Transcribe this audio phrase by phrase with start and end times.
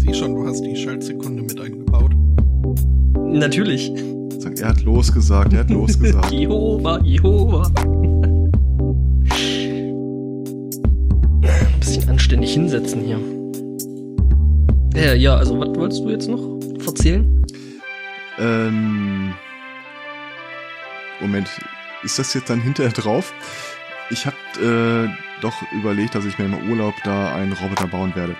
[0.00, 2.12] sehe schon, du hast die Schaltsekunde mit eingebaut.
[3.32, 3.92] Natürlich.
[4.60, 6.30] Er hat losgesagt, er hat losgesagt.
[6.32, 7.70] Jehova, Jehova.
[11.42, 13.18] Ein bisschen anständig hinsetzen hier.
[14.94, 17.44] Ja, ja, also was wolltest du jetzt noch erzählen?
[18.38, 19.34] ähm,
[21.20, 21.48] Moment,
[22.02, 23.32] ist das jetzt dann hinterher drauf?
[24.10, 25.08] Ich habe äh,
[25.42, 28.34] doch überlegt, dass ich mir im Urlaub da einen Roboter bauen werde.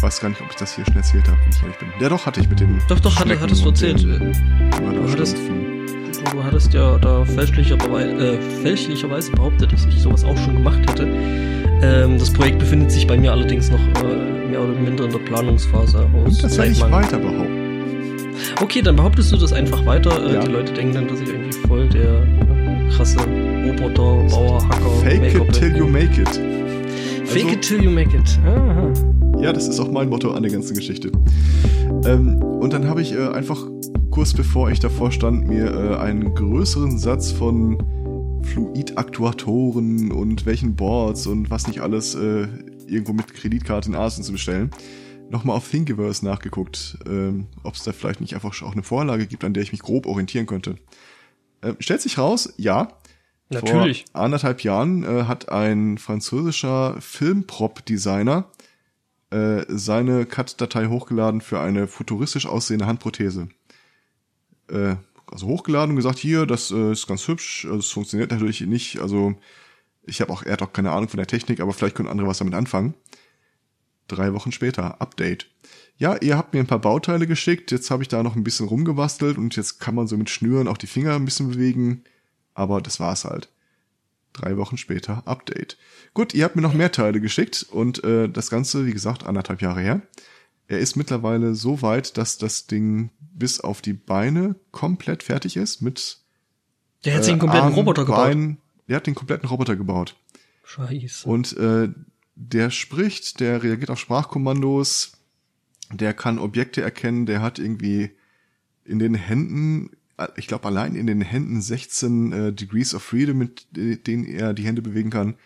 [0.00, 1.88] Ich weiß gar nicht, ob ich das hier schon erzählt habe, wenn ich ehrlich bin.
[2.00, 2.78] Ja, doch, hatte ich mit dem.
[2.88, 4.02] Doch, doch, hatte, Schnecken hattest du erzählt.
[4.02, 4.32] den
[4.70, 5.86] Du Mörderschlumpfen.
[6.32, 11.06] Du hattest ja da fälschlicherweise, äh, fälschlicherweise behauptet, dass ich sowas auch schon gemacht hätte.
[11.82, 15.18] Ähm, das Projekt befindet sich bei mir allerdings noch äh, mehr oder minder in der
[15.18, 16.06] Planungsphase aus
[16.38, 18.30] Und das werde ich weiter behaupten.
[18.62, 20.24] Okay, dann behauptest du das einfach weiter.
[20.24, 20.40] Äh, Ja.
[20.40, 25.34] Die Leute denken dann, dass ich irgendwie voll der äh, krasse Roboter, Bauer, Hacker, Fake
[25.34, 26.28] it till you make it.
[27.26, 28.38] Fake Also- it till you make it.
[28.46, 28.90] Aha.
[29.40, 31.10] Ja, das ist auch mein Motto an der ganzen Geschichte.
[32.04, 33.66] Ähm, und dann habe ich äh, einfach
[34.10, 37.78] kurz bevor ich davor stand, mir äh, einen größeren Satz von
[38.42, 42.48] Fluidaktuatoren und welchen Boards und was nicht alles äh,
[42.86, 44.72] irgendwo mit Kreditkarte in Asien zu bestellen,
[45.30, 49.42] nochmal auf Thingiverse nachgeguckt, ähm, ob es da vielleicht nicht einfach auch eine Vorlage gibt,
[49.44, 50.76] an der ich mich grob orientieren könnte.
[51.62, 52.88] Äh, stellt sich raus, ja.
[53.48, 54.04] Natürlich.
[54.12, 58.44] Vor anderthalb Jahren äh, hat ein französischer Filmprop-Designer
[59.30, 63.48] äh, seine Cut-Datei hochgeladen für eine futuristisch aussehende Handprothese.
[64.68, 64.96] Äh,
[65.30, 68.98] also hochgeladen und gesagt, hier, das äh, ist ganz hübsch, also es funktioniert natürlich nicht,
[68.98, 69.36] also
[70.04, 72.26] ich habe auch, er hat auch keine Ahnung von der Technik, aber vielleicht können andere
[72.26, 72.94] was damit anfangen.
[74.08, 75.46] Drei Wochen später, Update.
[75.96, 78.66] Ja, ihr habt mir ein paar Bauteile geschickt, jetzt habe ich da noch ein bisschen
[78.66, 82.02] rumgebastelt und jetzt kann man so mit Schnüren auch die Finger ein bisschen bewegen,
[82.54, 83.50] aber das war's halt.
[84.32, 85.76] Drei Wochen später, Update.
[86.14, 89.60] Gut, ihr habt mir noch mehr Teile geschickt und äh, das Ganze, wie gesagt, anderthalb
[89.60, 90.02] Jahre her.
[90.68, 95.82] Er ist mittlerweile so weit, dass das Ding bis auf die Beine komplett fertig ist
[95.82, 96.18] mit
[97.04, 98.18] Der hat sich einen äh, kompletten Arm, Roboter gebaut.
[98.18, 98.58] Bein.
[98.88, 100.16] Der hat den kompletten Roboter gebaut.
[100.64, 101.28] Scheiße.
[101.28, 101.88] Und äh,
[102.36, 105.12] der spricht, der reagiert auf Sprachkommandos,
[105.92, 108.12] der kann Objekte erkennen, der hat irgendwie
[108.84, 109.90] in den Händen,
[110.36, 114.54] ich glaube allein in den Händen 16 äh, Degrees of Freedom, mit äh, denen er
[114.54, 115.36] die Hände bewegen kann.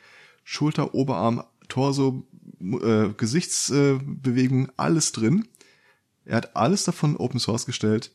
[0.44, 2.26] Schulter, Oberarm, Torso,
[2.60, 5.48] äh, Gesichtsbewegung, alles drin.
[6.24, 8.12] Er hat alles davon Open Source gestellt.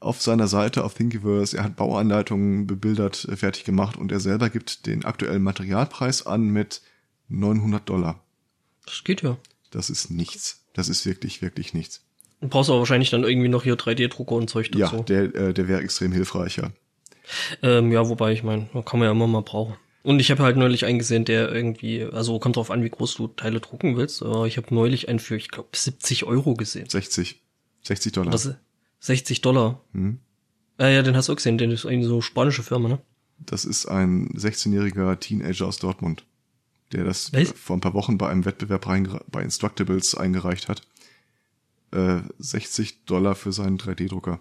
[0.00, 4.50] Auf seiner Seite auf Thingiverse, er hat Bauanleitungen bebildert, äh, fertig gemacht und er selber
[4.50, 6.82] gibt den aktuellen Materialpreis an mit
[7.28, 8.22] 900 Dollar.
[8.84, 9.38] Das geht ja.
[9.70, 10.64] Das ist nichts.
[10.74, 12.03] Das ist wirklich, wirklich nichts.
[12.44, 15.02] Du brauchst aber wahrscheinlich dann irgendwie noch hier 3D-Drucker und Zeug Ja, dazu.
[15.02, 16.72] der, äh, der wäre extrem hilfreicher.
[17.62, 19.76] Ähm, ja, wobei ich meine, kann man ja immer mal brauchen.
[20.02, 23.28] Und ich habe halt neulich eingesehen, der irgendwie, also kommt drauf an, wie groß du
[23.28, 24.22] Teile drucken willst.
[24.22, 26.86] Aber ich habe neulich einen für, ich glaube, 70 Euro gesehen.
[26.86, 27.40] 60.
[27.82, 28.30] 60 Dollar.
[28.30, 28.56] Das ist
[29.00, 29.80] 60 Dollar.
[29.94, 30.18] Hm.
[30.78, 32.98] Äh, ja, den hast du auch gesehen, den ist eigentlich so spanische Firma, ne?
[33.38, 36.26] Das ist ein 16-jähriger Teenager aus Dortmund,
[36.92, 37.52] der das Was?
[37.52, 38.86] vor ein paar Wochen bei einem Wettbewerb
[39.30, 40.82] bei Instructables eingereicht hat.
[41.94, 44.40] Äh, 60 Dollar für seinen 3D-Drucker.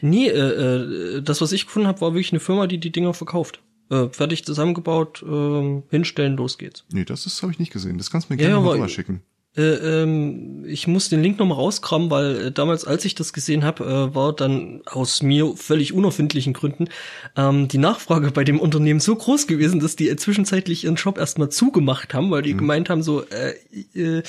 [0.00, 3.12] Nee, äh, äh, das, was ich gefunden habe, war wirklich eine Firma, die die Dinger
[3.14, 3.60] verkauft.
[3.90, 6.84] Äh, fertig zusammengebaut, ähm, hinstellen, los geht's.
[6.92, 7.98] Nee, das ist habe ich nicht gesehen.
[7.98, 9.22] Das kannst du mir gerne ja, mal rüber schicken.
[9.58, 13.64] Äh, ähm, ich muss den Link nochmal rauskramen, weil äh, damals, als ich das gesehen
[13.64, 16.88] habe, äh, war dann aus mir völlig unerfindlichen Gründen
[17.36, 21.18] ähm, die Nachfrage bei dem Unternehmen so groß gewesen, dass die äh, zwischenzeitlich ihren Shop
[21.18, 24.22] erstmal zugemacht haben, weil die gemeint haben so, äh,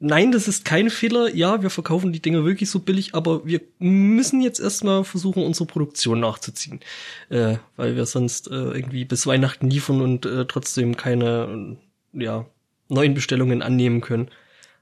[0.00, 3.60] nein, das ist kein Fehler, ja, wir verkaufen die Dinger wirklich so billig, aber wir
[3.78, 6.80] müssen jetzt erstmal versuchen, unsere Produktion nachzuziehen,
[7.28, 11.76] weil wir sonst irgendwie bis Weihnachten liefern und trotzdem keine,
[12.12, 12.46] ja,
[12.88, 14.28] neuen Bestellungen annehmen können.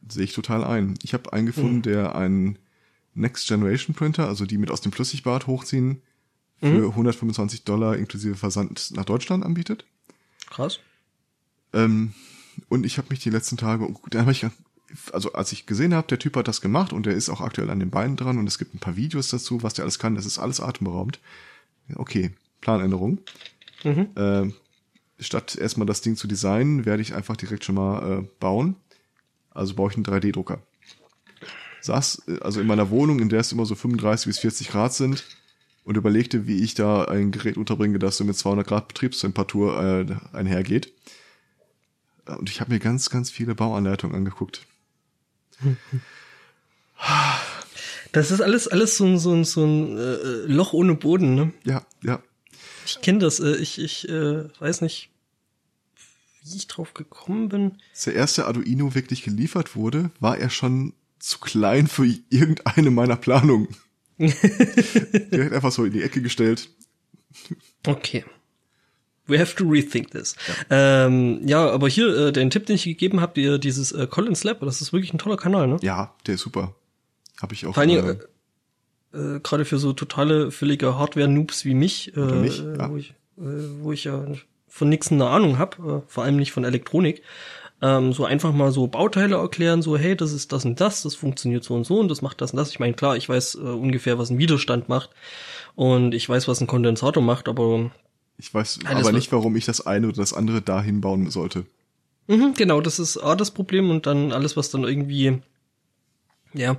[0.09, 0.95] Sehe ich total ein.
[1.03, 2.59] Ich habe einen gefunden, der einen
[3.15, 6.03] Next Generation Printer, also die mit aus dem Flüssigbad hochziehen,
[6.61, 9.85] für 125 Dollar inklusive Versand nach Deutschland anbietet.
[10.49, 10.81] Krass.
[11.73, 12.15] Ähm,
[12.69, 14.47] und ich habe mich die letzten Tage, da habe ich,
[15.13, 17.71] also als ich gesehen habe, der Typ hat das gemacht und der ist auch aktuell
[17.71, 20.15] an den Beinen dran und es gibt ein paar Videos dazu, was der alles kann.
[20.15, 21.21] Das ist alles atemberaubend.
[21.97, 22.31] Okay,
[22.61, 23.19] Planänderung.
[23.83, 24.09] Mhm.
[24.15, 24.53] Äh,
[25.23, 28.77] statt erstmal das Ding zu designen, werde ich einfach direkt schon mal äh, bauen.
[29.55, 30.61] Also baue ich einen 3D-Drucker.
[31.81, 35.25] Saß also in meiner Wohnung, in der es immer so 35 bis 40 Grad sind
[35.85, 40.37] und überlegte, wie ich da ein Gerät unterbringe, das so mit 200 Grad Betriebstemperatur äh,
[40.37, 40.93] einhergeht.
[42.27, 44.67] Und ich habe mir ganz, ganz viele Bauanleitungen angeguckt.
[48.13, 51.53] Das ist alles, alles so ein, so ein, so ein äh, Loch ohne Boden, ne?
[51.65, 52.23] Ja, ja.
[52.87, 53.41] Ich kenne das.
[53.41, 55.11] Äh, ich ich äh, weiß nicht,
[56.45, 57.79] wie ich drauf gekommen bin.
[57.93, 63.17] Als der erste Arduino wirklich geliefert wurde, war er schon zu klein für irgendeine meiner
[63.17, 63.69] Planungen.
[64.19, 66.69] Direkt einfach so in die Ecke gestellt.
[67.87, 68.25] Okay.
[69.27, 70.37] We have to rethink this.
[70.71, 74.07] Ja, ähm, ja aber hier, äh, den Tipp, den ich gegeben habe, dir dieses äh,
[74.07, 75.79] Collins Lab, das ist wirklich ein toller Kanal, ne?
[75.81, 76.75] Ja, der ist super.
[77.41, 77.73] Habe ich auch.
[77.73, 78.21] Vor allen Dingen,
[79.15, 82.91] äh, äh, gerade für so totale, völlige Hardware-Noobs wie mich, äh, mich ja.
[82.91, 84.27] wo, ich, äh, wo ich ja
[84.75, 87.23] von nix eine Ahnung habe, äh, vor allem nicht von Elektronik,
[87.81, 91.15] ähm, so einfach mal so Bauteile erklären, so hey, das ist das und das, das
[91.15, 92.71] funktioniert so und so und das macht das und das.
[92.71, 95.11] Ich meine, klar, ich weiß äh, ungefähr, was ein Widerstand macht
[95.77, 97.93] und ich weiß, was ein Kondensator macht, aber
[98.37, 101.67] ich weiß aber nicht, warum ich das eine oder das andere dahin bauen sollte.
[102.27, 105.39] Mhm, genau, das ist A, das Problem und dann alles, was dann irgendwie,
[106.53, 106.79] ja,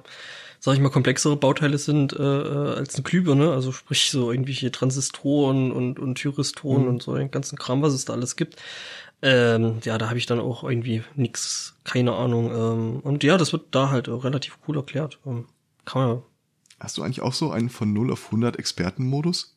[0.65, 4.71] sag ich mal, komplexere Bauteile sind äh, äh als eine Glühbirne, also sprich so irgendwelche
[4.71, 6.87] Transistoren und, und Thyristoren mhm.
[6.87, 8.55] und so den ganzen Kram, was es da alles gibt.
[9.21, 12.49] Ähm, ja, da habe ich dann auch irgendwie nix, keine Ahnung.
[12.49, 15.19] Ähm, und ja, das wird da halt relativ cool erklärt.
[15.27, 15.45] Ähm,
[15.85, 16.21] kann man.
[16.79, 19.55] Hast du eigentlich auch so einen von 0 auf 100 Expertenmodus?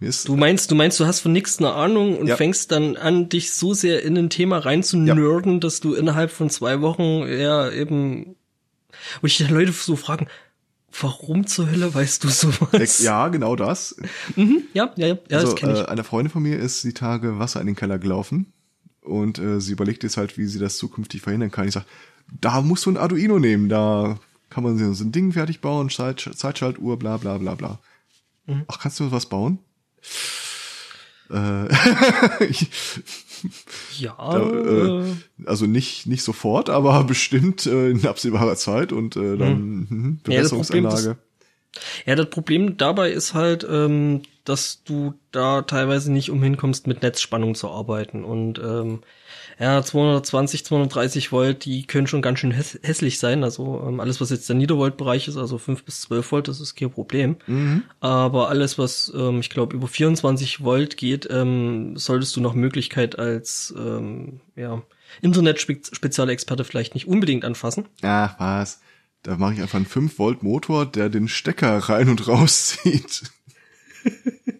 [0.00, 2.36] du meinst, du meinst, du hast von nichts eine Ahnung und ja.
[2.36, 5.58] fängst dann an, dich so sehr in ein Thema rein zu nerden, ja.
[5.60, 8.34] dass du innerhalb von zwei Wochen ja eben,
[9.20, 10.28] wo ich Leute so fragen,
[11.00, 13.00] warum zur Hölle weißt du sowas?
[13.00, 13.96] Ja, genau das.
[14.36, 15.80] Mhm, ja, ja, ja, ja also, das kenne ich.
[15.80, 18.52] Äh, eine Freundin von mir ist die Tage Wasser in den Keller gelaufen
[19.02, 21.68] und äh, sie überlegt jetzt halt, wie sie das zukünftig verhindern kann.
[21.68, 21.84] Ich sag,
[22.40, 24.18] da musst du ein Arduino nehmen, da
[24.50, 27.78] kann man so ein Ding fertig bauen, Zeit, Zeitschaltuhr, bla bla bla bla.
[28.46, 28.64] Mhm.
[28.68, 29.58] Ach, kannst du was bauen?
[31.30, 31.68] Äh,
[33.98, 34.16] ja.
[34.18, 35.04] Da, äh,
[35.46, 39.86] also nicht nicht sofort, aber bestimmt äh, in absehbarer Zeit und äh, dann hm.
[39.88, 41.08] hm Bewässerungsanlage.
[41.08, 41.16] Ja,
[42.06, 47.02] ja, das Problem dabei ist halt, ähm, dass du da teilweise nicht umhin kommst, mit
[47.02, 48.24] Netzspannung zu arbeiten.
[48.24, 49.00] Und ähm,
[49.58, 53.42] ja, 220, 230 Volt, die können schon ganz schön häss hässlich sein.
[53.42, 56.76] Also ähm, alles, was jetzt der Niedervolt-Bereich ist, also 5 bis 12 Volt, das ist
[56.76, 57.36] kein Problem.
[57.46, 57.82] Mhm.
[57.98, 63.18] Aber alles, was ähm, ich glaube über 24 Volt geht, ähm, solltest du noch Möglichkeit
[63.18, 64.82] als ähm, ja,
[65.22, 67.86] Internet-Spezialexperte vielleicht nicht unbedingt anfassen.
[68.02, 68.80] Ach was.
[69.24, 73.24] Da mache ich einfach einen 5 Volt Motor, der den Stecker rein und rauszieht.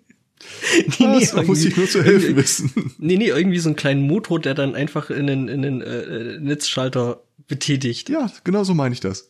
[0.98, 2.72] nee, nee, da muss ich nur zu helfen wissen.
[2.98, 6.38] Nee, nee, irgendwie so einen kleinen Motor, der dann einfach in den, in den äh,
[6.40, 8.08] Netzschalter betätigt.
[8.08, 9.28] Ja, genau so meine ich das.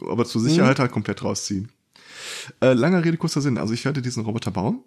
[0.00, 0.82] Aber zur Sicherheit mhm.
[0.82, 1.70] halt komplett rausziehen.
[2.60, 3.58] Äh, langer Rede, kurzer Sinn.
[3.58, 4.80] Also ich werde diesen Roboter bauen.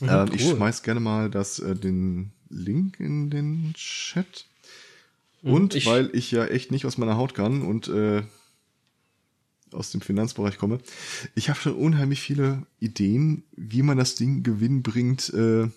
[0.00, 0.34] Mhm, äh, cool.
[0.34, 4.46] Ich schmeiß gerne mal das, äh, den Link in den Chat.
[5.42, 8.22] Mhm, und ich, weil ich ja echt nicht aus meiner Haut kann und äh,
[9.72, 10.78] aus dem Finanzbereich komme.
[11.34, 15.68] Ich habe schon unheimlich viele Ideen, wie man das Ding gewinnbringend äh,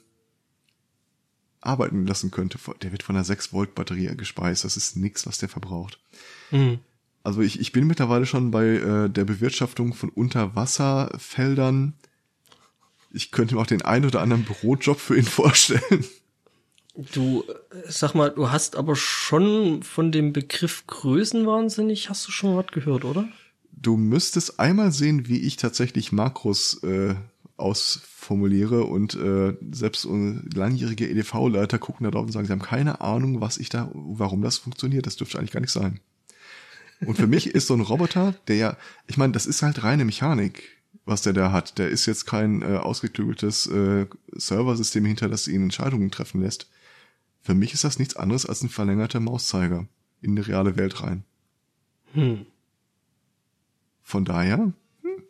[1.62, 2.58] arbeiten lassen könnte.
[2.82, 4.64] Der wird von einer 6-Volt-Batterie gespeist.
[4.64, 6.00] Das ist nix, was der verbraucht.
[6.52, 6.80] Mhm.
[7.24, 11.94] Also ich, ich bin mittlerweile schon bei äh, der Bewirtschaftung von Unterwasserfeldern.
[13.12, 16.06] Ich könnte mir auch den einen oder anderen Bürojob für ihn vorstellen.
[16.96, 17.44] Du,
[17.88, 23.04] sag mal, du hast aber schon von dem Begriff Größenwahnsinnig, hast du schon was gehört,
[23.04, 23.28] oder?
[23.76, 27.16] Du müsstest einmal sehen, wie ich tatsächlich Makros äh,
[27.58, 33.42] ausformuliere und äh, selbst langjährige EDV-Leiter gucken da drauf und sagen, sie haben keine Ahnung,
[33.42, 35.06] was ich da, warum das funktioniert.
[35.06, 36.00] Das dürfte eigentlich gar nicht sein.
[37.06, 40.06] Und für mich ist so ein Roboter, der ja, ich meine, das ist halt reine
[40.06, 40.64] Mechanik,
[41.06, 41.78] was der da hat.
[41.78, 46.70] Der ist jetzt kein äh, ausgeklügeltes äh, Serversystem hinter, das ihn Entscheidungen treffen lässt.
[47.42, 49.86] Für mich ist das nichts anderes als ein verlängerter Mauszeiger
[50.22, 51.24] in eine reale Welt rein.
[52.14, 52.46] Hm.
[54.04, 55.24] Von daher, hm.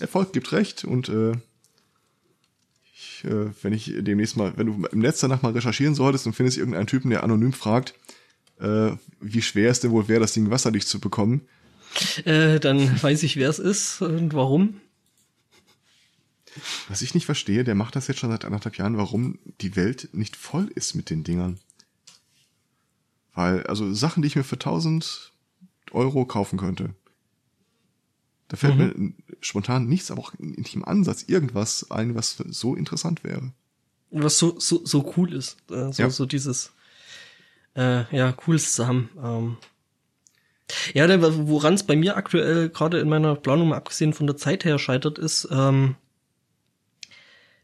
[0.00, 1.32] Erfolg gibt recht und äh,
[2.94, 6.32] ich, äh, wenn ich demnächst mal, wenn du im Netz danach mal recherchieren solltest und
[6.34, 7.94] findest irgendeinen Typen, der anonym fragt,
[8.58, 11.42] äh, wie schwer es denn wohl wäre, das Ding wasserdicht zu bekommen.
[12.24, 14.80] Äh, dann weiß ich, wer es ist und warum.
[16.88, 20.08] Was ich nicht verstehe, der macht das jetzt schon seit anderthalb Jahren, warum die Welt
[20.12, 21.58] nicht voll ist mit den Dingern.
[23.34, 25.29] Weil, also Sachen, die ich mir für 1000
[25.92, 26.94] Euro kaufen könnte.
[28.48, 29.14] Da fällt mhm.
[29.28, 33.52] mir spontan nichts, aber auch nicht im Ansatz irgendwas ein, was so interessant wäre.
[34.10, 35.56] Was so, so, so cool ist.
[35.70, 36.10] Äh, so, ja.
[36.10, 36.72] so dieses,
[37.76, 39.10] äh, ja, cooles zu haben.
[39.22, 39.56] Ähm.
[40.94, 41.08] Ja,
[41.48, 44.78] woran es bei mir aktuell gerade in meiner Planung, mal abgesehen von der Zeit her,
[44.78, 45.96] scheitert, ist, ähm,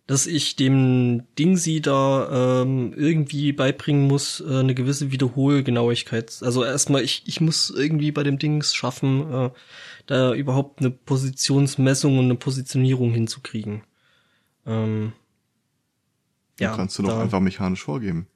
[0.06, 6.38] dass ich dem Ding sie da ähm, irgendwie beibringen muss, äh, eine gewisse Wiederholgenauigkeit.
[6.42, 9.50] Also erstmal, ich, ich muss irgendwie bei dem Dings schaffen, äh,
[10.06, 13.82] da überhaupt eine Positionsmessung und eine Positionierung hinzukriegen.
[14.64, 15.12] Ähm,
[16.60, 18.28] ja, kannst du doch einfach mechanisch vorgeben.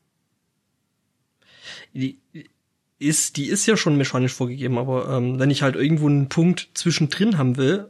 [1.92, 2.20] die
[2.98, 6.70] ist, die ist ja schon mechanisch vorgegeben, aber ähm, wenn ich halt irgendwo einen Punkt
[6.74, 7.88] zwischendrin haben will,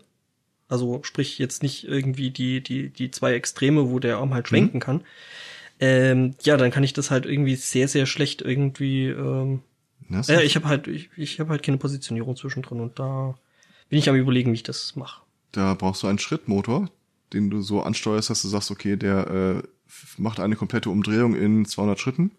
[0.70, 4.78] also sprich jetzt nicht irgendwie die, die, die zwei Extreme, wo der Arm halt schwenken
[4.78, 4.80] mhm.
[4.80, 5.04] kann,
[5.80, 9.06] ähm, ja, dann kann ich das halt irgendwie sehr, sehr schlecht irgendwie.
[9.06, 9.60] Ähm,
[10.08, 13.34] ja, äh, ich habe halt, ich, ich habe halt keine Positionierung zwischendrin und da
[13.88, 15.22] bin ich am überlegen, wie ich das mache.
[15.52, 16.90] Da brauchst du einen Schrittmotor,
[17.32, 19.68] den du so ansteuerst, dass du sagst, okay, der äh,
[20.18, 22.30] macht eine komplette Umdrehung in 200 Schritten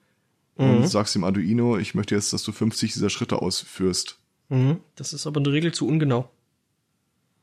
[0.58, 0.70] mhm.
[0.78, 4.18] und sagst dem Arduino, ich möchte jetzt, dass du 50 dieser Schritte ausführst.
[4.50, 4.78] Mhm.
[4.96, 6.30] Das ist aber in der Regel zu ungenau.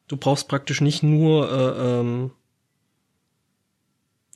[0.08, 2.30] Du brauchst praktisch nicht nur äh, ähm,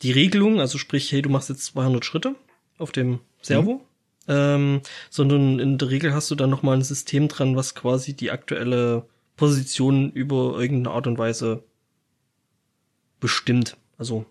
[0.03, 2.35] die Regelung, also sprich, hey, du machst jetzt 200 Schritte
[2.79, 3.81] auf dem Servo, mhm.
[4.29, 8.15] ähm, sondern in der Regel hast du dann noch mal ein System dran, was quasi
[8.15, 11.65] die aktuelle Position über irgendeine Art und Weise
[13.19, 13.77] bestimmt.
[13.97, 14.27] Also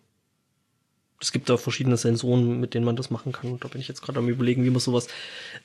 [1.20, 3.52] es gibt da verschiedene Sensoren, mit denen man das machen kann.
[3.52, 5.08] Und da bin ich jetzt gerade am überlegen, wie man sowas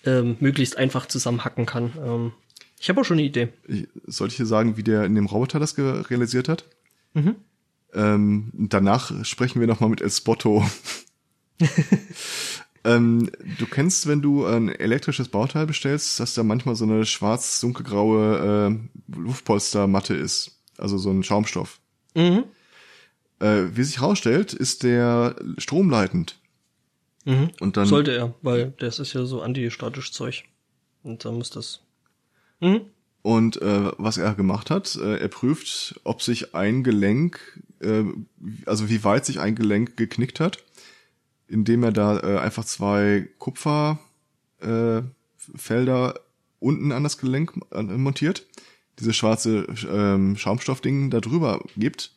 [0.04, 1.92] ähm, möglichst einfach zusammenhacken kann.
[1.99, 2.33] Ähm,
[2.78, 3.49] ich habe auch schon eine Idee.
[3.66, 6.64] Ich, soll ich dir sagen, wie der in dem Roboter das realisiert hat?
[7.14, 7.37] Mhm.
[7.95, 10.64] Ähm, danach sprechen wir nochmal mit El Spotto.
[12.85, 18.71] ähm, du kennst, wenn du ein elektrisches Bauteil bestellst, dass da manchmal so eine schwarz-dunkelgraue
[18.71, 20.61] äh, Luftpolstermatte ist.
[20.76, 21.80] Also so ein Schaumstoff.
[22.14, 22.45] Mhm.
[23.38, 26.38] Äh, wie sich herausstellt, ist der stromleitend.
[27.25, 27.50] Mhm.
[27.61, 30.45] Und dann Sollte er, weil das ist ja so antistatisch Zeug.
[31.02, 31.80] Und dann muss das.
[32.60, 32.82] Mhm.
[33.22, 38.04] Und äh, was er gemacht hat, äh, er prüft, ob sich ein Gelenk, äh,
[38.66, 40.62] also wie weit sich ein Gelenk geknickt hat,
[41.48, 43.98] indem er da äh, einfach zwei Kupferfelder
[44.98, 45.02] äh,
[45.56, 46.20] Felder
[46.58, 48.46] unten an das Gelenk montiert,
[48.98, 52.12] diese schwarze ähm, Schaumstoffding da drüber gibt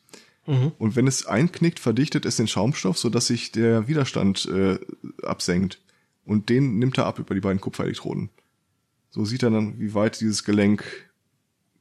[0.50, 0.72] Mhm.
[0.78, 4.78] Und wenn es einknickt, verdichtet es den Schaumstoff, sodass sich der Widerstand äh,
[5.22, 5.80] absenkt.
[6.24, 8.30] Und den nimmt er ab über die beiden Kupferelektroden.
[9.10, 11.10] So sieht er dann, wie weit dieses Gelenk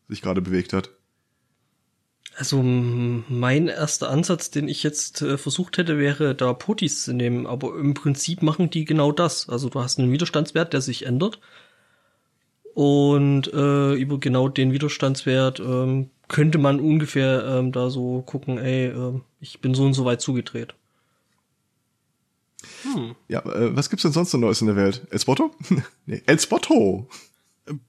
[0.08, 0.90] sich gerade bewegt hat.
[2.36, 7.46] Also mein erster Ansatz, den ich jetzt äh, versucht hätte, wäre da Potis zu nehmen,
[7.46, 9.50] aber im Prinzip machen die genau das.
[9.50, 11.40] Also du hast einen Widerstandswert, der sich ändert
[12.74, 18.86] und äh, über genau den Widerstandswert ähm, könnte man ungefähr ähm, da so gucken, ey,
[18.86, 20.76] äh, ich bin so und so weit zugedreht.
[22.84, 23.16] Hm.
[23.28, 25.08] Ja, äh, was gibt's denn sonst noch Neues in der Welt?
[25.12, 25.56] El Spotto?
[26.06, 27.08] nee, El Spotto!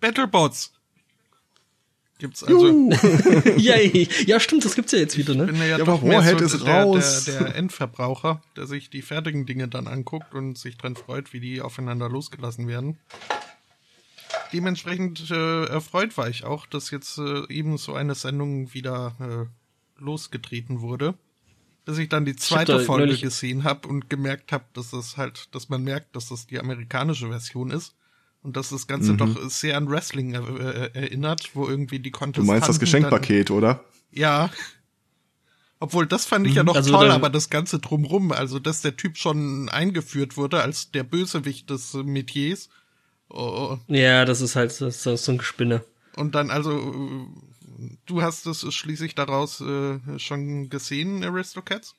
[0.00, 0.72] Battlebots!
[2.18, 2.90] Gibt's also.
[3.56, 4.08] Yay.
[4.26, 5.44] ja, stimmt, das gibt's ja jetzt wieder, ne?
[5.44, 7.24] Ich bin ja, ja doch mehr so ist der, raus.
[7.24, 11.40] Der, der Endverbraucher, der sich die fertigen Dinge dann anguckt und sich dran freut, wie
[11.40, 12.98] die aufeinander losgelassen werden
[14.52, 20.02] dementsprechend äh, erfreut war ich auch, dass jetzt äh, eben so eine Sendung wieder äh,
[20.02, 21.14] losgetreten wurde.
[21.90, 25.68] Bis ich dann die zweite Folge gesehen habe und gemerkt habe, dass das halt, dass
[25.68, 27.94] man merkt, dass das die amerikanische Version ist
[28.42, 29.18] und dass das Ganze mhm.
[29.18, 33.50] doch sehr an Wrestling äh, äh erinnert, wo irgendwie die Kontestanten Du meinst das Geschenkpaket,
[33.50, 33.84] dann, oder?
[34.12, 34.50] Ja.
[35.78, 36.68] Obwohl, das fand ich ja mhm.
[36.68, 40.90] noch also toll, aber das Ganze drumrum, also dass der Typ schon eingeführt wurde als
[40.90, 42.68] der Bösewicht des Metiers
[43.30, 43.78] Oh.
[43.86, 45.84] Ja, das ist halt das ist so ein Gespinne.
[46.16, 47.28] Und dann also,
[48.06, 51.94] du hast es schließlich daraus äh, schon gesehen, Aristocats?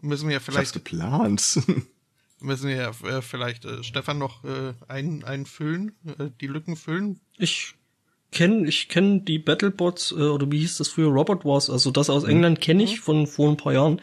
[0.00, 0.76] Müssen wir ja vielleicht.
[0.76, 1.60] Ich geplant.
[2.42, 7.20] müssen wir ja äh, vielleicht äh, Stefan noch äh, ein, einfüllen, äh, die Lücken füllen?
[7.38, 7.74] Ich
[8.30, 12.10] kenne ich kenn die Battlebots, äh, oder wie hieß das früher, Robot Wars, also das
[12.10, 12.30] aus mhm.
[12.30, 13.02] England kenne ich mhm.
[13.02, 14.00] von vor ein paar Jahren.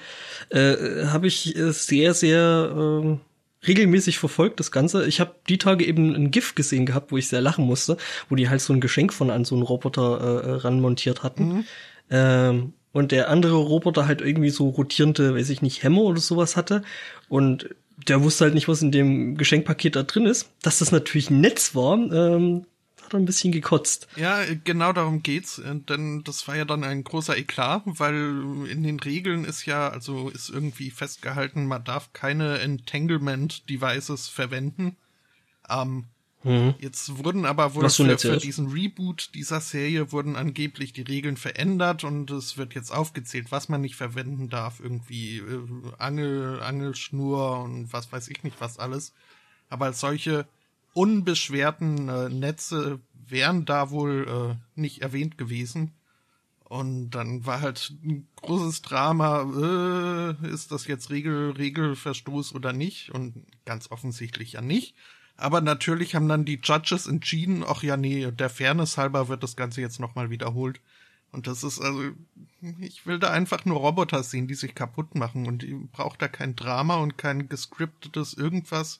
[0.50, 2.74] Äh, Habe ich äh, sehr, sehr
[3.04, 3.29] äh,
[3.68, 5.06] regelmäßig verfolgt, das Ganze.
[5.08, 7.98] Ich habe die Tage eben ein GIF gesehen gehabt, wo ich sehr lachen musste,
[8.30, 11.48] wo die halt so ein Geschenk von an so einen Roboter äh, ranmontiert hatten.
[11.48, 11.66] Mhm.
[12.10, 16.56] Ähm, und der andere Roboter halt irgendwie so rotierende, weiß ich nicht, Hämmer oder sowas
[16.58, 16.82] hatte.
[17.28, 17.70] Und
[18.08, 20.50] der wusste halt nicht, was in dem Geschenkpaket da drin ist.
[20.62, 22.66] Dass das natürlich ein Netz war, ähm,
[23.10, 24.08] hat er ein bisschen gekotzt.
[24.16, 29.00] Ja, genau darum geht's, denn das war ja dann ein großer Eklat, weil in den
[29.00, 34.96] Regeln ist ja, also ist irgendwie festgehalten, man darf keine Entanglement-Devices verwenden.
[35.68, 36.06] Ähm,
[36.44, 36.76] mhm.
[36.80, 42.04] Jetzt wurden aber wohl für, für diesen Reboot dieser Serie wurden angeblich die Regeln verändert
[42.04, 45.62] und es wird jetzt aufgezählt, was man nicht verwenden darf, irgendwie äh,
[45.98, 49.14] Angel, Angelschnur und was weiß ich nicht was alles.
[49.72, 50.48] Aber als solche
[51.00, 54.28] unbeschwerten äh, Netze wären da wohl
[54.58, 55.94] äh, nicht erwähnt gewesen.
[56.66, 63.12] Und dann war halt ein großes Drama, äh, ist das jetzt Regel, Regelverstoß oder nicht?
[63.12, 64.94] Und ganz offensichtlich ja nicht.
[65.38, 69.56] Aber natürlich haben dann die Judges entschieden, ach ja, nee, der Fairness halber wird das
[69.56, 70.82] Ganze jetzt nochmal wiederholt.
[71.32, 72.12] Und das ist also,
[72.82, 75.48] ich will da einfach nur Roboter sehen, die sich kaputt machen.
[75.48, 79.00] Und ich brauche da kein Drama und kein gescriptetes irgendwas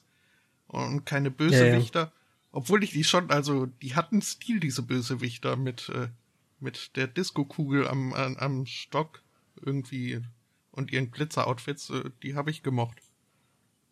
[0.70, 2.00] und keine Bösewichter.
[2.00, 2.12] Ja, ja.
[2.52, 6.08] Obwohl ich die schon, also die hatten Stil, diese Bösewichter, mit, äh,
[6.58, 9.22] mit der Disco-Kugel am, am, am Stock
[9.64, 10.20] irgendwie
[10.72, 12.98] und ihren Glitzer-Outfits, äh, die habe ich gemocht.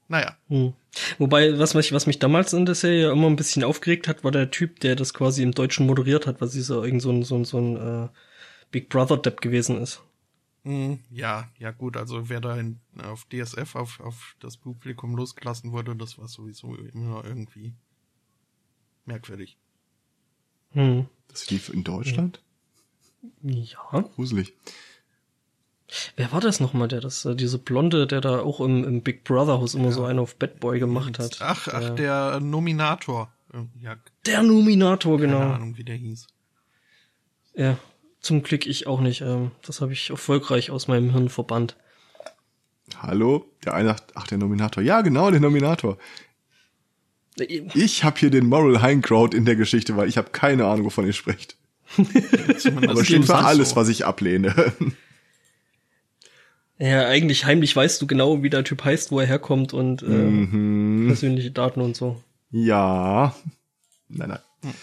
[0.08, 0.36] Naja.
[0.48, 0.72] Hm.
[1.18, 4.30] Wobei, was mich, was mich damals in der Serie immer ein bisschen aufgeregt hat, war
[4.30, 7.36] der Typ, der das quasi im Deutschen moderiert hat, was dieser irgend so ein, so
[7.36, 8.08] ein, so ein äh,
[8.70, 10.02] Big Brother-Depp gewesen ist.
[10.68, 15.72] Hm, ja, ja gut, also wer da in, auf DSF auf, auf das Publikum losgelassen
[15.72, 17.72] wurde, das war sowieso immer irgendwie
[19.06, 19.56] merkwürdig.
[20.72, 21.06] Hm.
[21.28, 22.42] Das lief in Deutschland?
[23.40, 24.02] Ja.
[24.14, 24.52] Gruselig.
[26.16, 29.24] Wer war das nochmal, der das, äh, diese Blonde, der da auch im, im Big
[29.24, 29.92] Brother Haus immer ja.
[29.92, 31.38] so einen auf Bad Boy gemacht hat?
[31.40, 33.32] Ach, ach, der Nominator.
[33.80, 33.96] Ja.
[34.26, 35.38] Der Nominator, genau.
[35.38, 36.26] Keine Ahnung, wie der hieß.
[37.54, 37.78] Ja,
[38.20, 39.20] zum Glück ich auch nicht.
[39.20, 41.76] Ähm, das habe ich erfolgreich aus meinem Hirn verbannt.
[43.00, 43.46] Hallo?
[43.64, 44.82] Der eine, ach, der Nominator.
[44.82, 45.98] Ja, genau, der Nominator.
[47.38, 50.66] Äh, ich habe hier den Moral High Crowd in der Geschichte, weil ich habe keine
[50.66, 51.56] Ahnung, wovon ihr sprecht.
[51.96, 53.76] Aber steht für alles, so.
[53.76, 54.72] was ich ablehne.
[56.80, 60.06] Ja, eigentlich heimlich weißt du genau, wie der Typ heißt, wo er herkommt und äh,
[60.06, 61.08] mhm.
[61.08, 62.22] persönliche Daten und so.
[62.52, 63.34] Ja.
[64.08, 64.38] Nein, nein.
[64.62, 64.74] Hm.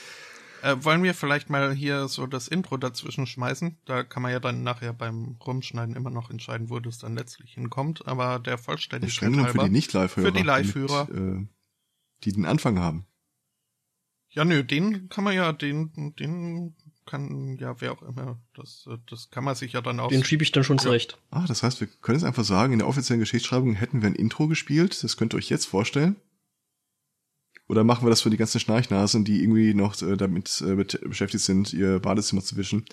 [0.65, 3.77] Äh, wollen wir vielleicht mal hier so das Intro dazwischen schmeißen?
[3.85, 7.53] Da kann man ja dann nachher beim Rumschneiden immer noch entscheiden, wo das dann letztlich
[7.53, 8.07] hinkommt.
[8.07, 9.47] Aber der Vollständigkeit halber.
[9.47, 10.25] für die Nicht-Live-Hörer.
[10.25, 11.09] Für die Live-Hörer.
[11.11, 11.47] Äh,
[12.23, 13.05] die den Anfang haben.
[14.29, 19.29] Ja, nö, den kann man ja, den, den kann ja wer auch immer, das, das
[19.29, 20.09] kann man sich ja dann auch.
[20.09, 21.19] Den schiebe ich dann schon zurecht.
[21.29, 24.15] Ah, das heißt, wir können es einfach sagen, in der offiziellen Geschichtsschreibung hätten wir ein
[24.15, 26.15] Intro gespielt, das könnt ihr euch jetzt vorstellen.
[27.67, 31.43] Oder machen wir das für die ganzen Schnarchnasen, die irgendwie noch äh, damit äh, beschäftigt
[31.43, 32.85] sind, ihr Badezimmer zu wischen,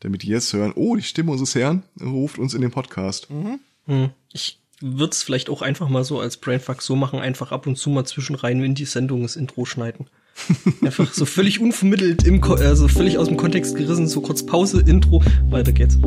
[0.00, 3.30] damit die jetzt hören, oh, die Stimme unseres Herrn ruft uns in den Podcast.
[3.30, 3.60] Mhm.
[3.86, 4.10] Hm.
[4.32, 7.76] Ich würde es vielleicht auch einfach mal so als Brainfuck so machen, einfach ab und
[7.76, 10.08] zu mal zwischenrein in die Sendung das Intro schneiden.
[10.82, 14.80] Einfach so völlig unvermittelt, im Ko also völlig aus dem Kontext gerissen, so kurz Pause,
[14.86, 15.98] Intro, weiter geht's.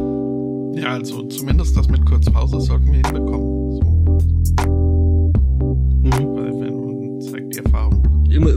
[0.73, 3.75] Ja, also zumindest das mit kurz Pause sollten wir hinbekommen.
[3.75, 4.90] So.
[8.31, 8.51] Immer,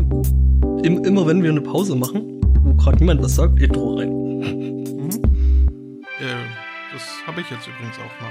[0.85, 4.09] im, immer wenn wir eine Pause machen, wo gerade niemand was sagt, Intro rein.
[4.09, 5.11] Mhm.
[6.21, 6.37] Äh,
[6.93, 8.31] das habe ich jetzt übrigens auch mal.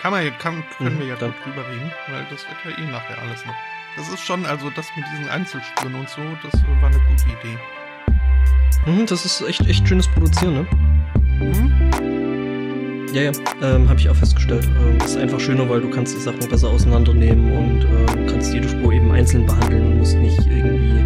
[0.00, 2.90] Kann man, kann, können mhm, wir ja dann drüber reden, weil das wird ja eh
[2.90, 3.54] nachher alles noch.
[3.96, 7.58] Das ist schon, also das mit diesen Einzelspuren und so, das war eine gute Idee.
[8.86, 10.66] Mhm, das ist echt, echt schönes Produzieren, ne?
[11.40, 12.49] Mhm.
[13.12, 14.68] Ja, ja, ähm, habe ich auch festgestellt.
[14.80, 18.68] Ähm, ist einfach schöner, weil du kannst die Sachen besser auseinandernehmen und ähm, kannst jede
[18.68, 21.00] Spur eben einzeln behandeln und musst nicht irgendwie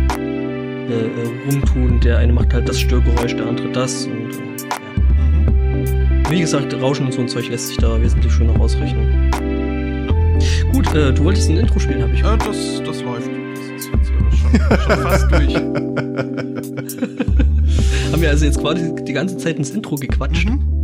[0.92, 1.98] äh, äh, rumtun.
[2.00, 4.34] Der eine macht halt das Störgeräusch, der andere das und äh,
[6.24, 6.30] ja.
[6.30, 9.30] Wie gesagt, Rauschen und so ein Zeug lässt sich da wesentlich schöner ausrechnen.
[10.72, 12.20] Gut, äh, du wolltest ein Intro spielen, habe ich.
[12.20, 13.30] Äh, das, das läuft.
[13.54, 15.54] Das ist jetzt äh, schon, schon fast durch.
[18.12, 20.50] Haben wir also jetzt quasi die ganze Zeit ins Intro gequatscht.
[20.50, 20.83] Mhm.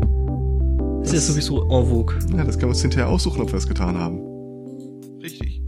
[1.12, 2.18] Ist ja sowieso en vogue.
[2.36, 4.20] Ja, das können wir uns hinterher aussuchen, ob wir es getan haben.
[5.20, 5.60] Richtig.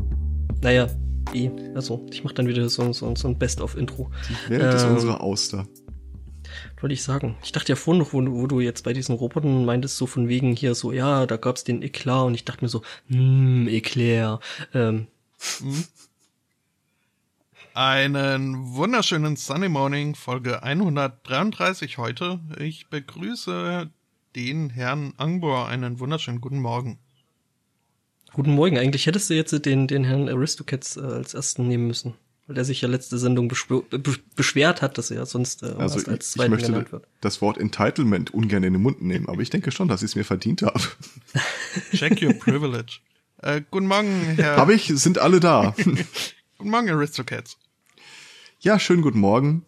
[0.60, 0.86] Naja,
[1.34, 1.50] eh.
[1.74, 4.08] Also, ich mache dann wieder so, so, so ein Best-of-Intro.
[4.28, 5.66] Die Welt ähm, ist unsere Auster
[6.80, 7.36] wollte ich sagen.
[7.42, 10.28] Ich dachte ja vorhin noch, wo, wo du jetzt bei diesen Robotern meintest, so von
[10.28, 14.40] wegen hier so, ja, da gab's den Eklat und ich dachte mir so, hm, Eclair.
[14.74, 15.06] Ähm.
[15.58, 15.84] Hm.
[17.74, 22.40] Einen wunderschönen Sunny Morning, Folge 133 heute.
[22.58, 23.88] Ich begrüße
[24.36, 25.68] den Herrn Angbor.
[25.68, 26.98] Einen wunderschönen guten Morgen.
[28.32, 28.78] Guten Morgen.
[28.78, 32.14] Eigentlich hättest du jetzt den, den Herrn Aristocats äh, als ersten nehmen müssen
[32.46, 36.52] weil der sich ja letzte Sendung beschwert hat, dass er sonst äh, also als zweiten
[36.52, 37.06] ich möchte genannt wird.
[37.20, 40.16] das Wort Entitlement ungern in den Mund nehmen, aber ich denke schon, dass ich es
[40.16, 40.80] mir verdient habe.
[41.94, 42.98] Check your privilege.
[43.38, 44.56] Äh, guten Morgen, Herr.
[44.56, 45.74] Habe ich, sind alle da.
[46.58, 47.56] guten Morgen, Aristocats.
[48.60, 49.64] Ja, schönen guten Morgen.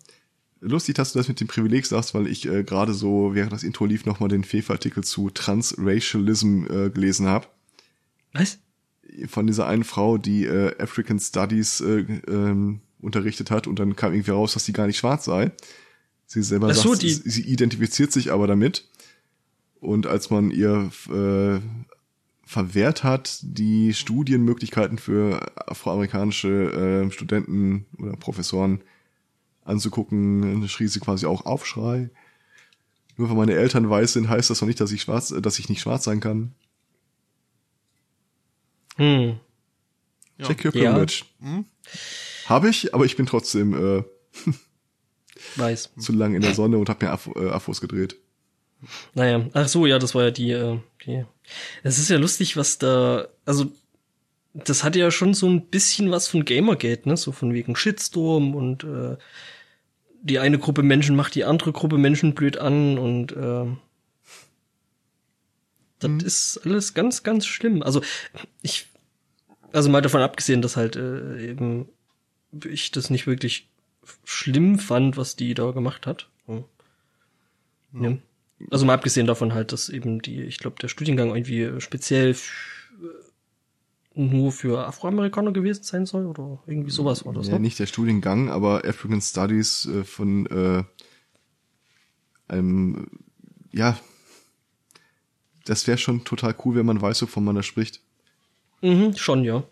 [0.66, 3.62] Lustig, dass du das mit dem Privileg sagst, weil ich äh, gerade so, während das
[3.62, 7.46] Intro lief, nochmal den FIFA-Artikel zu Transracialism äh, gelesen habe.
[8.32, 8.58] Was?
[9.28, 14.12] von dieser einen Frau, die äh, African Studies äh, ähm, unterrichtet hat und dann kam
[14.12, 15.52] irgendwie raus, dass sie gar nicht schwarz sei.
[16.26, 18.88] Sie selber Ach sagt, so, die sie, sie identifiziert sich aber damit.
[19.80, 21.60] Und als man ihr äh,
[22.46, 28.80] verwehrt hat, die Studienmöglichkeiten für afroamerikanische äh, Studenten oder Professoren
[29.64, 32.10] anzugucken, schrie sie quasi auch Aufschrei.
[33.16, 35.68] Nur weil meine Eltern weiß sind, heißt das noch nicht, dass ich schwarz, dass ich
[35.68, 36.54] nicht schwarz sein kann.
[38.96, 39.38] Hm.
[40.42, 41.24] Check your privilege.
[41.40, 41.46] Ja.
[41.46, 41.64] Hm?
[42.46, 44.04] Habe ich, aber ich bin trotzdem äh,
[45.56, 45.92] Weiß.
[45.98, 48.16] zu lang in der Sonne und habe mir Af äh, gedreht.
[49.14, 51.24] Naja, ach so, ja, das war ja die, äh, die.
[51.82, 53.72] Es ist ja lustig, was da, also
[54.52, 57.16] das hatte ja schon so ein bisschen was von Gamergate, ne?
[57.16, 59.16] So von wegen Shitstorm und äh,
[60.24, 63.66] die eine Gruppe Menschen macht die andere Gruppe Menschen blöd an und äh,
[66.00, 66.20] das mhm.
[66.20, 67.82] ist alles ganz, ganz schlimm.
[67.82, 68.02] Also
[68.62, 68.86] ich,
[69.72, 71.88] also mal davon abgesehen, dass halt äh, eben
[72.64, 73.68] ich das nicht wirklich
[74.24, 76.28] schlimm fand, was die da gemacht hat.
[76.46, 76.64] Hm.
[78.00, 78.16] Ja.
[78.70, 82.34] Also mal abgesehen davon halt, dass eben die, ich glaube, der Studiengang irgendwie speziell
[84.14, 87.48] nur für Afroamerikaner gewesen sein soll oder irgendwie sowas war das.
[87.48, 87.60] Ja, ne?
[87.60, 90.84] nicht der Studiengang, aber African Studies äh, von äh,
[92.46, 93.08] einem,
[93.72, 93.98] ja,
[95.64, 98.00] das wäre schon total cool, wenn man weiß, wovon man da spricht.
[98.82, 99.64] Mhm, schon, ja.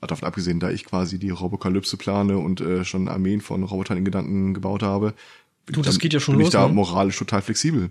[0.00, 4.04] Davon abgesehen, da ich quasi die Robokalypse plane und äh, schon Armeen von Robotern in
[4.04, 5.14] Gedanken gebaut habe,
[5.66, 6.74] du, das dann, geht ja schon bin los, ich da ne?
[6.74, 7.90] moralisch total flexibel.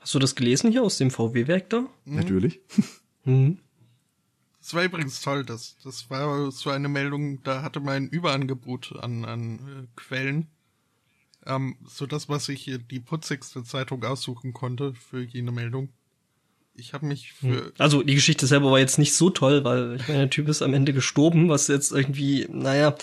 [0.00, 1.80] Hast du das gelesen hier aus dem VW-Werk da?
[2.06, 2.16] Mhm.
[2.16, 2.60] Natürlich.
[3.24, 3.58] Mhm.
[4.64, 9.26] Das war übrigens toll, das, das war so eine Meldung, da hatte mein Überangebot an,
[9.26, 10.46] an äh, Quellen,
[11.44, 15.90] ähm, so das, was ich hier die putzigste Zeitung aussuchen konnte für jene Meldung.
[16.72, 17.66] Ich habe mich für.
[17.66, 17.72] Hm.
[17.76, 20.62] Also die Geschichte selber war jetzt nicht so toll, weil ich meine, der Typ ist
[20.62, 22.96] am Ende gestorben, was jetzt irgendwie, naja,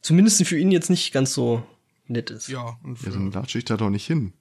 [0.00, 1.62] zumindest für ihn jetzt nicht ganz so
[2.06, 2.48] nett ist.
[2.48, 4.32] Ja, und für, Ja, dann latsche ich da doch nicht hin.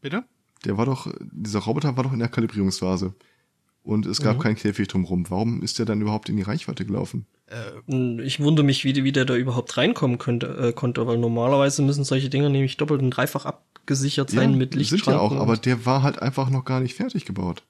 [0.00, 0.24] bitte?
[0.64, 3.14] Der war doch, dieser Roboter war doch in der Kalibrierungsphase.
[3.84, 4.40] Und es gab Mhm.
[4.40, 5.28] keinen Käfig drumherum.
[5.28, 7.26] Warum ist der dann überhaupt in die Reichweite gelaufen?
[7.48, 11.82] Äh, Ich wundere mich, wie, wie der da überhaupt reinkommen könnte, äh, konnte, weil normalerweise
[11.82, 15.84] müssen solche Dinger nämlich doppelt und dreifach abgesichert sein mit sind ja auch, aber der
[15.84, 17.64] war halt einfach noch gar nicht fertig gebaut.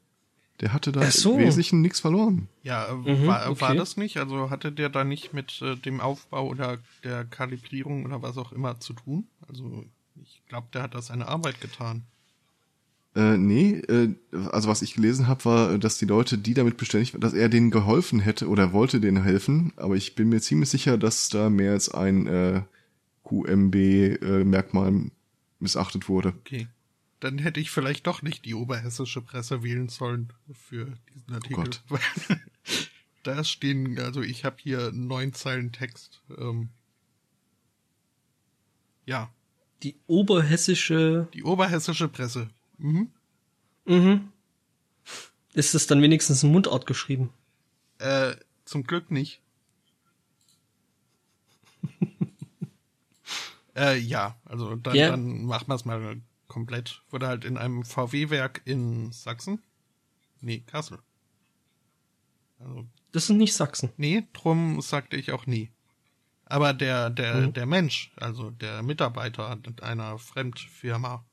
[0.60, 1.32] Der hatte da so.
[1.32, 2.46] im Wesentlichen nichts verloren.
[2.62, 3.76] ja, äh, Mhm, war, war okay.
[3.76, 4.18] das nicht?
[4.18, 8.52] Also hatte der da nicht mit äh, dem Aufbau oder der Kalibrierung oder was auch
[8.52, 9.26] immer zu tun?
[9.48, 9.84] Also
[10.22, 12.04] ich glaube, der hat da seine Arbeit getan.
[13.14, 14.14] Äh, nee, äh,
[14.52, 17.50] also was ich gelesen habe, war, dass die Leute, die damit beständig waren, dass er
[17.50, 21.50] denen geholfen hätte oder wollte denen helfen, aber ich bin mir ziemlich sicher, dass da
[21.50, 22.62] mehr als ein äh,
[23.24, 25.10] QMB-Merkmal
[25.58, 26.34] missachtet wurde.
[26.40, 26.68] Okay.
[27.20, 31.64] Dann hätte ich vielleicht doch nicht die oberhessische Presse wählen sollen für diesen Artikel.
[31.64, 31.82] Gott.
[31.88, 32.00] Weil
[33.22, 36.22] da stehen, also ich habe hier neun Zeilen Text.
[36.36, 36.70] Ähm,
[39.04, 39.30] ja,
[39.82, 42.50] Die oberhessische, die oberhessische Presse.
[42.78, 43.10] Mhm.
[43.84, 44.28] mhm.
[45.54, 47.30] Ist es dann wenigstens in Mundart geschrieben?
[47.98, 49.42] Äh, zum Glück nicht.
[53.76, 55.10] äh, ja, also dann, Ja.
[55.10, 57.02] dann machen wir es mal komplett.
[57.10, 59.62] Wurde halt in einem VW-Werk in Sachsen.
[60.40, 60.98] Nee, Kassel.
[62.58, 63.90] Also Das ist nicht Sachsen.
[63.96, 65.70] Nee, drum sagte ich auch nie.
[66.46, 67.52] Aber der, der, Mhm.
[67.52, 71.24] der Mensch, also der Mitarbeiter einer Fremdfirma,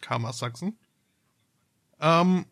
[0.00, 0.78] kam aus Sachsen,
[2.00, 2.46] ähm,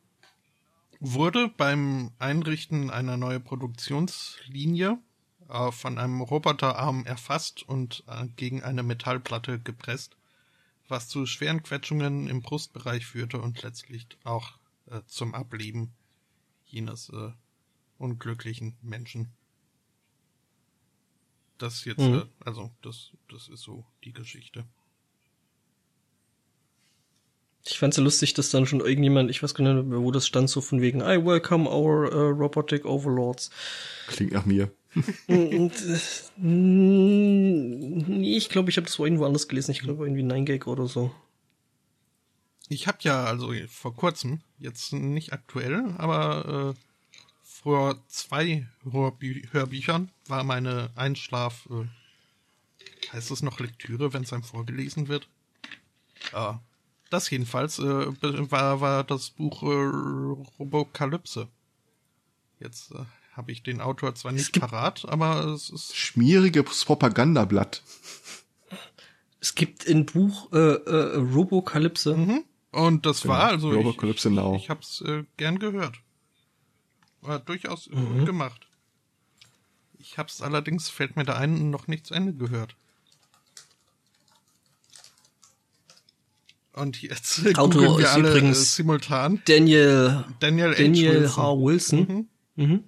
[1.00, 4.98] wurde beim Einrichten einer neuen Produktionslinie
[5.48, 10.16] äh, von einem Roboterarm erfasst und äh, gegen eine Metallplatte gepresst,
[10.88, 14.52] was zu schweren Quetschungen im Brustbereich führte und letztlich auch
[14.86, 15.92] äh, zum Ableben
[16.66, 17.32] jenes äh,
[17.98, 19.32] unglücklichen Menschen.
[21.58, 22.14] Das jetzt, Mhm.
[22.14, 24.66] äh, also das, das ist so die Geschichte.
[27.66, 30.26] Ich fand's ja lustig, dass dann schon irgendjemand, ich weiß gar nicht, mehr, wo das
[30.26, 33.50] stand, so von wegen, I welcome our uh, robotic overlords.
[34.08, 34.70] Klingt nach mir.
[35.26, 35.98] Und, äh,
[36.38, 39.72] nee, ich glaube, ich habe das irgendwo anders gelesen.
[39.72, 41.12] Ich glaube irgendwie 9gag oder so.
[42.68, 46.80] Ich habe ja also vor kurzem, jetzt nicht aktuell, aber äh,
[47.42, 54.42] vor zwei Hörbü Hörbüchern war meine Einschlaf, äh, heißt es noch Lektüre, wenn es einem
[54.42, 55.28] vorgelesen wird?
[56.32, 56.58] Ah,
[57.10, 57.82] das jedenfalls äh,
[58.50, 59.66] war, war das Buch äh,
[60.58, 61.48] Robokalypse.
[62.58, 67.82] Jetzt äh, habe ich den Autor zwar nicht parat, aber es ist Schmieriges Propagandablatt.
[69.40, 72.16] Es gibt ein Buch äh, äh, Robokalypse.
[72.16, 72.44] Mhm.
[72.72, 73.34] Und das Genau.
[73.34, 74.56] war also Robocalypse ich, Now.
[74.56, 75.96] ich hab's äh, gern gehört.
[77.20, 78.18] War durchaus äh, Mhm.
[78.18, 78.66] gut gemacht.
[79.98, 82.76] Ich hab's allerdings, fällt mir da ein, noch nicht zu Ende gehört.
[86.76, 89.42] Und jetzt Autor wir alle übrigens- äh, simultan.
[89.46, 90.76] Daniel Daniel, H.
[90.78, 91.36] Daniel Wilson.
[91.36, 91.56] H.
[91.58, 92.28] Wilson.
[92.54, 92.64] Mhm.
[92.64, 92.84] Mhm.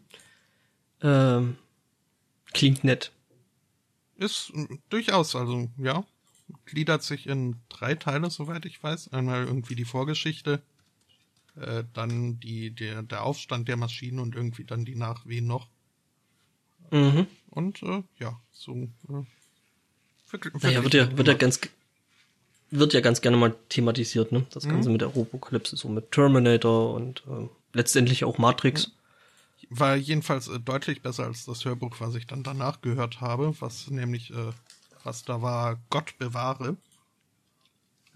[1.03, 1.57] Ähm,
[2.53, 3.13] klingt nett.
[4.17, 6.05] Ist äh, durchaus, also ja,
[6.67, 9.13] gliedert sich in drei Teile, soweit ich weiß.
[9.13, 10.61] Einmal irgendwie die Vorgeschichte,
[11.57, 15.69] äh, dann die, der, der Aufstand der Maschinen und irgendwie dann die Nachwehen noch.
[16.91, 17.27] Mhm.
[17.51, 18.75] Und äh, ja, so.
[18.75, 19.25] Äh,
[20.61, 21.61] Naja, wird ja, wird ja ganz,
[22.71, 24.47] wird ja ganz gerne mal thematisiert, ne?
[24.51, 28.93] Das Ganze mit der Robokalypse, so mit Terminator und ähm, letztendlich auch Matrix.
[29.71, 33.91] war jedenfalls äh, deutlich besser als das Hörbuch, was ich dann danach gehört habe, was
[33.91, 34.53] nämlich, äh,
[35.03, 36.77] was da war, Gott bewahre,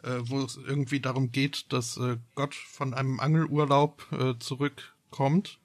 [0.03, 5.59] äh, wo es irgendwie darum geht, dass äh, Gott von einem Angelurlaub äh, zurückkommt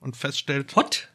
[0.00, 1.08] und feststellt, What?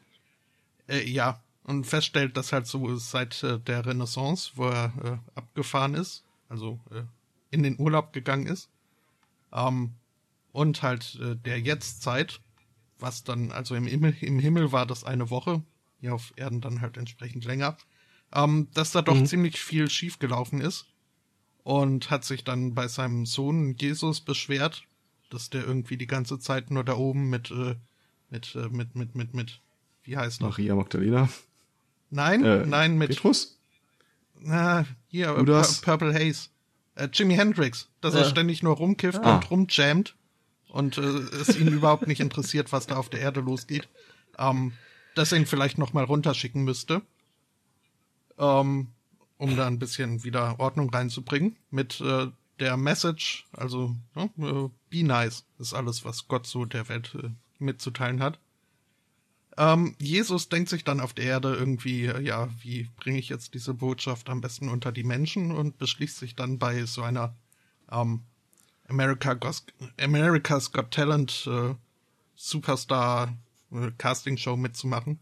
[0.88, 5.94] äh, ja, und feststellt, dass halt so seit äh, der Renaissance, wo er äh, abgefahren
[5.94, 7.02] ist, also äh,
[7.50, 8.68] in den Urlaub gegangen ist,
[9.52, 9.94] ähm,
[10.52, 12.40] und halt äh, der Jetztzeit,
[12.98, 15.62] was dann, also im Himmel, im Himmel war das eine Woche,
[15.98, 17.76] hier auf Erden dann halt entsprechend länger,
[18.34, 19.26] ähm, dass da doch Mhm.
[19.26, 20.86] ziemlich viel schiefgelaufen ist
[21.64, 24.84] und hat sich dann bei seinem Sohn Jesus beschwert,
[25.30, 27.76] dass der irgendwie die ganze Zeit nur da oben mit, äh,
[28.28, 29.60] mit, äh, mit, mit, mit, mit,
[30.04, 30.50] wie heißt noch?
[30.50, 31.30] Maria Magdalena.
[32.10, 33.58] Nein, Äh, nein, mit, Petrus?
[34.44, 35.44] Na, hier, äh?
[35.44, 36.48] Pur- Purple Haze.
[36.94, 38.20] Äh, Jimi Hendrix, dass Ja.
[38.20, 39.36] er ständig nur rumkifft Ah.
[39.36, 40.14] und rumjammt
[40.68, 43.88] und äh, es ihn überhaupt nicht interessiert, was da auf der Erde losgeht.
[44.38, 44.72] Ähm,
[45.14, 47.02] dass er ihn vielleicht noch mal runterschicken müsste,
[48.38, 48.88] ähm,
[49.38, 51.56] um da ein bisschen wieder Ordnung reinzubringen.
[51.70, 52.28] Mit äh,
[52.60, 57.28] der Message, also ne, äh, be nice, ist alles, was Gott so der Welt äh,
[57.58, 58.38] mitzuteilen hat.
[59.58, 63.54] Ähm, Jesus denkt sich dann auf der Erde irgendwie, äh, ja, wie bringe ich jetzt
[63.54, 67.34] diese Botschaft am besten unter die Menschen und beschließt sich dann bei so einer
[67.90, 68.22] ähm,
[68.88, 69.66] America Gos
[70.00, 71.74] America's Got Talent äh,
[72.34, 73.36] Superstar
[73.72, 75.20] äh, Casting Show mitzumachen.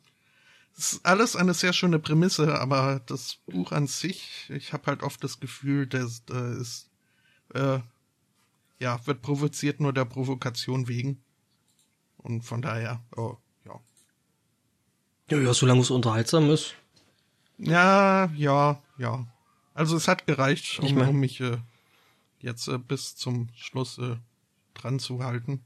[0.76, 5.02] Das ist alles eine sehr schöne Prämisse, aber das Buch an sich, ich habe halt
[5.02, 6.88] oft das Gefühl, das äh, ist
[7.54, 7.80] äh,
[8.78, 11.20] ja wird provoziert nur der Provokation wegen
[12.16, 13.36] und von daher, oh,
[15.30, 15.38] ja.
[15.38, 16.74] Ja, solange es unterhaltsam ist.
[17.58, 19.26] Ja, ja, ja.
[19.74, 21.58] Also es hat gereicht, um, Ich mein- um mich äh,
[22.40, 24.16] jetzt äh, bis zum Schluss äh,
[24.74, 25.60] dran zu halten.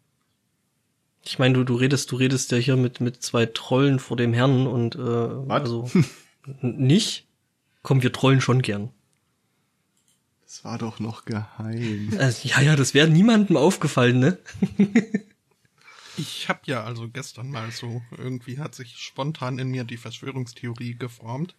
[1.24, 4.34] Ich meine, du, du redest, du redest ja hier mit, mit zwei Trollen vor dem
[4.34, 5.90] Herrn und äh, also
[6.60, 7.26] n- nicht.
[7.82, 8.90] Komm, wir trollen schon gern.
[10.44, 12.10] Das war doch noch geheim.
[12.18, 14.38] Äh, ja, ja, das wäre niemandem aufgefallen, ne?
[16.16, 20.96] Ich habe ja also gestern mal so, irgendwie hat sich spontan in mir die Verschwörungstheorie
[20.96, 21.56] geformt,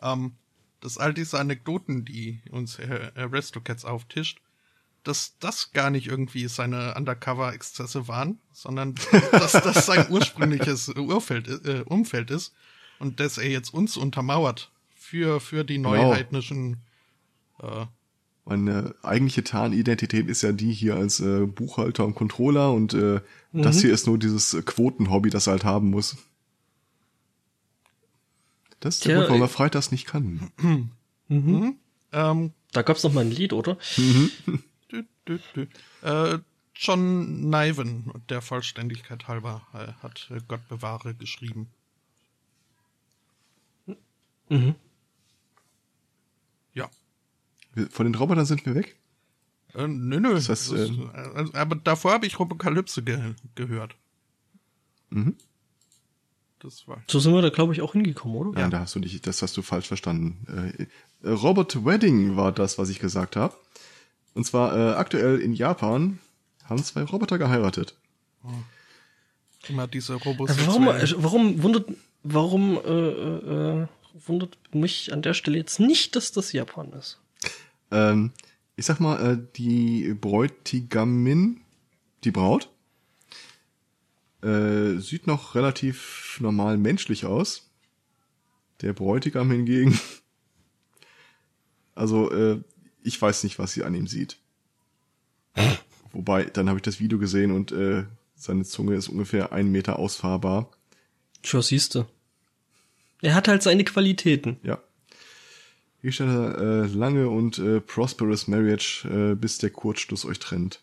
[0.00, 0.36] ähm,
[0.80, 4.40] dass all diese Anekdoten, die uns Aristocats auftischt,
[5.02, 8.94] dass das gar nicht irgendwie seine Undercover-Exzesse waren, sondern
[9.32, 12.54] dass das sein ursprüngliches Urfeld, äh, Umfeld ist
[12.98, 15.90] und dass er jetzt uns untermauert für, für die Genau.
[15.94, 16.82] neuheidnischen
[17.60, 17.86] äh,
[18.48, 23.20] Meine eigentliche Tarnidentität ist ja die hier als äh, Buchhalter und Controller und äh,
[23.52, 26.16] das hier ist nur dieses Quotenhobby, das er halt haben muss.
[28.80, 30.52] Das ist der Tja, Grund, warum er ich- Freitags nicht kann.
[31.28, 33.78] ähm, Da gab's noch mal ein Lied, oder?
[34.92, 35.66] Dü, dü, dü.
[36.02, 36.38] Äh,
[36.76, 41.66] John Niven, der Vollständigkeit halber, äh, hat äh, Gott bewahre geschrieben.
[44.48, 44.76] Mhm.
[47.76, 47.84] Ja.
[47.90, 48.96] Von den Robotern sind wir weg.
[49.74, 50.34] Äh, nö, nö.
[50.34, 53.94] Das heißt, Das ist, äh, also, aber davor habe ich Robokalypse ge gehört.
[55.10, 55.36] Mhm.
[56.60, 57.02] Das war.
[57.06, 58.60] So sind wir da, glaube ich, auch hingekommen, oder?
[58.60, 60.74] Ja, da hast du dich, das hast du falsch verstanden.
[61.22, 63.54] Äh, äh, Robot Wedding war das, was ich gesagt habe.
[64.34, 66.18] Und zwar äh, aktuell in Japan
[66.64, 67.94] haben zwei Roboter geheiratet.
[69.68, 71.88] Immer diese Also warum, also warum wundert,
[72.22, 73.86] warum äh, äh, äh,
[74.26, 77.18] wundert mich an der Stelle jetzt nicht, dass das Japan ist?
[77.90, 78.32] Ähm,
[78.76, 81.60] ich sag mal, äh, die Bräutigamin,
[82.24, 82.70] die Braut,
[84.42, 87.70] äh, sieht noch relativ normal menschlich aus.
[88.82, 89.98] Der Bräutigam hingegen,
[91.94, 92.60] also äh,
[93.02, 94.38] ich weiß nicht, was sie an ihm sieht.
[96.12, 99.98] Wobei, dann habe ich das Video gesehen und äh, seine Zunge ist ungefähr einen Meter
[99.98, 100.70] ausfahrbar.
[101.42, 102.06] Tja, siehste.
[103.22, 104.58] Er hat halt seine Qualitäten.
[104.62, 104.82] Ja.
[106.06, 110.78] Hier steht äh, lange und äh, prosperous marriage, äh, bis der Kurzschluss euch trennt.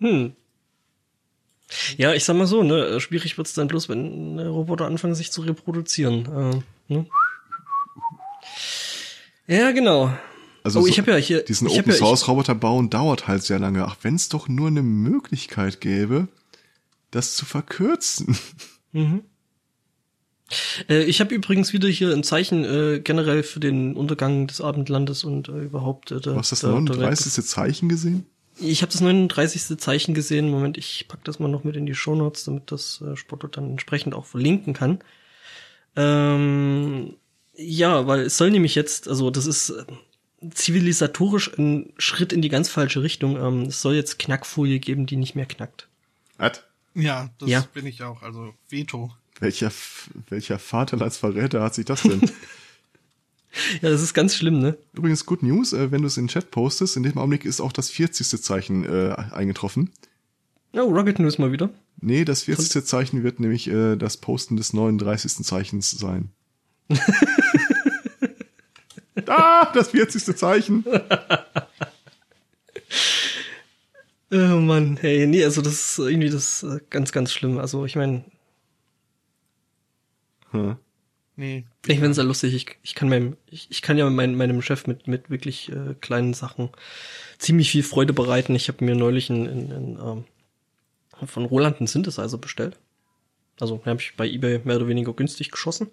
[0.00, 0.32] Hm.
[1.98, 5.30] Ja, ich sag mal so, ne, schwierig wird's dann bloß, wenn äh, Roboter anfangen, sich
[5.30, 6.62] zu reproduzieren.
[6.88, 7.06] Äh, ne?
[9.46, 10.10] Ja, genau.
[10.64, 12.88] Also Oh, so, ich hab ja hier- diesen ich Open ja- ich- Source Roboter bauen
[12.88, 13.84] dauert halt sehr lange.
[13.84, 16.28] Ach, wenn es doch nur eine Möglichkeit gäbe,
[17.10, 18.38] das zu verkürzen.
[20.88, 25.24] Äh, ich habe übrigens wieder hier ein Zeichen äh, generell für den Untergang des Abendlandes
[25.24, 26.98] und äh, überhaupt äh, der, Du hast das der, der Welt.
[26.98, 27.44] 39.
[27.46, 28.26] Zeichen gesehen?
[28.58, 29.78] Ich habe das 39.
[29.78, 30.50] Zeichen gesehen.
[30.50, 33.70] Moment, ich pack das mal noch mit in die Shownotes, damit das äh, Spotto dann
[33.70, 34.98] entsprechend auch verlinken kann.
[35.96, 37.16] Ähm,
[37.54, 39.84] ja, weil es soll nämlich jetzt, also das ist äh,
[40.50, 43.36] zivilisatorisch ein Schritt in die ganz falsche Richtung.
[43.36, 45.88] Ähm, es soll jetzt Knackfolie geben, die nicht mehr knackt.
[46.38, 46.62] Was?
[46.94, 47.64] Ja, das Ja.
[47.72, 48.22] bin ich auch.
[48.22, 49.12] Also Veto.
[49.42, 49.72] Welcher,
[50.28, 52.20] welcher Vaterlandsverräter hat sich das denn?
[53.82, 54.78] Ja, das ist ganz schlimm, ne?
[54.94, 57.60] Übrigens, Good News, äh, wenn du es in den Chat postest, in dem Augenblick ist
[57.60, 58.42] auch das 40.
[58.42, 59.90] Zeichen äh, eingetroffen.
[60.72, 61.68] Oh, Rocket News mal wieder.
[62.00, 62.82] Nee, das 40.
[62.86, 65.44] Zeichen wird nämlich äh, das Posten des 39.
[65.44, 66.30] Zeichens sein.
[69.26, 70.34] ah, das 40.
[70.34, 70.86] Zeichen.
[74.34, 77.58] Oh Mann, hey, nee, also das ist irgendwie das äh, ganz, ganz schlimm.
[77.58, 78.24] Also ich meine,
[80.52, 80.76] Hm.
[81.34, 81.64] Nee.
[81.86, 82.54] ich find's ja lustig.
[82.54, 85.94] Ich, ich kann meinem, ich, ich kann ja mein, meinem Chef mit mit wirklich äh,
[86.00, 86.68] kleinen Sachen
[87.38, 88.54] ziemlich viel Freude bereiten.
[88.54, 90.24] Ich habe mir neulich in, in, in, ähm,
[91.26, 92.78] von Roland einen Synthesizer bestellt.
[93.60, 95.90] Also den habe ich bei eBay mehr oder weniger günstig geschossen.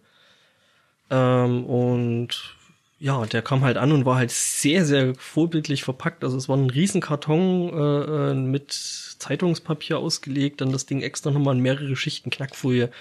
[1.10, 2.56] Ähm, und
[3.00, 6.24] ja, der kam halt an und war halt sehr, sehr vorbildlich verpackt.
[6.24, 11.56] Also es war ein Riesenkarton äh, äh, mit Zeitungspapier ausgelegt, dann das Ding extra nochmal
[11.56, 12.92] in mehrere Schichten Knackfolie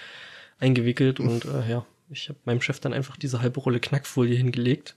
[0.59, 4.95] eingewickelt und äh, ja, ich habe meinem Chef dann einfach diese halbe Rolle Knackfolie hingelegt.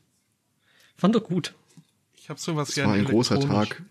[0.97, 1.55] Fand er gut.
[2.15, 3.41] Ich habe sowas Das ja war in ein großer.
[3.41, 3.83] Tag.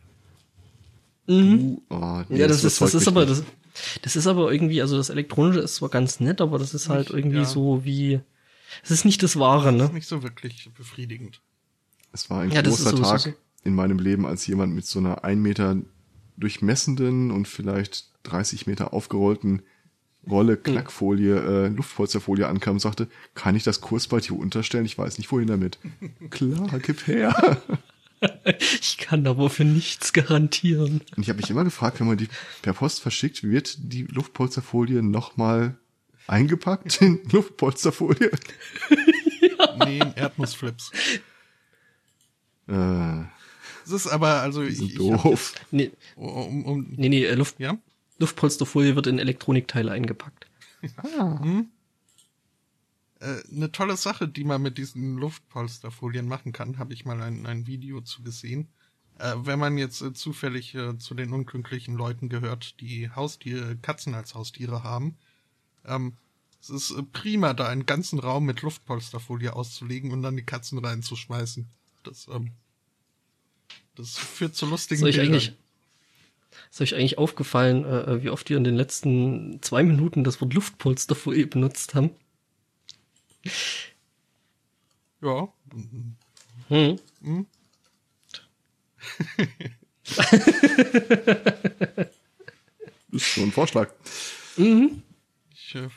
[1.27, 1.57] Mhm.
[1.59, 3.43] Du, oh, nee, Ja, das, ist, das ist aber, das,
[4.01, 7.09] das ist aber irgendwie, also das Elektronische ist zwar ganz nett, aber das ist halt
[7.09, 7.45] Nicht, irgendwie ja.
[7.45, 8.19] so wie,
[8.83, 9.83] es ist nicht das Wahre, Das ne?
[9.85, 11.41] ist nicht so wirklich befriedigend.
[12.11, 13.33] Es war ein Ja, das großer Tag so.
[13.63, 15.77] in meinem Leben, als jemand mit so einer ein Meter
[16.37, 19.61] durchmessenden und vielleicht 30 Meter aufgerollten
[20.29, 20.63] Rolle Hm.
[20.63, 24.85] Knackfolie, äh, Luftpolsterfolie ankam und sagte, kann ich das Kursband hier unterstellen?
[24.85, 25.79] Ich weiß nicht, wohin damit.
[26.29, 27.61] Klar, gib her.
[28.79, 31.01] Ich kann aber für nichts garantieren.
[31.15, 32.27] Und ich habe mich immer gefragt, wenn man die
[32.61, 35.75] per Post verschickt, wird die Luftpolsterfolie nochmal
[36.27, 38.29] eingepackt in Luftpolsterfolie?
[39.83, 40.91] Nee, in Erdnussflips.
[42.67, 43.21] Äh,
[43.85, 45.53] Es ist aber, also ich, ich hab, doof.
[45.71, 47.77] Nee, um, um, nee, nee äh, Luft, ja,
[48.21, 50.47] Luftpolsterfolie wird in Elektronikteile eingepackt.
[53.19, 57.45] äh, eine tolle Sache, die man mit diesen Luftpolsterfolien machen kann, habe ich mal ein,
[57.45, 58.69] ein Video zu gesehen.
[59.19, 64.15] Äh, wenn man jetzt äh, zufällig äh, zu den unglücklichen Leuten gehört, die Haustiere, Katzen
[64.15, 65.17] als Haustiere haben,
[65.85, 66.13] ähm,
[66.61, 70.77] es ist äh, prima, da einen ganzen Raum mit Luftpolsterfolie auszulegen und dann die Katzen
[70.77, 71.67] reinzuschmeißen.
[72.03, 72.51] Das, ähm,
[73.95, 75.33] das führt zu lustigen Ist euch Bildern.
[75.33, 75.57] eigentlich,
[76.71, 80.53] ist euch eigentlich aufgefallen, äh, wie oft ihr in den letzten zwei Minuten das Wort
[80.53, 82.11] Luftpolsterfolie benutzt haben?
[85.21, 85.49] Ja,
[86.69, 87.45] Hm.
[90.09, 90.17] Das
[93.11, 93.91] ist so ein Vorschlag.
[95.53, 95.89] ich äh,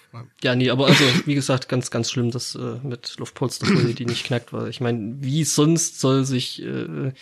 [0.42, 4.26] Ja, nee, aber also, wie gesagt, ganz, ganz schlimm, das äh, mit Luftpolsterfolie, die nicht
[4.26, 7.12] knackt, weil ich meine, wie sonst soll sich äh,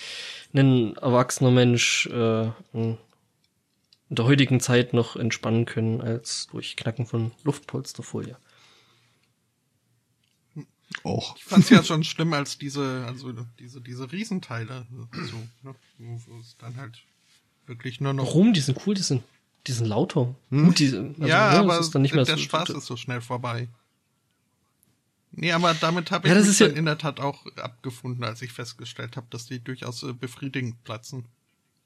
[0.55, 2.51] ein erwachsener Mensch äh,
[4.13, 8.37] in der heutigen Zeit noch entspannen können, als durch Knacken von Luftpolsterfolie.
[11.03, 11.35] Auch.
[11.37, 14.87] Ich fand's ja schon schlimm, als diese, also diese, diese Riesenteile,
[15.31, 16.99] so, ne, wo, wo es dann halt
[17.67, 18.27] wirklich nur noch.
[18.27, 18.53] Warum?
[18.53, 19.23] Die sind cool, die sind,
[19.67, 20.35] die sind lauter.
[20.51, 22.99] Gut, die, also, ja, ne, aber ist dann nicht mehr der so, Spaß ist so
[22.99, 23.69] schnell vorbei.
[25.31, 27.47] Nee, aber damit habe ich Ja, das mich ist ja- dann in der Tat auch
[27.57, 31.25] abgefunden, als ich festgestellt habe, dass die durchaus äh, befriedigend platzen.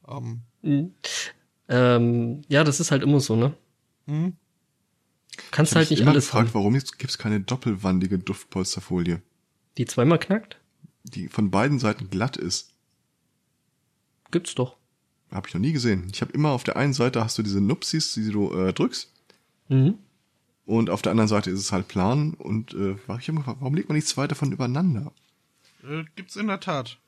[0.08, 0.92] Ähm, Mhm.
[1.68, 3.54] Ähm, ja, das ist halt immer so, ne?
[4.06, 4.34] hm?
[5.50, 6.54] Kannst Ich halt nicht immer alles gefragt, haben.
[6.54, 9.20] warum gibt es keine doppelwandige Duftpolsterfolie,
[9.76, 10.58] Die zweimal knackt?
[11.04, 12.72] die von beiden Seiten glatt ist.
[14.30, 14.76] Gibt's doch.
[15.30, 16.08] Habe ich noch nie gesehen.
[16.12, 19.12] Ich habe immer auf der einen Seite hast du diese Nupsis, die du äh, drückst,
[19.68, 19.98] Mhm.
[20.64, 22.34] und auf der anderen Seite ist es halt plan.
[22.34, 25.12] Und äh, hab ich hab immer gefragt, warum legt man nicht zwei davon übereinander?
[25.84, 26.98] Äh, gibt's in der Tat.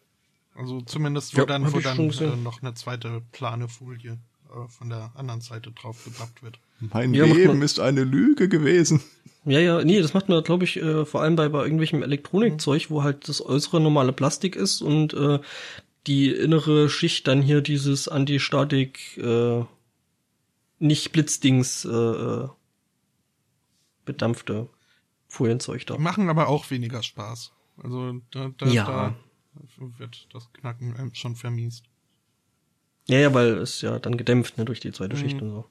[0.56, 4.18] Also zumindest wo Ja, dann, hab wo ich dann äh, noch eine zweite plane Folie
[4.54, 6.58] äh, von der anderen Seite drauf gebappt wird.
[6.80, 9.00] Mein Ja, Leben man- ist eine Lüge gewesen.
[9.44, 12.90] Ja, ja, nee, das macht man, glaube ich, äh, vor allem bei, bei irgendwelchem Elektronikzeug,
[12.90, 15.38] wo halt das äußere normale Plastik ist und äh,
[16.06, 19.64] die innere Schicht dann hier dieses Antistatik äh,
[20.78, 22.48] nicht Blitzdings äh, äh,
[24.04, 24.68] bedampfte
[25.28, 25.94] Folienzeug da.
[25.96, 27.52] Die machen aber auch weniger Spaß.
[27.82, 28.84] Also da, da, Ja.
[28.86, 29.14] da
[29.98, 31.84] wird das Knacken einem schon vermiest.
[33.08, 35.64] Ja, ja, weil es ja dann gedämpft, ne, durch die zweite Schicht und so.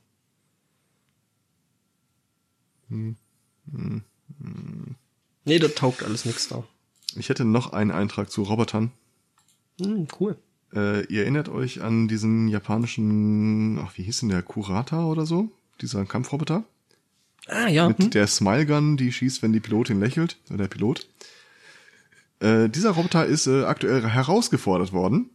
[5.45, 6.63] Nee, da taugt alles nix da.
[7.15, 8.91] Ich hätte noch einen Eintrag zu Robotern.
[9.79, 10.37] Hm, cool.
[10.73, 15.49] Äh, ihr erinnert euch an diesen japanischen, ach, wie hieß denn der, Kurata oder so?
[15.81, 16.63] Dieser Kampfroboter?
[17.47, 17.87] Ah, ja.
[17.87, 18.09] Mit Hm?
[18.09, 21.07] der Smile Gun, die schießt, wenn die Pilotin lächelt, oder der Pilot.
[22.39, 25.29] Äh, dieser Roboter ist äh, aktuell herausgefordert worden.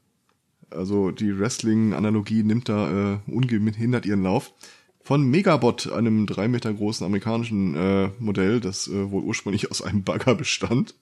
[0.74, 4.52] Also die Wrestling-Analogie nimmt da äh, ungehindert ihren Lauf.
[5.02, 10.04] von Megabot, einem drei Meter großen amerikanischen äh, Modell, das äh, wohl ursprünglich aus einem
[10.04, 10.94] Bagger bestand.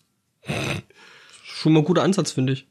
[1.45, 2.67] Schon mal ein guter Ansatz, finde ich.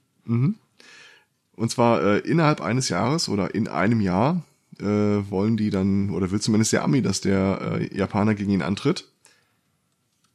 [1.56, 4.44] Und zwar äh, innerhalb eines Jahres oder in einem Jahr
[4.80, 8.62] äh, wollen die dann, oder will zumindest der Ami, dass der äh, Japaner gegen ihn
[8.62, 9.08] antritt.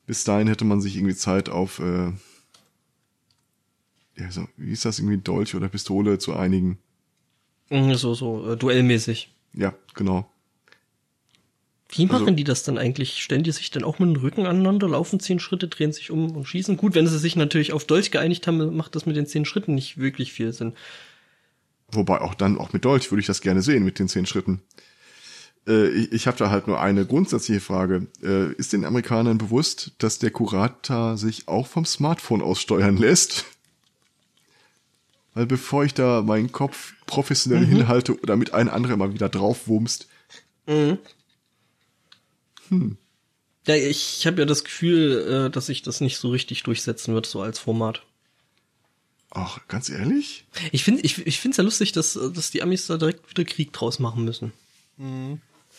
[0.06, 2.12] Bis dahin hätte man sich irgendwie Zeit auf, äh,
[4.16, 6.78] ja, so, wie ist das, irgendwie Dolch oder Pistole zu einigen.
[7.70, 9.32] Mhm, So, so, äh, duellmäßig.
[9.54, 10.28] Ja, genau.
[11.90, 13.22] Wie machen Also- die das dann eigentlich?
[13.22, 16.34] Stellen die sich dann auch mit dem Rücken aneinander, laufen zehn Schritte, drehen sich um
[16.36, 16.76] und schießen?
[16.76, 19.74] Gut, wenn sie sich natürlich auf Dolch geeinigt haben, macht das mit den zehn Schritten
[19.74, 20.72] nicht wirklich viel Sinn.
[21.92, 24.62] Wobei auch dann, auch mit Dolch würde ich das gerne sehen, mit den zehn Schritten.
[25.68, 28.08] Äh, ich ich habe da halt nur eine grundsätzliche Frage.
[28.22, 33.44] Äh, ist den Amerikanern bewusst, dass der Kurata sich auch vom Smartphone aus steuern lässt?
[35.34, 40.08] Weil bevor ich da meinen Kopf professionell hinhalte, damit ein anderer mal wieder draufwumst,
[43.66, 47.26] Ja, ich habe ja das Gefühl, äh, dass sich das nicht so richtig durchsetzen wird,
[47.26, 48.02] so als Format.
[49.30, 50.46] ach, ganz ehrlich?
[50.70, 53.72] Ich finde ich, ich find's ja lustig, dass, dass die Amis da direkt wieder Krieg
[53.72, 54.52] draus machen müssen.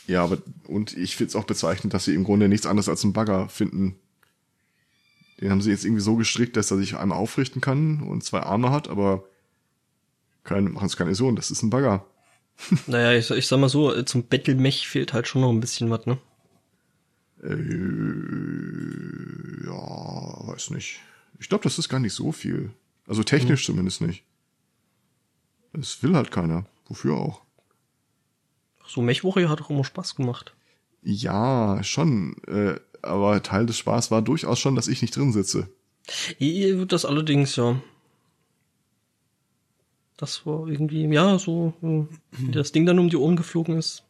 [0.07, 3.03] Ja, aber, und ich finde es auch bezeichnend, dass sie im Grunde nichts anderes als
[3.03, 3.95] einen Bagger finden.
[5.39, 8.41] Den haben sie jetzt irgendwie so gestrickt, dass er sich einmal aufrichten kann und zwei
[8.41, 9.23] Arme hat, aber
[10.45, 12.05] kein, machen es keine Illusion, das ist ein Bagger.
[12.87, 15.89] Naja, ich, ich sag mal so, äh, zum Battle-Mech fehlt halt schon noch ein bisschen
[15.89, 16.17] was, ne?
[17.43, 17.55] Äh,
[19.65, 20.99] ja, weiß nicht.
[21.39, 22.71] Ich glaube, das ist gar nicht so viel.
[23.07, 24.23] Also technisch zumindest nicht.
[25.73, 26.65] Das will halt keiner.
[26.87, 27.41] Wofür auch?
[28.87, 30.55] So Mech-Warrior hat auch immer Spaß gemacht.
[31.03, 32.37] Ja, schon.
[32.47, 35.69] Äh, aber Teil des Spaß war durchaus schon, dass ich nicht drin sitze.
[36.39, 37.81] I- Das allerdings, ja.
[40.17, 44.03] Das war irgendwie, ja, so, äh, wie das Ding dann um die Ohren geflogen ist.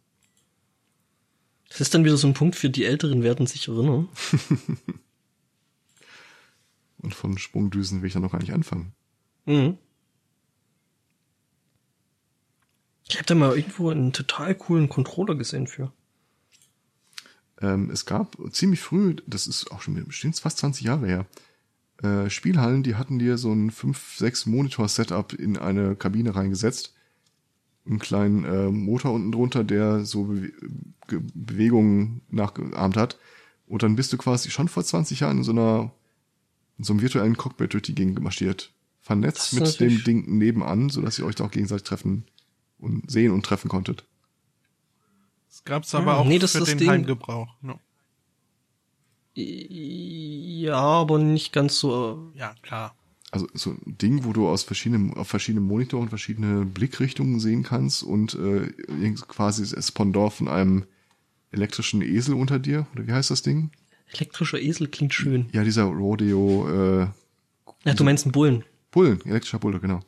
[1.70, 4.08] Das ist dann wieder so ein Punkt für die Älteren werden sich erinnern.
[7.00, 8.94] Und von Sprungdüsen will ich da noch gar nicht anfangen.
[9.46, 9.78] Mhm.
[13.08, 15.92] Ich habe da mal irgendwo einen total coolen Controller gesehen für.
[17.62, 21.26] Ähm, es gab ziemlich früh, das ist auch schon bestimmt fast 20 Jahre her,
[22.04, 26.94] äh, Spielhallen, die hatten dir so ein 5, 6 Monitor-Setup in eine Kabine reingesetzt.
[27.88, 30.26] Einen kleinen äh, Motor unten drunter, der so
[31.08, 33.18] Ge- Bewegungen nachgeahmt hat.
[33.68, 35.92] Und dann bist du quasi schon vor 20 Jahren in so einer,
[36.78, 38.72] in so einem virtuellen Cockpit durch die Gegend gemarschiert.
[39.02, 42.26] Das Vernetzt mit natürlich- dem Ding nebenan, sodass ihr euch da auch gegenseitig treffen
[42.80, 44.04] und sehen und treffen konntet.
[45.48, 46.90] Das gab's aber Ah, auch nee, das für den Ding.
[46.90, 47.56] Heimgebrauch.
[47.62, 47.80] ne?
[49.36, 52.32] Ja, aber nicht ganz so.
[52.36, 52.96] Ja, klar.
[53.32, 58.02] also so ein Ding, wo du aus verschiedenen, auf verschiedenen Monitoren verschiedene Blickrichtungen sehen kannst
[58.02, 58.72] und äh,
[59.28, 60.86] quasi das Pendant von einem
[61.52, 63.72] elektrischen Esel unter dir, oder wie heißt das Ding?
[64.14, 65.48] Elektrischer Esel klingt schön.
[65.52, 67.08] Ja, dieser Rodeo äh,
[67.84, 68.64] Ja, du meinst einen Bullen.
[68.92, 70.02] Bullen, elektrischer Bulle, genau.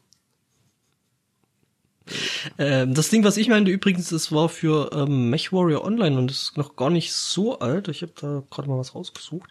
[2.58, 6.58] Ähm, das Ding, was ich meinte übrigens, das war für ähm, MechWarrior Online und ist
[6.58, 7.88] noch gar nicht so alt.
[7.88, 9.49] Ich habe da gerade mal was rausgesucht.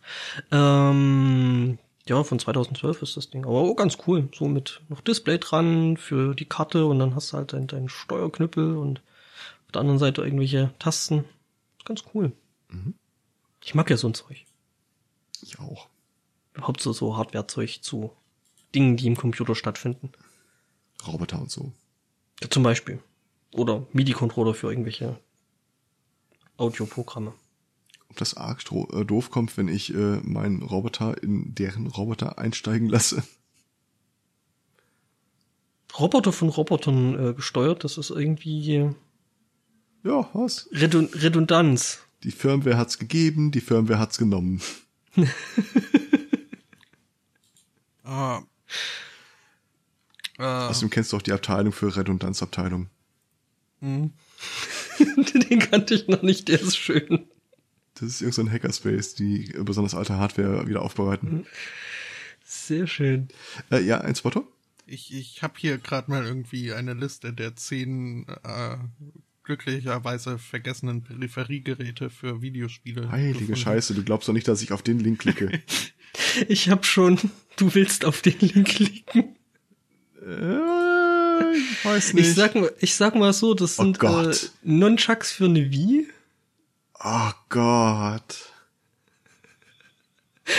[0.50, 1.78] Ähm,
[2.08, 3.44] ja, von 2012 ist das Ding.
[3.44, 4.28] Aber auch ganz cool.
[4.34, 7.88] So mit noch Display dran für die Karte und dann hast du halt deinen deinen
[7.88, 9.00] Steuerknüppel und
[9.66, 11.24] auf der anderen Seite irgendwelche Tasten.
[11.84, 12.32] Ganz cool.
[13.62, 14.44] Ich mag ja so ein Zeug.
[15.42, 15.88] Ich auch.
[16.54, 18.12] Überhaupt so, so Hardware-Zeug zu
[18.74, 20.12] Dingen, die im Computer stattfinden.
[21.06, 21.72] Roboter und so.
[22.50, 22.98] Zum Beispiel.
[23.52, 25.18] Oder MIDI-Controller für irgendwelche
[26.56, 27.32] Audioprogramme.
[28.08, 32.88] Ob das arg äh, doof kommt, wenn ich äh, meinen Roboter in deren Roboter einsteigen
[32.88, 33.22] lasse.
[35.98, 38.90] Roboter von Robotern äh, gesteuert, das ist irgendwie
[40.04, 40.68] Ja, was?
[40.72, 42.00] Redun Redundanz.
[42.22, 44.60] Die Firmware hat's gegeben, die Firmware hat's genommen.
[48.06, 48.40] Ah.
[50.38, 52.88] Äh, Außerdem kennst du auch die Abteilung für Redundanzabteilung.
[53.80, 54.12] hm.
[55.50, 57.26] Den kannte ich noch nicht, der ist schön.
[57.94, 61.46] Das ist irgendein so ein Hackerspace, die besonders alte Hardware wieder aufbereiten.
[62.44, 63.28] Sehr schön.
[63.70, 64.46] Äh, ja, ein Spotto?
[64.86, 68.76] Ich, ich habe hier gerade mal irgendwie eine Liste der zehn äh,
[69.42, 73.10] glücklicherweise vergessenen Peripheriegeräte für Videospiele.
[73.10, 73.56] Heilige gefunden.
[73.56, 75.62] Scheiße, du glaubst doch nicht, dass ich auf den Link klicke.
[76.48, 77.18] Ich hab schon,
[77.56, 79.35] du willst auf den Link klicken.
[80.26, 82.26] Äh, ich weiß nicht.
[82.28, 84.52] Ich sag, mal- ich sag mal so, das Oh sind äh, Gott.
[84.62, 86.08] Nunchucks für eine Wii.
[87.02, 88.52] oh Gott.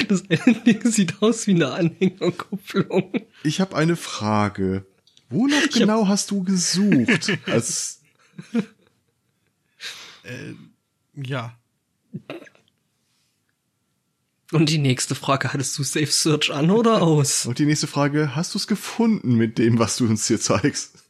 [0.10, 3.26] Das eine Ding sieht aus wie eine Anhängerkupplung.
[3.44, 4.86] Ich habe eine Frage.
[5.30, 7.32] Wonach genau hast du gesucht?
[7.46, 8.02] Als,
[10.24, 10.54] Äh,
[11.16, 11.58] Ja.
[14.52, 17.46] Und die nächste Frage, hattest du Safe Search an oder aus?
[17.48, 21.04] Und die nächste Frage, hast du es gefunden mit dem, was du uns hier zeigst?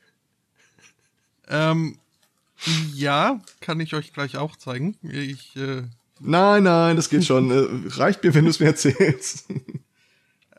[1.47, 1.97] Ähm,
[2.93, 4.97] ja, kann ich euch gleich auch zeigen.
[5.03, 5.83] Ich, äh,
[6.19, 7.51] Nein, nein, das geht schon.
[7.51, 9.45] Äh, reicht mir, wenn du es mir erzählst.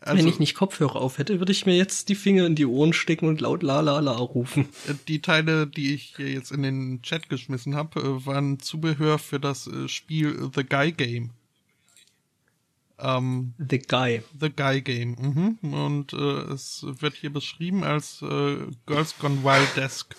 [0.01, 2.65] also, Wenn ich nicht Kopfhörer auf hätte, würde ich mir jetzt die Finger in die
[2.65, 4.69] Ohren stecken und laut la la la rufen.
[4.87, 9.19] äh, die Teile, die ich hier jetzt in den Chat geschmissen habe, äh, waren Zubehör
[9.19, 11.31] für das Spiel The Guy Game.
[12.99, 14.23] Ähm, The Guy.
[14.41, 15.17] The Guy Game.
[15.63, 15.73] Mhm.
[15.73, 20.15] Und äh, es wird hier beschrieben als äh, Girls Gone Wild Desk.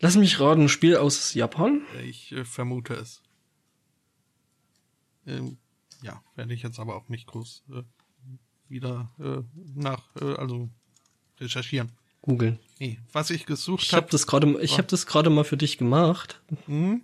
[0.00, 1.82] Lass mich raten, ein Spiel aus Japan?
[2.04, 3.22] Ich äh, vermute es.
[5.26, 5.58] Ähm,
[6.02, 7.82] ja, werde ich jetzt aber auch nicht groß äh,
[8.68, 9.42] wieder äh,
[9.74, 10.68] nach, äh, also
[11.40, 11.92] recherchieren.
[12.22, 12.58] Googeln.
[12.80, 14.10] Nee, was ich gesucht Ich habe habe.
[14.10, 16.40] das gerade, ich habe das gerade mal für dich gemacht.
[16.66, 17.02] Hm?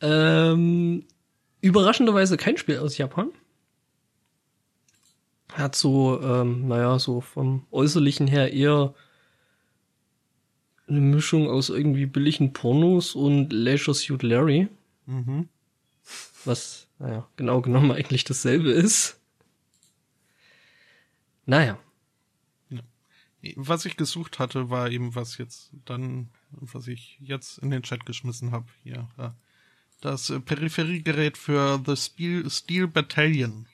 [0.00, 1.04] Ähm,
[1.60, 3.30] überraschenderweise kein Spiel aus Japan.
[5.52, 8.94] Hat so, ähm, naja, so vom Äußerlichen her eher
[10.86, 14.68] eine Mischung aus irgendwie billigen Pornos und Leisure Suit Larry,
[15.06, 15.48] Mhm.
[16.44, 19.18] was, naja, genau genommen eigentlich dasselbe ist.
[21.46, 21.78] Naja,
[23.40, 27.84] Nee, Was ich gesucht hatte, war eben was jetzt dann, was ich jetzt in den
[27.84, 28.66] Chat geschmissen habe.
[28.82, 29.36] Hier, ja.
[30.00, 33.66] Das äh, Peripheriegerät für The Steel, Steel Battalion.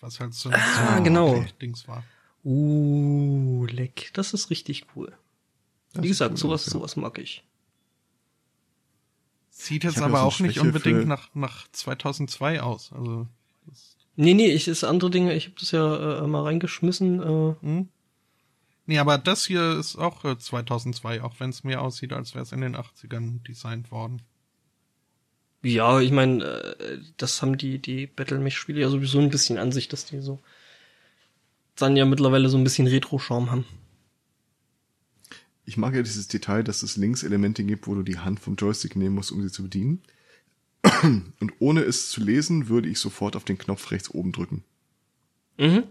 [0.00, 1.34] Was halt so Ah, so genau.
[1.36, 2.04] ein Dings war.
[2.44, 5.16] uh, leck, das ist richtig cool.
[5.94, 6.72] Das Wie gesagt, gut sowas, aus, ja.
[6.72, 7.42] sowas mag ich.
[9.50, 12.92] Sieht jetzt ja aber so auch nicht Schwäche unbedingt für- nach, nach 2002 aus.
[12.92, 13.26] Also,
[13.66, 17.20] das, Nee, nee, ich ist andere Dinge, ich habe das ja äh, mal reingeschmissen.
[17.20, 17.88] Äh, hm?
[18.86, 22.42] Nee, aber das hier ist auch äh, 2002, auch wenn es mehr aussieht, als wäre
[22.42, 24.22] es in den 80ern designt worden.
[25.64, 29.88] Ja, ich meine, äh, das haben die, die Battle-Mech-Spiele ja sowieso ein bisschen an sich,
[29.88, 30.40] dass die so
[31.76, 33.64] dann ja mittlerweile so ein bisschen Retro-Charme haben.
[35.64, 38.56] Ich mag ja dieses Detail, dass es links Elemente gibt, wo du die Hand vom
[38.56, 40.02] Joystick nehmen musst, um sie zu bedienen.
[41.02, 44.62] Und ohne es zu lesen, würde ich sofort auf den Knopf rechts oben drücken.
[45.58, 45.84] Mhm.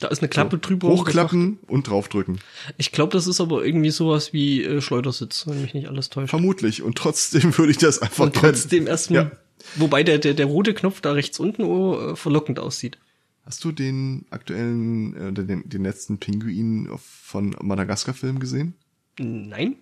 [0.00, 0.88] Da ist eine Klappe drüber.
[0.88, 2.40] Hochklappen und draufdrücken.
[2.78, 6.30] Ich glaube, das ist aber irgendwie sowas wie äh, Schleudersitz, wenn mich nicht alles täuscht.
[6.30, 6.82] Vermutlich.
[6.82, 9.30] Und trotzdem würde ich das einfach Und trotzdem erstmal, Ja.
[9.76, 12.98] wobei der, der, der rote Knopf da rechts unten oh, äh, verlockend aussieht.
[13.44, 18.74] Hast du den aktuellen, äh, den, den letzten Pinguin von Madagaskar-Film gesehen?
[19.18, 19.76] Nein?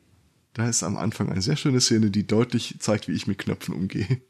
[0.54, 3.74] Da ist am Anfang eine sehr schöne Szene, die deutlich zeigt, wie ich mit Knöpfen
[3.74, 4.20] umgehe.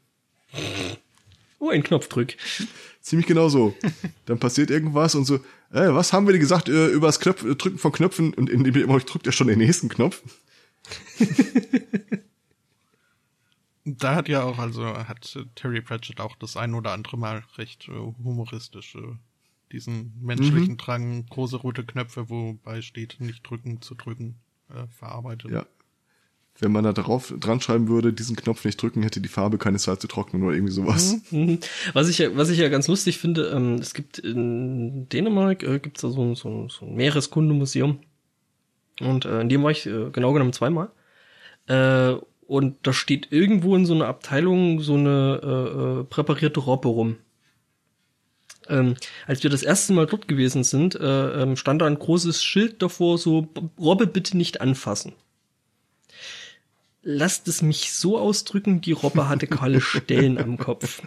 [1.59, 2.35] Oh, ein Knopfdrück.
[3.01, 3.75] Ziemlich genau so.
[4.25, 5.35] Dann passiert irgendwas und so,
[5.71, 8.49] äh, was haben wir dir gesagt äh, über das Knopf, äh, Drücken von Knöpfen und
[8.49, 10.21] indem ihr immer drückt er schon den nächsten Knopf.
[13.97, 17.43] Da hat ja auch, also hat äh, Terry Pratchett auch das ein oder andere Mal
[17.57, 19.15] recht äh, humoristisch äh,
[19.71, 24.35] diesen menschlichen Drang, große rote Knöpfe, wobei steht, nicht drücken zu drücken,
[24.69, 25.51] äh, verarbeitet.
[25.51, 25.65] Ja.
[26.61, 29.77] Wenn man da drauf dran schreiben würde, diesen Knopf nicht drücken, hätte die Farbe keine
[29.77, 31.15] Zeit zu trocknen oder irgendwie sowas.
[31.31, 31.59] Mhm.
[31.93, 35.79] Was ich ja, was ich ja ganz lustig finde, ähm, es gibt in Dänemark äh,
[35.79, 37.99] gibt's da so, ein- so, ein- so ein Meereskundemuseum
[38.99, 40.89] und äh, in dem war ich äh, genau genommen zweimal.
[41.67, 46.87] Äh, und da steht irgendwo in so einer Abteilung so eine äh, äh, präparierte Robbe
[46.89, 47.17] rum.
[48.67, 48.95] Ähm,
[49.27, 52.81] als wir das erste Mal dort gewesen sind, äh, ähm, stand da ein großes Schild
[52.81, 53.47] davor, so
[53.79, 55.13] Robbe bitte nicht anfassen.
[57.01, 61.01] Lasst es mich so ausdrücken, die Robbe hatte kahle Stellen am Kopf.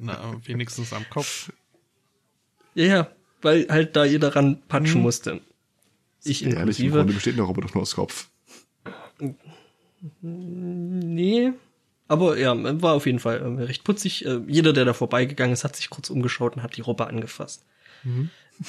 [0.00, 1.52] Na, wenigstens am Kopf.
[2.74, 3.10] Ja, ja,
[3.42, 5.40] weil halt da jeder ran patschen musste.
[6.24, 6.96] Ich Ehrlich, im inklusive.
[6.96, 8.28] Grunde besteht der Roboter doch nur aus Kopf.
[10.22, 11.52] Nee.
[12.08, 14.24] Aber ja, war auf jeden Fall ähm, recht putzig.
[14.26, 17.64] Äh, jeder, der da vorbeigegangen ist, hat sich kurz umgeschaut und hat die Robbe angefasst.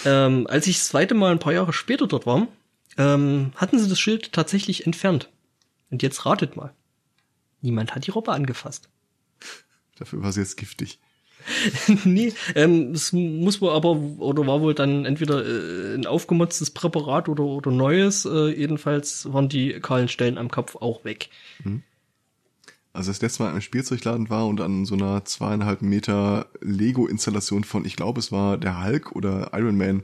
[0.06, 2.48] Ähm, als ich das zweite Mal ein paar Jahre später dort war,
[2.98, 5.30] ähm, hatten sie das Schild tatsächlich entfernt.
[5.90, 6.74] Und jetzt ratet mal.
[7.62, 8.90] Niemand hat die Robbe angefasst.
[9.98, 11.00] Dafür war sie jetzt giftig.
[12.06, 17.30] nee, ähm, es muss wohl aber, oder war wohl dann entweder äh, ein aufgemotztes Präparat
[17.30, 18.26] oder, oder neues.
[18.26, 21.30] Äh, jedenfalls waren die kahlen Stellen am Kopf auch weg.
[22.94, 27.86] Also das letzte Mal im Spielzeugladen war und an so einer zweieinhalb Meter Lego-Installation von,
[27.86, 30.04] ich glaube, es war der Hulk oder Iron Man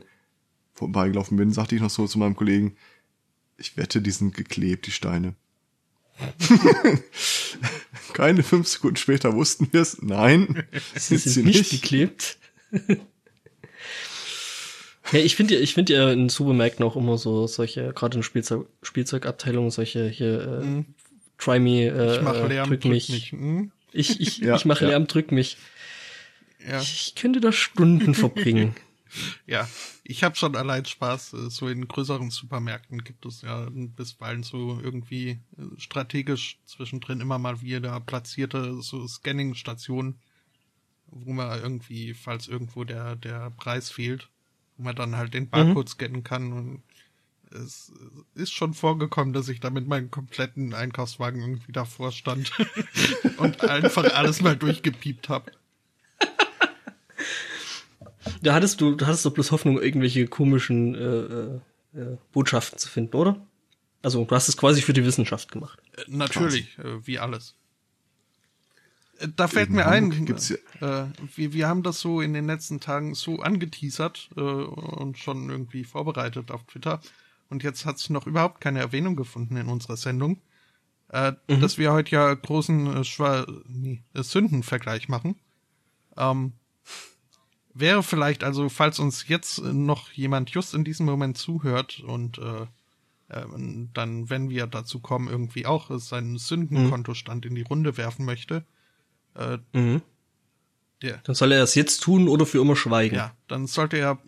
[0.74, 2.76] vorbeigelaufen bin, sagte ich noch so zu meinem Kollegen,
[3.58, 5.36] ich wette, die sind geklebt, die Steine.
[8.14, 10.02] Keine fünf Sekunden später wussten wir es.
[10.02, 10.64] Nein,
[10.96, 11.82] Sie sind sind sie nicht, nicht.
[11.82, 12.38] geklebt.
[15.12, 18.24] ja, ich finde ja, ich finde ja in Supermärkten auch immer so solche, gerade in
[18.24, 20.84] Spielzeug, Spielzeugabteilungen, solche hier äh,
[21.38, 23.10] Try me, äh, Ich mache äh, Lärm, drück mich.
[23.10, 23.32] mich.
[23.32, 23.72] Hm?
[23.92, 24.92] Ich, ich, Ja, ich mache ja.
[24.92, 25.58] Lärm, drück mich.
[26.68, 26.80] Ja.
[26.80, 28.76] Ich könnte da Stunden verbringen.
[29.46, 29.68] Ja,
[30.04, 31.34] ich habe schon allein Spaß.
[31.34, 37.38] äh, So in größeren Supermärkten gibt es ja bisweilen so irgendwie äh, strategisch zwischendrin immer
[37.40, 40.20] mal wieder platzierte so Scanning-Stationen,
[41.08, 44.30] wo man irgendwie, falls irgendwo der, der Preis fehlt,
[44.78, 46.84] wo man dann halt den Barcode scannen kann und
[47.54, 47.92] es
[48.34, 52.52] ist schon vorgekommen, dass ich da mit meinem kompletten Einkaufswagen irgendwie davor stand
[53.38, 55.52] und einfach alles mal durchgepiept habe.
[58.42, 61.60] Da hattest du, da hattest du bloß Hoffnung, irgendwelche komischen äh, äh,
[61.94, 63.46] äh, Botschaften zu finden, oder?
[64.02, 65.80] Also du hast es quasi für die Wissenschaft gemacht.
[65.98, 67.56] Äh, Natürlich, äh, wie alles.
[69.20, 70.58] Äh, Da fällt In mir Hamburg ein, gibt's äh,
[71.36, 75.84] wir, wir haben das so in den letzten Tagen so angeteasert äh, und schon irgendwie
[75.84, 77.02] vorbereitet auf Twitter.
[77.50, 80.42] Und jetzt hat es noch überhaupt keine Erwähnung gefunden in unserer Sendung,
[81.10, 85.36] äh, dass wir heute ja großen äh, Schwa nee, Sündenvergleich machen.
[86.18, 86.54] Ähm,
[87.74, 92.66] wäre vielleicht, also falls uns jetzt noch jemand just in diesem Moment zuhört und äh,
[93.30, 98.66] ähm, dann, wenn wir dazu kommen, irgendwie auch seinen Sündenkontostand in die Runde werfen möchte,
[99.36, 100.02] äh, Mhm.
[101.02, 103.16] der, Dann soll er es jetzt tun oder für immer schweigen.
[103.16, 104.20] ja, dann sollte er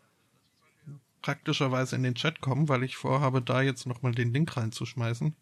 [1.21, 5.35] praktischerweise in den Chat kommen, weil ich vorhabe, da jetzt nochmal den Link reinzuschmeißen.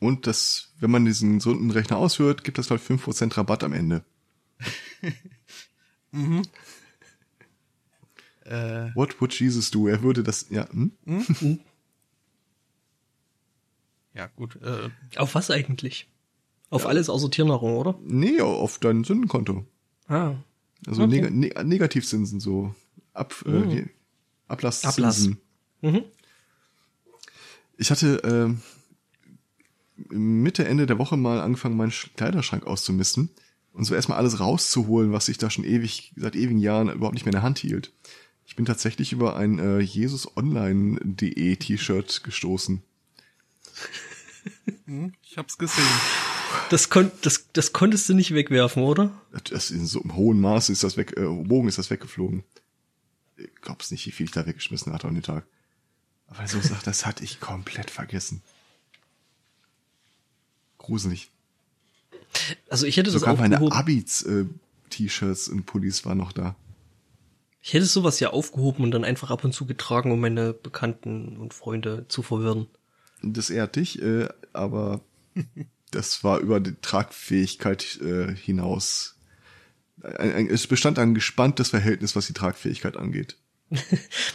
[0.00, 4.04] Und das, wenn man diesen Sündenrechner ausführt, gibt es halt 5% Rabatt am Ende.
[8.44, 9.88] Äh, What would Jesus do?
[9.88, 10.92] Er würde das, ja, hm?
[14.14, 14.56] ja, gut.
[14.62, 16.08] Äh, Auf was eigentlich?
[16.70, 17.98] Auf alles außer Tiernahrung, oder?
[18.02, 19.64] Nee, auf dein Sündenkonto.
[20.08, 20.34] Ah.
[20.86, 21.30] Also Okay.
[21.30, 22.74] neg ne Negativzinsen, so
[23.12, 23.86] Ab, äh, wie,
[24.48, 25.38] Ablasszinsen.
[25.82, 25.92] Ablass.
[25.94, 26.04] Mhm.
[27.78, 28.60] Ich hatte ähm,
[30.42, 33.30] Mitte, Ende der Woche mal angefangen, meinen Sch- Kleiderschrank auszumisten
[33.76, 37.26] und so erstmal alles rauszuholen, was ich da schon ewig, seit ewigen Jahren überhaupt nicht
[37.26, 37.92] mehr in der Hand hielt.
[38.46, 42.82] Ich bin tatsächlich über ein äh, JesusOnline.de T-Shirt gestoßen.
[44.86, 45.84] hm, ich hab's gesehen.
[46.70, 49.10] Das, kon das, das konntest du nicht wegwerfen, oder?
[49.50, 52.44] Das in so einem hohen Maße ist das weg, äh, Bogen ist das weggeflogen.
[53.36, 55.44] Ich glaub's nicht, wie viel ich da weggeschmissen hatte an den Tag.
[56.28, 58.42] Aber so sagt, das hatte ich komplett vergessen.
[60.78, 61.30] Gruselig.
[62.68, 63.76] Also ich hätte das Sogar meine aufgehoben.
[63.76, 64.44] Abits äh,
[64.90, 66.56] T-Shirts und Pullis waren noch da.
[67.62, 71.36] Ich hätte sowas ja aufgehoben und dann einfach ab und zu getragen, um meine Bekannten
[71.36, 72.68] und Freunde zu verwirren.
[73.22, 75.00] Das ehrt dich, äh, aber
[75.90, 79.16] das war über die Tragfähigkeit äh, hinaus.
[80.02, 83.36] Ein, ein, es bestand ein gespanntes Verhältnis, was die Tragfähigkeit angeht.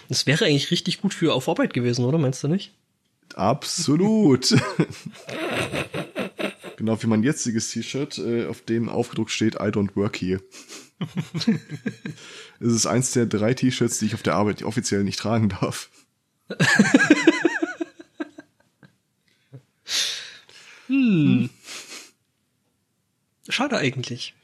[0.10, 2.18] Das wäre eigentlich richtig gut für auf Arbeit gewesen, oder?
[2.18, 2.74] Meinst du nicht?
[3.36, 4.52] Absolut.
[6.82, 10.42] genau wie mein jetziges T-Shirt, äh, auf dem aufgedruckt steht I don't work here.
[12.60, 15.90] Es ist eins der drei T-Shirts, die ich auf der Arbeit offiziell nicht tragen darf.
[23.50, 24.36] Schade eigentlich.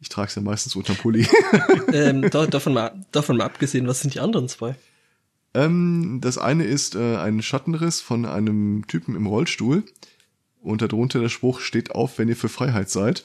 [0.00, 1.28] Ich trage es ja meistens unter Pulli.
[1.92, 4.74] ähm, da, davon, mal, davon mal abgesehen, was sind die anderen zwei?
[5.54, 9.84] ähm, das eine ist äh, ein Schattenriss von einem Typen im Rollstuhl.
[10.62, 13.24] Und darunter der Spruch steht auf, wenn ihr für Freiheit seid.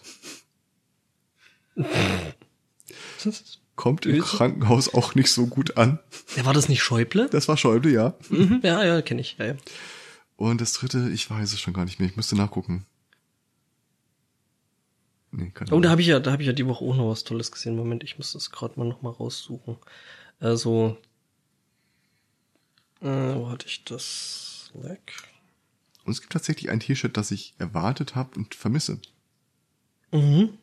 [3.75, 4.21] Kommt im?
[4.21, 5.99] Krankenhaus auch nicht so gut an.
[6.35, 7.29] Ja, war das nicht Schäuble?
[7.29, 8.15] Das war Schäuble, ja.
[8.29, 9.37] Mhm, ja, ja, kenne ich.
[9.37, 9.55] Ja, ja.
[10.35, 12.09] Und das dritte, ich weiß es schon gar nicht mehr.
[12.09, 12.85] Ich müsste nachgucken.
[15.31, 17.09] Nee, keine Oh, da habe ich ja, da habe ich ja die Woche auch noch
[17.09, 17.75] was Tolles gesehen.
[17.75, 19.77] Moment, ich muss das gerade mal noch mal raussuchen.
[20.39, 20.97] Also,
[23.01, 24.71] äh, wo hatte ich das?
[24.73, 25.13] Leck.
[26.07, 29.01] Und es gibt tatsächlich ein T-Shirt, das ich erwartet habe und vermisse.
[30.13, 30.57] Mhm.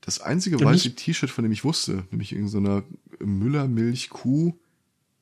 [0.00, 2.82] Das einzige weiße T-Shirt, von dem ich wusste, nämlich in so einer
[3.20, 4.58] Müllermilch-Kuh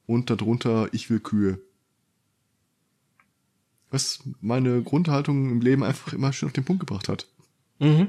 [0.06, 1.60] und darunter Ich will Kühe.
[3.90, 7.26] Was meine Grundhaltung im Leben einfach immer schön auf den Punkt gebracht hat.
[7.78, 8.08] Mhm.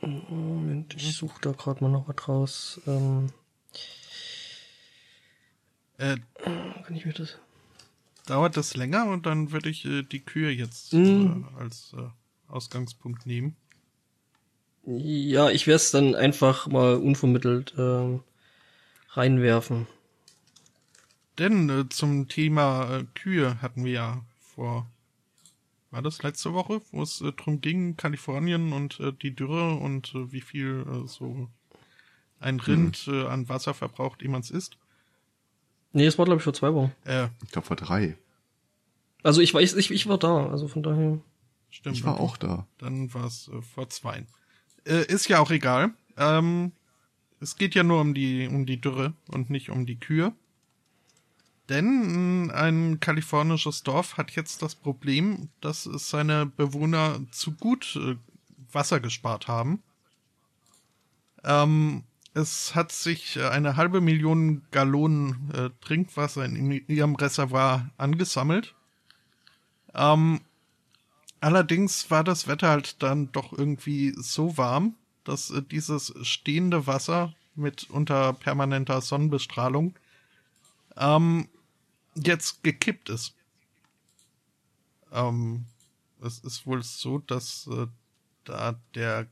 [0.00, 2.80] Moment, ich suche da gerade mal noch was raus.
[2.86, 3.34] Ähm,
[5.98, 7.36] Äh, kann ich mir das?
[8.30, 11.46] Dauert das länger und dann würde ich äh, die Kühe jetzt Mhm.
[11.56, 12.08] äh, als äh,
[12.48, 13.56] Ausgangspunkt nehmen.
[14.86, 18.20] Ja, ich werde es dann einfach mal unvermittelt ähm,
[19.10, 19.86] reinwerfen.
[21.38, 24.86] Denn äh, zum Thema äh, Kühe hatten wir ja vor,
[25.90, 30.12] war das letzte Woche, wo es äh, drum ging, Kalifornien und äh, die Dürre und
[30.14, 31.48] wie viel so
[32.38, 34.78] ein Rind äh, an Wasser verbraucht, ehe man es isst.
[35.92, 36.92] Nee, es war glaube ich vor zwei Wochen.
[37.04, 38.16] Äh, Ich glaube vor drei.
[39.22, 41.18] Also ich weiß, ich, ich war da, also von daher.
[41.68, 41.96] Stimmt.
[41.96, 42.22] Ich war okay.
[42.22, 42.66] auch da.
[42.78, 44.24] Dann war es äh, vor zwei.
[44.84, 45.92] Äh, ist ja auch egal.
[46.16, 46.72] Ähm,
[47.40, 50.32] es geht ja nur um die, um die Dürre und nicht um die Kühe.
[51.68, 57.96] Denn mh, ein kalifornisches Dorf hat jetzt das Problem, dass es seine Bewohner zu gut
[57.96, 58.16] äh,
[58.72, 59.82] Wasser gespart haben.
[61.44, 62.02] Ähm,
[62.34, 68.74] es hat sich äh, eine halbe Million Gallonen äh, Trinkwasser in ihrem Reservoir angesammelt.
[69.94, 70.40] Ähm,
[71.40, 77.34] allerdings war das Wetter halt dann doch irgendwie so warm, dass äh, dieses stehende Wasser
[77.56, 79.94] mit unter permanenter Sonnenbestrahlung
[80.96, 81.48] ähm,
[82.14, 83.34] jetzt gekippt ist.
[85.12, 85.66] Ähm,
[86.22, 87.86] es ist wohl so, dass äh,
[88.44, 89.26] da der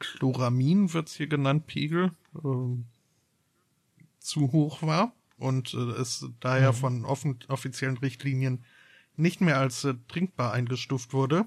[0.00, 2.10] Chloramin wird's hier genannt, Pegel,
[2.42, 2.86] ähm,
[4.18, 8.64] zu hoch war und äh, es daher von offen, offiziellen Richtlinien
[9.16, 11.46] nicht mehr als äh, trinkbar eingestuft wurde.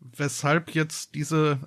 [0.00, 1.58] Weshalb jetzt diese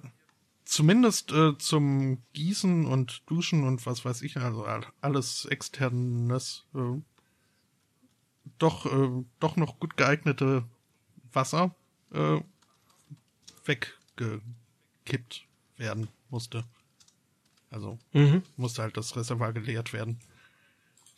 [0.66, 7.02] zumindest äh, zum Gießen und Duschen und was weiß ich, also all- alles externes, äh,
[8.60, 10.64] doch, äh, doch noch gut geeignete
[11.34, 11.76] Wasser
[12.14, 12.40] äh,
[13.66, 15.48] weggekippt
[15.80, 16.64] werden musste.
[17.72, 18.44] Also Mhm.
[18.58, 20.20] musste halt das Reservoir geleert werden.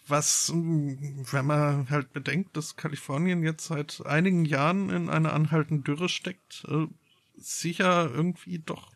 [0.08, 5.84] Was, mh, wenn man halt bedenkt, dass Kalifornien jetzt seit einigen Jahren in einer anhaltenden
[5.84, 6.88] Dürre steckt, äh,
[7.38, 8.92] sicher irgendwie doch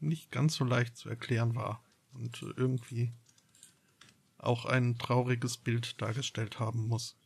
[0.00, 1.82] nicht ganz so leicht zu erklären war
[2.14, 3.12] und irgendwie
[4.38, 7.16] auch ein trauriges Bild dargestellt haben muss.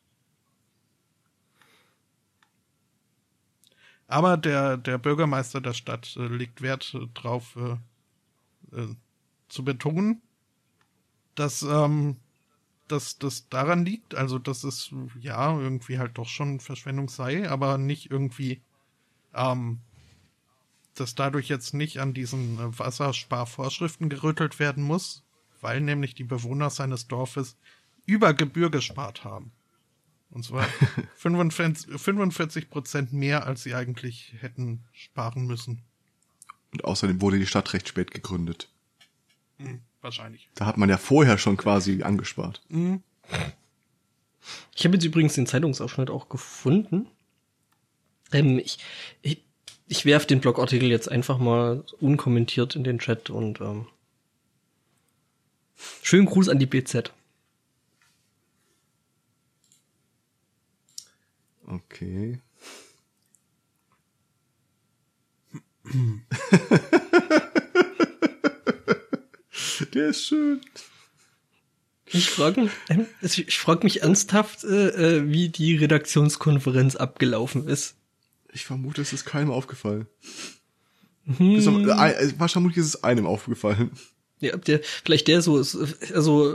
[4.07, 8.95] Aber der, der Bürgermeister der Stadt äh, legt Wert äh, drauf, äh, äh,
[9.49, 10.23] zu betonen,
[11.35, 12.17] dass, ähm,
[12.89, 17.79] dass das daran liegt, also dass es ja irgendwie halt doch schon Verschwendung sei, aber
[17.79, 18.63] nicht irgendwie,
[19.35, 19.81] ähm,
[20.95, 25.23] dass dadurch jetzt nicht an diesen äh, Wassersparvorschriften gerüttelt werden muss,
[25.61, 27.57] weil nämlich die Bewohner seines Dorfes
[28.05, 29.53] über Gebühr gespart haben.
[30.33, 30.65] Und zwar
[31.17, 35.83] 45 Prozent mehr, als sie eigentlich hätten sparen müssen.
[36.73, 38.69] Und außerdem wurde die Stadt recht spät gegründet.
[39.59, 40.49] Hm, wahrscheinlich.
[40.55, 42.63] Da hat man ja vorher schon quasi angespart.
[42.71, 43.03] Hm,
[44.75, 47.07] Ich habe jetzt übrigens den Zeitungsausschnitt auch gefunden.
[48.33, 48.79] Ähm, ich
[49.21, 49.45] ich,
[49.87, 53.87] ich werf den Blogartikel jetzt einfach mal unkommentiert in den Chat und ähm,
[56.03, 57.13] schönen Gruß an die BZ.
[61.67, 62.41] Okay.
[69.95, 70.61] Der ist schön.
[72.07, 74.89] Ich frage ähm, ich frag mich ernsthaft, äh,
[75.19, 77.95] äh, wie die Redaktionskonferenz abgelaufen ist.
[78.53, 80.07] Ich vermute, es ist keinem aufgefallen.
[81.25, 81.55] Hm.
[81.55, 83.93] Bis am- äh, äh, wahrscheinlich ist es einem aufgefallen.
[84.43, 85.79] Ja, der, vielleicht der so ist,
[86.13, 86.51] also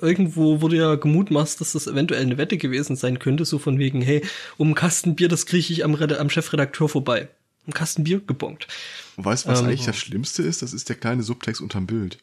[0.00, 4.00] irgendwo wurde ja gemutmaßt, dass das eventuell eine Wette gewesen sein könnte, so von wegen,
[4.00, 4.24] hey,
[4.56, 7.28] um einen Kasten Bier, das kriege ich am, am Chefredakteur vorbei.
[7.66, 8.68] Ein Kasten Bier gebongt.
[9.16, 10.62] Und weißt du, was Ähm, eigentlich das Schlimmste ist?
[10.62, 12.18] Das ist der kleine Subtext unterm Bild.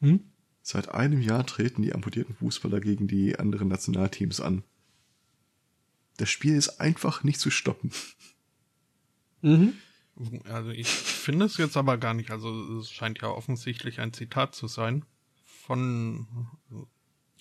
[0.00, 0.20] Hm?
[0.62, 4.64] Seit einem Jahr treten die amputierten Fußballer gegen die anderen Nationalteams an.
[6.18, 7.90] Das Spiel ist einfach nicht zu stoppen.
[9.42, 9.74] Mhm.
[10.48, 12.30] Also ich finde es jetzt aber gar nicht.
[12.30, 15.04] Also es scheint ja offensichtlich ein Zitat zu sein.
[15.44, 16.26] Von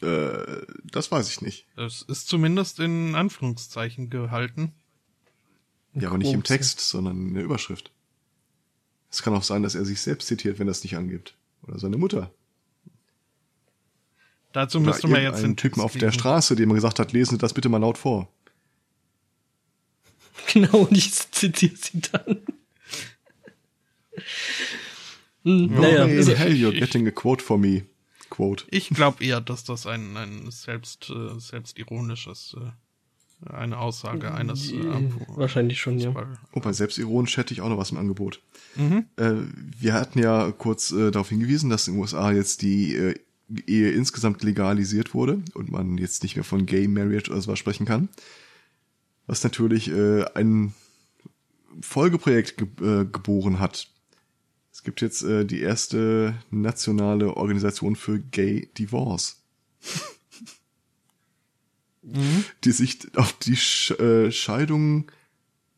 [0.01, 1.67] Äh, das weiß ich nicht.
[1.75, 4.73] es ist zumindest in Anführungszeichen gehalten.
[5.93, 7.91] Ja, aber nicht im Text, sondern in der Überschrift.
[9.11, 11.37] Es kann auch sein, dass er sich selbst zitiert, wenn er es nicht angibt.
[11.61, 12.33] Oder seine Mutter.
[14.51, 16.11] Dazu Oder müsste man jetzt den Typen Text auf der.
[16.11, 18.27] Straße, dem man gesagt hat, lesen Sie das bitte mal laut vor.
[20.51, 22.41] Genau, und ich zitiere sie dann.
[25.43, 27.83] Hm, naja, hey, also, hell, you're ich- getting a quote for me.
[28.29, 28.65] Quote.
[28.71, 34.75] Ich glaube eher, dass das ein, ein selbst, äh, selbstironisches, äh, eine Aussage eines äh,
[34.77, 36.13] Ampu- wahrscheinlich schon, ja.
[36.53, 38.41] Oh, bei selbstironisch hätte ich auch noch was im Angebot.
[38.75, 39.05] Mhm.
[39.17, 39.33] Äh,
[39.79, 43.13] wir hatten ja kurz äh, darauf hingewiesen, dass in den USA jetzt die äh,
[43.67, 47.85] Ehe insgesamt legalisiert wurde und man jetzt nicht mehr von Gay Marriage oder sowas sprechen
[47.85, 48.09] kann.
[49.27, 50.73] Was natürlich äh, ein
[51.81, 52.67] Folgeprojekt ge
[53.01, 53.89] äh, geboren hat.
[54.73, 59.37] Es gibt jetzt äh, die erste nationale Organisation für Gay Divorce,
[62.01, 62.43] Mhm.
[62.65, 65.09] die sich auf die Sch äh, Scheidung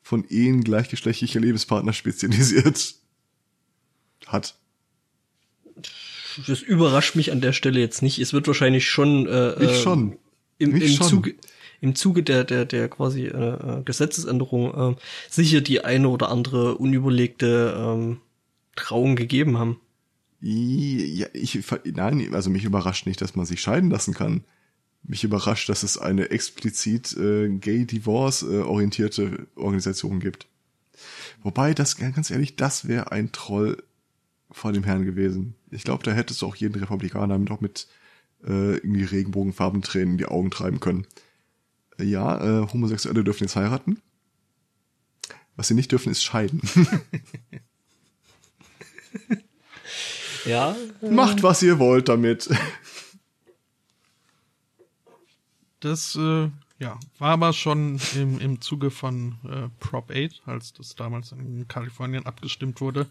[0.02, 2.96] von Ehen gleichgeschlechtlicher Lebenspartner spezialisiert
[4.26, 4.58] hat.
[6.48, 8.18] Das überrascht mich an der Stelle jetzt nicht.
[8.18, 10.18] Es wird wahrscheinlich schon, äh, Ich äh, schon.
[10.58, 11.08] im, im schon.
[11.08, 11.36] Zuge
[11.82, 14.96] im Zuge der, der, der quasi äh, Gesetzesänderung äh,
[15.30, 18.22] sicher die eine oder andere unüberlegte ähm,
[18.76, 19.80] Trauung gegeben haben.
[20.42, 24.44] Ja, ich, nein, also mich überrascht nicht, dass man sich scheiden lassen kann.
[25.04, 30.48] Mich überrascht, dass es eine explizit äh, gay-divorce-orientierte äh, Organisation gibt.
[31.42, 33.84] Wobei, das, ganz ehrlich, das wäre ein Troll
[34.52, 35.56] vor dem Herrn gewesen.
[35.70, 37.88] Ich glaube, da hättest du auch jeden Republikaner mit auch mit
[38.44, 41.06] äh, irgendwie Regenbogenfarben Tränen in die Augen treiben können.
[42.00, 44.00] Äh, ja, äh, Homosexuelle dürfen jetzt heiraten.
[45.56, 46.62] Was sie nicht dürfen, ist scheiden.
[50.46, 50.76] ja.
[51.02, 52.50] Äh, Macht, was ihr wollt damit.
[55.80, 56.50] Das äh,
[56.80, 61.68] ja, war aber schon im, im Zuge von äh, Prop 8, als das damals in
[61.68, 63.08] Kalifornien abgestimmt wurde.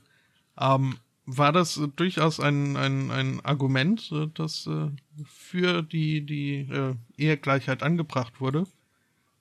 [0.59, 0.97] Ähm,
[1.27, 4.91] war das äh, durchaus ein, ein, ein Argument, äh, das äh,
[5.25, 8.67] für die, die äh, Ehegleichheit angebracht wurde.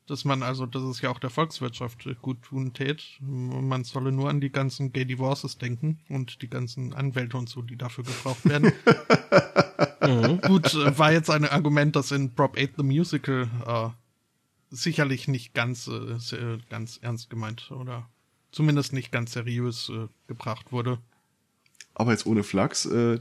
[0.08, 3.04] Dass man also, dass es ja auch der Volkswirtschaft gut tun tät.
[3.22, 7.62] Man solle nur an die ganzen Gay Divorces denken und die ganzen Anwälte und so,
[7.62, 8.74] die dafür gebraucht werden.
[10.02, 10.42] mhm.
[10.42, 13.90] Gut, äh, war jetzt ein Argument, das in Prop 8 the Musical äh,
[14.70, 18.10] sicherlich nicht ganz, äh, ganz ernst gemeint oder
[18.52, 21.00] zumindest nicht ganz seriös äh, gebracht wurde.
[21.94, 23.20] Aber jetzt ohne Flachs, äh,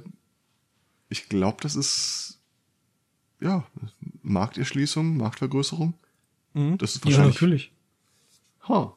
[1.08, 2.40] ich glaube, das ist
[3.40, 3.66] ja
[4.22, 5.94] Markterschließung, Marktvergrößerung.
[6.54, 6.78] Mhm.
[6.78, 7.34] Das ist wahrscheinlich.
[7.34, 7.72] Ja, natürlich.
[8.68, 8.96] Ha.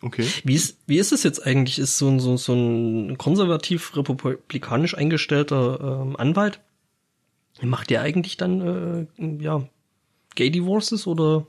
[0.00, 0.26] Okay.
[0.44, 1.78] Wie ist, wie ist es jetzt eigentlich?
[1.78, 6.60] Ist so ein, so, so ein konservativ-republikanisch eingestellter ähm, Anwalt,
[7.60, 9.68] macht der eigentlich dann, äh, ja,
[10.36, 11.46] Gay Divorces oder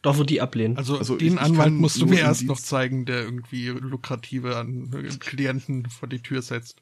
[0.00, 0.78] darf er die ablehnen?
[0.78, 4.56] Also, also den ich, Anwalt ich musst du mir erst noch zeigen, der irgendwie lukrative
[4.56, 4.90] an
[5.20, 6.80] Klienten vor die Tür setzt.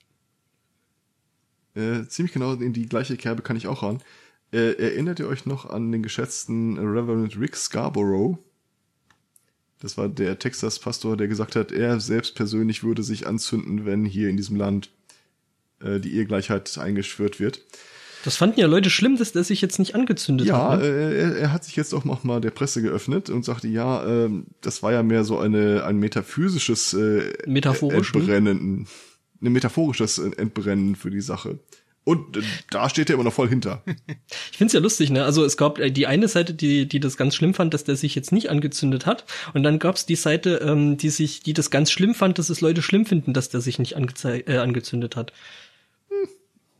[1.74, 4.03] Äh, ziemlich genau in die gleiche Kerbe kann ich auch ran.
[4.53, 8.38] Äh, erinnert ihr euch noch an den geschätzten Reverend Rick Scarborough?
[9.80, 14.28] Das war der Texas-Pastor, der gesagt hat, er selbst persönlich würde sich anzünden, wenn hier
[14.28, 14.90] in diesem Land
[15.80, 17.62] äh, die Ehegleichheit eingeschwört wird.
[18.24, 20.82] Das fanden ja Leute schlimm, dass der sich jetzt nicht angezündet ja, hat.
[20.82, 21.14] Ja, ne?
[21.14, 24.30] er, er, hat sich jetzt auch noch mal der Presse geöffnet und sagte, ja, äh,
[24.61, 28.88] das war ja mehr so eine ein metaphysisches äh, Metaphorisch, Entbrennen,
[29.40, 31.61] ein metaphorisches Entbrennen für die Sache.
[32.05, 33.82] Und äh, da steht er immer noch voll hinter.
[34.51, 35.24] Ich find's ja lustig, ne?
[35.24, 37.96] Also es gab äh, die eine Seite, die, die das ganz schlimm fand, dass der
[37.96, 39.24] sich jetzt nicht angezündet hat.
[39.55, 42.61] Und dann gab's die Seite, ähm, die sich, die das ganz schlimm fand, dass es
[42.61, 45.32] Leute schlimm finden, dass der sich nicht äh, angezündet hat.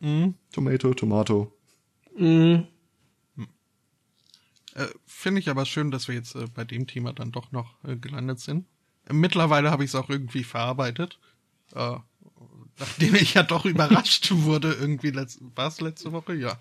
[0.01, 0.35] Mhm.
[0.53, 1.53] Tomato, Tomato.
[2.17, 2.67] Mhm.
[4.75, 7.75] Äh, Finde ich aber schön, dass wir jetzt äh, bei dem Thema dann doch noch
[7.85, 8.67] äh, gelandet sind.
[9.11, 11.19] Mittlerweile habe ich es auch irgendwie verarbeitet.
[12.79, 16.35] Nachdem ich ja doch überrascht wurde, irgendwie letzt, war es letzte Woche?
[16.35, 16.59] Ja.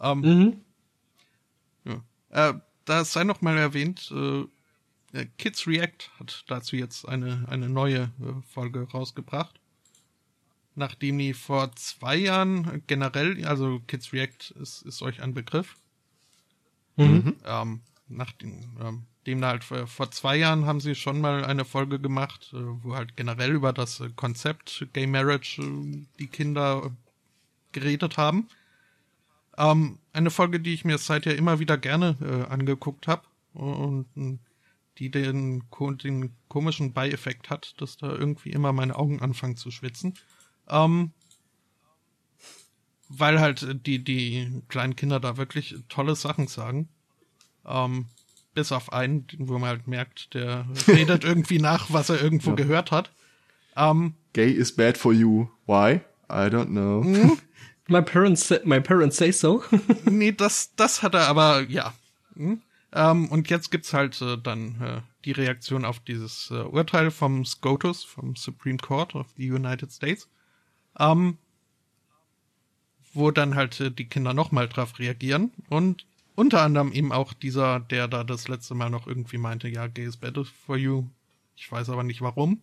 [0.00, 0.60] Ähm, mhm.
[1.84, 2.50] ja.
[2.50, 2.54] Äh,
[2.84, 8.42] da sei noch mal erwähnt, äh, Kids React hat dazu jetzt eine, eine neue äh,
[8.52, 9.58] Folge rausgebracht
[10.76, 15.76] nachdem die vor zwei Jahren generell, also Kids React ist, ist euch ein Begriff.
[16.96, 17.36] Mhm.
[17.44, 21.98] Ähm, nachdem ähm, dem halt vor, vor zwei Jahren haben sie schon mal eine Folge
[21.98, 26.90] gemacht, äh, wo halt generell über das äh, Konzept Gay Marriage äh, die Kinder
[27.72, 28.48] geredet haben.
[29.58, 33.22] Ähm, eine Folge, die ich mir seither immer wieder gerne äh, angeguckt habe
[33.54, 34.38] und
[34.98, 35.62] die den,
[36.02, 40.14] den komischen Beieffekt hat, dass da irgendwie immer meine Augen anfangen zu schwitzen.
[40.68, 41.12] Ähm,
[43.08, 46.88] weil halt die, die kleinen Kinder da wirklich tolle Sachen sagen.
[47.64, 48.06] Ähm,
[48.56, 52.56] bis auf einen, wo man halt merkt, der redet irgendwie nach, was er irgendwo ja.
[52.56, 53.12] gehört hat.
[53.76, 55.46] Ähm, Gay is bad for you.
[55.66, 56.00] Why?
[56.28, 57.04] I don't know.
[57.04, 57.38] Hm?
[57.88, 59.62] My parents, my parents say so.
[60.04, 61.94] nee, das, das hat er aber, ja.
[62.34, 62.60] Hm?
[62.92, 67.44] Ähm, und jetzt gibt's halt äh, dann äh, die Reaktion auf dieses äh, Urteil vom
[67.44, 70.28] SCOTUS, vom Supreme Court of the United States
[70.98, 71.38] ähm,
[73.12, 77.80] wo dann halt äh, die Kinder nochmal drauf reagieren und unter anderem eben auch dieser,
[77.80, 81.04] der da das letzte Mal noch irgendwie meinte, ja, gay is better for you.
[81.56, 82.60] Ich weiß aber nicht warum.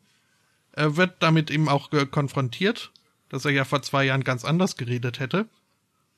[0.72, 2.92] Er wird damit eben auch konfrontiert,
[3.30, 5.48] dass er ja vor zwei Jahren ganz anders geredet hätte.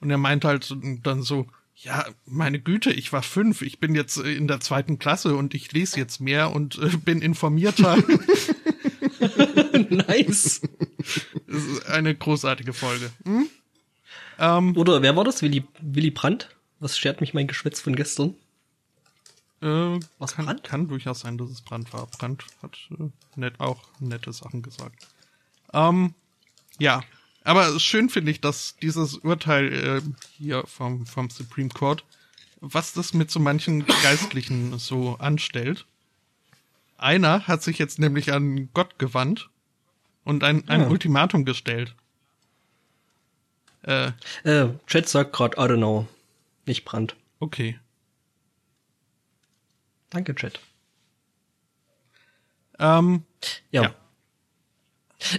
[0.02, 4.18] Und er meint halt dann so, ja, meine Güte, ich war fünf, ich bin jetzt
[4.18, 7.98] in der zweiten Klasse und ich lese jetzt mehr und äh, bin informierter.
[9.90, 10.62] nice.
[11.48, 13.12] Das ist eine großartige Folge.
[13.24, 13.48] Hm?
[14.40, 15.42] Ähm, Oder wer war das?
[15.42, 16.50] Willy, Willy Brandt?
[16.80, 18.36] Was schert mich mein Geschwätz von gestern?
[19.62, 20.64] Äh, Was kann, Brandt?
[20.64, 22.08] kann durchaus sein, dass es Brandt war.
[22.08, 25.08] Brandt hat äh, nett, auch nette Sachen gesagt.
[25.74, 26.14] Ähm,
[26.78, 27.02] ja,
[27.44, 30.02] aber schön finde ich, dass dieses Urteil äh,
[30.38, 32.04] hier vom, vom Supreme Court
[32.62, 35.86] was das mit so manchen Geistlichen so anstellt.
[36.98, 39.50] Einer hat sich jetzt nämlich an Gott gewandt
[40.24, 40.88] und ein, ein Ah.
[40.88, 41.94] Ultimatum gestellt.
[43.84, 44.14] Äh,
[44.44, 46.08] Äh, Chat sagt gerade, I don't know.
[46.66, 47.16] Nicht Brand.
[47.40, 47.80] okay.
[50.10, 50.60] Danke, Chat.
[52.80, 53.24] Ähm,
[53.72, 53.84] Ja.
[53.84, 53.96] Ja.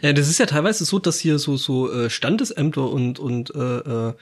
[0.03, 3.79] Äh, das ist ja teilweise so, dass hier so so äh, Standesämter und und äh,
[3.79, 4.15] äh,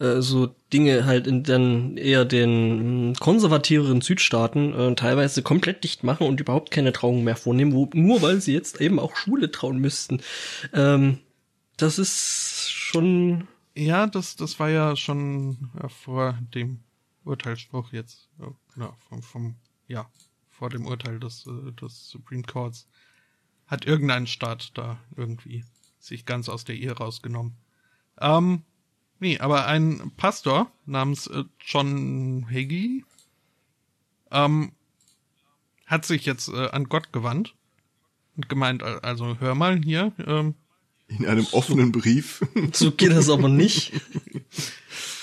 [0.00, 6.04] äh, so Dinge halt in dann eher den mh, konservativeren Südstaaten äh, teilweise komplett dicht
[6.04, 9.50] machen und überhaupt keine Trauung mehr vornehmen, wo, nur weil sie jetzt eben auch Schwule
[9.50, 10.20] trauen müssten.
[10.72, 11.18] Ähm,
[11.76, 16.84] das ist schon ja, das, das war ja schon äh, vor dem
[17.24, 19.56] Urteilsspruch jetzt, äh, genau, vom, vom,
[19.88, 20.08] ja,
[20.50, 22.88] vor dem Urteil des, äh, des Supreme Courts.
[23.66, 25.64] Hat irgendein Staat da irgendwie
[25.98, 27.56] sich ganz aus der Ehe rausgenommen.
[28.20, 28.62] Ähm,
[29.18, 33.04] nee, aber ein Pastor namens äh, John Hagee
[34.30, 34.72] ähm,
[35.86, 37.54] hat sich jetzt äh, an Gott gewandt
[38.36, 40.54] und gemeint, äh, also hör mal hier, ähm,
[41.18, 42.42] In einem offenen Brief.
[42.72, 43.92] so geht das aber nicht.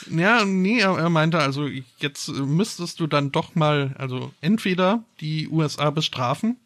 [0.09, 1.67] Ja, nee, er, er meinte also,
[1.97, 6.57] jetzt müsstest du dann doch mal, also entweder die USA bestrafen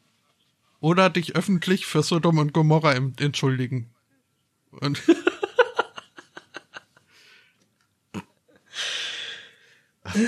[0.80, 3.90] oder dich öffentlich für Sodom und Gomorra entschuldigen.
[4.72, 5.02] Und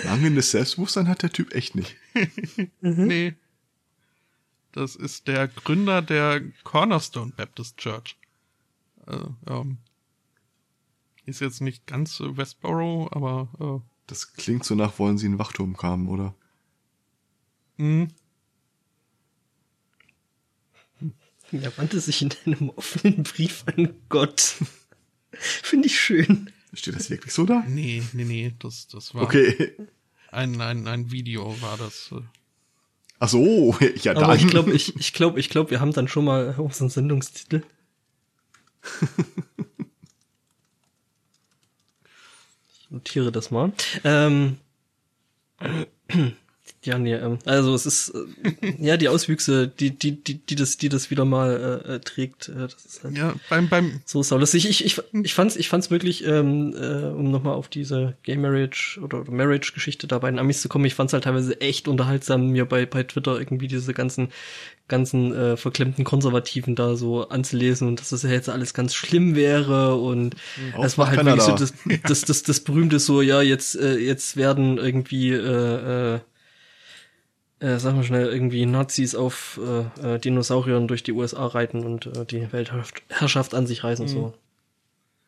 [0.06, 1.95] Mangelndes Selbstbewusstsein hat der Typ echt nicht.
[2.82, 3.36] nee,
[4.72, 8.18] das ist der Gründer der Cornerstone Baptist Church.
[9.08, 9.78] Also, ähm,
[11.26, 15.76] ist jetzt nicht ganz äh, Westboro, aber Das klingt so nach, wollen sie einen Wachturm
[15.76, 16.36] kamen, oder?
[17.80, 18.08] äh, mh,
[21.51, 24.55] Er wandte sich in einem offenen Brief an Gott.
[25.32, 26.51] Finde ich schön.
[26.74, 27.64] Steht das wirklich so da?
[27.68, 29.74] nee, nee, nee, das, das war Okay.
[30.32, 32.12] ein, ein, ein Video, war das.
[32.12, 32.22] Äh,
[33.20, 34.26] Ach so, ja dann.
[34.26, 37.64] Aber ich glaube, ich, ich glaube, ich glaube, wir haben dann schon mal unseren Sendungstitel.
[42.80, 43.74] Ich notiere das mal.
[44.04, 44.58] Ähm,
[46.88, 48.14] ja, nee, ähm, also es ist
[48.62, 52.00] äh, ja die Auswüchse, die die die die das die das wieder mal äh, äh,
[52.00, 52.48] trägt.
[52.48, 54.70] Äh, das ist halt Ja, beim, beim, so saulustig.
[54.70, 59.00] Ich, ich, ich fand's, ich fand's wirklich, ähm, äh, um nochmal auf diese Gay Marriage
[59.04, 62.48] oder, oder Marriage-Geschichte da bei den Amis zu kommen, ich fand's halt teilweise echt unterhaltsam,
[62.48, 64.30] mir bei, bei Twitter irgendwie diese ganzen,
[64.88, 69.36] ganzen äh, verklemmten Konservativen da so anzulesen und dass das ja jetzt alles ganz schlimm
[69.36, 70.36] wäre und
[70.82, 71.66] es war halt wirklich so Kanada.
[71.86, 76.20] das, das, das, das berühmte so, ja, jetzt, äh, jetzt werden irgendwie, äh, äh,
[77.60, 82.05] äh, sag mal schnell, irgendwie Nazis auf äh, äh, Dinosauriern durch die USA reiten und
[82.05, 84.08] äh, die Weltherrschaft an sich reißen.
[84.08, 84.34] So.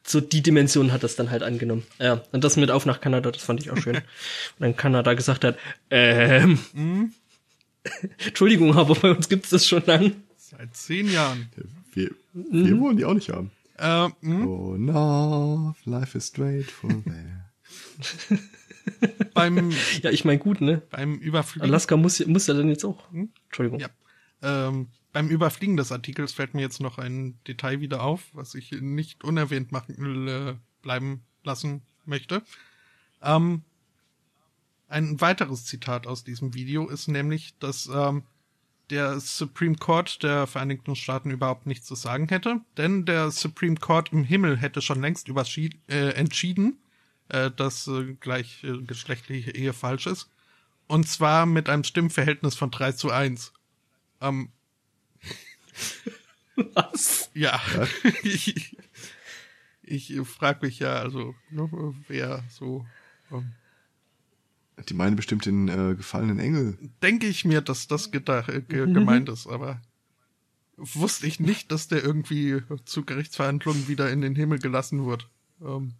[0.06, 1.86] so die Dimension hat das dann halt angenommen.
[1.98, 3.96] Ja, und das mit auf nach Kanada, das fand ich auch schön.
[3.98, 4.04] und
[4.60, 5.58] dann Kanada gesagt hat,
[5.90, 6.60] ähm,
[8.26, 10.14] Entschuldigung, aber bei uns gibt's das schon lang.
[10.38, 11.50] seit zehn Jahren.
[11.94, 13.52] Wir, wir wollen die auch nicht haben.
[13.78, 18.40] Äh, mh, Oh no, life is straight for there.
[19.34, 19.72] beim,
[20.02, 20.82] Ja, ich meine gut, ne?
[20.90, 21.68] beim Überfliegen.
[21.68, 23.04] Alaska muss, muss ja dann jetzt auch.
[23.12, 23.80] Entschuldigung.
[23.80, 23.90] Ja.
[24.42, 28.72] Ähm, beim Überfliegen des Artikels fällt mir jetzt noch ein Detail wieder auf, was ich
[28.72, 32.44] nicht unerwähnt machen, äh, bleiben lassen möchte.
[33.22, 33.64] Ähm,
[34.88, 38.24] ein weiteres Zitat aus diesem Video ist nämlich, dass ähm,
[38.90, 44.12] der Supreme Court der Vereinigten Staaten überhaupt nichts zu sagen hätte, denn der Supreme Court
[44.12, 46.78] im Himmel hätte schon längst äh, entschieden,
[47.30, 50.30] äh, dass äh, gleichgeschlechtliche Ehe falsch ist.
[50.88, 53.54] Und zwar mit einem Stimmverhältnis von 3 zu 1.
[54.22, 54.50] Ähm,
[56.74, 57.30] Was?
[57.34, 57.62] ja.
[58.24, 58.76] ich
[59.90, 61.68] ich frage mich ja, also, ne,
[62.08, 62.86] wer so.
[63.32, 63.54] Ähm,
[64.88, 66.78] Die meinen bestimmt den äh, gefallenen Engel.
[67.02, 69.82] denke ich mir, dass das gedacht, äh, ge gemeint ist, aber
[70.78, 75.28] wusste ich nicht, dass der irgendwie zu Gerichtsverhandlungen wieder in den Himmel gelassen wird.
[75.62, 75.96] Ähm,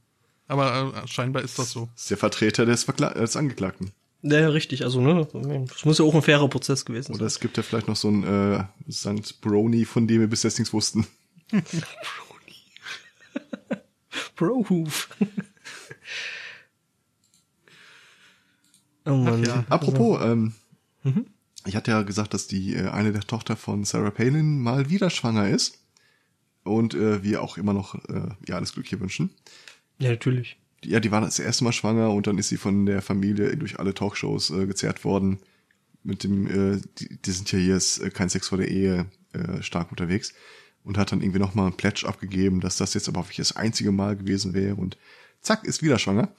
[0.50, 1.88] aber äh, scheinbar ist das so.
[1.94, 3.92] Das ist der Vertreter des, Verkla des Angeklagten.
[4.22, 4.84] Ja, ja, richtig.
[4.84, 5.26] Also, ne,
[5.68, 7.28] das muss ja auch ein fairer Prozess gewesen Oder sein.
[7.28, 9.40] es gibt ja vielleicht noch so einen äh, St.
[9.40, 11.08] Brony, von dem wir bis jetzt nichts wussten.
[14.36, 15.10] Bro-Hoof.
[19.06, 19.46] oh Mann.
[19.46, 19.64] ja.
[19.70, 20.54] Apropos, ähm,
[21.66, 25.10] ich hatte ja gesagt, dass die äh, eine der Tochter von Sarah Palin mal wieder
[25.10, 25.78] schwanger ist.
[26.64, 29.32] Und äh, wir auch immer noch äh, ja alles Glück hier wünschen.
[30.00, 30.58] Ja, natürlich.
[30.84, 33.80] Ja, die war das erste Mal schwanger und dann ist sie von der Familie durch
[33.80, 35.40] alle Talkshows äh, gezerrt worden.
[36.04, 39.06] Mit dem, äh, die, die sind ja hier ist, äh, kein Sex vor der Ehe
[39.34, 40.34] äh, stark unterwegs
[40.84, 43.92] und hat dann irgendwie nochmal ein Pledge abgegeben, dass das jetzt aber wirklich das einzige
[43.92, 44.98] Mal gewesen wäre und
[45.42, 46.34] zack, ist wieder schwanger.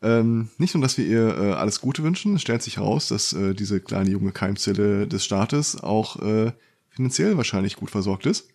[0.00, 3.32] Ähm, nicht nur, dass wir ihr äh, alles Gute wünschen, es stellt sich heraus, dass
[3.32, 6.52] äh, diese kleine junge Keimzelle des Staates auch äh,
[6.90, 8.48] finanziell wahrscheinlich gut versorgt ist.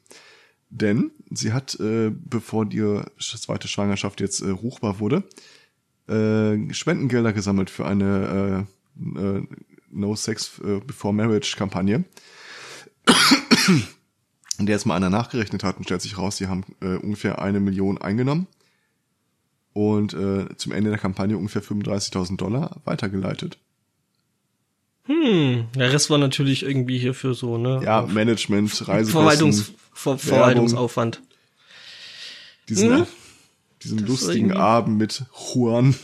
[0.69, 5.23] Denn sie hat, äh, bevor die zweite Schwangerschaft jetzt äh, ruchbar wurde,
[6.07, 8.65] äh, Spendengelder gesammelt für eine
[8.97, 9.47] äh, äh,
[9.89, 12.03] No Sex äh, Before Marriage Kampagne.
[14.59, 17.39] In der jetzt mal einer nachgerechnet hat und stellt sich raus, sie haben äh, ungefähr
[17.41, 18.47] eine Million eingenommen
[19.73, 23.59] und äh, zum Ende der Kampagne ungefähr 35.000 Dollar weitergeleitet.
[25.07, 27.81] Hm, der Rest war natürlich irgendwie hier für so, ne?
[27.83, 31.21] Ja, Management, Reisekosten, Verwaltungs Ver Verwaltungsaufwand.
[32.69, 33.07] Diesen, hm?
[33.81, 35.95] diesen lustigen Abend mit Juan.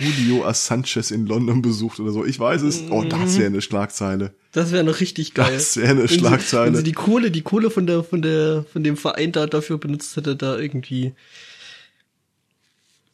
[0.00, 2.24] Julio Assanges in London besucht oder so.
[2.24, 2.82] Ich weiß es.
[2.90, 4.34] Oh, das wäre eine Schlagzeile.
[4.52, 5.52] Das wäre noch richtig geil.
[5.54, 6.66] Das wäre eine wenn Schlagzeile.
[6.66, 9.46] Sie, wenn sie die Kohle, die Kohle von der, von der, von dem Verein da
[9.46, 11.14] dafür benutzt hätte, da irgendwie.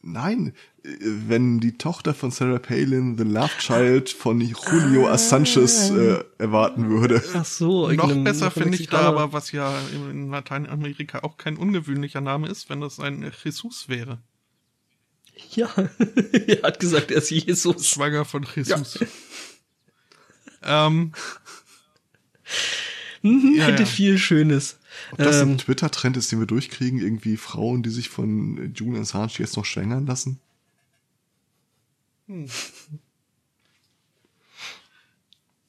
[0.01, 0.53] Nein,
[0.83, 5.13] wenn die Tochter von Sarah Palin The Love Child von Julio ah.
[5.13, 7.23] Assanges äh, erwarten würde.
[7.33, 12.19] Ach so, noch besser finde ich da aber, was ja in Lateinamerika auch kein ungewöhnlicher
[12.19, 14.19] Name ist, wenn das ein Jesus wäre.
[15.51, 15.69] Ja,
[16.47, 17.87] er hat gesagt, er ist Jesus.
[17.87, 18.99] Schwanger von Jesus.
[20.61, 20.87] Ja.
[20.87, 21.13] ähm,
[23.21, 23.87] mhm, ja, hätte ja.
[23.87, 24.79] viel Schönes.
[25.11, 29.03] Ob das ähm, ein Twitter-Trend ist, den wir durchkriegen, irgendwie Frauen, die sich von Julian
[29.03, 30.39] Assange jetzt noch schwängern lassen?
[32.27, 32.47] Hm.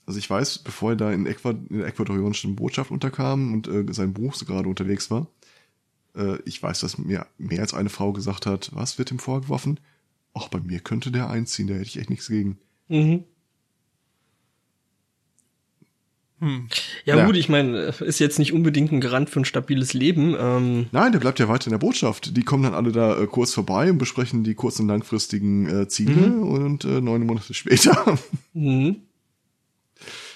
[0.06, 3.84] Also ich weiß, bevor er da in, Äquad in der ecuadorianischen Botschaft unterkam und äh,
[3.92, 5.28] sein Buch so gerade unterwegs war,
[6.14, 9.80] äh, ich weiß, dass mir mehr als eine Frau gesagt hat, was wird ihm vorgeworfen?
[10.34, 12.58] Ach, bei mir könnte der einziehen, da hätte ich echt nichts gegen.
[12.88, 13.24] Mhm.
[16.40, 16.68] Hm.
[17.04, 20.36] Ja, ja, gut, ich meine, ist jetzt nicht unbedingt ein Garant für ein stabiles Leben.
[20.38, 20.86] Ähm.
[20.90, 22.36] Nein, der bleibt ja weiter in der Botschaft.
[22.36, 25.88] Die kommen dann alle da äh, kurz vorbei und besprechen die kurz- und langfristigen äh,
[25.88, 26.42] Ziele mhm.
[26.42, 28.18] und äh, neun Monate später.
[28.56, 29.02] Mhm.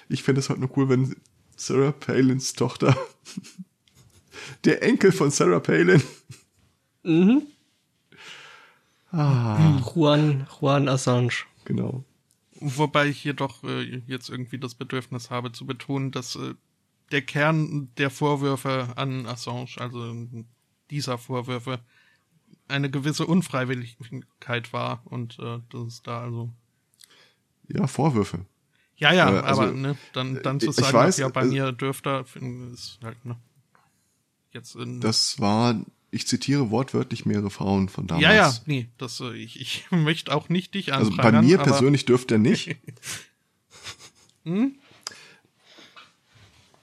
[0.08, 1.14] Ich fände es halt nur cool, wenn
[1.54, 2.96] Sarah Palins Tochter
[4.64, 6.02] der Enkel von Sarah Palin.
[7.04, 7.42] Mhm.
[9.12, 9.80] Ah.
[9.94, 11.44] Juan, Juan Assange.
[11.64, 12.04] Genau.
[12.60, 16.54] Wobei ich hier doch äh, jetzt irgendwie das Bedürfnis habe zu betonen, dass äh,
[17.12, 20.14] der Kern der Vorwürfe an Assange, also
[20.90, 21.80] dieser Vorwürfe,
[22.66, 26.50] eine gewisse Unfreiwilligkeit war und äh, das ist da also.
[27.68, 28.46] Ja, Vorwürfe.
[28.96, 31.72] Ja, ja, äh, also, aber ne, dann, dann zu sagen, weiß, ja bei äh, mir
[31.72, 32.24] dürfte,
[32.72, 33.36] ist halt, ne.
[34.50, 35.80] Jetzt in das war,
[36.10, 38.22] ich zitiere wortwörtlich mehrere Frauen von damals.
[38.22, 41.36] Ja, ja, nee, das, äh, ich, ich möchte auch nicht dich anprangern.
[41.36, 42.76] Also bei mir persönlich dürfte er nicht.
[44.44, 44.74] hm?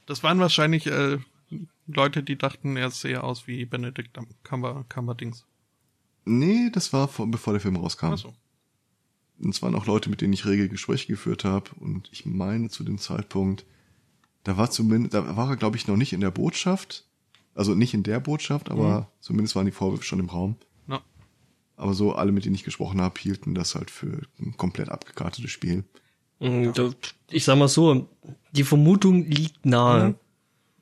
[0.05, 1.17] Das waren wahrscheinlich äh,
[1.87, 5.45] Leute, die dachten, er sähe aus wie Benedict Cumber, Cumberdings.
[6.25, 8.13] Nee, das war vor, bevor der Film rauskam.
[8.13, 8.33] Ach so.
[9.39, 11.69] Und es waren auch Leute, mit denen ich rege Gespräche geführt habe.
[11.79, 13.65] Und ich meine zu dem Zeitpunkt,
[14.43, 17.05] da war zumindest, da war er, glaube ich, noch nicht in der Botschaft.
[17.55, 19.05] Also nicht in der Botschaft, aber mhm.
[19.21, 20.57] zumindest waren die Vorwürfe schon im Raum.
[20.87, 20.99] No.
[21.77, 25.51] Aber so alle, mit denen ich gesprochen habe, hielten das halt für ein komplett abgekartetes
[25.51, 25.85] Spiel.
[26.39, 26.73] Mhm,
[27.31, 28.09] ich sag mal so,
[28.51, 30.09] die Vermutung liegt nahe.
[30.09, 30.15] Mhm.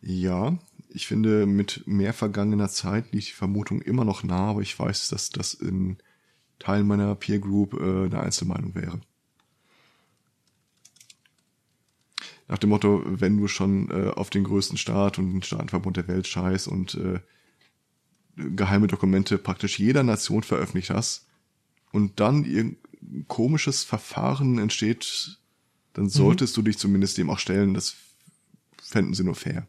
[0.01, 0.57] Ja,
[0.89, 5.09] ich finde, mit mehr vergangener Zeit liegt die Vermutung immer noch nahe, aber ich weiß,
[5.09, 5.97] dass das in
[6.59, 8.99] Teilen meiner Peer Group äh, eine Einzelmeinung wäre.
[12.47, 16.07] Nach dem Motto, wenn du schon äh, auf den größten Staat und den Staatenverbund der
[16.07, 17.19] Welt scheiß und äh,
[18.35, 21.27] geheime Dokumente praktisch jeder Nation veröffentlicht hast
[21.91, 25.37] und dann irgendein komisches Verfahren entsteht,
[25.93, 26.09] dann mhm.
[26.09, 26.61] solltest mhm.
[26.61, 27.73] du dich zumindest dem auch stellen.
[27.73, 27.95] Das
[28.81, 29.67] fänden sie nur fair.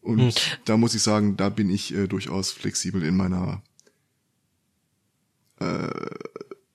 [0.00, 0.32] Und mhm.
[0.64, 3.62] da muss ich sagen, da bin ich äh, durchaus flexibel in meiner
[5.60, 5.90] äh,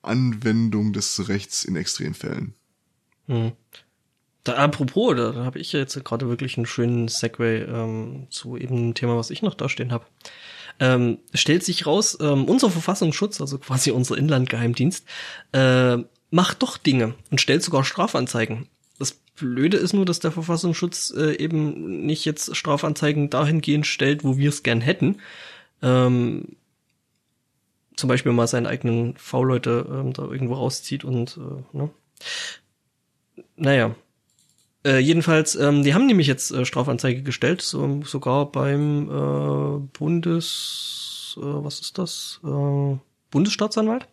[0.02, 2.56] Anwendung des Rechts in Extremfällen.
[3.28, 3.52] Mhm.
[4.48, 8.78] Da, apropos, da, da habe ich jetzt gerade wirklich einen schönen Segway ähm, zu eben
[8.78, 10.06] einem Thema, was ich noch da stehen habe.
[10.80, 15.06] Ähm, stellt sich raus, ähm, unser Verfassungsschutz, also quasi unser Inlandgeheimdienst,
[15.52, 15.98] äh,
[16.30, 18.68] macht doch Dinge und stellt sogar Strafanzeigen.
[19.00, 24.38] Das Blöde ist nur, dass der Verfassungsschutz äh, eben nicht jetzt Strafanzeigen dahingehend stellt, wo
[24.38, 25.18] wir es gern hätten.
[25.82, 26.56] Ähm,
[27.98, 31.90] zum Beispiel mal seine eigenen V-Leute ähm, da irgendwo rauszieht und äh, ne?
[33.56, 33.96] Naja,
[34.88, 41.36] äh, jedenfalls, ähm, die haben nämlich jetzt äh, Strafanzeige gestellt, so, sogar beim äh, Bundes,
[41.38, 42.40] äh, was ist das?
[42.44, 42.98] Äh,
[43.30, 44.08] Bundesstaatsanwalt.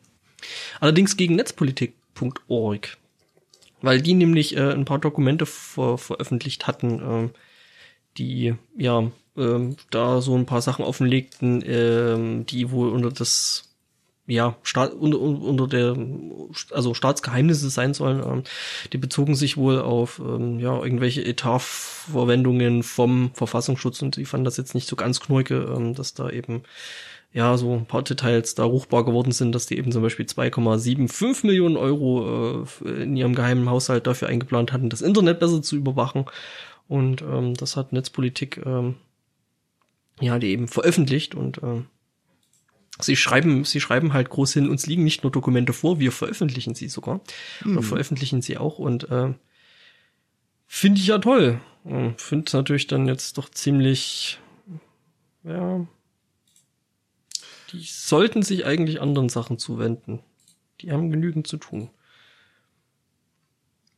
[0.81, 2.97] Allerdings gegen netzpolitik.org.
[3.81, 7.29] Weil die nämlich äh, ein paar Dokumente ver veröffentlicht hatten, äh,
[8.19, 13.74] die ja ähm, da so ein paar Sachen offenlegten, ähm, die wohl unter das
[14.27, 15.97] ja, Staat, unter, unter der,
[16.71, 18.43] also Staatsgeheimnisse sein sollen, ähm,
[18.93, 24.57] die bezogen sich wohl auf ähm, ja, irgendwelche Etatverwendungen vom Verfassungsschutz und die fanden das
[24.57, 26.63] jetzt nicht so ganz knurke, ähm, dass da eben
[27.35, 31.47] ja so ein paar Details da ruchbar geworden sind, dass die eben zum Beispiel 2,75
[31.47, 36.25] Millionen Euro äh, in ihrem geheimen Haushalt dafür eingeplant hatten, das Internet besser zu überwachen.
[36.89, 38.95] Und ähm, das hat Netzpolitik ähm,
[40.21, 41.87] ja die eben veröffentlicht und ähm,
[43.01, 46.75] Sie schreiben, sie schreiben halt groß hin, uns liegen nicht nur Dokumente vor, wir veröffentlichen
[46.75, 47.21] sie sogar.
[47.65, 47.73] Mhm.
[47.73, 49.35] Oder veröffentlichen sie auch und äh,
[50.67, 51.61] finde ich ja toll.
[52.17, 54.39] Finde natürlich dann jetzt doch ziemlich,
[55.43, 55.87] ja,
[57.73, 60.21] die sollten sich eigentlich anderen Sachen zuwenden.
[60.81, 61.91] Die haben genügend zu tun.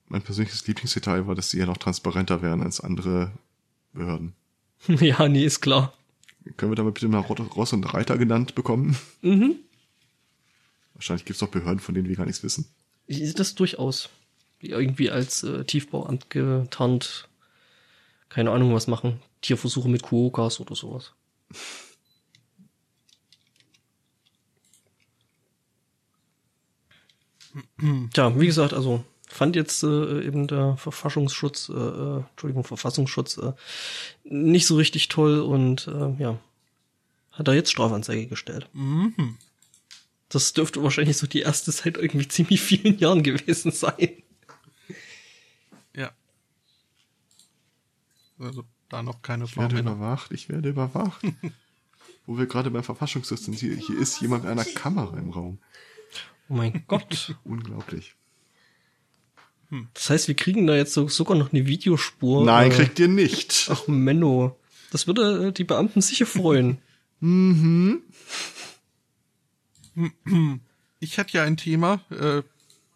[0.09, 3.33] Mein persönliches Lieblingsdetail war, dass sie ja noch transparenter wären als andere
[3.93, 4.35] Behörden.
[4.89, 5.93] ja, nee, ist klar.
[6.57, 8.97] Können wir damit bitte mal Ross und Reiter genannt bekommen?
[9.23, 9.57] Mhm.
[10.95, 12.67] Wahrscheinlich gibt es doch Behörden, von denen wir gar nichts wissen.
[13.09, 14.09] Das durchaus.
[14.63, 17.29] Die irgendwie als äh, Tiefbauamt getarnt,
[18.29, 19.21] keine Ahnung was machen.
[19.43, 21.13] Tierversuche mit Kuokas oder sowas.
[28.13, 29.05] Tja, wie gesagt, also
[29.37, 33.53] fand jetzt äh, eben der Verfassungsschutz, äh, äh, Entschuldigung, Verfassungsschutz äh,
[34.25, 36.39] nicht so richtig toll und äh, ja,
[37.33, 38.69] hat er jetzt Strafanzeige gestellt.
[38.73, 39.37] Mhm.
[40.29, 44.23] Das dürfte wahrscheinlich so die erste seit irgendwie ziemlich vielen Jahren gewesen sein.
[45.95, 46.11] Ja.
[48.39, 51.23] Also da noch keine Ich werde überwacht, ich werde überwacht.
[52.27, 55.59] Wo wir gerade beim Verfassungsschutz sind, hier, hier ist jemand mit einer Kamera im Raum.
[56.49, 57.37] Oh mein Gott.
[57.45, 58.17] Unglaublich.
[59.95, 62.45] Das heißt, wir kriegen da jetzt sogar noch eine Videospur.
[62.45, 63.69] Nein, äh, kriegt ihr nicht.
[63.71, 64.57] Ach, Menno.
[64.93, 66.79] Das würde äh, die Beamten sicher freuen.
[67.21, 68.03] mhm.
[71.01, 72.43] Ich hätte ja ein Thema, äh,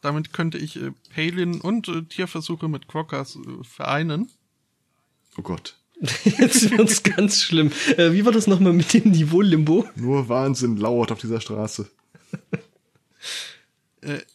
[0.00, 4.30] damit könnte ich äh, Palin und äh, Tierversuche mit Quokkas äh, vereinen.
[5.36, 5.76] Oh Gott.
[6.24, 7.70] Jetzt wird's ganz schlimm.
[7.96, 9.86] Wie war das nochmal mit dem Niveau-Limbo?
[9.96, 11.90] Nur Wahnsinn lauert auf dieser Straße.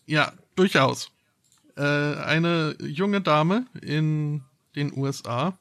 [0.06, 1.10] ja, durchaus
[1.76, 4.43] äh, eine junge Dame in
[4.76, 5.57] den USA,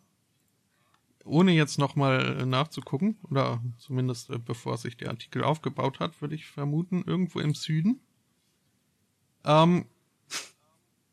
[1.24, 6.46] ohne jetzt nochmal nachzugucken, oder zumindest äh, bevor sich der Artikel aufgebaut hat, würde ich
[6.46, 8.00] vermuten, irgendwo im Süden.
[9.44, 9.86] Ähm,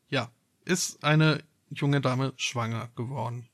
[0.08, 0.30] ja,
[0.64, 3.48] ist eine junge Dame schwanger geworden.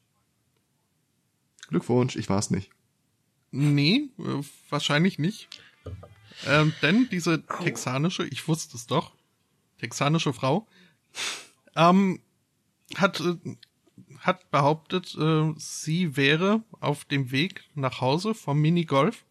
[1.69, 2.71] Glückwunsch, ich war's nicht.
[3.51, 5.49] Nee, äh, wahrscheinlich nicht.
[6.47, 9.15] Ähm, denn diese texanische, ich wusste es doch,
[9.79, 10.67] texanische Frau
[11.77, 12.21] ähm,
[12.97, 13.37] hat, äh,
[14.21, 19.25] hat behauptet, äh, sie wäre auf dem Weg nach Hause vom Minigolf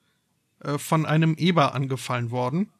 [0.59, 2.71] äh, von einem Eber angefallen worden.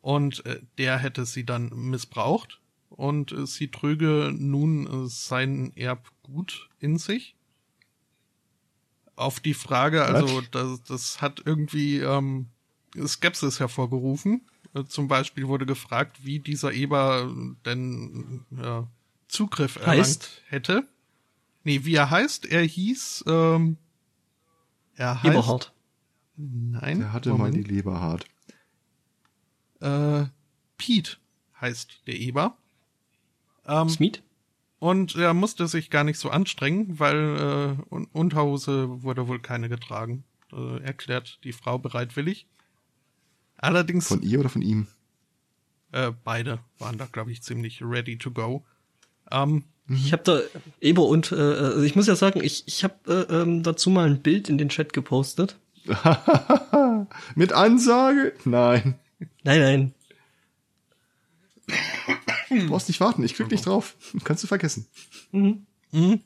[0.00, 2.60] Und äh, der hätte sie dann missbraucht.
[2.88, 7.34] Und äh, sie trüge nun sein Erbgut in sich.
[9.16, 12.46] Auf die Frage, also das, das hat irgendwie ähm,
[12.96, 14.42] Skepsis hervorgerufen.
[14.78, 17.32] Äh, zum Beispiel wurde gefragt, wie dieser Eber
[17.64, 18.88] denn ja,
[19.28, 20.42] Zugriff erlangt heißt?
[20.48, 20.88] hätte.
[21.64, 22.46] Nee, wie er heißt.
[22.46, 23.76] Er hieß, ähm,
[24.94, 25.34] er heißt.
[25.34, 25.72] Eberhard.
[26.36, 27.02] Nein.
[27.02, 27.54] Er hatte Moment.
[27.54, 28.24] mal die Leber hart.
[29.80, 30.26] Äh,
[30.76, 31.16] Pete
[31.60, 32.56] heißt der Eber.
[33.66, 34.22] Ähm, Smith?
[34.78, 40.24] Und er musste sich gar nicht so anstrengen, weil äh, Unterhose wurde wohl keine getragen.
[40.52, 42.46] Äh, erklärt die Frau bereitwillig.
[43.58, 44.08] Allerdings.
[44.08, 44.86] Von ihr oder von ihm?
[45.92, 48.64] Äh, beide waren da, glaube ich, ziemlich ready to go.
[49.30, 50.40] Ähm, ich habe da
[50.80, 54.06] Eber und äh, also ich muss ja sagen, ich ich habe äh, ähm, dazu mal
[54.06, 55.58] ein Bild in den Chat gepostet.
[57.34, 58.34] Mit Ansage?
[58.44, 58.98] Nein.
[59.42, 59.94] Nein, nein.
[62.50, 63.96] Du brauchst nicht warten, ich klick nicht drauf.
[64.24, 64.86] Kannst du vergessen.
[65.32, 65.66] Mhm.
[65.92, 66.20] Mhm.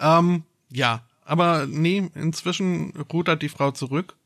[0.00, 4.16] Ähm, ja, aber nee, inzwischen rudert die Frau zurück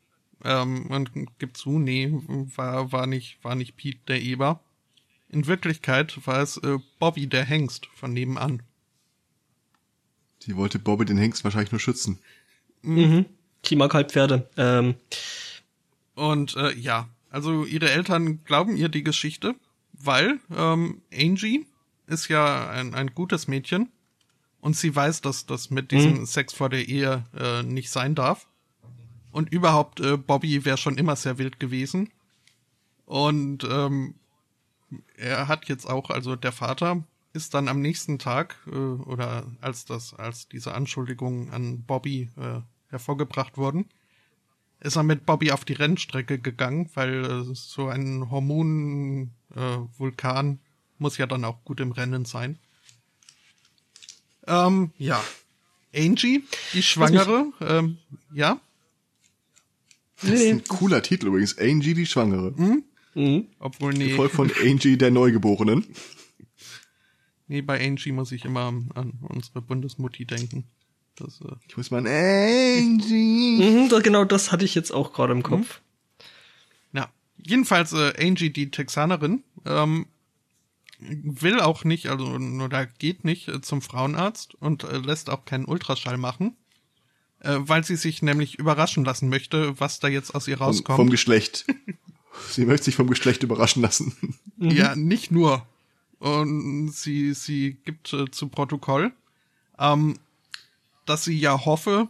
[0.44, 1.08] ähm, man
[1.38, 2.10] gibt zu, nee,
[2.56, 4.60] war, war nicht, war nicht Pete der Eber.
[5.30, 8.62] In Wirklichkeit war es äh, Bobby der Hengst von nebenan.
[10.42, 12.18] Die wollte Bobby den Hengst wahrscheinlich nur schützen.
[12.82, 13.24] Mhm.
[13.64, 14.48] Die mag halt Pferde.
[14.56, 14.94] Ähm.
[16.14, 19.54] Und äh, ja, also ihre Eltern glauben ihr die Geschichte,
[19.92, 21.66] weil ähm, Angie
[22.06, 23.88] ist ja ein, ein gutes Mädchen
[24.60, 26.26] und sie weiß, dass das mit diesem mhm.
[26.26, 28.46] Sex vor der Ehe äh, nicht sein darf.
[29.34, 32.12] Und überhaupt, äh, Bobby wäre schon immer sehr wild gewesen.
[33.04, 34.14] Und ähm,
[35.16, 37.02] er hat jetzt auch, also der Vater
[37.32, 42.60] ist dann am nächsten Tag äh, oder als das, als diese Anschuldigungen an Bobby äh,
[42.90, 43.86] hervorgebracht wurden,
[44.78, 50.58] ist er mit Bobby auf die Rennstrecke gegangen, weil äh, so ein Hormonvulkan äh,
[50.98, 52.60] muss ja dann auch gut im Rennen sein.
[54.46, 55.20] Ähm, ja.
[55.92, 57.98] Angie, die Schwangere, ähm,
[58.32, 58.60] ja.
[60.20, 61.58] Das ist ein cooler Titel übrigens.
[61.58, 62.52] Angie, die Schwangere.
[62.56, 63.46] Mhm.
[63.58, 65.86] Obwohl, nee, Gefolgt von Angie, der Neugeborenen.
[67.48, 70.64] nee, bei Angie muss ich immer an, unsere Bundesmutti denken.
[71.16, 73.62] Das, äh, Ich muss mal an Angie.
[73.62, 75.80] Mhm, da, genau das hatte ich jetzt auch gerade im Kopf.
[76.92, 80.06] Ja, jedenfalls äh, Angie, die Texanerin, ähm,
[80.98, 85.66] will auch nicht, also oder geht nicht äh, zum Frauenarzt und äh, lässt auch keinen
[85.66, 86.56] Ultraschall machen,
[87.44, 90.96] äh, weil sie sich nämlich überraschen lassen möchte, was da jetzt aus ihr Vom, rauskommt.
[90.96, 91.66] vom Geschlecht.
[92.50, 94.16] Sie möchte sich vom Geschlecht überraschen lassen.
[94.58, 95.66] Ja, nicht nur.
[96.20, 99.12] Und sie, sie gibt äh, zu Protokoll,
[99.78, 100.18] ähm,
[101.06, 102.08] dass sie ja hoffe,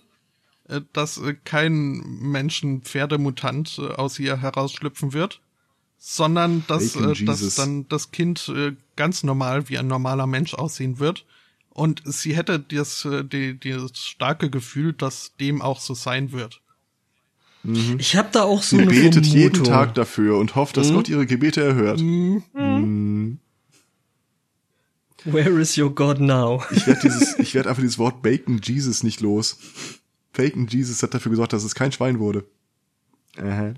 [0.69, 5.40] äh, dass äh, kein Menschen-Pferdemutant äh, aus ihr herausschlüpfen wird,
[5.98, 10.98] sondern dass, äh, dass dann das Kind äh, ganz normal wie ein normaler Mensch aussehen
[10.98, 11.24] wird.
[11.75, 16.63] Und sie hätte das, äh, die, dieses starke Gefühl, dass dem auch so sein wird.
[17.99, 19.35] Ich habe da auch so Sie eine betet Vermutung.
[19.35, 21.99] jeden Tag dafür und hofft, dass Gott ihre Gebete erhört.
[25.25, 26.63] Where is your God now?
[26.71, 29.57] Ich werde dieses, ich werde einfach dieses Wort Bacon Jesus nicht los.
[30.35, 32.45] Bacon Jesus hat dafür gesorgt, dass es kein Schwein wurde.
[33.39, 33.73] Aha.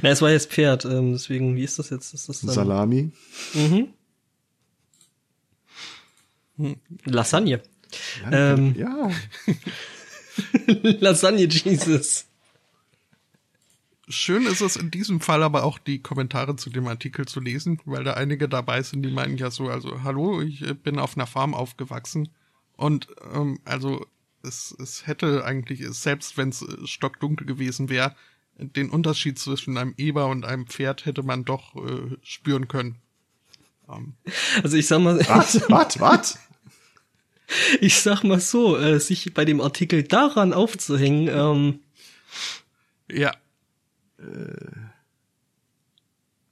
[0.00, 2.14] Na, es war jetzt Pferd, ähm, deswegen, wie ist das jetzt?
[2.14, 3.12] Ist das dann Salami.
[7.04, 7.62] Lasagne?
[8.22, 8.74] Ja, Ähm.
[8.76, 9.10] ja.
[11.00, 12.26] Lasagne Jesus.
[14.08, 17.80] Schön ist es in diesem Fall aber auch die Kommentare zu dem Artikel zu lesen,
[17.86, 21.16] weil da einige dabei sind, die meinen ja so, also hallo, ich äh, bin auf
[21.16, 22.28] einer Farm aufgewachsen
[22.76, 24.06] und ähm, also
[24.42, 28.14] es, es hätte eigentlich, selbst wenn es stockdunkel gewesen wäre,
[28.58, 32.96] den Unterschied zwischen einem Eber und einem Pferd hätte man doch äh, spüren können.
[34.62, 35.60] Also ich sag mal, Was?
[35.68, 36.00] Was?
[36.00, 36.38] Was?
[37.80, 41.80] ich sag mal so, äh, sich bei dem Artikel daran aufzuhängen, ähm,
[43.10, 43.34] Ja,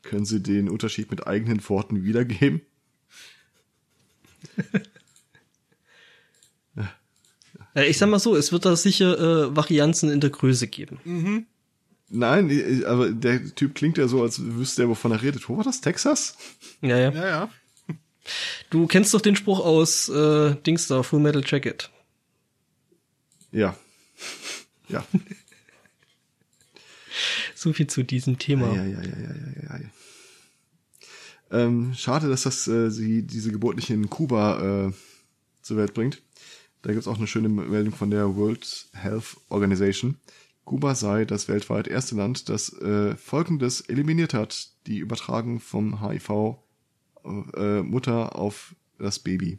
[0.02, 2.60] Können Sie den Unterschied mit eigenen Worten wiedergeben?
[7.74, 11.46] äh, ich sag mal so, es wird da sicher äh, Varianzen in der Größe geben.
[12.14, 15.48] Nein, aber der Typ klingt ja so, als wüsste er, wovon er redet.
[15.48, 15.80] Wo war das?
[15.80, 16.36] Texas?
[16.82, 17.10] Ja, ja.
[17.10, 17.50] ja, ja.
[18.68, 21.90] Du kennst doch den Spruch aus äh, Dings da, Full Metal Jacket.
[23.50, 23.76] Ja.
[24.88, 25.04] Ja.
[27.54, 28.74] So viel zu diesem Thema.
[28.74, 29.90] Ja, ja, ja, ja, ja, ja, ja.
[31.50, 34.92] Ähm, schade, dass das äh, sie diese Geburt nicht in Kuba äh,
[35.62, 36.22] zur Welt bringt.
[36.82, 40.16] Da gibt's auch eine schöne Meldung von der World Health Organization.
[40.64, 46.56] Kuba sei das weltweit erste Land, das äh, Folgendes eliminiert hat, die Übertragung vom HIV
[47.24, 49.58] äh, Mutter auf das Baby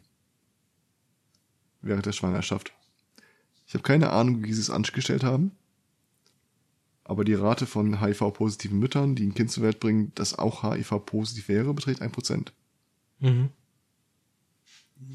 [1.82, 2.72] während der Schwangerschaft.
[3.66, 5.52] Ich habe keine Ahnung, wie sie es angestellt haben.
[7.06, 11.48] Aber die Rate von HIV-positiven Müttern, die ein Kind zur Welt bringen, das auch HIV-positiv
[11.48, 12.48] wäre, beträgt 1%.
[13.20, 13.50] Mhm.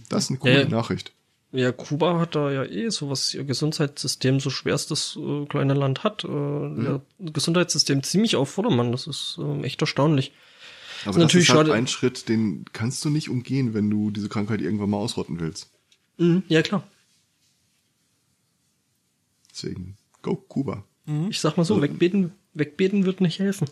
[0.07, 0.68] Das ist eine coole Äh.
[0.68, 1.14] Nachricht.
[1.51, 5.45] Ja, Kuba hat da ja eh so was ihr Gesundheitssystem, so schwer es das äh,
[5.47, 7.01] kleine Land hat, äh, Mhm.
[7.19, 8.91] ihr Gesundheitssystem ziemlich auf Vordermann.
[8.91, 10.31] Das ist ähm, echt erstaunlich.
[11.05, 11.77] Aber das natürlich ist halt schade.
[11.77, 15.71] ein Schritt, den kannst du nicht umgehen, wenn du diese Krankheit irgendwann mal ausrotten willst.
[16.17, 16.43] Mhm.
[16.49, 16.84] Ja, klar.
[19.51, 20.84] Deswegen, go Kuba.
[21.30, 23.67] Ich sag mal so, wegbeten, wegbeten wird nicht helfen.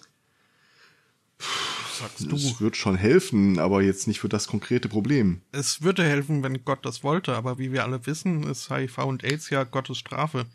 [1.99, 5.41] Sagst Es wird schon helfen, aber jetzt nicht für das konkrete Problem.
[5.51, 9.23] Es würde helfen, wenn Gott das wollte, aber wie wir alle wissen, ist HIV und
[9.23, 10.45] AIDS ja Gottes Strafe.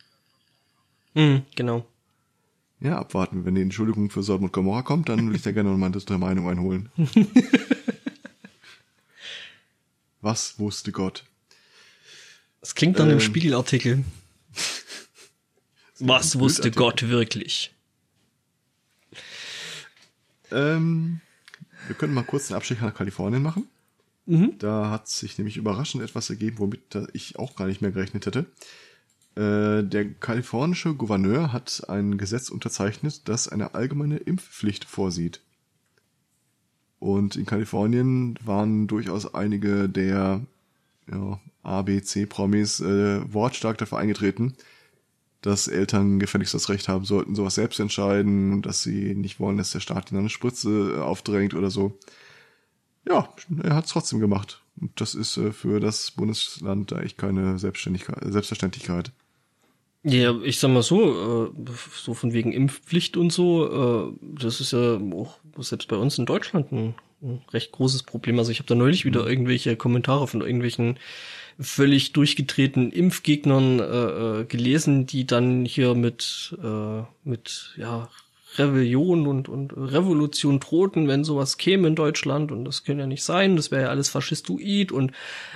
[1.14, 1.86] Mhm, genau.
[2.81, 3.44] Ja, abwarten.
[3.44, 5.86] Wenn die Entschuldigung für Sodom und Gomorra kommt, dann will ich da gerne noch mal
[5.86, 6.90] eine dritte Meinung einholen.
[10.20, 11.24] Was wusste Gott?
[12.60, 13.20] Das klingt dann im Ähm.
[13.20, 14.05] Spiegelartikel.
[16.01, 16.70] Was wusste.
[16.73, 17.73] Gott wirklich?
[20.51, 21.20] Ähm,
[21.93, 23.69] wir können mal kurz einen Abstecher nach Kalifornien machen.
[24.24, 24.55] Mhm.
[24.59, 26.81] Da hat sich nämlich überraschend etwas ergeben, womit
[27.12, 28.47] ich auch gar nicht mehr gerechnet hätte.
[29.35, 35.40] Äh, der kalifornische Gouverneur hat ein Gesetz unterzeichnet, das eine allgemeine Impfpflicht vorsieht.
[36.98, 40.40] Und in Kalifornien waren durchaus einige der
[41.10, 44.55] ja, A, B, C-Promis äh, wortstark dafür eingetreten,
[45.43, 49.59] dass Eltern gefälligst das Recht haben sollten, sowas selbst entscheiden und dass sie nicht wollen,
[49.59, 51.98] dass der Staat ihnen eine Spritze äh, aufdrängt oder so.
[53.06, 54.62] Ja, er hat es trotzdem gemacht.
[54.81, 59.10] Und das ist äh, für das Bundesland da echt keine Selbstständigkeit, Selbstverständlichkeit.
[60.05, 64.73] Ja, ich sag mal so, äh, so von wegen Impfpflicht und so, äh, das ist
[64.73, 68.39] ja auch selbst bei uns in Deutschland ein, ein recht großes Problem.
[68.39, 70.98] Also ich habe da neulich wieder irgendwelche Kommentare von irgendwelchen
[71.59, 78.09] völlig durchgedrehten Impfgegnern äh, äh gelesen, die dann hier mit äh, mit ja
[78.59, 83.24] Rebellion und, und Revolution drohten, wenn sowas käme in Deutschland und das könnte ja nicht
[83.24, 85.12] sein, das wäre ja alles faschistoid und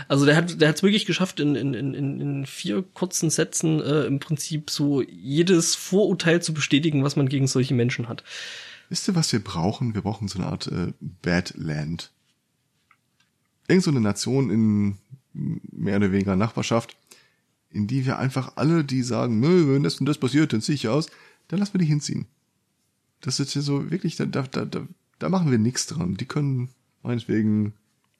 [0.08, 3.80] also der hat der hat es wirklich geschafft in, in, in, in vier kurzen Sätzen
[3.82, 8.24] äh, im Prinzip so jedes Vorurteil zu bestätigen, was man gegen solche Menschen hat.
[8.88, 9.94] Wisst ihr, was wir brauchen?
[9.94, 12.12] Wir brauchen so eine Art äh, Badland.
[13.68, 14.98] Irgend so eine Nation in
[15.72, 16.96] mehr oder weniger Nachbarschaft,
[17.70, 20.88] in die wir einfach alle, die sagen, wenn das und das passiert, dann ziehe ich
[20.88, 21.08] aus,
[21.48, 22.26] dann lassen wir die hinziehen.
[23.20, 24.66] Das ist ja so wirklich, da, da, da,
[25.18, 26.16] da machen wir nichts dran.
[26.16, 26.70] Die können
[27.02, 27.74] meinetwegen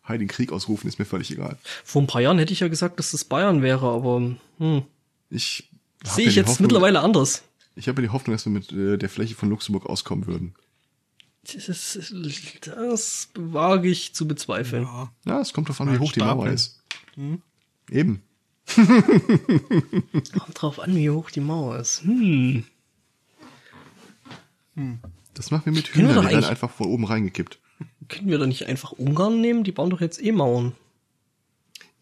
[0.07, 1.59] Heiligen Krieg ausrufen, ist mir völlig egal.
[1.85, 4.83] Vor ein paar Jahren hätte ich ja gesagt, dass das Bayern wäre, aber hm.
[5.31, 5.69] ich
[6.05, 7.43] sehe ich jetzt Hoffnung, mittlerweile anders.
[7.75, 10.55] Ich habe ja die Hoffnung, dass wir mit äh, der Fläche von Luxemburg auskommen würden.
[11.43, 11.99] Das,
[12.63, 14.85] das wage ich zu bezweifeln.
[14.85, 16.81] Ja, ja es kommt drauf an, wie hoch die Mauer ist.
[17.15, 17.43] Hm?
[17.91, 18.23] Eben.
[18.75, 22.03] kommt drauf an, wie hoch die Mauer ist.
[22.03, 22.65] Hm.
[24.75, 24.99] Hm.
[25.35, 27.59] Das machen wir mit Hühnern, die werden einfach von oben reingekippt.
[28.09, 29.65] Können wir doch nicht einfach Ungarn nehmen?
[29.65, 30.75] Die bauen doch jetzt eh Mauern.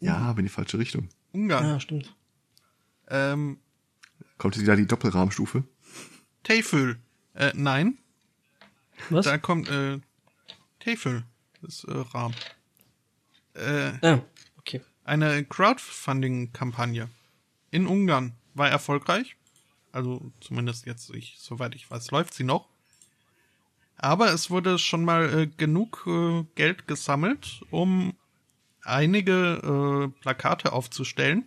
[0.01, 1.09] Ja, aber in die falsche Richtung.
[1.33, 1.65] Ungarn.
[1.65, 2.15] Ja, stimmt.
[3.09, 3.59] Ähm,
[4.39, 5.65] kommt jetzt wieder die Doppelrahmstufe?
[6.43, 6.99] Tafel.
[7.35, 7.99] Äh, nein.
[9.11, 9.25] Was?
[9.25, 9.99] Da kommt, äh,
[10.79, 11.25] Tafel.
[11.63, 12.35] Das äh, Rahmen.
[13.55, 14.21] Äh, okay.
[15.05, 17.11] Eine Crowdfunding-Kampagne
[17.71, 19.37] in Ungarn war erfolgreich.
[19.93, 22.69] Also zumindest jetzt, ich, soweit ich weiß, läuft sie noch.
[23.97, 28.15] Aber es wurde schon mal äh, genug äh, Geld gesammelt, um
[28.83, 31.47] einige äh, Plakate aufzustellen,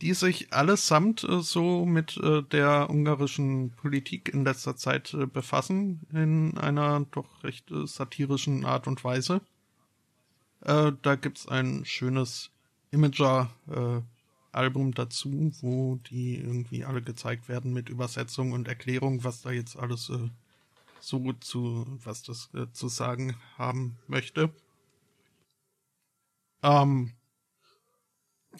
[0.00, 6.06] die sich allesamt äh, so mit äh, der ungarischen Politik in letzter Zeit äh, befassen,
[6.12, 9.40] in einer doch recht satirischen Art und Weise.
[10.62, 12.50] Äh, da gibt's ein schönes
[12.90, 14.00] Imager äh,
[14.92, 20.10] dazu, wo die irgendwie alle gezeigt werden mit Übersetzung und Erklärung, was da jetzt alles
[20.10, 20.30] äh,
[21.00, 24.50] so zu, was das äh, zu sagen haben möchte.
[26.62, 27.12] Ähm,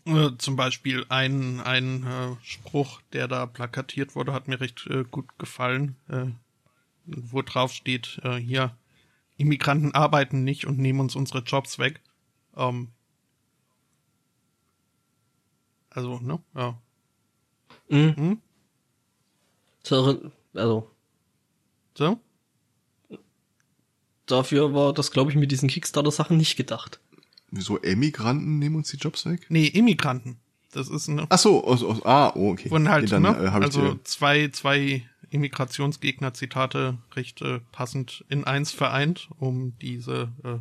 [0.04, 5.36] äh, zum Beispiel ein, ein äh, Spruch, der da plakatiert wurde, hat mir recht gut
[5.38, 5.96] gefallen,
[7.06, 8.76] wo drauf steht, hier,
[9.38, 12.02] Immigranten arbeiten nicht und nehmen uns unsere Jobs weg.
[12.56, 12.88] Ähm,
[15.90, 16.40] also, ne?
[16.54, 16.78] Ja.
[17.88, 18.16] Mhm.
[18.16, 18.42] Hm?
[19.82, 20.90] So, also.
[21.96, 22.20] So?
[24.26, 27.00] Dafür war das, glaube ich, mit diesen Kickstarter-Sachen nicht gedacht.
[27.50, 29.46] Wieso Emigranten nehmen uns die Jobs weg?
[29.48, 30.38] Nee, Immigranten.
[30.72, 31.26] Das ist ne.
[31.30, 32.70] Ach so, aus, aus, ah, oh, okay.
[32.70, 33.28] Wurden halt, nee, dann, ne?
[33.28, 40.58] Äh, also zwei, zwei Immigrationsgegner-Zitate recht äh, passend in eins vereint, um diese äh,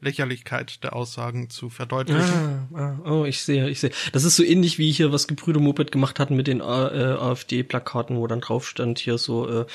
[0.00, 2.68] Lächerlichkeit der Aussagen zu verdeutlichen.
[2.74, 3.90] Ah, ah, oh, ich sehe, ich sehe.
[4.12, 8.16] Das ist so ähnlich wie hier, was Gebrüder Moped gemacht hatten mit den äh, AfD-Plakaten,
[8.16, 9.66] wo dann drauf stand hier so äh,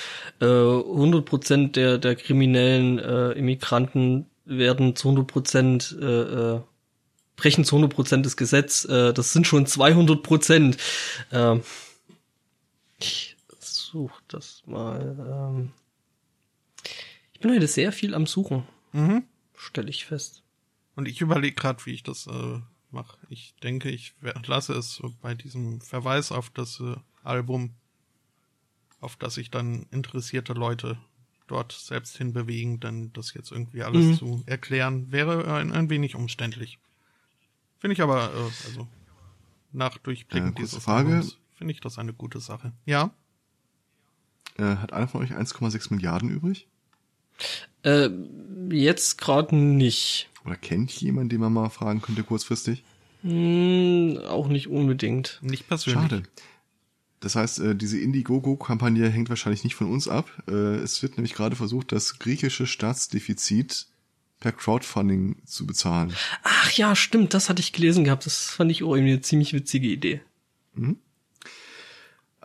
[0.41, 6.61] äh, 100 Prozent der der kriminellen äh, Immigranten werden zu 100 Prozent äh, äh,
[7.36, 8.86] brechen zu 100 Prozent das Gesetz.
[8.86, 10.77] Äh, das sind schon 200 Prozent.
[11.32, 11.57] Äh,
[12.99, 13.35] ich
[13.96, 15.56] suche das mal.
[15.56, 15.72] Ähm.
[17.34, 18.64] Ich bin heute sehr viel am Suchen.
[18.92, 19.24] Mhm
[19.58, 20.44] stelle ich fest.
[20.96, 22.60] Und ich überlege gerade, wie ich das äh,
[22.92, 23.18] mache.
[23.30, 24.16] Ich denke, ich
[24.46, 27.74] lasse es bei diesem Verweis auf das äh, Album,
[29.02, 30.98] auf das sich dann interessierte Leute
[31.48, 34.16] dort selbst hinbewegen, denn das jetzt irgendwie alles mhm.
[34.16, 36.80] zu erklären, wäre ein, ein wenig umständlich.
[37.78, 38.88] Finde ich aber, äh, also
[39.74, 41.24] nach Durchblicken äh, dieses Frage.
[41.56, 42.72] finde ich das eine gute Sache.
[42.86, 43.14] Ja?
[44.57, 46.68] Äh, hat einer von euch 1,6 Milliarden übrig?
[47.84, 48.10] Äh,
[48.72, 50.30] jetzt gerade nicht.
[50.45, 52.84] Oder kennt jemand, den man mal fragen könnte kurzfristig?
[53.22, 55.40] Hm, auch nicht unbedingt.
[55.41, 56.02] Nicht persönlich.
[56.02, 56.23] Schade.
[57.19, 60.30] Das heißt, äh, diese Indiegogo-Kampagne hängt wahrscheinlich nicht von uns ab.
[60.48, 63.88] Äh, es wird nämlich gerade versucht, das griechische Staatsdefizit
[64.40, 66.14] per Crowdfunding zu bezahlen.
[66.44, 68.26] Ach ja, stimmt, das hatte ich gelesen gehabt.
[68.27, 70.22] Das fand ich auch irgendwie eine ziemlich witzige Idee.
[70.76, 70.98] Mhm.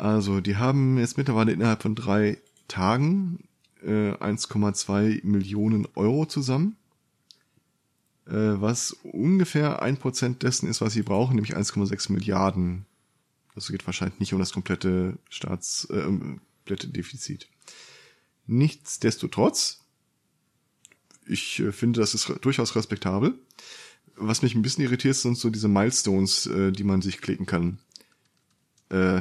[0.00, 3.44] Also, die haben jetzt mittlerweile innerhalb von drei Tagen
[3.82, 6.78] äh, 1,2 Millionen Euro zusammen,
[8.26, 12.86] äh, was ungefähr ein Prozent dessen ist, was sie brauchen, nämlich 1,6 Milliarden.
[13.54, 17.50] Das geht wahrscheinlich nicht um das komplette Staats, äh, komplette Defizit.
[18.46, 19.84] Nichtsdestotrotz,
[21.26, 23.34] ich äh, finde, das ist durchaus respektabel.
[24.16, 27.80] Was mich ein bisschen irritiert, sind so diese Milestones, äh, die man sich klicken kann.
[28.88, 29.20] Äh,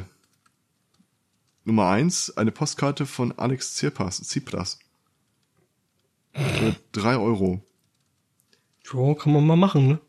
[1.64, 4.20] Nummer eins, eine Postkarte von Alex Tsipras.
[4.20, 4.78] Tsipras.
[6.32, 7.62] Für drei Euro.
[8.92, 10.00] Ja, kann man mal machen, ne?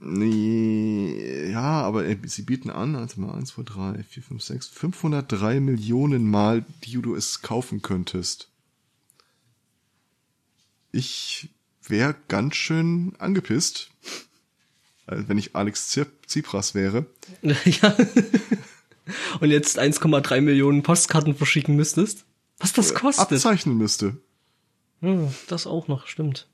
[0.00, 4.68] Nee, ja, aber äh, sie bieten an, also mal 1, 2, 3, 4, 5, 6,
[4.68, 8.48] 503 Millionen Mal, die du es kaufen könntest.
[10.92, 11.50] Ich
[11.82, 13.90] wäre ganz schön angepisst,
[15.06, 17.06] äh, wenn ich Alex Zip Tsipras wäre.
[17.42, 17.96] ja.
[19.40, 22.24] Und jetzt 1,3 Millionen Postkarten verschicken müsstest.
[22.58, 23.32] Was das kostet.
[23.32, 24.16] Abzeichnen müsste.
[25.00, 26.48] Hm, das auch noch, stimmt.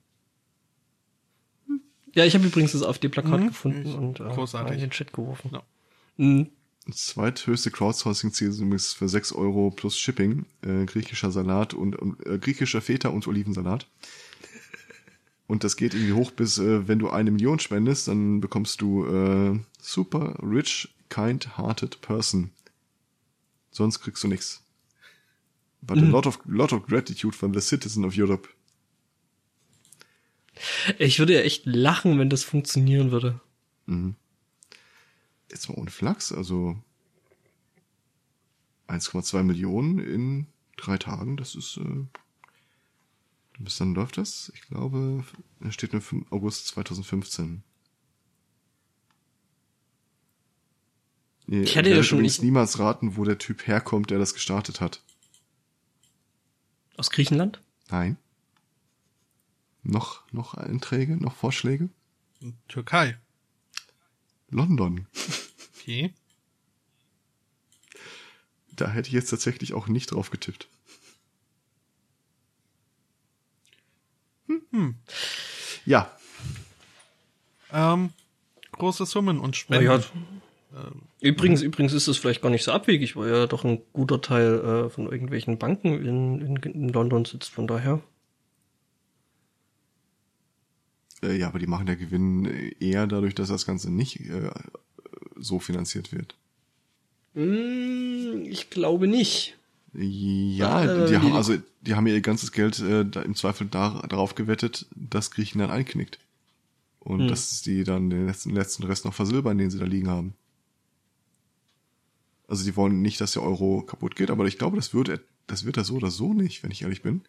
[2.15, 5.51] Ja, ich habe übrigens das AfD-Plakat Mhm, gefunden ich- und äh, in den Chat geworfen.
[5.53, 5.63] Ja.
[6.17, 6.49] Mhm.
[6.87, 12.39] Das zweithöchste Crowdsourcing-Ziel ist übrigens für 6 Euro plus Shipping, äh, griechischer Salat und äh,
[12.39, 13.87] griechischer Feta und Olivensalat.
[15.47, 19.07] Und das geht irgendwie hoch bis, äh, wenn du eine Million spendest, dann bekommst du
[19.07, 22.53] äh, super rich, kind-hearted person.
[23.71, 24.63] Sonst kriegst du nix.
[25.83, 28.49] But a lot of lot of gratitude from the citizen of Europe.
[30.99, 33.41] Ich würde ja echt lachen, wenn das funktionieren würde.
[35.51, 36.77] Jetzt mal ohne Flachs, also
[38.89, 42.07] 1,2 Millionen in drei Tagen, das ist, äh,
[43.59, 44.53] bis dann läuft das?
[44.55, 45.25] Ich glaube,
[45.61, 47.63] es steht nur 5 August 2015.
[51.47, 54.33] Ihr Ich hatte ja schon übrigens nicht- niemals raten, wo der Typ herkommt, der das
[54.35, 55.03] gestartet hat.
[56.97, 57.61] Aus Griechenland?
[57.91, 58.17] Nein.
[59.83, 61.91] Noch, noch Einträge, noch Vorschläge?
[62.69, 63.19] Türkei.
[64.51, 65.07] London.
[65.79, 66.15] Okay.
[68.73, 70.69] Da hätte ich jetzt tatsächlich auch nicht drauf getippt.
[74.71, 74.97] Hm.
[75.85, 76.11] Ja,
[77.71, 78.13] Ähm,
[78.73, 79.87] große Summen und Spenden.
[79.87, 80.03] Naja.
[81.21, 84.87] Übrigens, übrigens ist es vielleicht gar nicht so abwegig, weil ja doch ein guter Teil
[84.87, 88.03] äh, von irgendwelchen Banken in, in, in London sitzt, von daher.
[91.23, 94.51] Äh, ja, aber die machen der Gewinn äh, eher dadurch, dass das Ganze nicht äh,
[95.37, 96.35] so finanziert wird.
[97.35, 99.57] Mm, ich glaube nicht.
[99.93, 103.35] Ja, Äh, die, die- haben also die haben ja ihr ganzes Geld äh, da, im
[103.35, 106.19] Zweifel da, darauf gewettet, dass Griechenland einknickt.
[107.01, 107.29] Und Hm.
[107.29, 110.35] dass sie dann den letzten, letzten Rest noch versilbern, den sie da liegen haben.
[112.47, 115.21] Also die wollen nicht, dass der Euro kaputt geht, aber ich glaube, das wird er,
[115.47, 117.23] das wird er so oder so nicht, wenn ich ehrlich bin.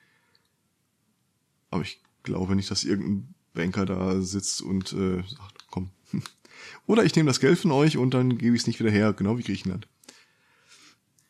[1.69, 5.89] Aber ich glaube nicht, dass irgendein Banker da sitzt und äh, sagt, komm.
[6.87, 9.13] Oder ich nehme das Geld von euch und dann gebe ich es nicht wieder her,
[9.13, 9.87] genau wie Griechenland.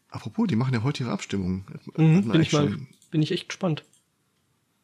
[0.10, 1.66] Apropos, die machen ja heute ihre Abstimmung.
[1.98, 2.78] Mhm, bin ich mal,
[3.12, 3.84] bin ich echt gespannt.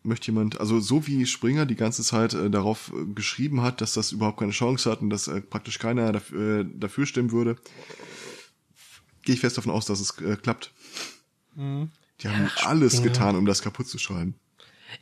[0.04, 3.94] möchte jemand, also so wie Springer die ganze Zeit äh, darauf äh, geschrieben hat, dass
[3.94, 7.58] das überhaupt keine Chance hat und dass äh, praktisch keiner dafür, äh, dafür stimmen würde,
[9.24, 10.72] gehe ich fest davon aus, dass es äh, klappt.
[11.56, 11.90] Mhm.
[12.22, 13.10] Die haben Ja, alles Springer.
[13.12, 14.36] getan, um das kaputt zu schreiben.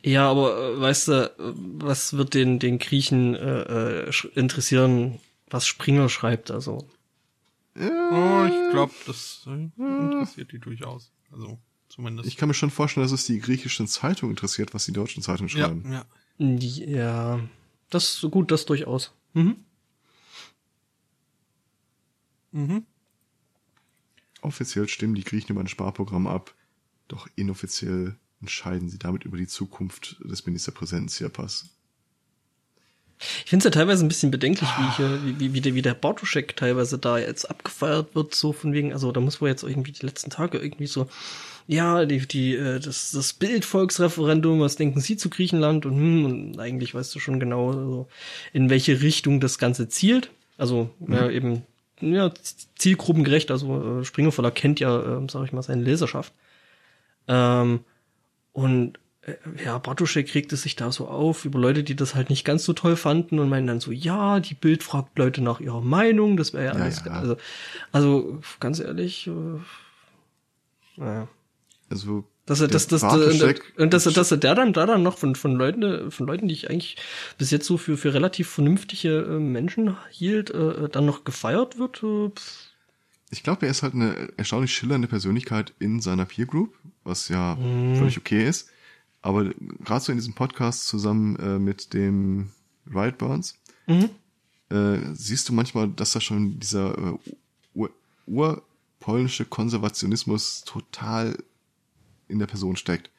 [0.02, 5.18] Ja, aber äh, weißt du, äh, was wird den, den Griechen äh, äh, interessieren,
[5.48, 6.50] was Springer schreibt?
[6.50, 6.88] Also,
[7.76, 11.12] Oh, ich glaube, das äh, interessiert die durchaus.
[11.30, 12.28] Also zumindest.
[12.28, 15.48] Ich kann mir schon vorstellen, dass es die griechischen Zeitungen interessiert, was die deutschen Zeitungen
[15.50, 15.92] ja, schreiben.
[15.92, 16.04] ja.
[16.48, 17.40] ja,
[17.88, 19.12] das so gut, das durchaus.
[19.34, 19.56] Mhm.
[22.52, 22.86] Mhm.
[24.42, 26.54] Offiziell stimmen die Griechen über ein Sparprogramm ab,
[27.08, 31.66] doch inoffiziell entscheiden sie damit über die Zukunft des Ministerpräsidenten Tsipras.
[33.44, 35.82] Ich finde es ja teilweise ein bisschen bedenklich, wie, hier, wie, wie, wie, der, wie
[35.82, 39.62] der Bartoschek teilweise da jetzt abgefeiert wird, so von wegen, also da muss wohl jetzt
[39.62, 41.06] irgendwie die letzten Tage irgendwie so,
[41.66, 45.84] ja, die, die, äh, das, das Bildvolksreferendum, was denken Sie zu Griechenland?
[45.84, 48.08] Und, hm, und eigentlich weißt du schon genau, so,
[48.54, 50.30] in welche Richtung das Ganze zielt.
[50.56, 51.62] Also ja, eben
[52.00, 52.32] ja,
[52.76, 56.32] zielgruppengerecht, also äh, Springer Verlag kennt ja, ähm, sag ich mal, seine Leserschaft.
[57.28, 57.80] Ähm,
[58.52, 62.44] und äh, ja, Bartoschek regte sich da so auf über Leute, die das halt nicht
[62.44, 65.80] ganz so toll fanden und meinen dann so, ja, die Bild fragt Leute nach ihrer
[65.80, 67.12] Meinung, das wäre ja Ja, alles, ja.
[67.12, 67.36] also,
[67.92, 69.60] also ganz ehrlich, äh,
[70.96, 71.28] naja.
[71.90, 75.04] Also Dass er, dass, dass, und, und dass, er- dass er der dann, da dann
[75.04, 76.96] noch von, von Leuten, von Leuten, die ich eigentlich
[77.38, 82.02] bis jetzt so für, für relativ vernünftige äh, Menschen hielt, äh, dann noch gefeiert wird,
[82.02, 82.30] äh,
[83.30, 86.74] Ich glaube, er ist halt eine erstaunlich schillernde Persönlichkeit in seiner Peer Group,
[87.04, 87.94] was ja Mhm.
[87.96, 88.68] völlig okay ist.
[89.22, 89.44] Aber
[89.84, 92.50] gerade so in diesem Podcast zusammen äh, mit dem
[92.92, 93.54] Riot Burns
[93.86, 94.10] mhm.
[94.70, 97.18] äh, siehst du manchmal, dass da schon dieser äh,
[97.74, 97.90] ur-
[98.26, 101.36] urpolnische Konservationismus total
[102.30, 103.10] in der Person steckt.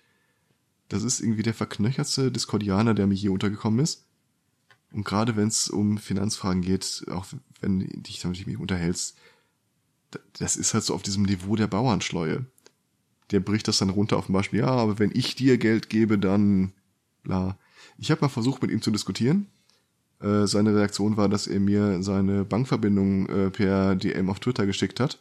[0.90, 4.06] Das ist irgendwie der verknöchertste Diskordianer, der mir je untergekommen ist.
[4.92, 7.26] Und gerade wenn es um Finanzfragen geht, auch
[7.62, 9.18] wenn dich damit mit ihm unterhältst,
[10.38, 12.46] das ist halt so auf diesem Niveau der Bauernschleue.
[13.32, 16.20] Der bricht das dann runter auf dem Beispiel, ja, aber wenn ich dir Geld gebe,
[16.20, 16.74] dann
[17.24, 17.58] bla.
[17.98, 19.48] Ich habe mal versucht, mit ihm zu diskutieren.
[20.20, 25.00] Äh, seine Reaktion war, dass er mir seine Bankverbindung äh, per DM auf Twitter geschickt
[25.00, 25.20] hat,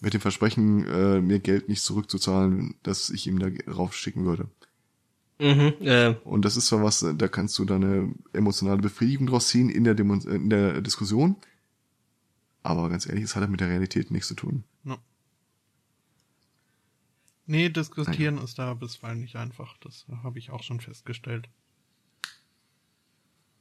[0.00, 4.48] mit dem Versprechen, äh, mir Geld nicht zurückzuzahlen, dass ich ihm da raufschicken würde.
[5.38, 9.68] Mhm, äh, Und das ist zwar was, da kannst du deine emotionale Befriedigung draus ziehen
[9.68, 11.36] in der, Demo in der Diskussion.
[12.62, 14.64] Aber ganz ehrlich, es hat mit der Realität nichts zu tun.
[14.82, 14.98] No.
[17.46, 19.76] Nee, diskutieren ist da bisweilen nicht einfach.
[19.78, 21.48] Das habe ich auch schon festgestellt.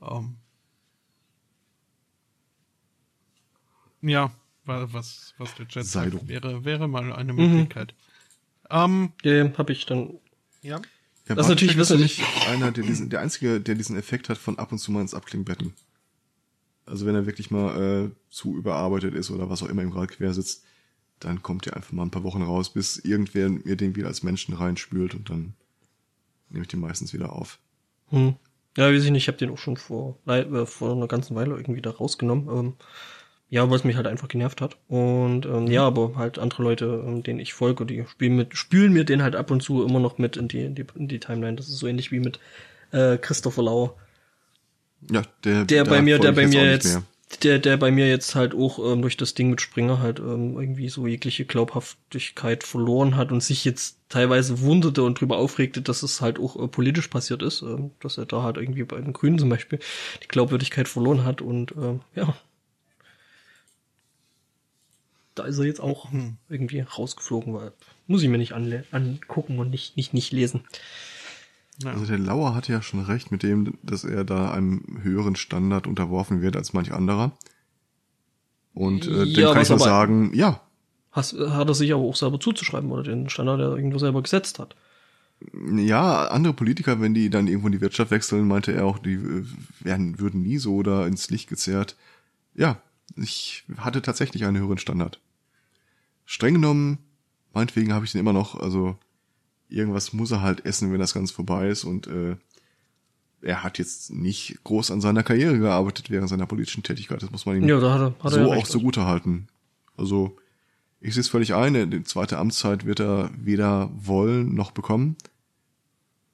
[0.01, 0.37] Ähm.
[4.01, 4.31] Ja,
[4.65, 7.93] was, was der Chat sagt, wäre, wäre mal eine Möglichkeit.
[8.69, 10.19] Ähm, ja, habe ich dann.
[10.61, 10.81] ja.
[11.27, 12.19] Ja, Das ist natürlich wissentlich.
[12.19, 15.01] nicht einer, der diesen, der einzige, der diesen Effekt hat von ab und zu mal
[15.01, 15.73] ins Abklingbetten.
[16.85, 20.05] Also wenn er wirklich mal äh, zu überarbeitet ist oder was auch immer ihm gerade
[20.07, 20.63] quer sitzt,
[21.19, 24.21] dann kommt er einfach mal ein paar Wochen raus, bis irgendwer mir den wieder als
[24.21, 25.55] Menschen reinspült und dann
[26.49, 27.59] nehme ich den meistens wieder auf.
[28.09, 28.35] Hm.
[28.77, 31.55] Ja, weiß ich nicht, ich habe den auch schon vor, äh, vor einer ganzen Weile
[31.55, 32.49] irgendwie da rausgenommen.
[32.49, 32.73] Ähm,
[33.55, 34.75] ja, weil es mich halt einfach genervt hat.
[34.89, 38.91] Und ähm, ja, aber halt andere Leute, ähm, denen ich folge, die spielen mit, spülen
[38.91, 41.21] mir den halt ab und zu immer noch mit in die, in die, in die
[41.21, 41.55] Timeline.
[41.55, 42.37] Das ist so ähnlich wie mit
[42.91, 43.95] äh, Christopher Lau.
[45.09, 47.03] Ja, der, Der bei mir, der bei mir jetzt, mehr.
[47.43, 50.59] der, der bei mir jetzt halt auch ähm, durch das Ding mit Springer halt ähm,
[50.59, 56.03] irgendwie so jegliche Glaubhaftigkeit verloren hat und sich jetzt teilweise wunderte und drüber aufregte, dass
[56.03, 59.13] es halt auch äh, politisch passiert ist, ähm, dass er da halt irgendwie bei den
[59.13, 59.79] Grünen zum Beispiel
[60.23, 62.35] die Glaubwürdigkeit verloren hat und ähm, ja.
[65.35, 66.37] Da ist er jetzt auch Hm.
[66.49, 67.71] irgendwie rausgeflogen, weil
[68.07, 70.63] muss ich mir nicht angucken und nicht, nicht, nicht lesen.
[71.83, 71.91] ja.
[71.91, 75.87] Also der Lauer hatte ja schon recht mit dem, dass er da einem höheren Standard
[75.87, 77.31] unterworfen wird als manch anderer.
[78.73, 80.61] Und äh, Ja, dem kann ich nur sagen, ja,
[81.11, 84.21] Has, hat er sich aber auch selber zuzuschreiben oder den Standard, der er irgendwo selber
[84.21, 84.75] gesetzt hat.
[85.77, 89.13] Ja, andere Politiker, wenn die dann irgendwo in die Wirtschaft wechseln, meinte er auch, die
[89.13, 89.45] äh,
[89.81, 91.95] werden, würden nie so da ins Licht gezerrt.
[92.53, 92.81] Ja,
[93.15, 95.19] ich hatte tatsächlich einen höheren Standard.
[96.25, 96.99] Streng genommen,
[97.53, 98.97] meinetwegen habe ich den immer noch, also
[99.69, 102.35] irgendwas muss er halt essen, wenn das Ganze vorbei ist und äh,
[103.41, 107.21] er hat jetzt nicht groß an seiner Karriere gearbeitet während seiner politischen Tätigkeit.
[107.21, 109.47] Das muss man ihm Ja, da hat er, hat er so ja auch zugute halten.
[109.97, 110.35] Also,
[110.99, 115.15] ich sehe es völlig ein, die zweite Amtszeit wird er weder wollen noch bekommen.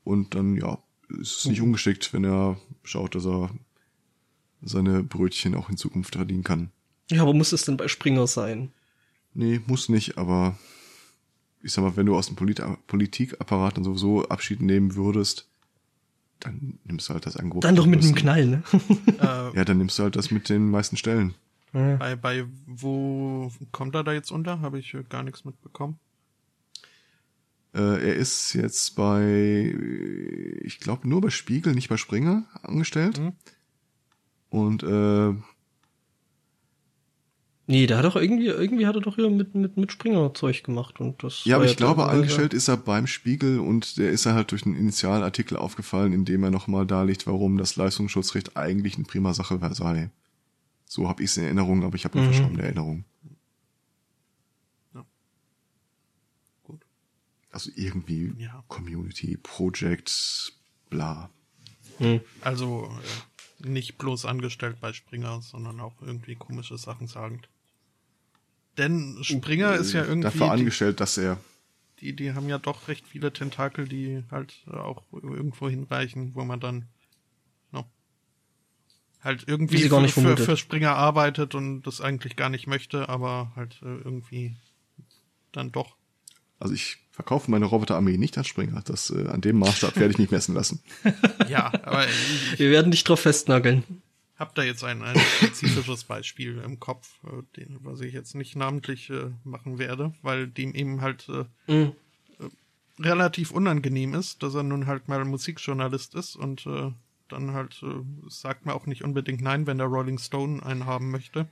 [0.04, 3.50] Und dann, ja, ist es nicht ungeschickt, wenn er schaut, dass er
[4.62, 6.72] seine Brötchen auch in Zukunft verdienen kann.
[7.10, 8.72] Ja, aber muss es denn bei Springer sein?
[9.34, 10.58] Nee, muss nicht, aber
[11.64, 15.48] ich sag mal, wenn du aus dem Polit Politikapparat dann sowieso Abschied nehmen würdest,
[16.40, 17.64] dann nimmst du halt das Angebot.
[17.64, 18.64] Dann doch mit einem Knall, ne?
[19.20, 21.36] Äh, Ja, dann nimmst du halt das mit den meisten Stellen.
[21.74, 24.60] Bei, bei wo kommt er da jetzt unter?
[24.60, 26.00] Habe ich gar nichts mitbekommen.
[27.74, 29.74] Äh, er ist jetzt bei,
[30.62, 33.20] ich glaube nur bei Spiegel, nicht bei Springer angestellt.
[33.20, 33.34] Mhm.
[34.50, 35.34] Und äh,
[37.72, 40.62] Nee, der hat doch irgendwie, irgendwie hat er doch hier mit, mit, mit Springer Zeug
[40.66, 41.46] gemacht und das.
[41.46, 44.52] ja, war aber ich glaube, angestellt ist er beim Spiegel und der ist er halt
[44.52, 49.34] durch einen Initialartikel aufgefallen, in dem er nochmal darlegt, warum das Leistungsschutzrecht eigentlich eine prima
[49.34, 50.10] Sache sei.
[50.86, 52.34] So habe ich es in Erinnerung, aber ich habe eine Mhm.
[52.34, 53.06] verschwommene Erinnerung.
[54.94, 55.06] Ja.
[56.64, 56.82] Gut.
[57.52, 58.66] Also irgendwie Ja.
[58.68, 60.52] Community, Project,
[60.90, 61.30] bla.
[62.00, 62.20] Hm.
[62.42, 62.92] Also
[63.64, 67.48] äh, nicht bloß angestellt bei Springer, sondern auch irgendwie komische Sachen sagend.
[68.78, 70.24] Denn Springer ist ja irgendwie.
[70.24, 71.38] Dafür die, angestellt, dass er
[72.02, 76.44] die, die haben ja doch recht viele Tentakel, die halt äh, auch irgendwo hinreichen, wo
[76.44, 76.86] man dann
[77.72, 77.86] no,
[79.24, 80.46] halt Wie irgendwie sie gar nicht für, vermutet.
[80.46, 84.56] für Springer arbeitet und das eigentlich gar nicht möchte, aber halt äh, irgendwie
[85.52, 85.96] dann doch.
[86.60, 88.82] Also ich verkaufe meine Roboterarmee nicht an Springer.
[88.84, 90.82] Das, äh, an dem Maßstab werde ich mich messen lassen.
[91.50, 93.84] Ja, aber ich, Wir werden dich drauf festnageln.
[94.42, 98.56] Hab da jetzt ein, ein spezifisches Beispiel im Kopf, äh, den, was ich jetzt nicht
[98.58, 101.94] namentlich äh, machen werde, weil dem eben halt äh, Hm.
[103.00, 106.92] relativ unangenehm ist, dass er nun halt mal Musikjournalist ist und äh,
[107.30, 111.12] dann halt äh, sagt man auch nicht unbedingt nein, wenn der Rolling Stone einen haben
[111.12, 111.48] möchte.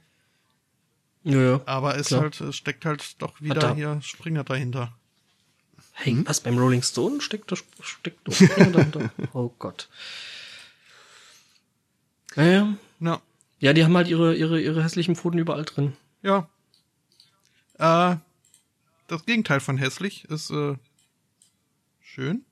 [1.23, 1.61] Ja, ja.
[1.65, 2.21] Aber es Klar.
[2.21, 4.93] halt es steckt halt doch wieder da- hier Springer dahinter.
[5.93, 6.25] Hey, Hm?
[6.27, 7.51] was beim Rolling Stone steckt
[7.81, 9.09] steckt doch Springer dahinter.
[9.33, 9.89] Oh Gott.
[12.35, 12.77] Ja, ja.
[12.99, 13.21] Ja,
[13.59, 15.93] Ja, die haben halt ihre, ihre, ihre hässlichen Pfoten überall drin.
[16.21, 16.47] ja.
[17.77, 18.17] Äh,
[19.07, 20.75] das Gegenteil von hässlich ist äh,
[22.01, 22.43] schön,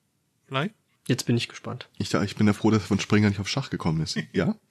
[0.47, 0.73] vielleicht.
[1.07, 1.87] Jetzt bin ich gespannt.
[1.99, 4.17] Ich, ich bin ja froh, dass er von Springer nicht auf Schach gekommen ist.
[4.33, 4.55] Ja?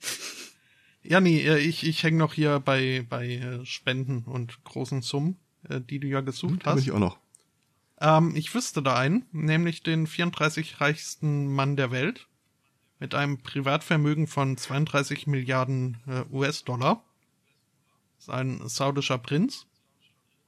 [1.03, 5.37] Ja, nee, äh, ich, ich hänge noch hier bei, bei äh, Spenden und großen Summen.
[5.69, 6.81] äh, die du ja gesucht bin hast.
[6.81, 7.17] ich auch noch.
[8.01, 12.27] Ähm, ich wüsste da einen, nämlich den 34 reichsten Mann der Welt
[12.99, 17.03] mit einem Privatvermögen von 32 Milliarden äh, US-Dollar.
[18.17, 19.67] Ist ein saudischer Prinz.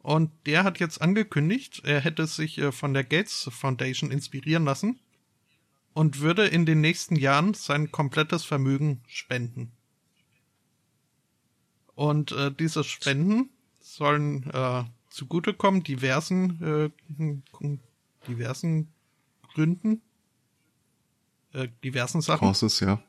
[0.01, 4.99] Und der hat jetzt angekündigt, er hätte sich äh, von der Gates Foundation inspirieren lassen
[5.93, 9.71] und würde in den nächsten Jahren sein komplettes Vermögen spenden.
[11.95, 13.49] Und äh, diese Spenden
[13.81, 17.39] sollen äh, zugutekommen diversen äh,
[18.27, 18.93] diversen
[19.53, 20.01] Gründen,
[21.53, 22.47] äh, diversen Sachen.
[22.47, 23.01] Causes, ja.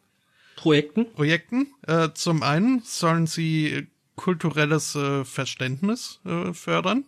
[0.57, 1.13] Projekten.
[1.13, 1.69] Projekten.
[1.87, 3.87] Äh, zum einen sollen sie
[4.17, 7.05] kulturelles äh, Verständnis äh, fördern.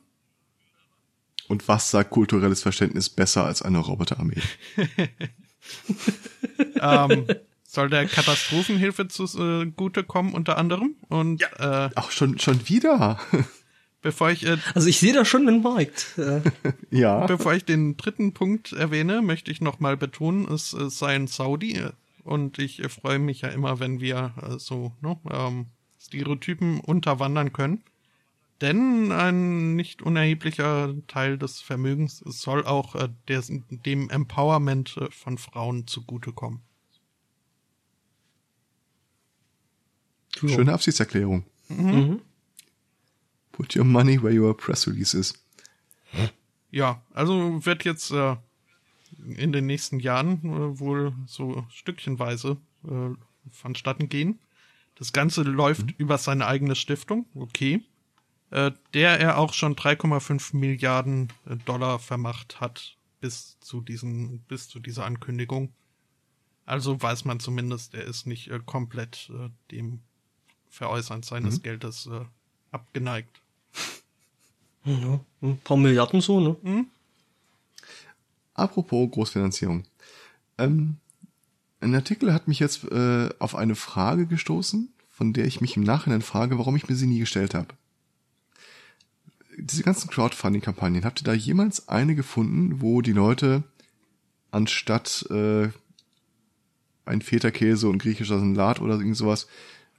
[1.48, 4.40] Und was sagt kulturelles Verständnis besser als eine Roboterarmee?
[6.80, 7.26] ähm,
[7.62, 10.96] soll der Katastrophenhilfe zugutekommen unter anderem.
[11.08, 13.18] Und äh, Ach, schon, schon wieder?
[14.02, 16.18] Bevor ich äh, Also ich sehe da schon einen Markt.
[16.18, 16.42] Äh,
[16.90, 17.26] ja.
[17.26, 21.76] Bevor ich den dritten Punkt erwähne, möchte ich nochmal betonen, es äh, sei ein Saudi
[21.76, 21.92] äh,
[22.24, 25.66] und ich äh, freue mich ja immer, wenn wir äh, so ne, ähm,
[26.00, 27.82] Stereotypen unterwandern können.
[28.60, 35.36] Denn ein nicht unerheblicher Teil des Vermögens soll auch äh, der, dem Empowerment äh, von
[35.36, 36.60] Frauen zugutekommen.
[40.36, 41.44] Schöne Absichtserklärung.
[41.68, 42.20] mhm.
[43.52, 45.34] Put your money where your press release is.
[46.70, 48.36] Ja, also wird jetzt äh,
[49.36, 53.10] in den nächsten Jahren äh, wohl so stückchenweise äh,
[53.50, 54.38] vonstatten gehen.
[54.94, 57.82] Das Ganze läuft über seine eigene Stiftung, okay,
[58.50, 64.68] äh, der er auch schon 3,5 Milliarden äh, Dollar vermacht hat bis zu diesen, bis
[64.68, 65.72] zu dieser Ankündigung.
[66.64, 70.00] Also weiß man zumindest, er ist nicht äh, komplett äh, dem
[70.68, 72.24] Veräußern seines Geldes äh,
[72.70, 73.41] abgeneigt.
[74.84, 76.56] Ja, ein paar Milliarden so, ne?
[78.54, 79.84] Apropos Großfinanzierung.
[80.58, 80.96] Ähm,
[81.80, 85.82] ein Artikel hat mich jetzt äh, auf eine Frage gestoßen, von der ich mich im
[85.82, 87.68] Nachhinein frage, warum ich mir sie nie gestellt habe.
[89.58, 93.62] Diese ganzen Crowdfunding-Kampagnen, habt ihr da jemals eine gefunden, wo die Leute
[94.50, 95.68] anstatt äh,
[97.04, 99.48] ein Feta-Käse und griechischer Salat oder irgend sowas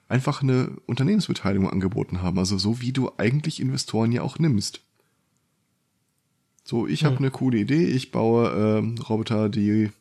[0.08, 2.40] einfach eine Unternehmensbeteiligung angeboten haben?
[2.40, 4.82] Also so wie du eigentlich Investoren ja auch nimmst.
[6.64, 9.92] So, ich habe eine coole Idee, ich baue ähm, Roboter, die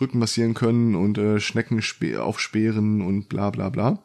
[0.00, 4.02] Rücken massieren können und äh, Schnecken spe- aufsperren und bla bla bla.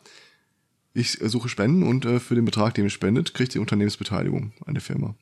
[0.93, 4.53] Ich äh, suche Spenden und äh, für den Betrag, den ihr spendet, kriegt ihr Unternehmensbeteiligung
[4.65, 5.15] an der Firma.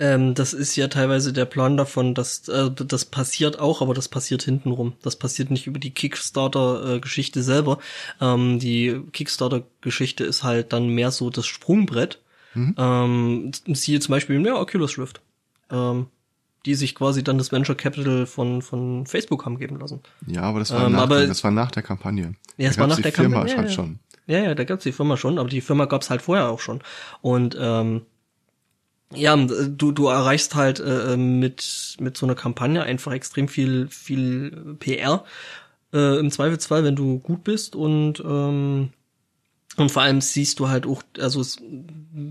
[0.00, 4.08] Ähm, das ist ja teilweise der Plan davon, dass äh, das passiert auch, aber das
[4.08, 4.92] passiert hintenrum.
[5.02, 7.78] Das passiert nicht über die Kickstarter-Geschichte selber.
[8.20, 12.20] Ähm, die Kickstarter-Geschichte ist halt dann mehr so das Sprungbrett.
[12.54, 15.20] Ähm, siehe zum Beispiel ja, Oculus Rift.
[15.70, 16.06] Ähm,
[16.66, 20.00] die sich quasi dann das Venture Capital von, von Facebook haben geben lassen.
[20.26, 22.34] Ja, aber das war, Ähm, nach, aber- das war nach der Kampagne.
[22.56, 23.74] Ja, es Da war nach die der Firma Kampagne, halt ja, ja.
[23.76, 23.98] schon.
[24.26, 26.80] Ja, ja, da gab's die Firma schon, aber die Firma gab's halt vorher auch schon.
[27.22, 28.02] Und ähm,
[29.14, 34.76] ja, du, du erreichst halt äh, mit, mit so einer Kampagne einfach extrem viel, viel
[34.78, 35.24] PR.
[35.92, 38.90] Äh, Im Zweifelsfall, wenn du gut bist und ähm,
[39.78, 41.44] und vor allem siehst du halt auch, also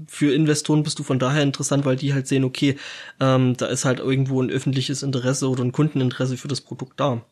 [0.07, 2.77] für Investoren bist du von daher interessant, weil die halt sehen, okay,
[3.21, 7.23] ähm, da ist halt irgendwo ein öffentliches Interesse oder ein Kundeninteresse für das Produkt da.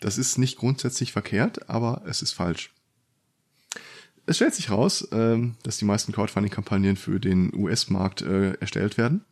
[0.00, 2.72] Das ist nicht grundsätzlich verkehrt, aber es ist falsch.
[4.28, 9.24] Es stellt sich raus, ähm, dass die meisten Crowdfunding-Kampagnen für den US-Markt äh, erstellt werden.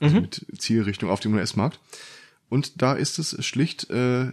[0.00, 1.80] Also mit Zielrichtung auf den US-Markt.
[2.50, 4.30] Und da ist es schlicht äh,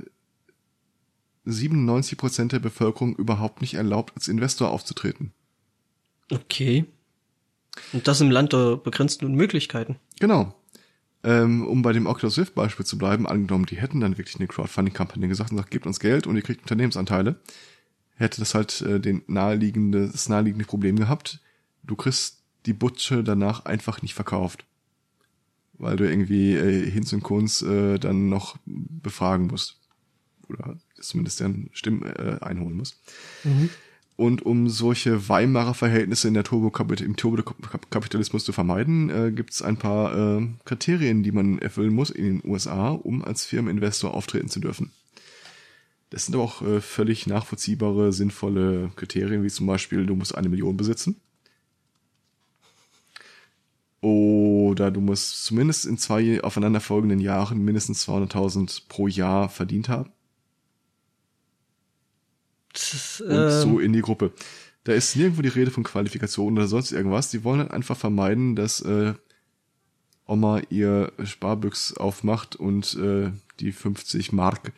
[1.47, 5.31] 97% der Bevölkerung überhaupt nicht erlaubt, als Investor aufzutreten.
[6.30, 6.85] Okay.
[7.93, 9.95] Und das im Land der begrenzten Möglichkeiten.
[10.19, 10.53] Genau.
[11.23, 14.47] Ähm, um bei dem Oculus Rift Beispiel zu bleiben, angenommen, die hätten dann wirklich eine
[14.47, 17.39] Crowdfunding-Kampagne gesagt und sagt, gebt uns Geld und ihr kriegt Unternehmensanteile,
[18.16, 21.40] hätte das halt äh, den naheliegende, das naheliegende Problem gehabt,
[21.84, 24.66] du kriegst die Butsche danach einfach nicht verkauft.
[25.78, 29.78] Weil du irgendwie äh, Hinz und Kunz äh, dann noch befragen musst.
[30.48, 32.98] Oder zumindest deren Stimmen äh, einholen musst.
[34.16, 39.62] Und um solche Weimarer Verhältnisse in der Turbokapit im Turbokapitalismus zu vermeiden, äh, gibt es
[39.62, 44.48] ein paar äh, Kriterien, die man erfüllen muss in den USA, um als Firmeninvestor auftreten
[44.48, 44.92] zu dürfen.
[46.16, 50.48] Das sind aber auch äh, völlig nachvollziehbare, sinnvolle Kriterien, wie zum Beispiel, du musst eine
[50.48, 51.20] Million besitzen.
[54.00, 60.14] Oder du musst zumindest in zwei aufeinanderfolgenden Jahren mindestens 200.000 pro Jahr verdient haben.
[63.20, 64.32] Und ähm, so in die Gruppe.
[64.86, 67.30] Da ist nirgendwo die Rede von Qualifikation oder sonst irgendwas.
[67.30, 69.16] Die wollen halt einfach vermeiden, dass äh,
[70.28, 74.72] Oma ihr Sparbüchs aufmacht und äh, die 50 Mark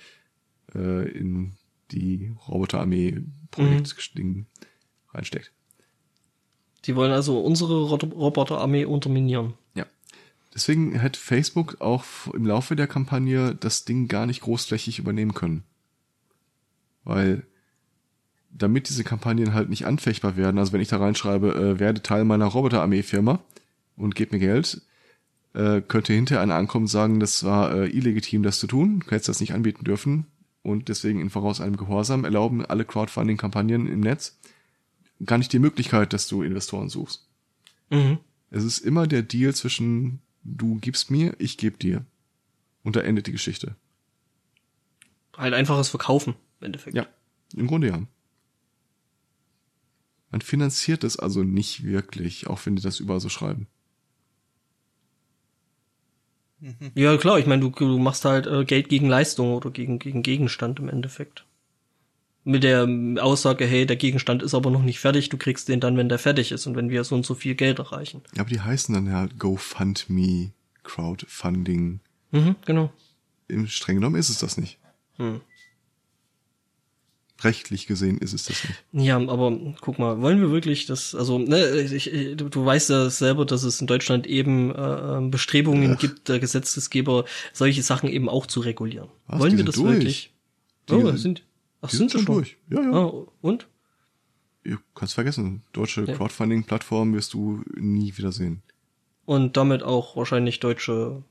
[0.78, 1.54] äh, in
[1.92, 4.46] die Roboterarmee-Projekt-Ding Mhm.
[5.14, 5.52] reinsteckt.
[6.86, 9.56] Die wollen also unsere Roboterarmee unterminieren.
[9.74, 9.86] Ja.
[10.54, 15.64] Deswegen hätte Facebook auch im Laufe der Kampagne das Ding gar nicht großflächig übernehmen können.
[17.04, 17.44] Weil
[18.52, 22.26] damit diese Kampagnen halt nicht anfechtbar werden, also wenn ich da reinschreibe, äh, werde Teil
[22.26, 23.40] meiner Roboterarmee-Firma
[23.98, 24.82] und gib mir Geld,
[25.54, 29.12] äh, könnte hinterher einer ankommen und sagen, das war äh, illegitim, das zu tun, du
[29.12, 30.26] hättest das nicht anbieten dürfen
[30.68, 34.38] und deswegen in voraus einem Gehorsam erlauben alle Crowdfunding-Kampagnen im Netz
[35.26, 37.26] gar nicht die Möglichkeit, dass du Investoren suchst.
[37.90, 38.20] Mhm.
[38.50, 42.06] Es ist immer der Deal zwischen du gibst mir, ich geb dir.
[42.84, 43.78] Und da endet die Geschichte.
[45.38, 46.98] Halt einfaches Verkaufen, im Endeffekt.
[46.98, 47.08] Ja,
[47.56, 48.04] im Grunde ja.
[50.32, 53.68] Man finanziert es also nicht wirklich, auch wenn die das überall so schreiben.
[56.96, 60.24] Ja, klar, ich meine, du, du machst halt äh, Geld gegen Leistung oder gegen, gegen
[60.24, 61.46] Gegenstand im Endeffekt.
[62.44, 62.88] Mit der
[63.20, 66.18] Aussage, hey, der Gegenstand ist aber noch nicht fertig, du kriegst den dann, wenn der
[66.18, 68.22] fertig ist und wenn wir so und so viel Geld erreichen.
[68.36, 70.52] Ja, aber die heißen dann ja GoFundMe,
[70.84, 72.00] Crowdfunding.
[72.32, 72.92] Mhm, genau.
[73.48, 74.80] Im streng genommen ist es das nicht.
[75.18, 75.42] Hm.
[77.44, 79.06] Rechtlich gesehen ist es das nicht.
[79.06, 83.10] Ja, aber guck mal, wollen wir wirklich das, also, ne, ich, du, du weißt ja
[83.12, 86.00] selber, dass es in Deutschland eben äh, ähm, Bestrebungen Ach.
[86.00, 89.10] gibt, der Gesetzgeber solche Sachen eben auch zu regulieren.
[89.28, 89.94] Was, wollen wir das durch.
[89.94, 90.34] wirklich?
[90.90, 91.44] Die oh, sind- sind,
[91.82, 92.58] ach, sind, sind sie schon schon durch.
[92.72, 92.92] Ja, ja.
[92.92, 93.68] Ah, und?
[94.64, 96.14] Du kannst vergessen, deutsche Ja.
[96.16, 98.64] Crowdfunding-Plattform wirst du nie wiedersehen.
[99.26, 101.22] Und damit auch wahrscheinlich deutsche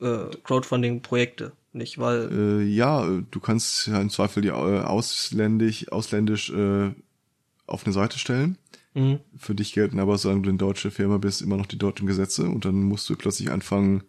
[0.00, 1.98] äh, Crowdfunding-Projekte, nicht?
[1.98, 6.90] Weil, Äh, ja, äh, du kannst ja im Zweifel die äh, ausländisch, ausländisch äh,
[7.66, 8.56] auf eine Seite stellen.
[8.94, 12.06] mh, Für dich gelten aber, solange du eine deutsche Firma bist, immer noch die deutschen
[12.06, 14.02] Gesetze und dann musst du plötzlich anfangen,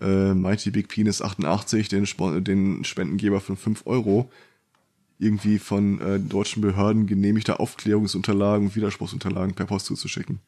[0.00, 2.06] äh, Mighty Big Penis 88, den,
[2.44, 4.30] den Spendengeber von 5 Euro,
[5.18, 10.40] irgendwie von äh, deutschen Behörden genehmigte Aufklärungsunterlagen und Widerspruchsunterlagen per Post zuzuschicken.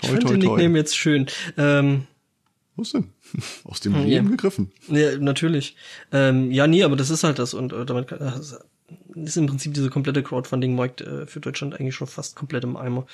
[0.00, 1.26] ich fand den Nickname jetzt schön.
[1.58, 2.06] Ähm,
[2.78, 3.08] Was denn?
[3.64, 4.00] Aus dem Ja.
[4.02, 4.70] Leben gegriffen.
[4.88, 5.76] Ja, natürlich.
[6.12, 9.46] Ähm, ja, nee, aber das ist halt das und äh, damit kann, äh, ist im
[9.46, 13.06] Prinzip diese komplette Crowdfunding-Markt äh, für Deutschland eigentlich schon fast komplett im Eimer.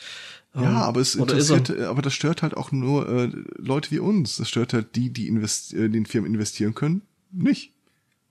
[0.54, 1.22] Ähm, Ja, aber es er?
[1.22, 4.36] interessiert, äh, aber das stört halt auch nur äh, Leute wie uns.
[4.36, 7.72] Das stört halt die, die invest äh, den Firmen investieren können, nicht.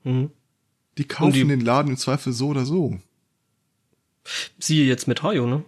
[0.04, 0.30] Mhm.
[0.96, 2.98] Die kaufen die- den Laden im Zweifel so oder so.
[4.58, 5.64] Siehe jetzt Metaio, ne?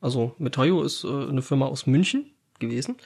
[0.00, 2.26] Also Metaio ist äh, eine Firma aus München
[2.58, 2.96] gewesen,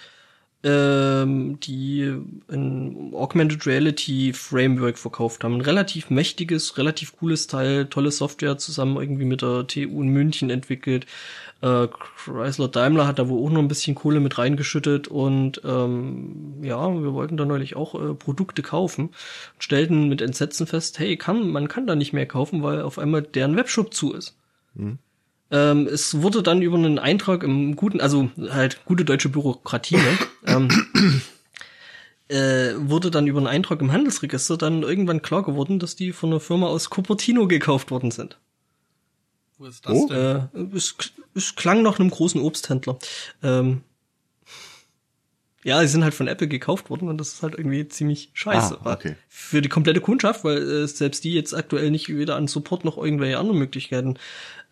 [0.63, 2.15] ähm, die
[2.51, 5.55] ein Augmented Reality Framework verkauft haben.
[5.55, 10.51] Ein relativ mächtiges, relativ cooles Teil, tolle Software zusammen irgendwie mit der TU in München
[10.51, 11.07] entwickelt.
[11.63, 16.57] Äh, Chrysler Daimler hat da wohl auch noch ein bisschen Kohle mit reingeschüttet und ähm,
[16.63, 21.17] ja, wir wollten da neulich auch äh, Produkte kaufen und stellten mit Entsetzen fest, hey,
[21.17, 24.37] kann, man kann da nicht mehr kaufen, weil auf einmal deren Webshop zu ist.
[25.51, 30.19] Ähm, es wurde dann über einen Eintrag im guten, also halt gute deutsche Bürokratie, ne?
[30.47, 30.69] ähm,
[32.29, 36.31] äh, wurde dann über einen Eintrag im Handelsregister dann irgendwann klar geworden, dass die von
[36.31, 38.39] einer Firma aus Cupertino gekauft worden sind.
[39.59, 40.09] Wo ist das Oh.
[40.09, 40.73] denn?
[40.73, 40.95] Äh, es,
[41.35, 42.99] es klang nach einem großen Obsthändler.
[43.43, 43.83] Ähm,
[45.63, 48.79] ja, sie sind halt von Apple gekauft worden und das ist halt irgendwie ziemlich scheiße.
[48.83, 49.17] Ah, okay.
[49.29, 52.97] Für die komplette Kundschaft, weil äh, selbst die jetzt aktuell nicht weder an Support noch
[52.97, 54.17] irgendwelche anderen Möglichkeiten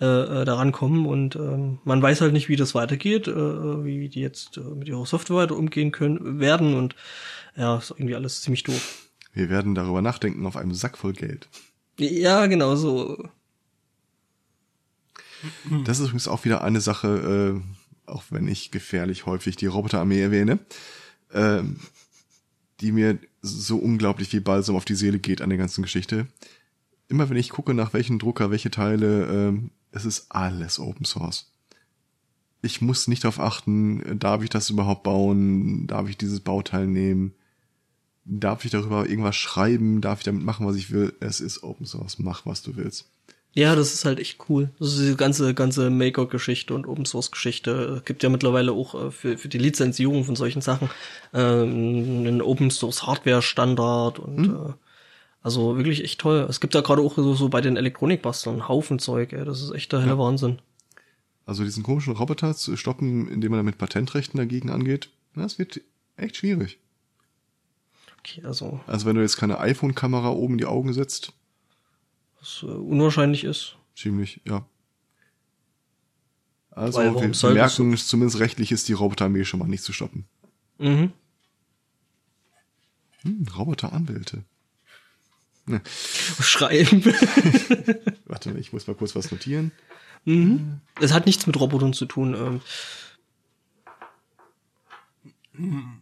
[0.01, 4.09] äh, äh, daran kommen und ähm, man weiß halt nicht, wie das weitergeht, äh, wie
[4.09, 6.94] die jetzt äh, mit ihrer Software weiter umgehen können werden und
[7.56, 9.09] ja, ist irgendwie alles ziemlich doof.
[9.35, 11.48] Wir werden darüber nachdenken auf einem Sack voll Geld.
[11.98, 13.28] Ja, genau so.
[15.85, 17.77] Das ist übrigens auch wieder eine Sache, äh,
[18.09, 20.59] auch wenn ich gefährlich häufig die Roboterarmee erwähne,
[21.32, 21.76] ähm,
[22.80, 26.26] die mir so unglaublich wie Balsam auf die Seele geht an der ganzen Geschichte.
[27.09, 31.52] Immer wenn ich gucke, nach welchen Drucker, welche Teile, ähm, es ist alles Open Source.
[32.60, 37.35] Ich muss nicht darauf achten, darf ich das überhaupt bauen, darf ich dieses Bauteil nehmen,
[38.24, 41.14] darf ich darüber irgendwas schreiben, darf ich damit machen, was ich will.
[41.20, 43.10] Es ist Open Source, mach was du willst.
[43.59, 44.70] Ja, das ist halt echt cool.
[44.78, 47.97] Das ist diese ganze, ganze Maker-Geschichte und Open-Source-Geschichte.
[47.97, 50.89] Es gibt ja mittlerweile auch äh, für, für die Lizenzierung von solchen Sachen
[51.35, 54.72] ähm, einen Open-Source-Hardware-Standard und äh,
[55.43, 56.47] also wirklich echt toll.
[56.48, 59.44] Es gibt ja gerade auch so, so bei den Elektronikbasteln einen Haufen Zeug, ey.
[59.44, 60.18] Das ist echt der helle Ja.
[60.18, 60.60] Wahnsinn.
[61.44, 65.80] Also diesen komischen Roboter zu stoppen, indem man damit Patentrechten dagegen angeht, das wird
[66.16, 66.78] echt schwierig.
[68.20, 71.32] Okay, also, Also wenn du jetzt keine iPhone-Kamera oben in die Augen setzt,
[72.40, 73.77] was äh, unwahrscheinlich ist.
[73.94, 74.66] ziemlich, ja.
[76.70, 79.82] Also Weil warum wir soll das merken, zumindest rechtlich ist die Roboterarmee schon mal nicht
[79.82, 80.27] zu stoppen.
[80.78, 81.12] Mhm.
[83.23, 84.44] Hm, Roboteranwälte.
[86.40, 87.05] Schreiben.
[88.27, 89.73] Warte, ich muss mal kurz was notieren.
[90.24, 90.81] mhm.
[91.01, 92.60] Es hat nichts mit Robotern zu tun.
[95.55, 96.01] Ähm.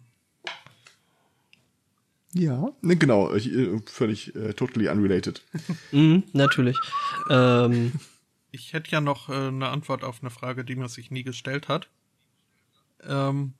[2.39, 5.43] Ja, ne, genau, ich, äh, völlig äh, totally unrelated.
[5.93, 6.77] Mhm, natürlich.
[7.31, 7.93] Ähm,
[8.51, 11.69] Ich hätte ja noch äh, eine Antwort auf eine Frage, die man sich nie gestellt
[11.69, 11.89] hat.
[13.07, 13.55] Ähm,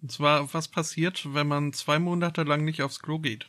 [0.00, 3.46] und zwar, was passiert, wenn man zwei Monate lang nicht aufs Klo geht?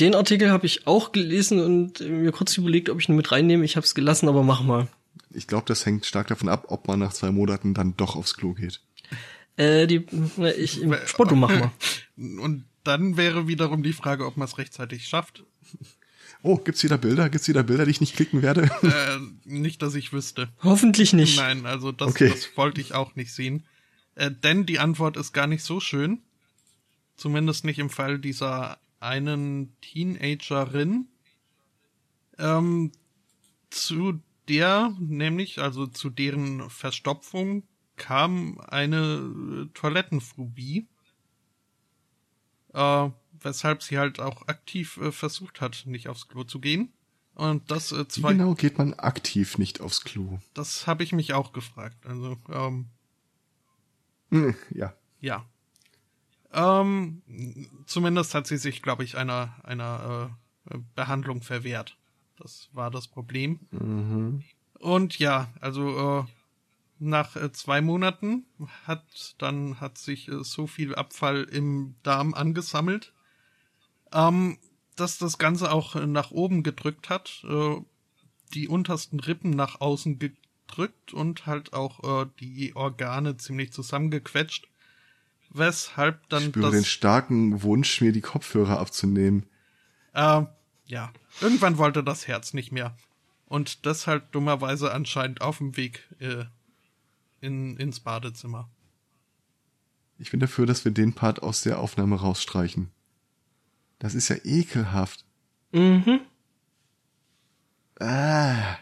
[0.00, 3.64] den Artikel habe ich auch gelesen und mir kurz überlegt, ob ich ihn mit reinnehme.
[3.64, 4.88] Ich habe es gelassen, aber mach mal.
[5.30, 8.34] Ich glaube, das hängt stark davon ab, ob man nach zwei Monaten dann doch aufs
[8.34, 8.80] Klo geht.
[9.56, 10.06] Äh, die,
[10.56, 11.70] ich, Spotto, mach mal.
[12.16, 15.44] Und dann wäre wiederum die Frage, ob man es rechtzeitig schafft.
[16.44, 17.30] Oh, gibt's wieder Bilder?
[17.30, 18.68] Gibt's wieder Bilder, die ich nicht klicken werde?
[18.82, 20.48] Äh, nicht, dass ich wüsste.
[20.64, 21.36] Hoffentlich nicht.
[21.36, 22.30] Nein, also das, Okay.
[22.30, 23.64] das wollte ich auch nicht sehen.
[24.16, 26.20] Äh, denn die Antwort ist gar nicht so schön.
[27.16, 31.06] Zumindest nicht im Fall dieser einen Teenagerin.
[32.40, 32.90] Ähm,
[33.70, 37.62] zu der, nämlich, also zu deren Verstopfung
[38.02, 38.98] kam eine
[39.70, 40.88] äh, Toilettenphobie.
[42.74, 43.10] Äh,
[43.40, 46.92] weshalb sie halt auch aktiv äh, versucht hat, nicht aufs Klo zu gehen.
[47.34, 48.32] Und das äh, Wie zwei.
[48.32, 50.40] genau geht man aktiv nicht aufs Klo?
[50.52, 52.04] Das habe ich mich auch gefragt.
[52.04, 52.86] Also, ähm,
[54.30, 54.94] Hm, ja.
[55.20, 55.44] ja.
[56.52, 57.22] Ähm,
[57.86, 60.36] zumindest hat sie sich, glaube ich, einer, einer
[60.70, 61.96] äh, Behandlung verwehrt.
[62.36, 63.60] Das war das Problem.
[63.70, 64.42] Mhm.
[64.80, 66.24] Und ja, also äh,
[67.02, 68.46] nach äh, zwei Monaten
[68.86, 73.12] hat dann hat sich äh, so viel Abfall im Darm angesammelt,
[74.12, 74.58] ähm,
[74.96, 77.44] dass das Ganze auch äh, nach oben gedrückt hat,
[78.54, 84.68] die untersten Rippen nach außen gedrückt und halt auch die Organe ziemlich zusammengequetscht,
[85.50, 89.46] weshalb Ich dann spüre den starken Wunsch, mir die Kopfhörer abzunehmen.
[90.12, 90.42] äh,
[90.84, 91.10] ja,
[91.40, 92.94] irgendwann wollte das Herz nicht mehr.
[93.46, 96.08] Und das halt dummerweise anscheinend auf dem Weg
[97.42, 98.68] in, ins Badezimmer.
[100.18, 102.88] Ich bin dafür, dass wir den Part aus der Aufnahme rausstreichen.
[103.98, 105.24] Das ist ja ekelhaft.
[105.72, 106.20] Mhm.
[108.00, 108.76] Ah.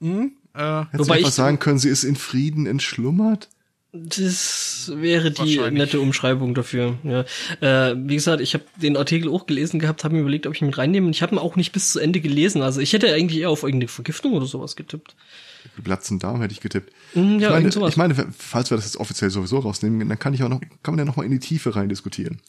[0.00, 0.32] Hm?
[0.54, 3.48] Äh, Hättest Wobei du einfach ich- sagen können, sie ist in Frieden entschlummert?
[3.92, 6.98] Das wäre die nette Umschreibung dafür.
[7.04, 7.24] Ja.
[7.60, 10.60] Äh, wie gesagt, ich habe den Artikel auch gelesen gehabt, habe mir überlegt, ob ich
[10.62, 11.06] ihn mit reinnehme.
[11.06, 12.60] Und ich habe ihn auch nicht bis zu Ende gelesen.
[12.60, 15.14] Also ich hätte eigentlich eher auf irgendeine Vergiftung oder sowas getippt.
[15.82, 16.92] Platzen Darm hätte ich getippt.
[17.14, 17.90] Mhm, ja, ich, meine, sowas.
[17.90, 20.94] ich meine, falls wir das jetzt offiziell sowieso rausnehmen, dann kann ich auch noch, kann
[20.94, 22.40] man ja noch mal in die Tiefe rein diskutieren.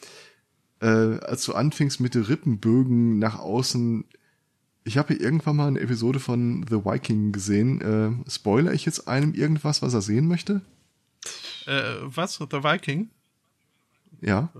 [0.80, 4.04] Äh, als du anfingst mit den Rippenbögen nach außen,
[4.84, 7.80] ich habe hier irgendwann mal eine Episode von The Viking gesehen.
[8.26, 10.60] Äh, spoiler ich jetzt einem irgendwas, was er sehen möchte?
[11.66, 12.34] äh, was?
[12.34, 13.10] The Viking?
[14.20, 14.52] Ja.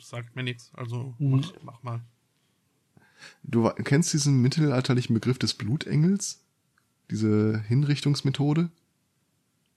[0.00, 0.70] Sagt mir nichts.
[0.74, 1.30] Also Mhm.
[1.30, 2.00] mach, mach mal.
[3.42, 6.40] Du kennst diesen mittelalterlichen Begriff des Blutengels?
[7.10, 8.70] Diese Hinrichtungsmethode?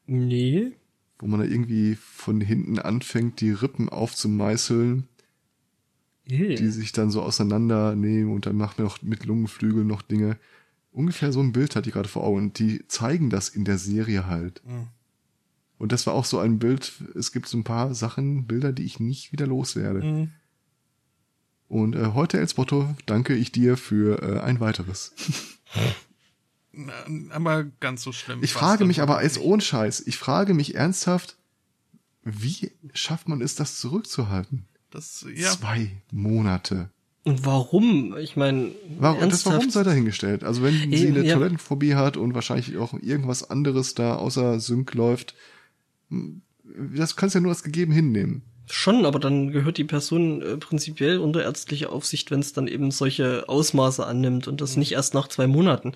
[0.06, 0.74] Nee.
[1.20, 5.08] Wo man da irgendwie von hinten anfängt, die Rippen aufzumeißeln,
[6.26, 10.38] die sich dann so auseinandernehmen und dann macht man noch mit Lungenflügeln noch Dinge.
[10.92, 13.78] Ungefähr so ein Bild hat die gerade vor Augen und die zeigen das in der
[13.78, 14.62] Serie halt.
[14.66, 14.88] Mhm.
[15.78, 18.84] Und das war auch so ein Bild, es gibt so ein paar Sachen, Bilder, die
[18.84, 20.02] ich nicht wieder loswerde.
[20.02, 20.30] Mhm.
[21.68, 25.14] Und äh, heute, Elsbotto, danke ich dir für äh, ein weiteres.
[27.30, 28.44] Aber ganz so schlimm.
[28.44, 31.38] Ich frage mich aber als ohne Scheiß, ich frage mich ernsthaft,
[32.24, 34.66] wie schafft man es, das zurückzuhalten?
[34.90, 36.90] Das, ja, Zwei Monate.
[37.24, 38.18] Und warum?
[38.18, 40.44] Ich meine, Warum, das warum sei dahingestellt?
[40.44, 41.36] Also wenn sie eine ja.
[41.36, 45.36] Toilettenphobie hat und wahrscheinlich auch irgendwas anderes da außer Sync läuft,
[46.10, 46.42] hm,
[46.96, 48.42] das kannst du ja nur als gegeben hinnehmen.
[48.70, 52.92] Schon, aber dann gehört die Person äh, prinzipiell unter ärztliche Aufsicht, wenn es dann eben
[52.92, 55.94] solche Ausmaße annimmt und das nicht erst nach zwei Monaten.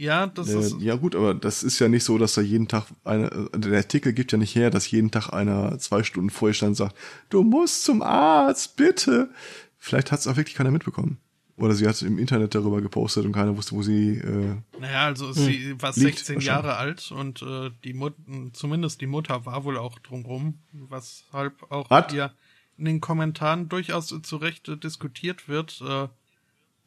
[0.00, 2.68] Ja, das Äh, ist, ja gut, aber das ist ja nicht so, dass da jeden
[2.68, 6.30] Tag eine, äh, der Artikel gibt ja nicht her, dass jeden Tag einer zwei Stunden
[6.30, 6.96] vorher stand und sagt,
[7.28, 9.30] du musst zum Arzt, bitte.
[9.78, 11.18] Vielleicht hat es auch wirklich keiner mitbekommen.
[11.56, 15.30] Oder sie hat im Internet darüber gepostet und keiner wusste, wo sie, äh, naja, also
[15.32, 16.46] sie war Liegt 16 wahrscheinlich.
[16.46, 18.14] Jahre alt und äh, die Mut
[18.54, 22.10] zumindest die Mutter war wohl auch drumrum, weshalb auch Was?
[22.10, 22.32] hier
[22.78, 26.08] in den Kommentaren durchaus zu Recht äh, diskutiert wird, äh,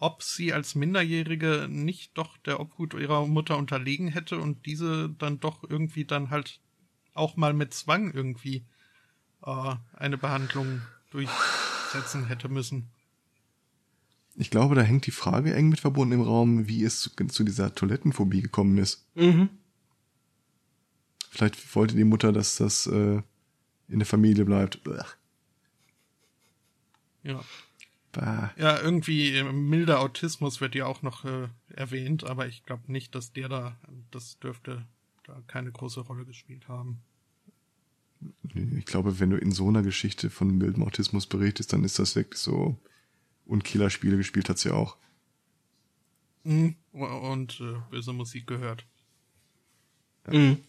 [0.04, 5.40] ob sie als Minderjährige nicht doch der Obhut ihrer Mutter unterlegen hätte und diese dann
[5.40, 6.60] doch irgendwie dann halt
[7.14, 8.66] auch mal mit Zwang irgendwie
[9.46, 10.82] äh, eine Behandlung
[11.12, 12.90] durchsetzen hätte müssen.
[14.36, 17.46] Ich glaube, da hängt die Frage eng mit verbunden im Raum, wie es zu, zu
[17.46, 19.08] dieser Toilettenphobie gekommen ist.
[19.16, 19.48] Mhm.
[21.30, 23.22] Vielleicht wollte die Mutter, dass das äh,
[23.88, 24.84] in der Familie bleibt.
[24.84, 25.16] Blech.
[27.24, 27.42] Ja.
[28.14, 28.54] Bah.
[28.58, 33.16] Ja, irgendwie äh, milder Autismus wird ja auch noch äh, erwähnt, aber ich glaube nicht,
[33.16, 33.78] dass der da,
[34.12, 34.86] das dürfte
[35.24, 37.02] da keine große Rolle gespielt haben.
[38.54, 42.16] Ich glaube, wenn du in so einer Geschichte von mildem Autismus berichtest, dann ist das
[42.16, 42.78] wirklich so.
[43.46, 44.96] Und Killerspiele gespielt hat sie auch.
[46.44, 46.76] Mhm.
[46.92, 48.86] Und äh, böse Musik gehört.
[50.32, 50.60] Mhm.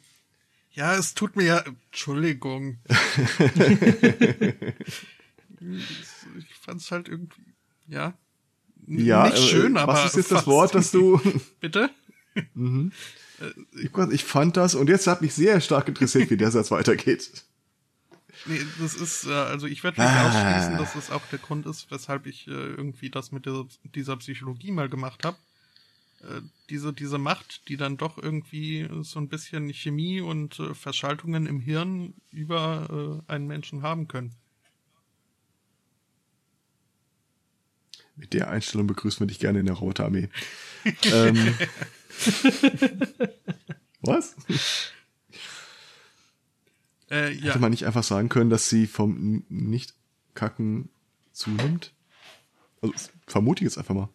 [0.73, 1.65] Ja, es tut mir ja.
[1.91, 2.79] Entschuldigung.
[6.39, 7.43] ich fand's halt irgendwie.
[7.89, 8.15] Ja.
[8.87, 9.95] Ja, Nicht äh, schön, aber.
[9.95, 11.21] was ist jetzt das Wort, das du?
[11.61, 11.91] Bitte?
[13.73, 17.45] ich, ich fand das und jetzt hat mich sehr stark interessiert, wie der Satz weitergeht.
[18.47, 20.27] Nee, das ist, äh, also ich werde nicht Ah.
[20.29, 23.65] ausschließen, dass das auch der Grund ist, weshalb ich äh, irgendwie das mit dieser,
[23.95, 25.37] dieser Psychologie mal gemacht habe.
[26.21, 31.47] Äh, diese, diese Macht, die dann doch irgendwie so ein bisschen Chemie und äh, Verschaltungen
[31.47, 34.35] im Hirn über äh, einen Menschen haben können.
[38.17, 40.29] Mit der Einstellung begrüßen wir dich gerne in der Roboterarmee.
[41.13, 41.57] ähm,
[44.03, 44.37] was?
[47.11, 50.89] Äh, ja, Hätte man nicht einfach sagen können, dass sie vom Nicht-Kacken
[51.33, 51.93] zunimmt?
[52.83, 52.95] Also,
[53.27, 54.09] vermute ich jetzt einfach mal.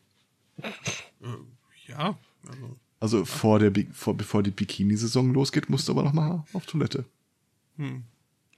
[1.87, 2.17] ja,
[2.47, 6.45] also, Also vor der, Bi- vor, bevor die Bikini-Saison losgeht, musst du aber noch mal
[6.53, 7.05] auf Toilette.
[7.77, 8.03] hm.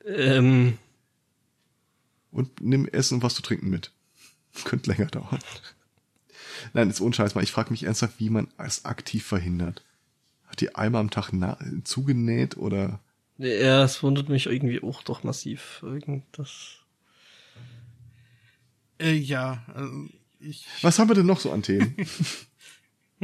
[0.05, 0.77] Ähm,
[2.31, 3.91] Und nimm Essen und was zu trinken mit.
[4.65, 5.39] Könnte länger dauern.
[6.73, 7.43] Nein, jetzt ohne Scheiß mal.
[7.43, 9.83] Ich frage mich ernsthaft, wie man es aktiv verhindert.
[10.47, 12.99] Hat die einmal am Tag na zugenäht oder?
[13.37, 15.79] ja, es wundert mich irgendwie auch doch massiv.
[15.81, 16.79] Irgendwas.
[18.99, 20.07] äh, ja, also
[20.39, 21.95] ich, Was haben wir denn noch so an Themen?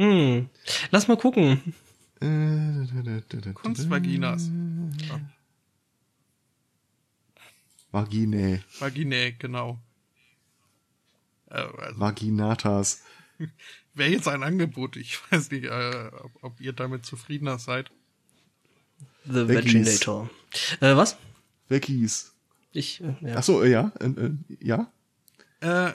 [0.00, 0.48] Hm.
[0.92, 1.74] Lass mal gucken.
[3.54, 4.48] Kunstvaginas.
[7.90, 8.62] Vaginae.
[8.78, 9.80] Vaginä, genau.
[11.50, 13.02] Äh, also, Vaginatas.
[13.94, 14.96] Wäre jetzt ein Angebot.
[14.96, 17.90] Ich weiß nicht, äh, ob, ob ihr damit zufriedener seid.
[19.24, 19.48] The.
[19.48, 20.30] Vaginator.
[20.80, 21.16] Äh, was?
[21.68, 22.32] Veggies.
[22.72, 23.34] Ich, äh, ja.
[23.36, 24.30] Ach so, äh, ja, äh, äh,
[24.60, 24.92] ja.
[25.60, 25.92] Äh,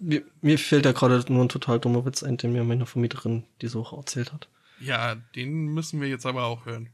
[0.00, 3.44] Mir, mir fällt da gerade nur ein total dummer Witz ein, den mir meine Vermieterin
[3.62, 4.48] diese Woche erzählt hat.
[4.80, 6.88] ja, den müssen wir jetzt aber auch hören.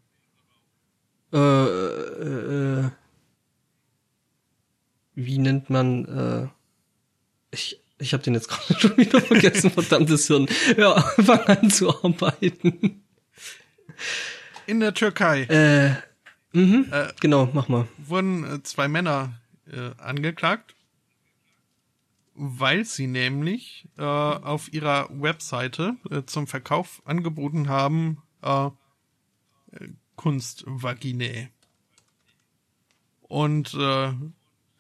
[1.33, 2.91] Äh, äh, äh,
[5.15, 6.49] wie nennt man, äh,
[7.51, 10.47] ich, ich habe den jetzt gerade schon wieder vergessen, verdammtes Hirn.
[10.77, 13.03] Ja, fang an zu arbeiten.
[14.67, 15.95] In der Türkei Äh,
[16.57, 17.87] mhm, Äh, genau, mach mal.
[17.99, 19.33] wurden äh, zwei Männer
[19.71, 20.75] äh, angeklagt,
[22.35, 28.71] weil sie nämlich äh, auf ihrer Webseite äh, zum Verkauf angeboten haben äh, äh,
[30.17, 31.49] Kunstvaginae.
[33.23, 34.13] Und äh,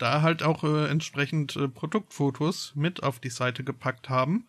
[0.02, 4.48] da halt auch äh, entsprechend äh, Produktfotos mit auf die Seite gepackt haben.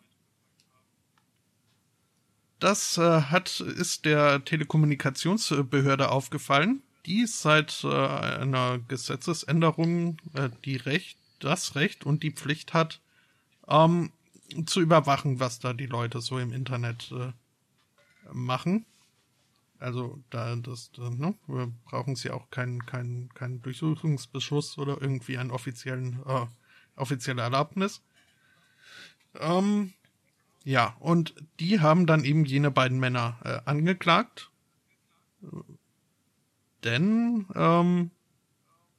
[2.58, 11.18] Das äh, hat ist der Telekommunikationsbehörde aufgefallen, die seit äh, einer Gesetzesänderung äh, die Recht,
[11.38, 13.00] das Recht und die Pflicht hat,
[13.68, 14.10] ähm,
[14.66, 17.32] zu überwachen, was da die Leute so im Internet äh,
[18.32, 18.86] machen.
[19.78, 25.36] Also da das, da, ne, wir brauchen sie auch keinen keinen keinen Durchsuchungsbeschuss oder irgendwie
[25.36, 26.46] einen offiziellen äh,
[26.96, 28.02] offizielle Erlaubnis.
[29.38, 29.92] Ähm,
[30.64, 34.50] ja, und die haben dann eben jene beiden Männer äh, angeklagt,
[36.84, 38.10] denn ähm,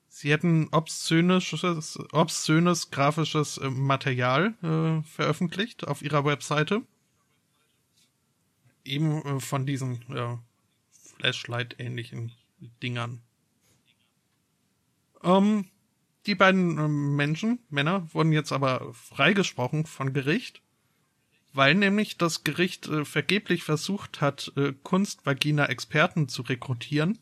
[0.08, 6.82] sie hätten obszönes, obszönes grafisches äh, Material äh, veröffentlicht auf ihrer Webseite.
[8.84, 10.38] Eben äh, von diesen äh,
[11.26, 12.32] Flashlight-ähnlichen
[12.84, 13.22] Dingern.
[15.24, 15.66] Ähm,
[16.28, 20.62] die beiden äh, Menschen, Männer, wurden jetzt aber freigesprochen von Gericht,
[21.54, 27.18] weil nämlich das Gericht äh, vergeblich versucht hat, äh, Kunstvagina-Experten zu rekrutieren,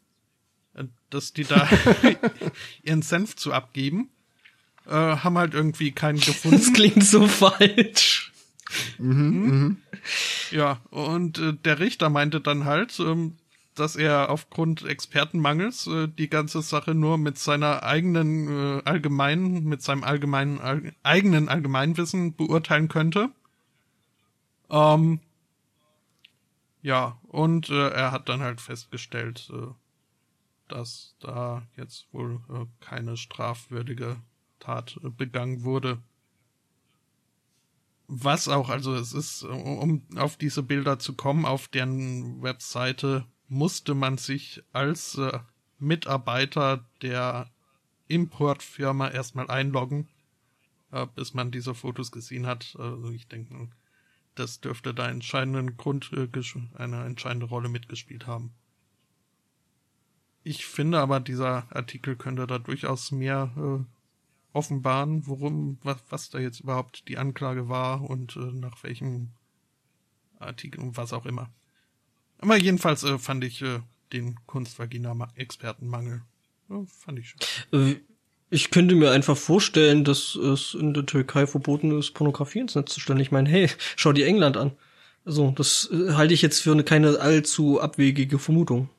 [0.74, 1.68] äh, dass die da
[2.84, 4.10] ihren Senf zu abgeben,
[4.86, 6.74] äh, haben halt irgendwie keinen Das gefunden.
[6.74, 8.32] klingt so falsch.
[10.52, 13.38] Ja, und äh, der Richter meinte dann halt, ähm,
[13.76, 18.48] dass er aufgrund Expertenmangels äh, die ganze Sache nur mit seiner eigenen
[18.80, 23.30] äh, allgemeinen, mit seinem allgemeinen all, eigenen Allgemeinwissen beurteilen könnte.
[24.70, 25.20] Ähm,
[26.82, 29.68] ja, und äh, er hat dann halt festgestellt, äh,
[30.68, 34.18] dass da jetzt wohl äh, keine strafwürdige
[34.60, 36.00] Tat äh, begangen wurde.
[38.08, 43.94] Was auch, also es ist, um auf diese Bilder zu kommen, auf deren Webseite musste
[43.94, 45.40] man sich als äh,
[45.80, 47.52] Mitarbeiter der
[48.08, 50.08] Importfirma erstmal einloggen,
[50.92, 52.76] äh, bis man diese Fotos gesehen hat.
[52.80, 53.70] Also ich denke,
[54.36, 56.28] das dürfte da entscheidenden Grund, äh,
[56.76, 58.54] eine entscheidende Rolle mitgespielt haben.
[60.44, 66.40] Ich finde aber, dieser Artikel könnte da durchaus mehr äh, offenbaren, worum, was, was da
[66.40, 69.30] jetzt überhaupt die Anklage war und äh, nach welchem
[70.40, 71.50] Artikel und was auch immer.
[72.44, 73.80] Aber jedenfalls äh, fand ich äh,
[74.12, 76.24] den Kunstvagina-Expertenmangel.
[76.70, 77.40] Ja, fand ich schön.
[77.72, 77.96] Äh,
[78.50, 82.94] ich könnte mir einfach vorstellen, dass es in der Türkei verboten ist, Pornografie ins Netz
[82.94, 83.22] zu stellen.
[83.22, 84.74] Ich meine, hey, schau dir England an.
[85.24, 88.90] Also, das äh, halte ich jetzt für eine keine allzu abwegige Vermutung.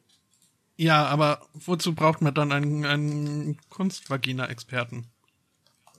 [0.79, 5.05] Ja, aber wozu braucht man dann einen, einen Kunstvagina-Experten?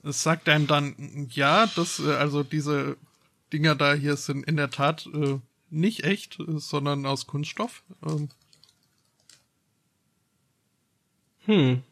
[0.02, 2.96] Es sagt einem dann, ja, dass äh, also diese
[3.52, 5.38] Dinger da hier sind in der Tat äh,
[5.76, 7.82] nicht echt, sondern aus Kunststoff.
[8.06, 8.28] Ähm.
[11.46, 11.82] Hm.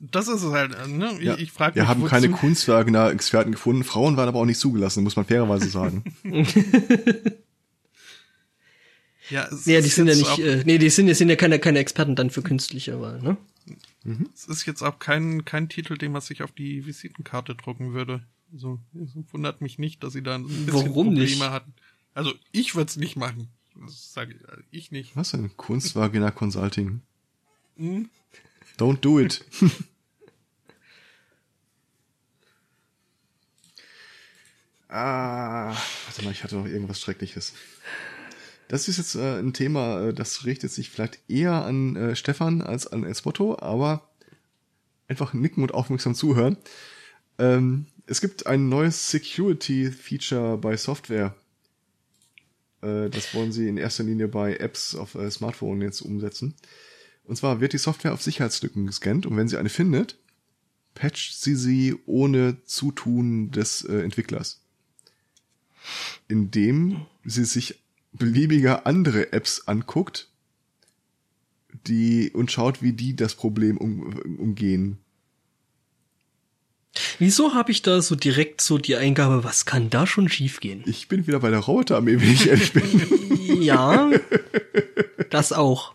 [0.00, 1.16] Das ist es halt, äh, ne?
[1.22, 1.34] Ja.
[1.34, 3.84] Ich, ich frage Wir mich, haben wozu- keine Kunstwerkener-Experten gefunden.
[3.84, 6.02] Frauen waren aber auch nicht zugelassen, muss man fairerweise sagen.
[9.30, 11.58] Ja, es Ja, die sind ja nicht, äh, nee, die sind, die sind ja keine,
[11.58, 13.36] keine Experten dann für künstliche Wahl, ne?
[14.34, 18.24] Es ist jetzt auch kein, kein Titel, den man sich auf die Visitenkarte drucken würde.
[18.52, 21.40] Also, es wundert mich nicht, dass sie da ein bisschen Warum Probleme nicht?
[21.40, 21.72] hatten.
[22.14, 23.48] Also, ich würde es nicht machen.
[23.74, 25.16] Das sage ich, also ich nicht.
[25.16, 25.56] Was denn?
[25.56, 27.00] Kunstvagina Consulting.
[27.76, 28.10] Hm?
[28.78, 29.44] Don't do it.
[34.88, 35.74] ah,
[36.06, 37.54] warte mal, ich hatte noch irgendwas Schreckliches.
[38.68, 42.62] Das ist jetzt äh, ein Thema, äh, das richtet sich vielleicht eher an äh, Stefan
[42.62, 44.10] als an Esmotto, aber
[45.08, 46.56] einfach nicken und aufmerksam zuhören.
[47.38, 51.34] Ähm, es gibt ein neues Security-Feature bei Software.
[52.82, 56.54] Äh, das wollen sie in erster Linie bei Apps auf äh, Smartphone jetzt umsetzen.
[57.24, 60.18] Und zwar wird die Software auf Sicherheitslücken gescannt und wenn sie eine findet,
[60.94, 64.60] patcht sie sie ohne Zutun des äh, Entwicklers.
[66.28, 67.80] Indem sie sich
[68.12, 70.28] beliebiger andere Apps anguckt,
[71.86, 74.02] die und schaut, wie die das Problem um,
[74.38, 74.98] umgehen.
[77.18, 80.82] Wieso habe ich da so direkt so die Eingabe, was kann da schon schiefgehen?
[80.86, 82.82] Ich bin wieder bei der Roboterarmee, wenn ich ehrlich bin.
[83.62, 84.10] Ja,
[85.30, 85.94] das auch.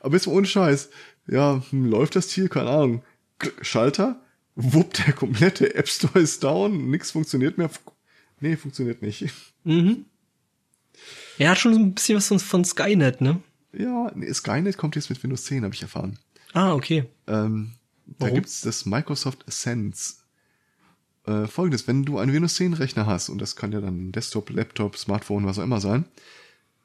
[0.00, 0.88] Aber jetzt mal ohne Scheiß.
[1.26, 2.48] Ja, hm, läuft das Ziel?
[2.48, 3.02] Keine Ahnung.
[3.60, 4.22] Schalter?
[4.54, 7.68] Wupp, der komplette App Store ist down, nix funktioniert mehr.
[8.40, 9.26] Nee, funktioniert nicht.
[9.64, 10.06] Mhm.
[11.38, 13.40] Er hat schon so ein bisschen was von, Skynet, ne?
[13.72, 16.18] Ja, nee, Skynet kommt jetzt mit Windows 10, habe ich erfahren.
[16.52, 17.04] Ah, okay.
[17.26, 17.72] Ähm,
[18.06, 18.34] da Warum?
[18.34, 20.14] gibt's das Microsoft Sense.
[21.26, 24.50] Äh, Folgendes, wenn du einen Windows 10 Rechner hast, und das kann ja dann Desktop,
[24.50, 26.04] Laptop, Smartphone, was auch immer sein,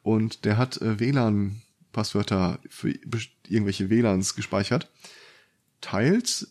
[0.01, 2.93] und der hat äh, WLAN-Passwörter für
[3.47, 4.89] irgendwelche WLANs gespeichert,
[5.81, 6.47] teilt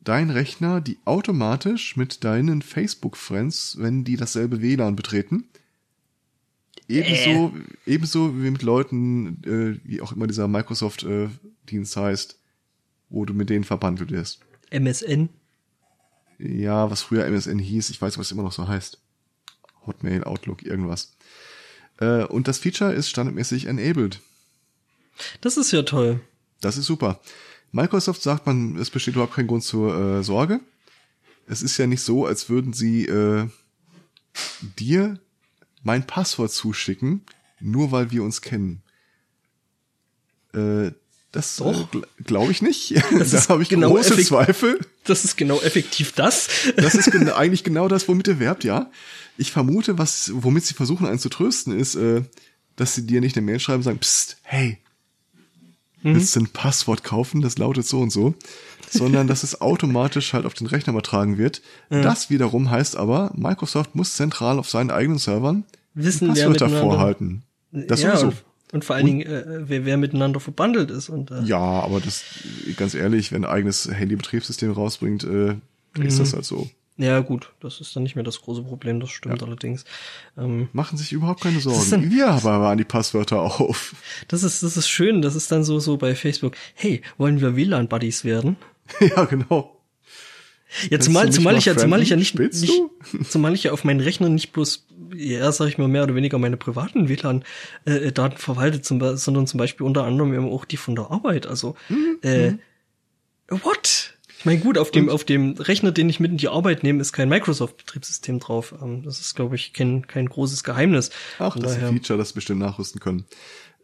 [0.00, 5.48] dein Rechner die automatisch mit deinen Facebook-Friends, wenn die dasselbe WLAN betreten.
[6.86, 7.54] Ebenso,
[7.86, 12.38] ebenso wie mit Leuten, äh, wie auch immer dieser Microsoft-Dienst heißt,
[13.08, 14.40] wo du mit denen verbandelt wirst.
[14.70, 15.30] MSN.
[16.38, 18.98] Ja, was früher MSN hieß, ich weiß, was immer noch so heißt.
[19.86, 21.16] Hotmail, Outlook, irgendwas.
[22.00, 24.20] Äh, und das Feature ist standardmäßig enabled.
[25.40, 26.20] Das ist ja toll.
[26.60, 27.20] Das ist super.
[27.72, 30.60] Microsoft sagt man, es besteht überhaupt kein Grund zur äh, Sorge.
[31.46, 33.48] Es ist ja nicht so, als würden sie äh,
[34.78, 35.20] dir
[35.82, 37.22] mein Passwort zuschicken,
[37.60, 38.82] nur weil wir uns kennen.
[40.54, 40.92] Äh,
[41.34, 41.90] das äh, Doch.
[41.90, 42.94] gl glaube ich nicht.
[43.18, 44.78] Das da habe ich genau große Zweifel.
[45.04, 46.48] Das ist genau effektiv das.
[46.76, 48.90] Das ist gen eigentlich genau das, womit ihr werbt, ja.
[49.36, 52.22] Ich vermute, was, womit sie versuchen, einen zu trösten, ist, äh,
[52.76, 54.78] dass sie dir nicht eine Mail schreiben und sagen, psst, hey,
[56.02, 57.40] willst du ein Passwort kaufen?
[57.40, 58.34] Das lautet so und so.
[58.88, 61.62] Sondern, dass es automatisch halt auf den Rechner übertragen wird.
[61.88, 66.80] Das wiederum heißt aber, Microsoft muss zentral auf seinen eigenen Servern Wissen, wer Passwörter miteinander-
[66.80, 67.42] vorhalten.
[67.72, 68.36] Das ja, sowieso.
[68.74, 71.08] Und vor allen Dingen, äh, wer, wer miteinander verbandelt ist.
[71.08, 72.24] Und, äh, Ja, aber das,
[72.76, 75.54] ganz ehrlich, wenn ein eigenes Handybetriebssystem rausbringt, äh,
[76.02, 76.68] ist das halt so.
[76.96, 79.84] ja, gut, das ist dann nicht mehr das große Problem, das stimmt allerdings.
[80.36, 81.88] Ähm, Machen sich überhaupt keine Sorgen.
[81.90, 83.94] dann- Wir aber waren die Passwörter auf.
[84.28, 86.54] das ist, das ist schön, das ist dann so, so bei Facebook.
[86.74, 88.56] Hey, wollen wir WLAN-Buddies werden?
[89.00, 89.73] ja, genau.
[90.90, 92.72] Ja, zumal, zumal mal ich ja, zumal ich ja nicht, nicht
[93.28, 96.38] zumal ich ja auf meinen Rechner nicht bloß, ja, sag ich mal, mehr oder weniger
[96.38, 101.10] meine privaten WLAN-Daten verwalte, zum, sondern zum Beispiel unter anderem eben auch die von der
[101.10, 101.46] Arbeit.
[101.46, 102.18] Also, Mhm.
[102.22, 102.52] äh,
[103.48, 104.14] what?
[104.38, 107.00] Ich meine, gut, auf dem, auf dem Rechner, den ich mit in die Arbeit nehme,
[107.00, 108.74] ist kein Microsoft-Betriebssystem drauf.
[108.82, 111.10] Ähm, das ist, glaube ich, kein, kein großes Geheimnis.
[111.38, 113.24] Ach, das ist ein Feature, das wir bestimmt nachrüsten können.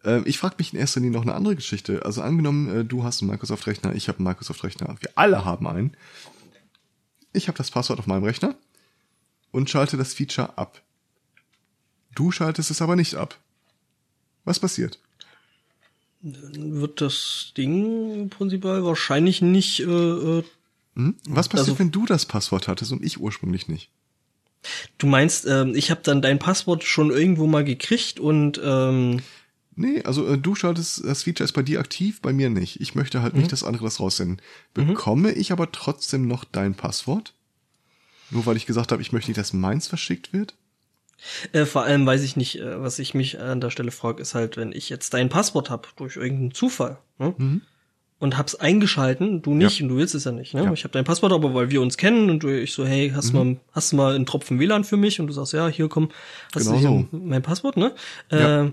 [0.05, 2.05] Ähm, ich frage mich in erster Linie noch eine andere Geschichte.
[2.05, 5.97] Also angenommen, äh, du hast einen Microsoft-Rechner, ich habe einen Microsoft-Rechner, wir alle haben einen.
[7.33, 8.55] Ich habe das Passwort auf meinem Rechner
[9.53, 10.83] und schalte das Feature ab.
[12.15, 13.39] Du schaltest es aber nicht ab.
[14.45, 14.99] Was passiert?
[16.23, 19.81] wird das Ding prinzipiell wahrscheinlich nicht.
[19.81, 20.45] Äh, äh,
[20.97, 21.15] Hm?
[21.29, 23.91] Was passiert, Also- wenn du das Passwort hattest und ich ursprünglich nicht?
[24.99, 29.23] du meinst, ähm, ich habe dann dein Passwort schon irgendwo mal gekriegt und ähm,
[29.77, 32.81] Nee, also äh, du schaltest, das Feature ist bei dir aktiv, bei mir nicht.
[32.81, 34.43] Ich möchte halt nicht, dass andere das raussenden.
[34.75, 37.35] Bekomme ich aber trotzdem noch dein Passwort?
[38.31, 40.55] Nur weil ich gesagt habe, ich möchte nicht, dass meins verschickt wird?
[41.53, 44.35] äh, vor allem weiß ich nicht, äh, was ich mich an der Stelle frage, ist
[44.35, 47.61] halt, wenn ich jetzt dein Passwort hab durch irgendeinen Zufall ne?
[48.19, 49.85] und hab's eingeschalten, du nicht Ja.
[49.85, 50.55] und du willst es ja nicht.
[50.55, 50.65] Ne?
[50.65, 50.73] Ja.
[50.73, 53.33] Ich habe dein Passwort, aber weil wir uns kennen und du, ich so, hey, hast
[53.35, 56.11] mal, hast mal einen Tropfen WLAN für mich und du sagst, ja, hier komm,
[56.55, 57.19] hast Genau du hier so.
[57.19, 57.95] mein Passwort, ne?
[58.31, 58.73] Ja.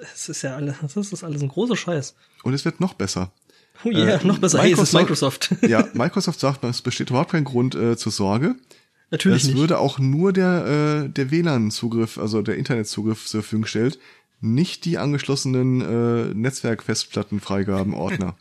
[0.00, 2.14] Das ist ja alles, das ist alles ein großer Scheiß.
[2.44, 3.32] Und es wird noch besser.
[3.84, 4.60] Oh yeah, Äh, noch besser.
[4.62, 5.54] Hey, es ist Microsoft.
[5.62, 8.54] ja, Microsoft sagt, es besteht überhaupt kein Grund äh, zur Sorge.
[9.10, 9.58] Natürlich es nicht.
[9.58, 13.98] würde auch nur der, äh, der WLAN-Zugriff, also der Internetzugriff zur Verfügung gestellt,
[14.40, 18.36] nicht die angeschlossenen äh, Netzwerkfestplattenfreigaben-Ordner.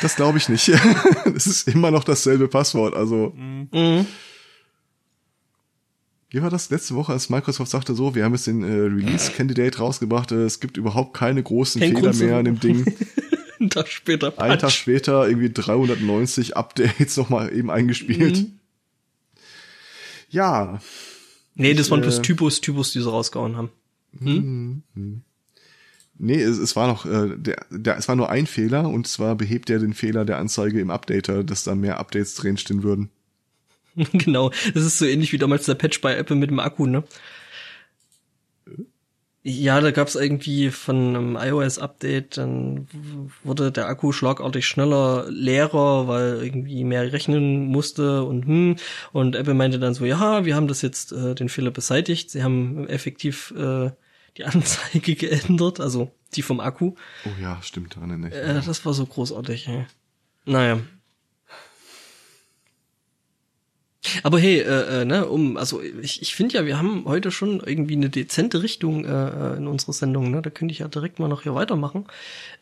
[0.00, 0.68] Das glaube ich nicht.
[1.36, 2.94] Es ist immer noch dasselbe Passwort.
[2.94, 4.06] Also Mhm.
[6.30, 9.78] Wie war das letzte Woche, als Microsoft sagte so, wir haben jetzt den äh, Release-Candidate
[9.78, 12.84] rausgebracht, äh, es gibt überhaupt keine großen Kein Fehler mehr an dem Ding.
[13.60, 14.38] Einen Tag später.
[14.38, 14.78] Einen Tag Patsch.
[14.78, 18.38] später irgendwie 390 Updates nochmal eben eingespielt.
[18.38, 18.58] Mhm.
[20.30, 20.80] Ja,
[21.58, 23.70] Nee, das waren bloß äh, Typos, Typos, die sie rausgehauen haben.
[26.16, 29.34] nee, es, es war noch, äh, der, der, es war nur ein Fehler und zwar
[29.34, 33.10] behebt er den Fehler der Anzeige im Updater, dass da mehr Updates drin stehen würden.
[34.12, 34.50] genau.
[34.74, 37.04] Das ist so ähnlich wie damals der Patch bei Apple mit dem Akku, ne?
[39.44, 42.86] Ja, da gab's irgendwie von einem iOS-Update, dann
[43.44, 48.76] wurde der Akku schlagartig schneller leerer, weil irgendwie mehr rechnen musste und hm.
[49.12, 52.30] Und Apple meinte dann so, ja, wir haben das jetzt äh, den Fehler beseitigt.
[52.30, 53.90] Sie haben effektiv äh,
[54.36, 56.94] die Anzeige geändert, also die vom Akku.
[57.24, 58.34] Oh ja, stimmt dran nicht.
[58.34, 59.66] Äh, das war so großartig.
[59.66, 59.86] Ja.
[60.44, 60.80] Naja.
[64.22, 67.60] Aber hey, äh, äh, ne, um, also ich, ich finde ja, wir haben heute schon
[67.60, 70.40] irgendwie eine dezente Richtung äh, äh, in unserer Sendung, ne?
[70.40, 72.06] Da könnte ich ja direkt mal noch hier weitermachen.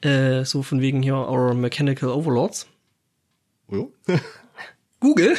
[0.01, 2.67] Äh, so von wegen hier Our Mechanical Overlords.
[3.69, 3.91] Oh,
[5.01, 5.37] Google.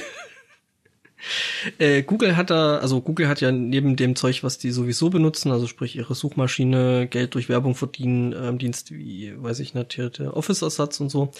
[1.80, 5.52] äh, Google hat da, also Google hat ja neben dem Zeug, was die sowieso benutzen,
[5.52, 10.12] also sprich ihre Suchmaschine, Geld durch Werbung verdienen, ähm, Dienst wie, weiß ich nicht, hier
[10.12, 11.32] der Office-Ersatz und so,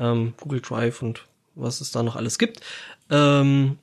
[0.00, 2.60] ähm, Google Drive und was es da noch alles gibt.
[3.08, 3.78] Ähm,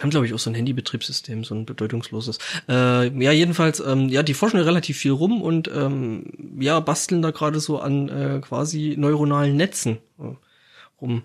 [0.00, 2.38] haben, glaube ich, auch so ein Handybetriebssystem, so ein bedeutungsloses.
[2.68, 7.22] Äh, ja, jedenfalls, ähm, ja, die forschen ja relativ viel rum und ähm, ja, basteln
[7.22, 10.34] da gerade so an äh, quasi neuronalen Netzen äh,
[11.00, 11.22] rum.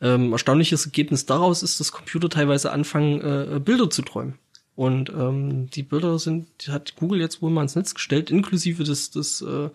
[0.00, 4.34] Ähm, erstaunliches Ergebnis daraus ist, dass Computer teilweise anfangen, äh, Bilder zu träumen.
[4.74, 8.84] Und ähm, die Bilder sind, die hat Google jetzt wohl mal ins Netz gestellt, inklusive
[8.84, 9.68] des, des äh,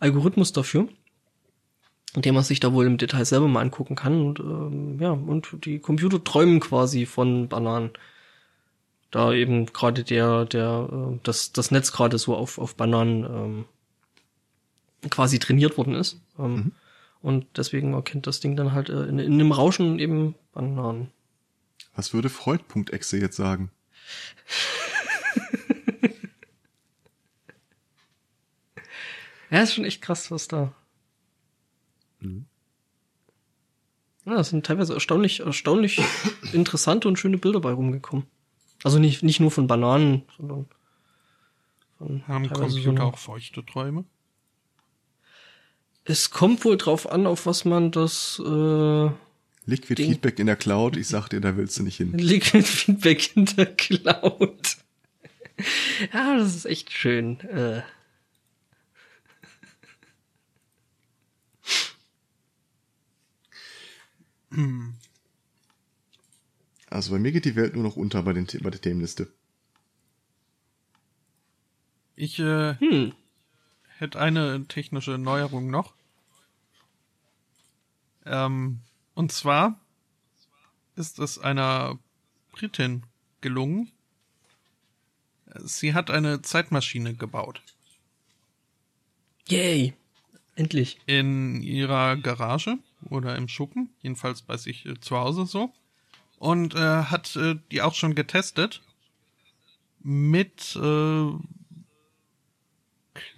[0.00, 0.88] Algorithmus dafür,
[2.16, 4.20] den man sich da wohl im Detail selber mal angucken kann.
[4.20, 7.90] Und ähm, ja, und die Computer träumen quasi von Bananen.
[9.10, 13.64] Da eben gerade der, der, äh, das, das Netz gerade so auf, auf Bananen ähm,
[15.10, 16.20] quasi trainiert worden ist.
[16.38, 16.72] Ähm,
[17.22, 21.10] Und deswegen erkennt das Ding dann halt äh, in, in einem Rauschen eben Bananen.
[21.96, 23.70] Was würde Freud.exe jetzt sagen?
[29.50, 30.72] Ja, ist schon echt krass, was da.
[34.26, 36.00] Ja, es sind teilweise erstaunlich, erstaunlich
[36.52, 38.26] interessante und schöne Bilder bei rumgekommen.
[38.82, 40.66] Also nicht, nicht nur von Bananen, sondern
[41.98, 44.04] von Haben Computer so- auch feuchte Träume?
[46.04, 49.10] Es kommt wohl drauf an, auf was man das äh,
[49.66, 50.10] Liquid Ding.
[50.10, 52.12] Feedback in der Cloud, ich sag dir, da willst du nicht hin.
[52.18, 54.76] Liquid Feedback in der Cloud.
[56.12, 57.40] ja, das ist echt schön.
[57.40, 57.80] Äh,
[66.88, 69.32] Also bei mir geht die Welt nur noch unter bei, den, bei der Themenliste.
[72.16, 73.12] Ich äh, hm.
[73.98, 75.94] hätte eine technische Neuerung noch.
[78.24, 78.80] Ähm,
[79.14, 79.80] und zwar
[80.96, 81.98] ist es einer
[82.52, 83.04] Britin
[83.40, 83.90] gelungen.
[85.56, 87.60] Sie hat eine Zeitmaschine gebaut.
[89.48, 89.94] Yay.
[90.56, 91.00] Endlich.
[91.06, 92.78] in ihrer Garage
[93.10, 95.72] oder im Schuppen, jedenfalls bei sich äh, zu Hause so.
[96.38, 98.82] Und äh, hat äh, die auch schon getestet
[100.00, 101.30] mit äh,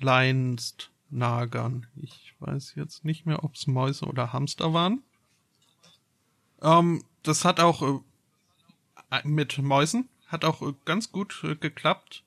[0.00, 1.86] Kleinstnagern.
[1.96, 5.02] Ich weiß jetzt nicht mehr, ob es Mäuse oder Hamster waren.
[6.62, 8.00] Ähm, das hat auch äh,
[9.24, 12.24] mit Mäusen, hat auch äh, ganz gut äh, geklappt.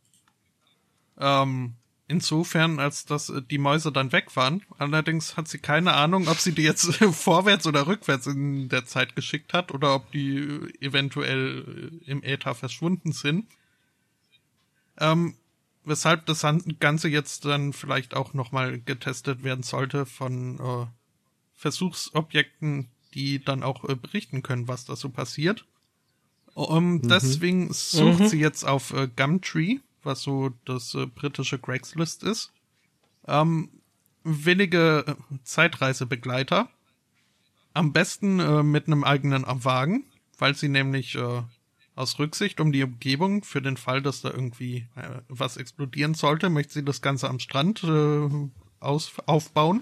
[1.18, 1.76] Ähm,
[2.10, 4.64] insofern, als dass äh, die Mäuse dann weg waren.
[4.78, 9.16] Allerdings hat sie keine Ahnung, ob sie die jetzt vorwärts oder rückwärts in der Zeit
[9.16, 13.48] geschickt hat oder ob die äh, eventuell äh, im Äther verschwunden sind.
[14.98, 15.36] Ähm,
[15.86, 16.46] weshalb das
[16.80, 20.86] Ganze jetzt dann vielleicht auch nochmal getestet werden sollte von äh,
[21.56, 25.66] Versuchsobjekten, die dann auch äh, berichten können, was da so passiert.
[26.56, 28.28] Um, Deswegen sucht Mhm.
[28.28, 32.52] sie jetzt auf äh, Gumtree, was so das äh, britische Craigslist ist,
[33.28, 33.70] ähm,
[34.24, 36.70] willige äh, Zeitreisebegleiter.
[37.74, 40.06] Am besten äh, mit einem eigenen Wagen,
[40.38, 41.44] weil sie nämlich äh,
[41.96, 46.50] aus Rücksicht um die Umgebung für den Fall, dass da irgendwie äh, was explodieren sollte,
[46.50, 48.30] möchte sie das Ganze am Strand äh,
[48.80, 49.82] aus, aufbauen.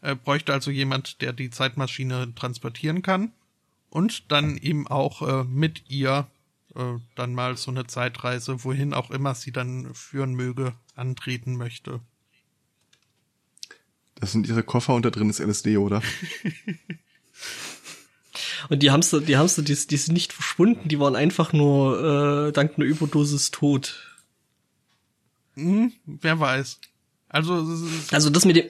[0.00, 3.32] Er bräuchte also jemand, der die Zeitmaschine transportieren kann
[3.90, 6.26] und dann eben auch äh, mit ihr
[6.76, 12.00] äh, dann mal so eine Zeitreise, wohin auch immer sie dann führen möge, antreten möchte.
[14.16, 16.02] Das sind ihre Koffer und da drin ist LSD, oder?
[18.68, 22.52] Und die Hamster, die Hamster, die, die sind nicht verschwunden, die waren einfach nur äh,
[22.52, 24.16] dank einer Überdosis tot.
[25.54, 26.80] Hm, wer weiß.
[27.28, 27.54] Also
[28.10, 28.66] Also das mit dem,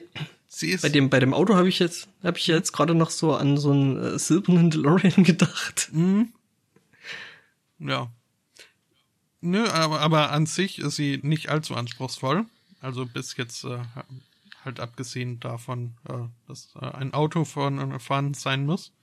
[0.47, 3.09] sie ist bei dem, bei dem Auto habe ich jetzt, habe ich jetzt gerade noch
[3.09, 5.89] so an so einen äh, silbernen DeLorean gedacht.
[7.79, 8.11] Ja.
[9.41, 12.45] Nö, aber, aber an sich ist sie nicht allzu anspruchsvoll.
[12.81, 13.79] Also bis jetzt äh,
[14.65, 18.93] halt abgesehen davon, äh, dass äh, ein Auto von äh, fahren sein muss.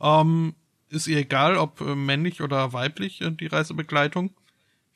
[0.00, 0.54] Ähm,
[0.88, 4.34] ist ihr egal, ob äh, männlich oder weiblich äh, die Reisebegleitung.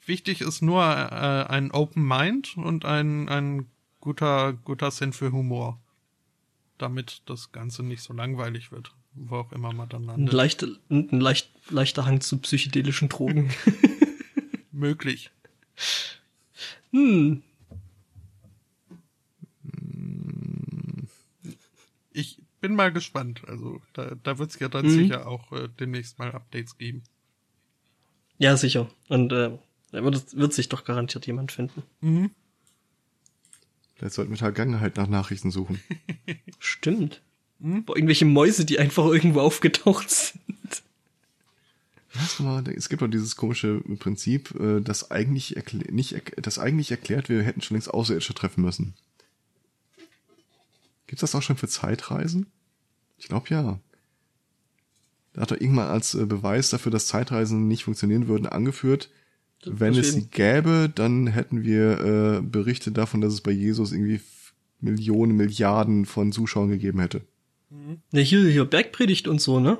[0.04, 3.68] Wichtig ist nur ein Open Mind und ein, ein
[3.98, 5.80] guter, guter Sinn für Humor.
[6.78, 10.32] Damit das Ganze nicht so langweilig wird, wo auch immer man dann Ein, landet.
[10.34, 13.50] leichter, ein leicht, leichter Hang zu psychedelischen Drogen.
[14.72, 15.30] Möglich.
[16.92, 17.42] hm.
[22.12, 23.42] Ich bin mal gespannt.
[23.46, 24.90] Also da, da wird es ja dann Mhm.
[24.90, 27.02] sicher auch äh, demnächst mal Updates geben.
[28.38, 28.90] Ja, sicher.
[29.08, 29.58] Und äh,
[29.92, 31.82] da wird, es- wird sich doch garantiert jemand finden.
[33.94, 35.80] Vielleicht sollten wir der Vergangenheit nach Nachrichten suchen.
[36.58, 37.22] Stimmt.
[37.60, 37.84] Hm?
[37.88, 40.82] Irgendwelche Mäuse, die einfach irgendwo aufgetaucht sind.
[42.38, 45.56] Du mal, es gibt doch dieses komische Prinzip, äh, das eigentlich
[45.90, 48.94] nicht, das eigentlich erklärt, wir hätten schon längst Außerirdische treffen müssen.
[51.06, 52.46] Gibt's das auch schon für Zeitreisen?
[53.18, 53.78] Ich glaube ja.
[55.34, 59.10] Da hat er irgendwann als äh, Beweis dafür, dass Zeitreisen nicht funktionieren würden, angeführt,
[59.64, 64.20] wenn es sie gäbe, dann hätten wir äh, Berichte davon, dass es bei Jesus irgendwie
[64.80, 67.22] Millionen, Milliarden von Zuschauern gegeben hätte.
[67.70, 69.78] Ne, hier, hier Bergpredigt und so, ne?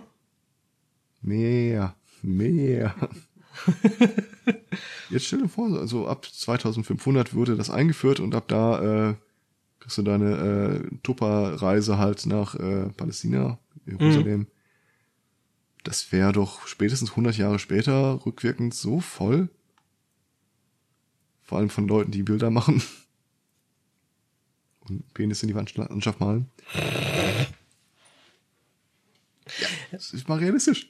[1.22, 2.94] Mehr, mehr.
[5.10, 9.14] Jetzt stell dir vor, also ab 2500 wurde das eingeführt und ab da äh,
[9.80, 14.48] kriegst du deine äh, Tupper-Reise halt nach äh, Palästina, Jerusalem.
[15.84, 19.48] Das wäre doch spätestens 100 Jahre später rückwirkend so voll.
[21.44, 22.82] Vor allem von Leuten, die Bilder machen.
[24.80, 26.50] Und Penis in die Wandlandschaft malen.
[29.60, 30.88] Ja, das ist mal realistisch.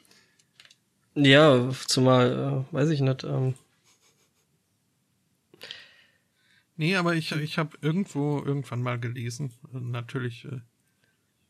[1.15, 3.25] Ja, zumal, äh, weiß ich nicht.
[3.25, 3.55] Ähm,
[6.77, 9.53] Nee, aber ich, ich habe irgendwo irgendwann mal gelesen.
[9.75, 10.61] Äh, Natürlich äh,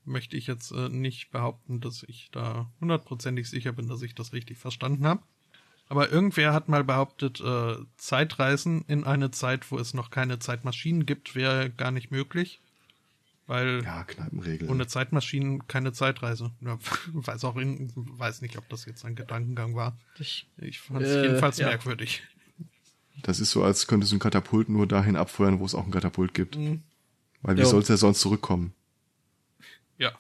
[0.05, 4.33] möchte ich jetzt äh, nicht behaupten, dass ich da hundertprozentig sicher bin, dass ich das
[4.33, 5.23] richtig verstanden habe.
[5.89, 11.07] Aber irgendwer hat mal behauptet, äh, Zeitreisen in eine Zeit, wo es noch keine Zeitmaschinen
[11.07, 12.61] gibt, wäre gar nicht möglich.
[13.47, 14.69] Weil Ja, Kneipenregel.
[14.69, 16.51] ohne Zeitmaschinen keine Zeitreise.
[16.61, 16.79] Ja,
[17.13, 19.97] weiß auch in, weiß nicht, ob das jetzt ein Gedankengang war.
[20.19, 21.69] ich, Ich fand es Äh, jedenfalls ja.
[21.69, 22.23] Merkwürdig.
[23.23, 25.91] Das ist so, als könntest du ein Katapult nur dahin abfeuern, wo es auch ein
[25.93, 26.57] Katapult gibt.
[26.57, 26.83] Mhm.
[27.43, 27.67] Weil wie Ja.
[27.67, 28.75] soll es ja sonst zurückkommen?
[29.97, 30.11] Ja.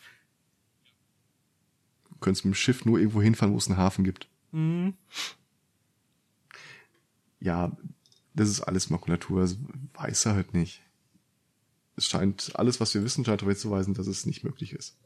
[2.10, 4.28] Du könntest mit dem Schiff nur irgendwo hinfahren, wo es einen Hafen gibt.
[4.52, 4.94] Mhm.
[7.40, 7.76] Ja,
[8.34, 9.42] das ist alles Makulatur.
[9.42, 9.58] Das
[9.94, 10.80] weiß er halt nicht.
[11.96, 14.96] Es scheint, alles, was wir wissen, scheint darauf zu weisen, dass es nicht möglich ist.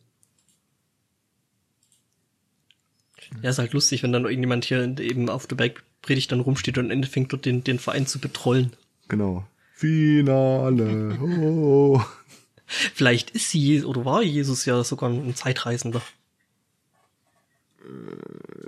[3.42, 6.86] ja, ist halt lustig, wenn dann irgendjemand hier eben auf der Bergpredigt dann rumsteht und
[6.86, 8.72] am Ende fängt dort den, den Verein zu betrollen.
[9.08, 9.46] Genau.
[9.74, 11.18] Finale.
[11.20, 12.02] Oh.
[12.66, 16.02] Vielleicht ist sie oder war Jesus ja sogar ein Zeitreisender.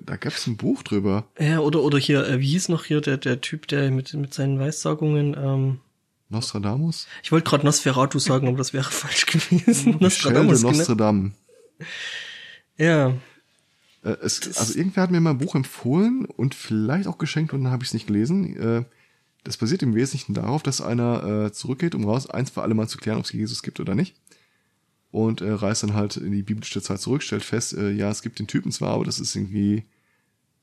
[0.01, 1.27] Da gab's ein Buch drüber.
[1.39, 4.35] Ja, oder, oder hier, äh, wie hieß noch hier der, der Typ, der mit, mit
[4.35, 5.81] seinen Weissagungen, ähm,
[6.33, 7.07] Nostradamus?
[7.23, 9.99] ich wollte gerade Nosferatu sagen, aber das wäre falsch gewesen.
[10.01, 10.59] Michel de genau.
[10.59, 11.35] Nostradam.
[12.77, 13.11] Ja.
[14.03, 17.65] Äh, es, also irgendwer hat mir mal ein Buch empfohlen und vielleicht auch geschenkt und
[17.65, 18.57] dann habe ich es nicht gelesen.
[18.57, 18.85] Äh,
[19.45, 22.89] das basiert im Wesentlichen darauf, dass einer äh, zurückgeht, um raus eins für alle Mal
[22.89, 24.17] zu klären, ob es Jesus gibt oder nicht.
[25.11, 28.39] Und äh, reist dann halt in die biblische Zeit zurück, stellt fest, ja, es gibt
[28.39, 29.85] den Typen zwar, aber das ist irgendwie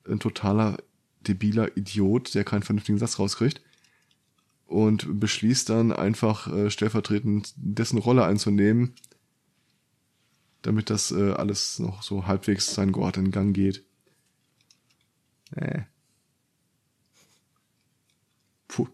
[0.09, 0.77] ein totaler
[1.21, 3.61] debiler Idiot, der keinen vernünftigen Satz rauskriegt.
[4.69, 8.93] Und beschließt dann einfach äh, stellvertretend dessen Rolle einzunehmen,
[10.61, 13.83] damit das äh, alles noch so halbwegs seinen geordneten Gang geht.
[15.55, 15.81] Äh.
[18.67, 18.87] Puh,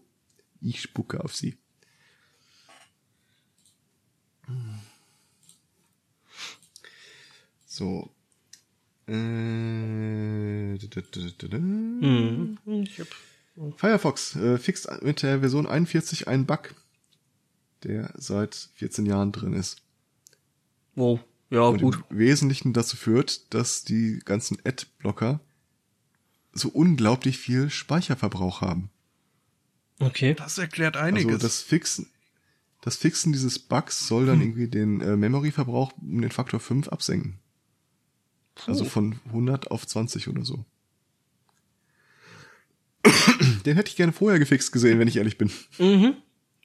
[0.62, 1.58] ich spucke auf sie.
[7.66, 8.10] So.
[9.06, 11.56] Äh, da, da, da, da, da.
[11.58, 12.58] Hm.
[12.64, 13.08] Ich hab,
[13.76, 16.74] Firefox äh, fixt mit der Version 41 einen Bug,
[17.84, 19.82] der seit 14 Jahren drin ist.
[20.94, 21.20] wow.
[21.48, 22.02] Ja, und gut.
[22.10, 25.40] im Wesentlichen dazu führt, dass die ganzen Adblocker
[26.52, 28.90] so unglaublich viel Speicherverbrauch haben.
[30.00, 30.34] Okay.
[30.34, 31.34] Das erklärt einiges.
[31.34, 32.10] Also das Fixen,
[32.80, 37.38] das Fixen dieses Bugs soll dann irgendwie den äh, Memory-Verbrauch um den Faktor 5 absenken.
[38.66, 40.64] Also von 100 auf 20 oder so.
[43.66, 45.50] Den hätte ich gerne vorher gefixt gesehen, wenn ich ehrlich bin.
[45.78, 46.14] Mhm.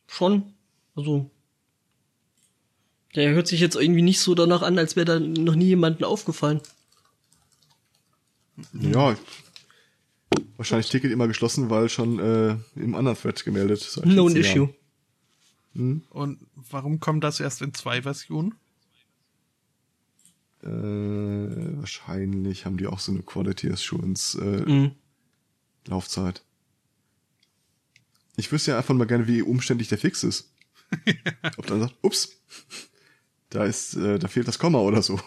[0.08, 0.54] Schon.
[0.96, 1.30] Also.
[3.16, 6.06] Der hört sich jetzt irgendwie nicht so danach an, als wäre da noch nie jemandem
[6.06, 6.62] aufgefallen.
[8.74, 9.18] Ja.
[10.58, 13.80] Wahrscheinlich Ticket immer geschlossen, weil schon äh, im anderen Thread gemeldet.
[13.82, 14.74] seit Known 14 Jahren.
[15.74, 16.02] issue.
[16.10, 18.54] Und warum kommt das erst in zwei Versionen?
[20.64, 20.68] Äh,
[21.80, 24.92] wahrscheinlich haben die auch so eine Quality Assurance äh, Mhm.
[25.88, 26.44] Laufzeit.
[28.38, 30.54] Ich wüsste ja einfach mal gerne, wie umständlich der Fix ist.
[31.58, 32.42] Ob dann sagt, ups,
[33.50, 35.20] da ist, äh, da fehlt das Komma oder so.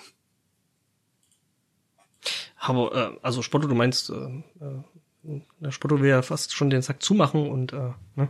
[2.56, 6.82] Aber, äh, also Spotto, du meinst, äh, äh, der Spotto will ja fast schon den
[6.82, 8.28] Sack zumachen und, äh, ne?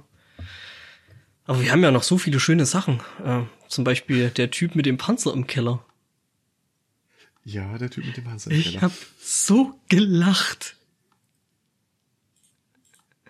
[1.46, 3.01] Aber wir haben ja noch so viele schöne Sachen.
[3.22, 5.84] Äh, zum Beispiel der Typ mit dem Panzer im Keller.
[7.44, 8.46] Ja, der Typ mit dem Hans.
[8.46, 10.76] Ich hab so gelacht.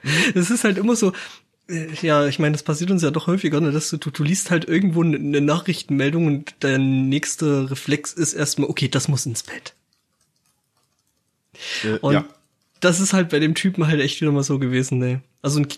[0.34, 1.12] Es ist halt immer so,
[1.68, 4.22] äh, ja, ich meine, das passiert uns ja doch häufiger, ne, dass du, du, du
[4.22, 9.42] liest halt irgendwo eine Nachrichtenmeldung und der nächste Reflex ist erstmal, okay, das muss ins
[9.42, 9.74] Bett.
[11.82, 12.24] äh, Und ja.
[12.80, 15.22] das ist halt bei dem Typen halt echt wieder mal so gewesen, ne.
[15.42, 15.68] Also ein,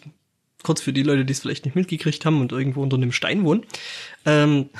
[0.62, 3.44] kurz für die Leute, die es vielleicht nicht mitgekriegt haben und irgendwo unter einem Stein
[3.44, 3.64] wohnen.
[4.24, 4.70] Ähm,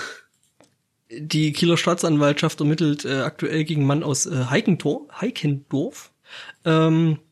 [1.09, 6.10] die Kieler Staatsanwaltschaft ermittelt äh, aktuell gegen Mann aus äh, Heikendorf, Heikendorf.
[6.64, 7.25] Ähm, äh,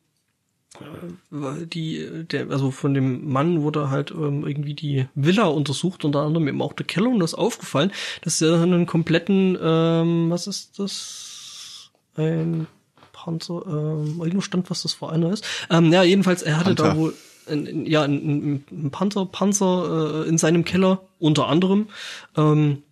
[1.30, 6.48] die, der, also von dem Mann wurde halt ähm, irgendwie die Villa untersucht, unter anderem
[6.48, 7.92] eben auch der Keller und das ist aufgefallen,
[8.22, 11.90] dass er einen kompletten, ähm, was ist das?
[12.16, 12.66] Ein
[13.12, 15.44] Panzer, ähm, irgendwo stand, was das für einer ist.
[15.70, 16.98] Ähm, ja, jedenfalls, er hatte da Panther.
[16.98, 17.14] wohl
[17.48, 21.88] ein, ja, ein, ein Panther, Panzer äh, in seinem Keller, unter anderem.
[22.36, 22.82] Ähm,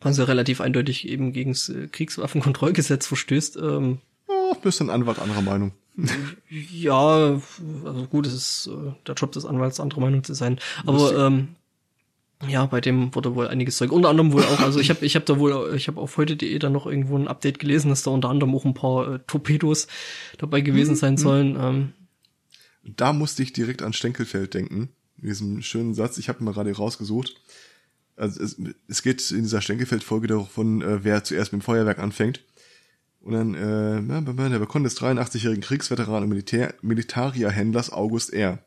[0.00, 3.56] also relativ eindeutig eben gegen das äh, Kriegswaffenkontrollgesetz verstößt.
[3.56, 3.98] Ähm,
[4.50, 5.72] Oh, bist ein Anwalt anderer Meinung.
[6.48, 7.40] Ja,
[7.84, 10.58] also gut, es ist äh, der Job des Anwalts, andere Meinung zu sein.
[10.86, 11.48] Aber ähm,
[12.46, 13.90] ja, bei dem wurde wohl einiges Zeug.
[13.90, 16.58] Unter anderem wohl auch, also ich habe ich hab da wohl, ich habe auf heute.de
[16.60, 19.88] dann noch irgendwo ein Update gelesen, dass da unter anderem auch ein paar äh, Torpedos
[20.38, 21.56] dabei gewesen sein sollen.
[21.60, 21.92] Ähm,
[22.96, 24.90] Da musste ich direkt an Stenkelfeld denken.
[25.16, 27.34] Diesen schönen Satz, ich habe ihn mal gerade rausgesucht.
[28.16, 28.56] Also es,
[28.86, 32.40] es geht in dieser Stenkelfeld-Folge davon, äh, wer zuerst mit dem Feuerwerk anfängt.
[33.20, 38.58] Und dann, äh, der Bekon des 83-jährigen Kriegsveteran und Militär, Militarierhändlers August R.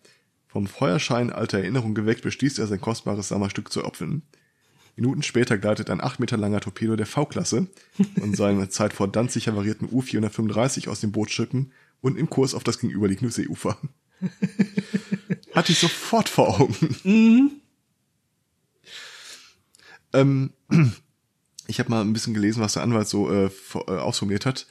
[0.48, 4.24] Vom Feuerschein alter Erinnerung geweckt, beschließt er, sein kostbares Sommerstück zu opfern.
[4.96, 7.68] Minuten später gleitet ein acht Meter langer Torpedo der V-Klasse
[8.22, 11.72] und seine Zeit vor Danzig havarierten U-435 aus dem Bootsschiffen
[12.02, 13.78] und im Kurs auf das gegenüberliegende Seeufer.
[15.54, 17.62] Hatte ich sofort vor Augen.
[20.14, 20.52] ähm,
[21.68, 24.68] ich habe mal ein bisschen gelesen, was der Anwalt so äh, äh, ausformuliert hat.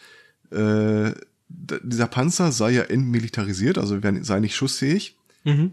[0.50, 1.12] Äh,
[1.48, 5.16] dieser Panzer sei ja entmilitarisiert, also wär- sei nicht schussfähig.
[5.44, 5.72] mhm.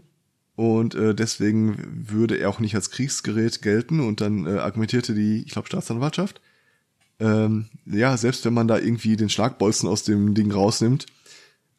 [0.56, 4.00] Und äh, deswegen würde er auch nicht als Kriegsgerät gelten.
[4.00, 6.40] Und dann äh, argumentierte die, ich glaube, Staatsanwaltschaft,
[7.20, 11.06] ähm, ja, selbst wenn man da irgendwie den Schlagbolzen aus dem Ding rausnimmt,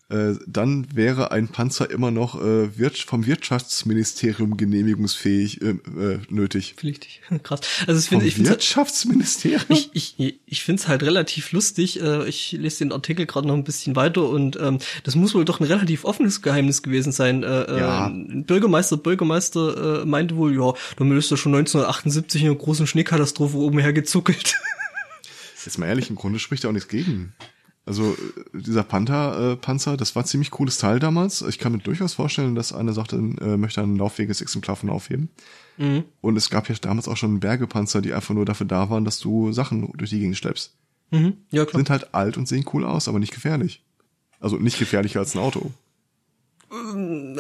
[0.10, 6.74] äh, dann wäre ein Panzer immer noch äh, wir vom Wirtschaftsministerium genehmigungsfähig äh, äh, nötig.
[6.78, 7.22] Pflichtig.
[7.44, 7.62] Krass.
[7.86, 9.62] Also ich Vom ich finde Wirtschaftsministerium?
[9.70, 12.02] ich, ich, ich finde es halt relativ lustig.
[12.02, 15.46] Äh, Ich lese den Artikel gerade noch ein bisschen weiter und ähm, das muss wohl
[15.46, 17.44] doch ein relativ offenes Geheimnis gewesen sein.
[17.44, 18.08] Äh, Ja.
[18.10, 20.74] äh, Bürgermeister, Bürgermeister äh, meinte wohl, ja,
[21.18, 24.56] ist er schon 1978 in einer großen Schneekatastrophe oben hergezuckelt.
[25.66, 27.34] Jetzt mal ehrlich, im Grunde spricht ja auch nichts gegen.
[27.90, 31.42] Also äh, dieser Panther, äh, Panzer, das war ein ziemlich cooles Teil damals.
[31.42, 35.30] Ich kann mir durchaus vorstellen, dass einer sagte, äh, möchte ein lauffähiges Exemplar von aufheben.
[36.22, 39.20] Und es gab ja damals auch schon Bergepanzer, die einfach nur dafür da waren, dass
[39.20, 40.76] du Sachen durch die Gegend schleppst.
[41.10, 41.38] mhm.
[41.52, 41.80] Ja, klar.
[41.80, 43.82] Sind halt alt und sehen cool aus, aber nicht gefährlich.
[44.42, 45.72] Also nicht gefährlicher als ein Auto.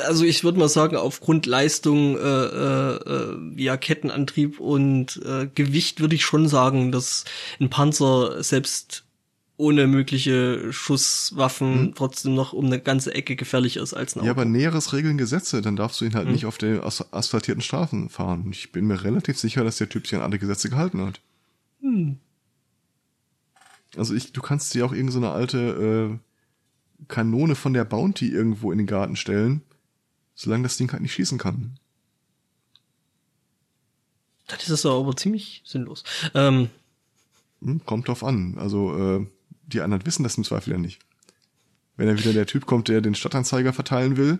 [0.08, 6.00] Also ich würde mal sagen, aufgrund Leistung, äh, äh, äh, ja, Kettenantrieb und äh, Gewicht
[6.00, 7.26] würde ich schon sagen, dass
[7.60, 9.04] ein Panzer selbst
[9.60, 14.26] ohne mögliche Schusswaffen trotzdem noch um eine ganze Ecke gefährlicher ist als ein Auto.
[14.26, 17.62] Ja, aber Näheres regeln Gesetze, dann darfst du ihn halt nicht auf den as asphaltierten
[17.62, 18.48] Straßen fahren.
[18.52, 21.20] Ich bin mir relativ sicher, dass der Typ sich an alle Gesetze gehalten hat.
[23.98, 26.20] Also ich, du kannst dir auch irgendeine so alte
[27.02, 29.62] äh, Kanone von der Bounty irgendwo in den Garten stellen,
[30.36, 31.78] solange das Ding halt nicht schießen kann.
[34.48, 36.06] das ist aber ziemlich sinnlos.
[36.34, 36.70] Ähm,
[37.62, 38.58] Hm, kommt drauf an.
[38.58, 39.28] Also äh,
[39.74, 41.00] die anderen wissen das im Zweifel ja nicht.
[41.96, 44.40] Wenn dann wieder der Typ kommt, der den Stadtanzeiger verteilen will,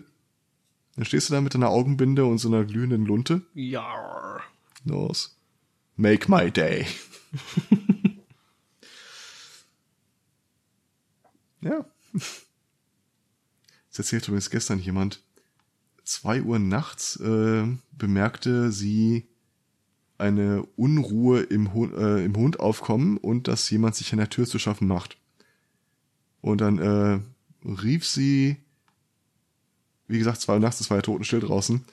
[0.96, 3.42] dann stehst du da mit deiner Augenbinde und so einer glühenden Lunte.
[3.54, 4.40] ja.
[4.84, 5.36] Los.
[5.96, 6.86] Make my day.
[11.60, 11.84] ja.
[12.12, 15.22] Das erzählte übrigens gestern jemand.
[16.04, 19.28] Zwei Uhr nachts äh, bemerkte sie
[20.16, 24.46] eine Unruhe im, Hu äh, im Hund aufkommen und dass jemand sich an der Tür
[24.46, 25.18] zu schaffen macht.
[26.40, 27.20] Und dann äh,
[27.68, 28.56] rief sie,
[30.08, 31.84] wie gesagt, zwei Uhr nachts, es war ja totenstill draußen,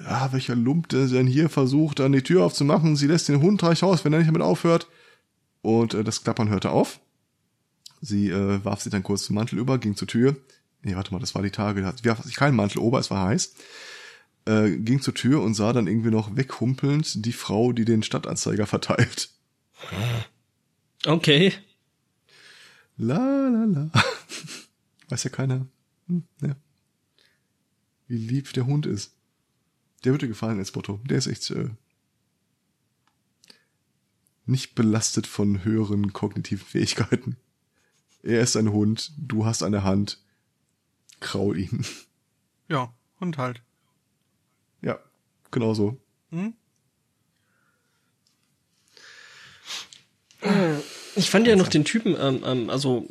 [0.00, 2.94] ja, welcher Lump der denn hier versucht, dann die Tür aufzumachen.
[2.96, 4.86] Sie lässt den Hund reich raus, wenn er nicht damit aufhört.
[5.62, 7.00] Und äh, das Klappern hörte auf.
[8.00, 10.36] Sie äh, warf sich dann kurz zum Mantel über, ging zur Tür.
[10.82, 11.82] Nee, warte mal, das war die Tage.
[11.82, 13.54] da- Sie warf sich keinen Mantel ober, es war heiß.
[14.44, 18.66] Äh, ging zur Tür und sah dann irgendwie noch weghumpelnd die Frau, die den Stadtanzeiger
[18.68, 19.30] verteilt.
[21.06, 21.52] Okay.
[22.98, 23.90] La la la.
[25.08, 25.66] Weiß ja keiner.
[26.08, 26.56] Hm, ja.
[28.08, 29.14] Wie lieb der Hund ist.
[30.04, 31.00] Der würde gefallen als Botto.
[31.04, 31.70] Der ist echt äh,
[34.46, 37.36] nicht belastet von höheren kognitiven Fähigkeiten.
[38.22, 40.22] Er ist ein Hund, du hast eine Hand.
[41.20, 41.84] Kraul ihn.
[42.70, 43.62] Ja, und halt.
[44.82, 44.98] Ja,
[45.50, 45.98] genau so.
[46.28, 46.52] Hm?
[51.18, 53.06] Ich fand ja noch den Typen, ähm, ähm, also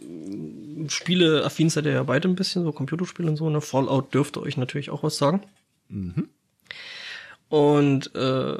[0.88, 3.60] Spiele affin seid ihr ja beide ein bisschen, so Computerspiele und so, ne?
[3.60, 5.42] Fallout dürfte euch natürlich auch was sagen.
[7.50, 8.58] Und äh,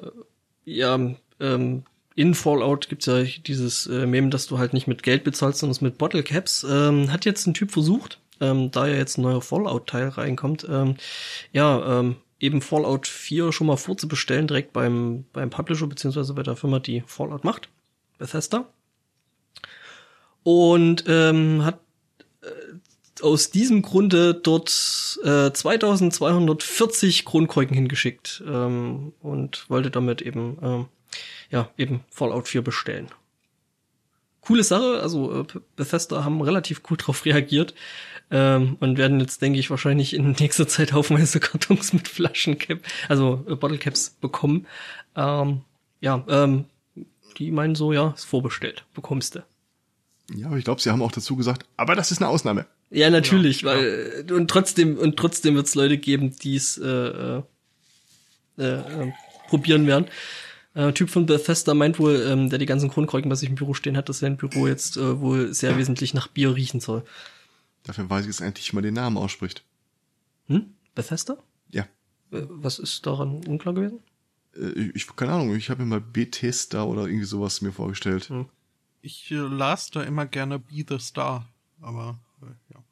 [0.66, 1.00] ja,
[1.40, 1.84] ähm,
[2.16, 5.72] in Fallout gibt's ja dieses äh, Meme, dass du halt nicht mit Geld bezahlst, sondern
[5.72, 6.66] es mit Bottle Caps.
[6.69, 10.95] Ähm, hat jetzt ein Typ versucht, ähm, da ja jetzt ein neuer Fallout-Teil reinkommt, ähm,
[11.53, 16.56] ja, ähm, eben Fallout 4 schon mal vorzubestellen, direkt beim, beim Publisher, beziehungsweise bei der
[16.56, 17.69] Firma, die Fallout macht,
[18.17, 18.67] Bethesda.
[20.43, 21.80] Und ähm, hat
[22.41, 22.48] äh,
[23.22, 24.69] aus diesem Grunde dort
[25.24, 30.85] äh, 2240 Kronkorken hingeschickt ähm, und wollte damit eben ähm,
[31.49, 33.07] ja eben Fallout 4 bestellen.
[34.41, 37.74] Coole Sache, also äh, Bethesda haben relativ cool drauf reagiert
[38.32, 43.45] ähm, und werden jetzt denke ich wahrscheinlich in nächster Zeit haufenweise Kartons mit Flaschencap, also
[43.48, 44.67] äh, Bottlecaps bekommen.
[45.16, 45.61] Ähm,
[45.99, 46.66] ja, ähm,
[47.38, 49.43] die meinen so, ja, ist vorbestellt, bekommst du.
[50.33, 52.65] Ja, aber ich glaube, sie haben auch dazu gesagt, aber das ist eine Ausnahme.
[52.89, 56.88] Ja, natürlich, weil äh, und trotzdem und trotzdem wird es Leute geben, die es äh,
[56.88, 57.43] äh,
[58.57, 59.11] äh,
[59.47, 60.07] probieren werden.
[60.73, 63.73] Äh, Typ von Bethesda meint wohl, ähm, der die ganzen Kronkorken bei sich im Büro
[63.73, 67.03] stehen hat, dass sein Büro jetzt äh, wohl sehr wesentlich nach Bier riechen soll.
[67.83, 69.64] Dafür weiß ich jetzt endlich, man den Namen ausspricht.
[70.47, 70.73] Hm?
[70.93, 71.38] Bethesda?
[71.72, 71.83] Ja.
[72.31, 73.99] Äh, was ist daran unklar gewesen?
[74.56, 78.30] Äh, Ich, keine Ahnung, ich habe mir mal Bethesda oder irgendwie sowas mir vorgestellt.
[78.30, 78.45] Hm.
[79.01, 81.48] Ich äh, las da immer gerne Be the Star,
[81.82, 82.84] aber äh, ja.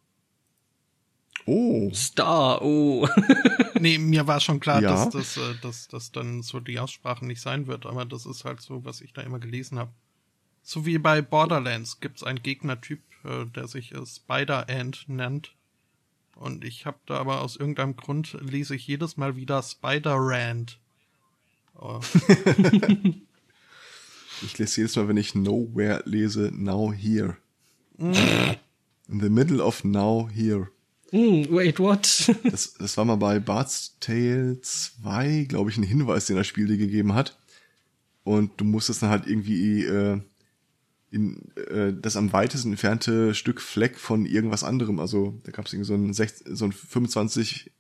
[1.48, 3.08] Oh, Star, oh.
[3.80, 4.92] Nee, mir war schon klar, Ja.
[4.92, 8.46] dass das äh, dass, dass dann so die Aussprache nicht sein wird, aber das ist
[8.46, 9.92] halt so, was ich da immer gelesen habe.
[10.64, 15.54] So wie bei Borderlands gibt's einen Gegnertyp, äh, der sich äh, Spider-Ant nennt.
[16.36, 20.80] Und ich habe da aber aus irgendeinem Grund lese ich jedes Mal wieder Spider-Rand.
[21.76, 22.00] Oh,
[24.42, 27.38] ich lese jedes Mal, wenn ich Nowhere lese, Now Here.
[27.98, 30.70] In the middle of Now Here.
[31.12, 32.32] Hm, wait, what?
[32.44, 36.68] Das, das war mal bei Bart's Tale 2, glaube ich, ein Hinweis, den das Spiel
[36.68, 37.38] dir gegeben hat.
[38.24, 40.20] Und du musstest dann halt irgendwie äh,
[41.12, 45.74] in äh, das am weitesten entfernte Stück Fleck von irgendwas anderem, also da gab es
[45.74, 47.72] irgendwie so ein, 16, so ein 25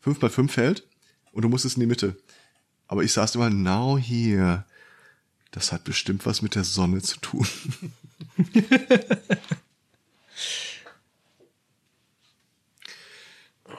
[0.00, 0.86] 5 x 5 Feld
[1.32, 2.16] und du musstest in die Mitte.
[2.86, 4.66] Aber ich saß immer now hier.
[5.54, 7.46] Das hat bestimmt was mit der Sonne zu tun.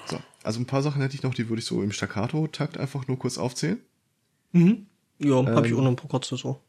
[0.08, 3.10] so, also ein paar Sachen hätte ich noch, die würde ich so im Staccato-Takt einfach
[3.10, 3.82] nur kurz aufzählen.
[4.54, 4.86] Mhm.
[5.20, 6.62] Ja, ähm, habe ich auch noch ein paar kurze so.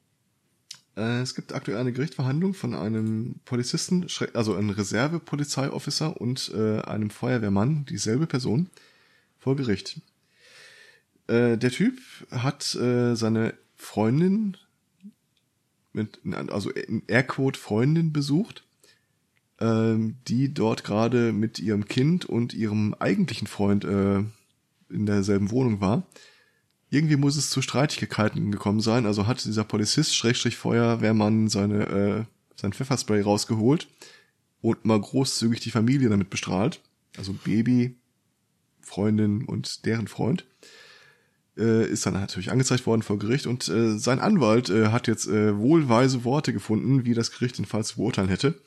[0.96, 7.10] Äh, es gibt aktuell eine Gerichtsverhandlung von einem Polizisten, also einem Reserve-Polizeiofficer und äh, einem
[7.10, 8.70] Feuerwehrmann, dieselbe Person,
[9.38, 10.00] vor Gericht.
[11.28, 12.00] Äh, der Typ
[12.32, 14.56] hat äh, seine Freundin
[15.96, 18.64] mit, also in Airquote Freundin besucht,
[19.58, 24.18] ähm, die dort gerade mit ihrem Kind und ihrem eigentlichen Freund äh,
[24.88, 26.06] in derselben Wohnung war.
[26.90, 29.06] Irgendwie muss es zu Streitigkeiten gekommen sein.
[29.06, 33.88] Also hat dieser Polizist, Schrägstrich Feuerwehrmann, seine, äh, sein Pfefferspray rausgeholt
[34.60, 36.80] und mal großzügig die Familie damit bestrahlt.
[37.16, 37.96] Also Baby,
[38.82, 40.46] Freundin und deren Freund.
[41.56, 45.26] Äh, ist dann natürlich angezeigt worden vor Gericht und äh, sein Anwalt äh, hat jetzt
[45.26, 48.60] äh, wohlweise Worte gefunden, wie das Gericht den Fall zu beurteilen hätte.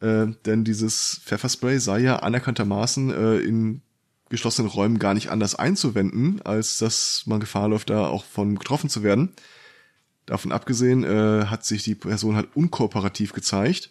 [0.00, 3.82] Äh, denn dieses Pfefferspray sei ja anerkanntermaßen äh, in
[4.28, 8.90] geschlossenen Räumen gar nicht anders einzuwenden, als dass man Gefahr läuft, da auch von getroffen
[8.90, 9.32] zu werden.
[10.24, 13.90] Davon abgesehen äh, hat sich die Person halt unkooperativ gezeigt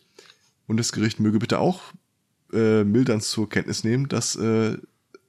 [0.66, 1.82] und das Gericht möge bitte auch
[2.53, 4.77] äh, mildern zur Kenntnis nehmen, dass äh,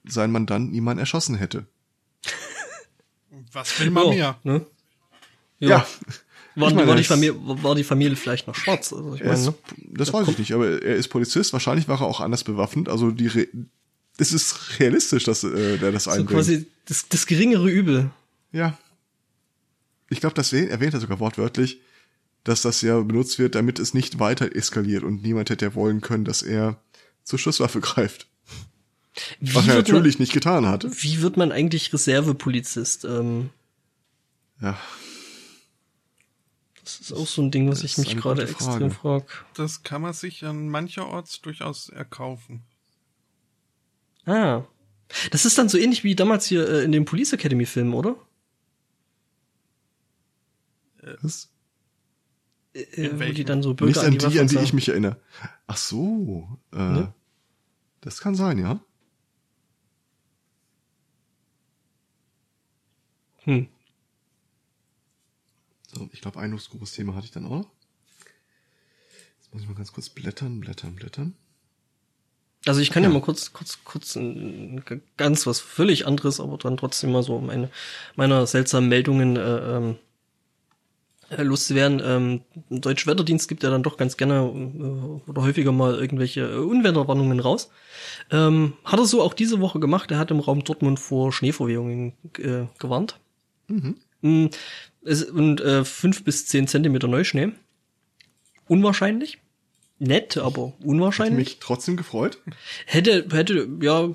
[0.04, 1.66] sein Mandant niemand erschossen hätte.
[3.52, 4.54] Was will man Ja, mehr?
[4.54, 4.66] ne?
[5.58, 5.86] Ja.
[6.54, 8.92] War, Ich meine, war, die Familie, war die Familie vielleicht noch schwarz?
[8.92, 9.54] Also ich meine, ist, ne?
[9.92, 11.52] das weiß ich nicht, aber er ist Polizist.
[11.52, 12.88] Wahrscheinlich war er auch anders bewaffnet.
[12.88, 13.46] Also die, Re
[14.20, 16.30] es ist realistisch, dass äh, der das so einbringt.
[16.30, 18.10] quasi das, das geringere Übel.
[18.50, 18.76] Ja.
[20.10, 21.80] Ich glaube, das erwähnt er sogar wortwörtlich,
[22.42, 26.00] dass das ja benutzt wird, damit es nicht weiter eskaliert und niemand hätte ja wollen
[26.00, 26.80] können, dass er
[27.22, 28.26] zur Schusswaffe greift.
[29.40, 30.84] Wie Was er wird natürlich nicht getan hat.
[30.84, 33.04] Man, wie wird man eigentlich Reservepolizist?
[33.04, 33.50] Ähm,
[34.60, 34.78] Ja.
[36.84, 39.26] das ist auch so ein Ding, was Das ich mich gerade extrem Frage.
[39.54, 42.62] Das kann man sich an mancherorts durchaus erkaufen.
[44.26, 44.64] Ah.
[45.30, 48.16] Das ist dann so ähnlich wie damals hier äh, in dem Police Academy Film, oder?
[51.22, 51.48] Was?
[52.74, 54.64] Äh, In wo die dann so Bürger Nicht an die, an die sagen.
[54.66, 55.16] ich mich erinnere.
[55.66, 56.58] Ach so.
[56.72, 57.14] Äh, Ne?
[58.00, 58.80] Das kann sein, ja.
[63.48, 63.66] Hm.
[65.90, 67.70] So, ich glaube, ein großes Thema hatte ich dann auch noch.
[69.38, 71.34] Jetzt muss ich mal ganz kurz blättern, blättern, blättern.
[72.66, 73.14] Also ich kann ja, Ja.
[73.14, 77.38] mal kurz, kurz, kurz ein, ein, ganz was völlig anderes, aber dann trotzdem mal so
[77.38, 77.70] meine
[78.16, 79.96] meiner seltsamen Meldungen äh, ähm,
[81.30, 82.02] äh, loszuwerden.
[82.04, 86.42] Ähm, ein Deutscher Wetterdienst gibt ja dann doch ganz gerne äh, oder häufiger mal irgendwelche
[86.42, 87.70] äh, Unwetterwarnungen raus.
[88.30, 90.10] Ähm, hat er so auch diese Woche gemacht.
[90.10, 93.18] Er hat im Raum Dortmund vor Schneeverwehungen äh, gewarnt.
[94.20, 94.46] Mm,
[95.04, 97.52] Es, und äh, fünf bis zehn Zentimeter Neuschnee.
[98.66, 99.38] Unwahrscheinlich.
[99.98, 101.36] Nett, aber Hat unwahrscheinlich.
[101.36, 102.38] mich trotzdem gefreut.
[102.86, 104.08] Hätte, hätte, ja,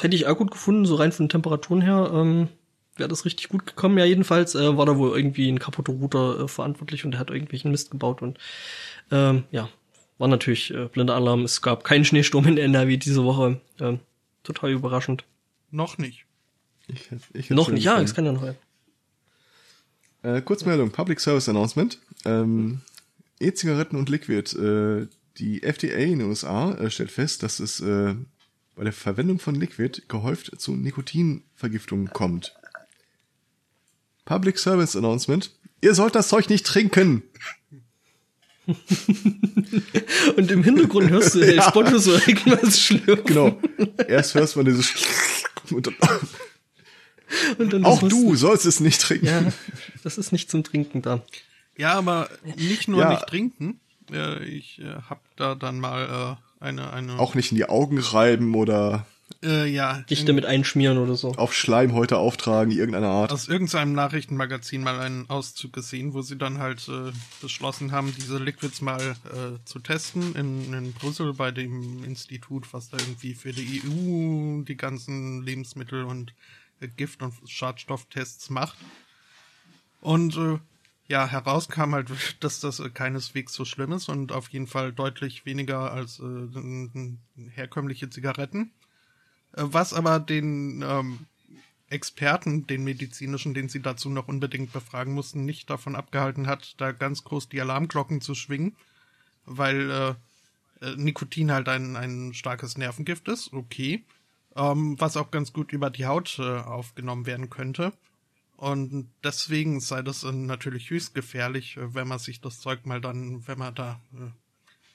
[0.00, 2.48] hätte ich auch gut gefunden, so rein von Temperaturen her, ähm,
[2.96, 3.98] wäre das richtig gut gekommen.
[3.98, 7.30] Ja, jedenfalls äh, war da wohl irgendwie ein kaputter Router äh, verantwortlich und der hat
[7.30, 8.38] irgendwelchen Mist gebaut und
[9.12, 9.68] ähm, ja,
[10.18, 11.44] war natürlich äh, blinder Alarm.
[11.44, 13.60] Es gab keinen Schneesturm in NRW diese Woche.
[13.80, 14.00] Ähm,
[14.42, 15.24] total überraschend.
[15.70, 16.26] Noch nicht.
[16.88, 18.58] Ich, ich Noch nicht, ja, es kann ja noch werden.
[20.22, 21.98] Äh, Kurzmeldung, Public Service Announcement.
[22.24, 22.80] Ähm,
[23.40, 24.56] E-Zigaretten und Liquid.
[24.56, 28.14] Äh, die FDA in den USA äh, stellt fest, dass es äh,
[28.76, 32.54] bei der Verwendung von Liquid gehäuft zu Nikotinvergiftungen kommt.
[34.24, 35.50] Public Service Announcement.
[35.80, 37.22] Ihr sollt das Zeug nicht trinken.
[40.36, 41.68] Und im Hintergrund hörst du den Ja.
[41.68, 43.24] Spotto so irgendwas schlürfen.
[43.24, 43.60] Genau.
[44.06, 44.92] Erst hörst man dieses
[45.70, 46.18] und dann, Und dann
[47.82, 49.26] auch du sollst es nicht trinken.
[49.26, 49.52] Ja,
[50.02, 51.22] das ist nicht zum Trinken da.
[51.76, 53.10] Ja, aber nicht nur Ja.
[53.10, 53.80] nicht trinken.
[54.10, 57.98] Äh, ich äh, hab da dann mal äh, eine, eine, Auch nicht in die Augen
[57.98, 59.06] reiben oder
[59.42, 61.32] äh, ja, Dich damit einschmieren oder so.
[61.32, 63.32] auf Schleimhäute auftragen, irgendeiner Art.
[63.32, 68.38] aus irgendeinem Nachrichtenmagazin mal einen Auszug gesehen, wo sie dann halt äh, beschlossen haben, diese
[68.38, 73.52] Liquids mal äh, zu testen in, in Brüssel bei dem Institut, was da irgendwie für
[73.52, 76.32] die EU die ganzen Lebensmittel und äh,
[76.88, 78.78] Gift- und Schadstofftests macht.
[80.00, 80.58] Und äh,
[81.08, 85.46] ja, herauskam halt, dass das äh, keineswegs so schlimm ist und auf jeden Fall deutlich
[85.46, 88.72] weniger als äh, herkömmliche Zigaretten.
[89.52, 91.26] Äh, was aber den ähm,
[91.88, 96.92] Experten, den medizinischen, den sie dazu noch unbedingt befragen mussten, nicht davon abgehalten hat, da
[96.92, 98.76] ganz groß die Alarmglocken zu schwingen,
[99.44, 100.14] weil äh,
[100.82, 104.04] äh, Nikotin halt ein, ein starkes Nervengift ist, okay,
[104.56, 107.92] ähm, was auch ganz gut über die Haut äh, aufgenommen werden könnte.
[108.56, 113.00] Und deswegen sei das äh, natürlich höchst gefährlich, äh, wenn man sich das Zeug mal
[113.00, 114.30] dann, wenn man da äh,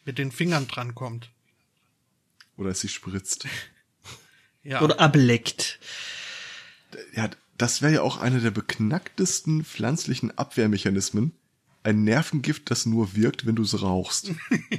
[0.06, 1.30] mit den Fingern drankommt.
[2.56, 3.48] Oder es sich spritzt.
[4.64, 4.82] Ja.
[4.82, 5.80] Oder ableckt.
[7.14, 11.32] Ja, das wäre ja auch einer der beknacktesten pflanzlichen Abwehrmechanismen.
[11.84, 14.34] Ein Nervengift, das nur wirkt, wenn du es rauchst.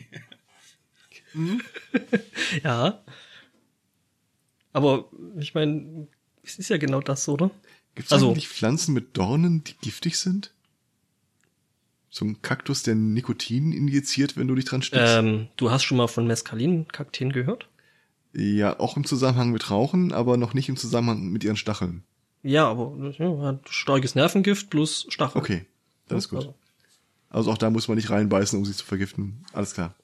[2.63, 3.05] Ja.
[4.73, 5.07] Aber
[5.39, 6.07] ich meine,
[6.43, 7.51] es ist ja genau das, oder?
[7.95, 10.53] Gibt es Also- eigentlich Pflanzen mit Dornen, die giftig sind?
[12.11, 15.05] So ein Kaktus, der Nikotin injiziert, wenn du dich dran stichst?
[15.19, 17.69] Ähm, du hast schon mal von Mescalin-Kakteen gehört?
[18.33, 22.05] Ja, auch im Zusammenhang mit Rauchen, aber noch nicht im Zusammenhang mit ihren Stacheln.
[22.43, 25.39] Ja, aber ja, hat starkes Nervengift plus Stachel.
[25.41, 25.67] Okay,
[26.09, 26.39] das ist gut.
[26.39, 26.55] Also,
[27.31, 29.45] Also auch da muss man nicht reinbeißen, um sie zu vergiften.
[29.53, 29.95] Alles klar.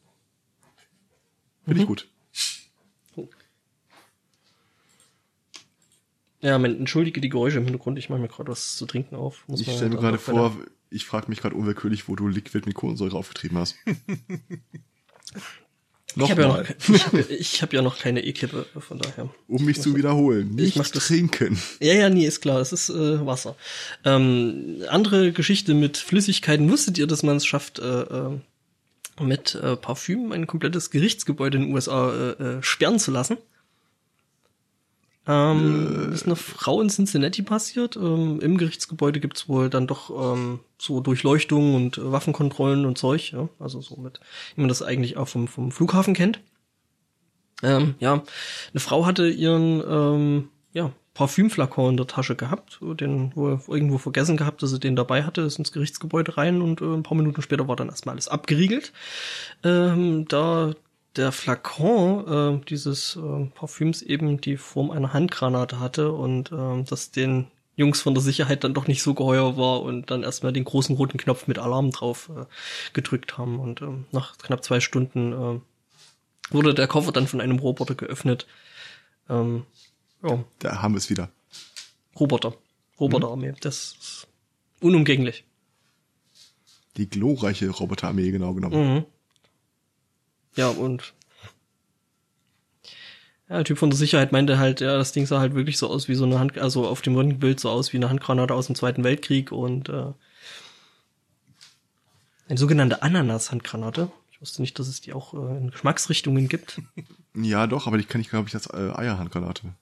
[1.64, 1.88] Finde ich Mhm.
[1.88, 2.08] gut.
[6.44, 7.98] Ja, man, entschuldige die Geräusche im Hintergrund.
[7.98, 9.42] Ich mache mir gerade was zu trinken auf.
[9.48, 10.56] Muss Ich stelle mir gerade bei der- vor,
[10.90, 13.74] ich frage mich gerade unwillkürlich, wo du Liquid mit Kohlensäure aufgetrieben hast.
[16.16, 19.28] Ich habe ja, noch, ich hab, ja- ich hab ja noch keine E-Kippe, von daher.
[19.48, 20.54] um mich zu wiederholen.
[20.54, 21.58] Nicht das- trinken.
[21.80, 23.56] Ja, ja, nee, ist klar, es ist äh, Wasser.
[24.04, 26.70] Ähm, andere Geschichte mit Flüssigkeiten.
[26.70, 28.38] Wusstet ihr, dass man es schafft, äh, äh,
[29.20, 33.36] mit äh, Parfüm ein komplettes Gerichtsgebäude in den USA äh, äh, sperren zu lassen?
[35.26, 37.96] Ähm, ist eine Frau in Cincinnati passiert.
[37.96, 43.32] Ähm, Im Gerichtsgebäude gibt's wohl dann doch ähm, so Durchleuchtung und äh, Waffenkontrollen und Zeug.
[43.32, 43.48] Ja?
[43.58, 44.20] Also so mit,
[44.54, 46.40] wie man das eigentlich auch vom, vom Flughafen kennt.
[47.62, 48.22] Ähm, ja,
[48.72, 54.36] eine Frau hatte ihren ähm, ja, Parfümflakon in der Tasche gehabt, den wohl irgendwo vergessen
[54.36, 57.40] gehabt, dass sie den dabei hatte, ist ins Gerichtsgebäude rein und äh, ein paar Minuten
[57.40, 58.92] später war dann erstmal alles abgeriegelt.
[59.62, 60.74] Ähm, da
[61.16, 67.10] der Flakon äh, dieses äh, Parfüms eben die Form einer Handgranate hatte und ähm, das
[67.10, 70.64] den Jungs von der Sicherheit dann doch nicht so geheuer war und dann erstmal den
[70.64, 72.44] großen roten Knopf mit Alarm drauf äh,
[72.92, 73.58] gedrückt haben.
[73.58, 75.60] Und ähm, nach knapp zwei Stunden äh,
[76.50, 78.46] wurde der Koffer dann von einem Roboter geöffnet.
[79.28, 79.64] Ähm,
[80.22, 81.30] ja, Da haben wir es wieder.
[82.18, 82.54] Roboter.
[83.00, 83.54] Roboterarmee.
[83.60, 84.28] Das ist
[84.80, 85.44] unumgänglich.
[86.96, 88.94] Die glorreiche Roboterarmee, genau genommen.
[88.94, 89.04] Mhm.
[90.56, 91.14] Ja, und
[93.48, 95.88] ja, der Typ von der Sicherheit meinte halt, ja, das Ding sah halt wirklich so
[95.88, 98.66] aus wie so eine Hand, also auf dem Röntgenbild so aus wie eine Handgranate aus
[98.66, 100.12] dem Zweiten Weltkrieg und äh,
[102.48, 104.10] eine sogenannte Ananas-Handgranate.
[104.32, 106.80] Ich wusste nicht, dass es die auch äh, in Geschmacksrichtungen gibt.
[107.36, 109.74] Ja, doch, aber die kann ich, glaube ich, als äh, Eierhandgranate.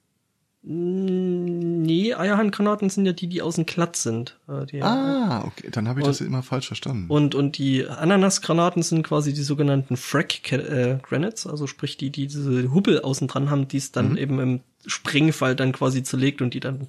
[0.62, 4.38] Mm, Nee, Eierhandgranaten sind ja die, die außen glatt sind.
[4.48, 7.06] Äh, die, Ah, okay, dann habe ich das Und- immer falsch verstanden.
[7.10, 12.72] Und, und die Ananasgranaten sind quasi die sogenannten Frack äh, also sprich die, die diese
[12.72, 14.16] Hubbel außen dran haben, die es dann Mhm.
[14.18, 16.88] eben im Sprengfall dann quasi zerlegt und die dann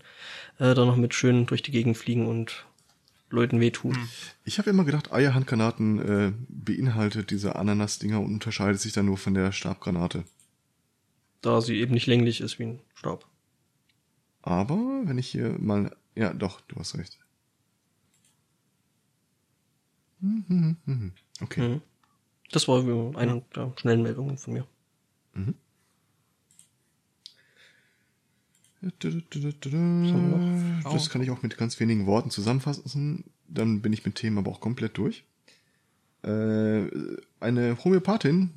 [0.59, 2.65] äh, dann noch mit schön durch die Gegend fliegen und
[3.31, 3.97] Leuten wehtun.
[4.45, 9.33] Ich habe immer gedacht, Eierhandgranaten äh, beinhaltet diese Ananas-Dinger und unterscheidet sich dann nur von
[9.33, 10.23] der Stabgranate.
[11.41, 13.25] Da sie eben nicht länglich ist wie ein Stab.
[14.43, 15.95] Aber wenn ich hier mal...
[16.15, 17.17] Ja, doch, du hast recht.
[20.19, 21.11] Mhm, mhm, mhm.
[21.41, 21.67] Okay.
[21.67, 21.81] Mhm.
[22.51, 22.79] Das war
[23.17, 24.67] eine der schnellen Meldungen von mir.
[30.83, 33.23] Das kann ich auch mit ganz wenigen Worten zusammenfassen.
[33.47, 35.23] Dann bin ich mit Themen aber auch komplett durch.
[36.21, 36.87] Äh,
[37.39, 38.51] eine Homöopathin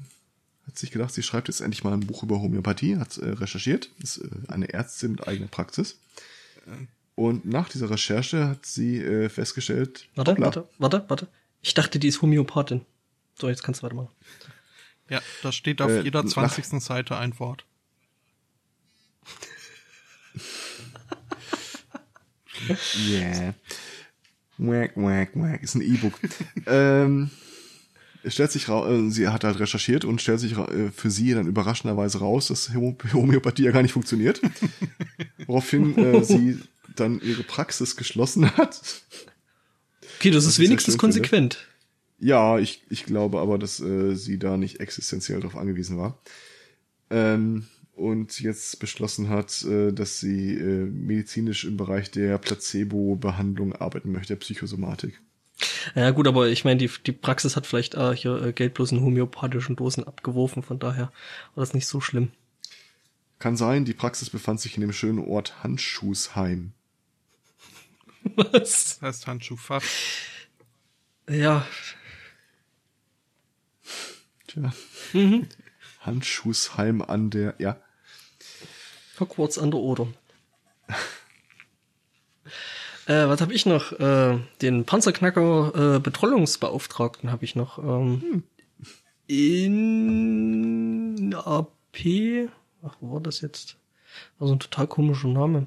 [0.67, 3.91] hat sich gedacht, sie schreibt jetzt endlich mal ein Buch über Homöopathie, hat äh, recherchiert,
[4.03, 5.99] ist äh, eine Ärztin mit eigener Praxis.
[7.15, 11.29] Und nach dieser Recherche hat sie äh, festgestellt, Warte, hoppla, warte, warte, warte.
[11.63, 12.85] Ich dachte, die ist Homöopathin.
[13.39, 14.09] So, jetzt kannst du weitermachen.
[15.09, 16.81] Ja, da steht auf Äh, jeder nach- 20.
[16.83, 17.65] Seite ein Wort.
[22.99, 23.55] Yeah.
[24.59, 25.63] Wack, wack, wack.
[25.63, 26.19] Ist ein E-Book.
[26.67, 27.31] ähm,
[28.27, 31.33] es stellt sich raus, äh, sie hat halt recherchiert und stellt sich äh, für sie
[31.33, 34.41] dann überraschenderweise raus, dass Homö- Homöopathie ja gar nicht funktioniert.
[35.47, 36.59] Woraufhin äh, sie
[36.97, 38.81] dann ihre Praxis geschlossen hat.
[40.19, 41.15] Okay, das Was ist wenigstens schön finde.
[41.21, 41.67] konsequent.
[42.19, 46.19] Ja, ich, ich glaube aber, dass äh, sie da nicht existenziell darauf angewiesen war.
[47.11, 54.13] Ähm, und jetzt beschlossen hat, äh, dass sie äh, medizinisch im Bereich der Placebo-Behandlung arbeiten
[54.13, 55.21] möchte, der Psychosomatik.
[55.95, 58.93] Ja gut, aber ich meine, die, die Praxis hat vielleicht äh, hier äh, Geld bloß
[58.93, 61.13] in homöopathischen Dosen abgeworfen, von daher
[61.55, 62.31] war das nicht so schlimm.
[63.39, 66.73] Kann sein, die Praxis befand sich in dem schönen Ort Handschuhsheim.
[68.37, 68.99] Was?
[68.99, 69.83] Das heißt Handschuhfach.
[71.29, 71.67] Ja,
[74.47, 74.73] Tja.
[75.13, 75.49] Mhm.
[76.01, 77.77] Handschuhsheim an der, ja.
[79.19, 80.09] Hogwarts an der Oder.
[83.07, 83.93] Äh, was habe ich noch?
[83.93, 87.79] Äh, den Panzerknacker äh, Betreuungsbeauftragten habe ich noch.
[87.79, 88.45] Ähm,
[89.27, 89.75] In
[91.35, 92.49] AP.
[92.83, 93.77] Ach, wo war das jetzt?
[94.39, 95.67] Also ein total komischer Name.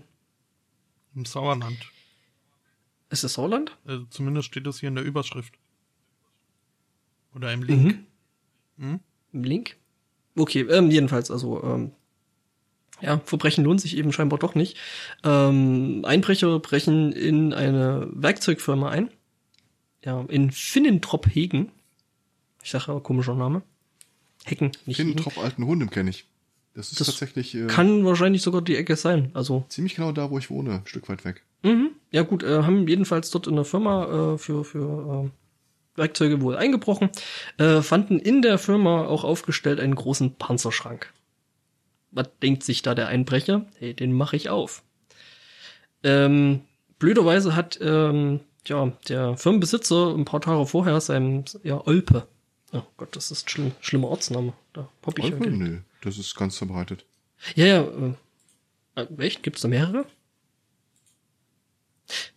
[1.15, 1.77] Im Sauerland.
[3.09, 3.75] Ist es Sauerland?
[3.85, 5.55] Also zumindest steht das hier in der Überschrift.
[7.35, 7.99] Oder im Link.
[8.77, 8.99] Im
[9.33, 9.75] Link?
[10.35, 11.91] Okay, ähm, jedenfalls, also, ähm,
[13.01, 14.77] ja, Verbrechen lohnt sich eben scheinbar doch nicht.
[15.23, 19.09] Ähm, Einbrecher brechen in eine Werkzeugfirma ein.
[20.03, 21.71] Ja, in Finnentrop-Hegen.
[22.63, 23.61] Ich sage aber komischer Name.
[24.45, 25.09] Hecken, nicht Hegen.
[25.09, 26.25] Finnentrop alten Hundem kenne ich.
[26.73, 29.31] Das ist Das tatsächlich äh, Kann wahrscheinlich sogar die Ecke sein.
[29.33, 31.43] Also, ziemlich genau da, wo ich wohne, ein Stück weit weg.
[31.63, 31.89] mhm.
[32.11, 36.55] ja gut, äh, haben jedenfalls dort in der Firma äh, für, für äh, Werkzeuge wohl
[36.55, 37.09] eingebrochen,
[37.57, 41.11] äh, fanden in der Firma auch aufgestellt einen großen Panzerschrank.
[42.11, 43.65] Was denkt sich da der Einbrecher?
[43.77, 44.83] Hey, den mache ich auf.
[46.03, 46.61] Ähm,
[46.97, 52.27] blöderweise hat ähm, ja, der Firmenbesitzer ein paar Tage vorher seinem ja, Olpe.
[52.71, 54.53] Oh Gott, das ist schlimm, schlimmer Ortsname.
[54.73, 55.45] Da popp ich ja Olpe?
[55.45, 55.57] Geld.
[55.57, 57.05] Nö, das ist ganz verbreitet.
[57.55, 57.81] Ja, ja.
[58.95, 59.43] Äh, äh, echt?
[59.43, 60.05] Gibt's da mehrere?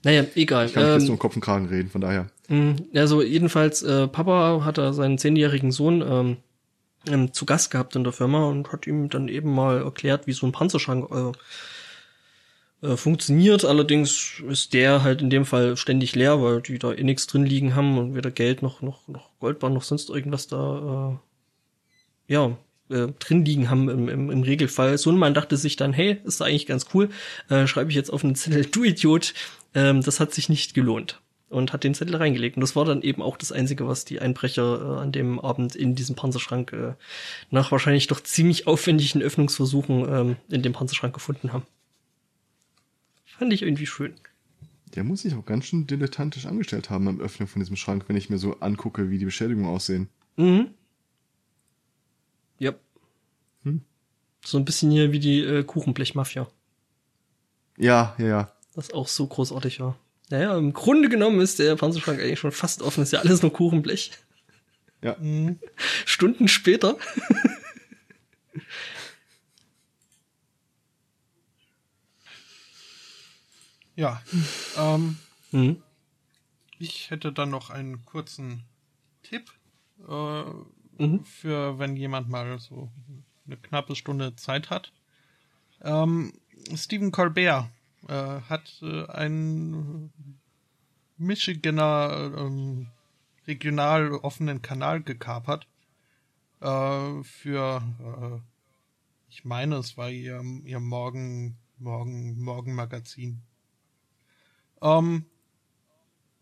[0.04, 0.66] Naja, egal.
[0.66, 2.28] Ich kann Ähm, jetzt nur um Kopf und Kragen reden, von daher.
[2.48, 6.36] Mm, Also jedenfalls, äh, Papa hat da seinen zehnjährigen Sohn ähm,
[7.08, 10.32] ähm, zu Gast gehabt in der Firma und hat ihm dann eben mal erklärt, wie
[10.32, 13.64] so ein Panzerschrank äh, äh, funktioniert.
[13.64, 17.46] Allerdings ist der halt in dem Fall ständig leer, weil die da eh nichts drin
[17.46, 21.18] liegen haben und weder Geld noch noch noch Goldbahn noch sonst irgendwas da
[22.28, 22.56] äh, ja
[22.90, 24.98] äh, drin liegen haben im, im, im Regelfall.
[24.98, 27.10] So ein Mann dachte sich dann, hey, ist da eigentlich ganz cool,
[27.48, 29.34] äh, schreibe ich jetzt auf einen Zettel, du Idiot,
[29.74, 31.21] ähm, das hat sich nicht gelohnt
[31.52, 32.56] und hat den Zettel reingelegt.
[32.56, 35.76] Und das war dann eben auch das Einzige, was die Einbrecher äh, an dem Abend
[35.76, 36.94] in diesem Panzerschrank äh,
[37.50, 41.66] nach wahrscheinlich doch ziemlich aufwendigen Öffnungsversuchen ähm, in dem Panzerschrank gefunden haben.
[43.26, 44.14] Fand ich irgendwie schön.
[44.94, 48.16] Der muss sich auch ganz schön dilettantisch angestellt haben am Öffnen von diesem Schrank, wenn
[48.16, 50.08] ich mir so angucke, wie die Beschädigungen aussehen.
[50.36, 50.68] Mhm.
[52.58, 52.74] Ja.
[53.62, 53.82] Hm.
[54.44, 56.46] So ein bisschen hier wie die äh, Kuchenblechmafia.
[57.78, 58.52] Ja, ja, ja.
[58.74, 59.98] Das auch so großartig war.
[60.32, 63.02] Naja, im Grunde genommen ist der Panzerschrank eigentlich schon fast offen.
[63.02, 64.12] Ist ja alles nur Kuchenblech.
[65.02, 65.14] Ja.
[66.06, 66.96] Stunden später.
[73.94, 74.22] Ja.
[74.78, 75.18] Ähm,
[75.50, 75.82] Mhm.
[76.78, 78.64] ich hätte dann noch einen kurzen
[79.22, 79.52] Tipp
[80.08, 80.42] äh,
[80.98, 81.24] Mhm.
[81.24, 82.90] für wenn jemand mal so
[83.46, 84.92] eine knappe Stunde Zeit hat.
[85.82, 86.32] Ähm,
[86.74, 87.66] Stephen Colbert
[88.08, 90.12] äh, hat äh, einen
[91.16, 92.88] Michiganer ähm,
[93.46, 95.66] regional offenen Kanal gekapert
[96.60, 98.40] äh, für äh,
[99.28, 103.42] ich meine es war ihr ihr Morgen Morgen Morgenmagazin
[104.82, 105.26] ähm,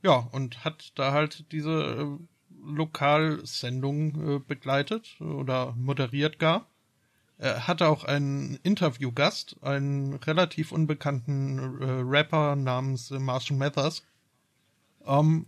[0.03, 2.19] ja, und hat da halt diese äh,
[2.65, 6.70] Lokalsendung äh, begleitet oder moderiert gar.
[7.43, 14.05] Er hatte auch einen Interviewgast, einen relativ unbekannten äh, Rapper namens äh, Marshall Mathers.
[15.07, 15.47] Ähm,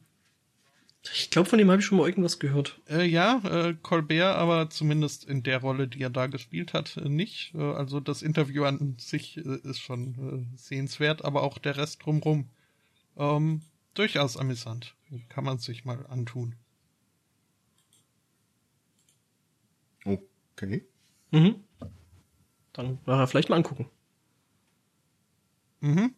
[1.13, 2.81] Ich glaube, von dem habe ich schon mal irgendwas gehört.
[2.89, 7.09] äh, ja, äh, Colbert, aber zumindest in der Rolle, die er da gespielt hat, äh,
[7.09, 7.55] nicht.
[7.55, 12.05] Äh, also das Interview an sich äh, ist schon äh, sehenswert, aber auch der Rest
[12.05, 12.49] drumrum.
[13.17, 13.63] Ähm,
[13.95, 14.95] durchaus amüsant.
[15.29, 16.55] Kann man sich mal antun.
[20.05, 20.87] Okay.
[21.31, 21.57] Mhm.
[22.73, 23.89] Dann nachher vielleicht mal angucken.
[25.81, 26.15] Mhm.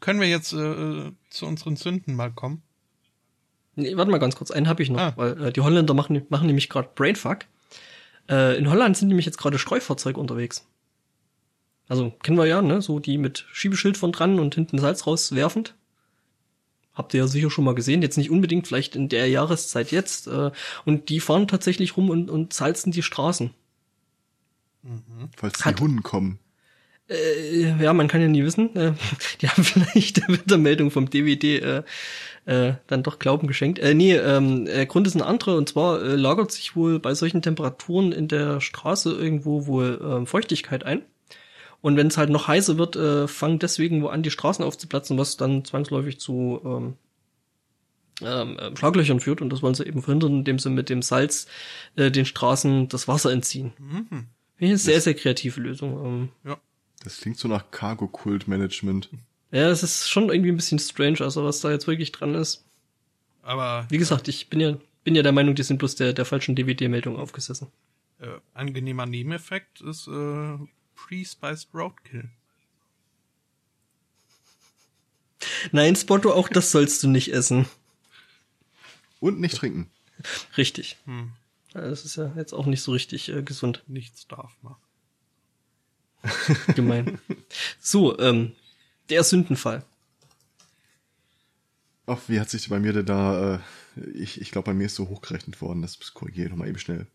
[0.00, 2.62] Können wir jetzt äh, zu unseren Sünden mal kommen?
[3.76, 5.12] Nee, warte mal ganz kurz, einen habe ich noch, Ah.
[5.16, 7.40] weil äh, die Holländer machen, machen nämlich gerade Brainfuck.
[8.28, 10.66] Äh, in Holland sind nämlich jetzt gerade Streufahrzeuge unterwegs.
[11.88, 15.74] Also kennen wir ja, ne, so die mit Schiebeschild von dran und hinten Salz rauswerfend.
[16.94, 20.28] Habt ihr ja sicher schon mal gesehen, jetzt nicht unbedingt, vielleicht in der Jahreszeit jetzt.
[20.28, 20.52] Äh,
[20.84, 23.50] und die fahren tatsächlich rum und, und salzen die Straßen.
[25.36, 26.38] Falls Hat- die Hunden kommen.
[27.08, 28.74] Äh, ja, man kann ja nie wissen.
[28.76, 28.94] Äh,
[29.40, 31.82] die haben vielleicht der Wettermeldung vom DWD äh,
[32.46, 33.78] äh, dann doch Glauben geschenkt.
[33.78, 37.14] Äh, nee, ähm, der Grund ist ein anderer und zwar äh, lagert sich wohl bei
[37.14, 41.02] solchen Temperaturen in der Straße irgendwo wohl ähm, Feuchtigkeit ein.
[41.82, 45.18] Und wenn es halt noch heißer wird, äh, fangen deswegen wo an, die Straßen aufzuplatzen,
[45.18, 46.94] was dann zwangsläufig zu ähm,
[48.22, 51.46] ähm, äh, Schlaglöchern führt und das wollen sie eben verhindern, indem sie mit dem Salz
[51.96, 53.72] äh, den Straßen das Wasser entziehen.
[53.78, 54.26] Mhm.
[54.56, 56.04] Finde ich eine sehr, sehr kreative Lösung.
[56.04, 56.58] Ähm, Ja.
[57.02, 59.10] Das klingt so nach Cargo-Kult-Management.
[59.50, 62.64] ja, es ist schon irgendwie ein bisschen strange, also was da jetzt wirklich dran ist.
[63.42, 66.24] Aber Wie gesagt, ich bin ja, bin ja der Meinung, die sind bloß der, der
[66.24, 67.66] falschen DVD-Meldung aufgesessen.
[68.20, 70.56] äh, angenehmer Nebeneffekt ist äh,
[70.96, 72.30] Pre-Spiced Roadkill.
[75.72, 77.66] Nein, Spotto, auch das sollst du nicht essen.
[79.20, 79.90] Und nicht trinken.
[80.56, 80.96] Richtig.
[81.04, 81.32] Hm.
[81.74, 83.82] Das ist ja jetzt auch nicht so richtig äh, gesund.
[83.86, 84.76] Nichts darf man.
[86.74, 87.18] Gemein.
[87.80, 88.52] so, ähm,
[89.10, 89.84] der Sündenfall.
[92.06, 93.58] Ach, wie hat sich bei mir denn da, äh,
[94.14, 97.06] ich, ich glaube, bei mir ist so hochgerechnet worden, das korrigiere ich nochmal eben schnell.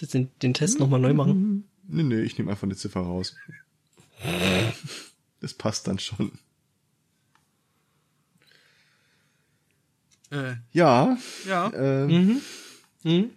[0.00, 1.68] Den, den Test nochmal neu machen.
[1.86, 3.34] Nee, nee, ich nehme einfach eine Ziffer raus.
[5.40, 6.38] Das passt dann schon.
[10.30, 11.18] Äh, Ja,
[11.48, 12.40] ja, äh, Mhm.
[13.02, 13.30] Mhm.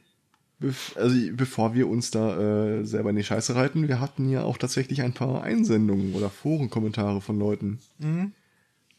[0.95, 4.58] Also bevor wir uns da äh, selber in die Scheiße reiten, wir hatten ja auch
[4.58, 7.80] tatsächlich ein paar Einsendungen oder Forenkommentare von Leuten.
[8.00, 8.32] mhm.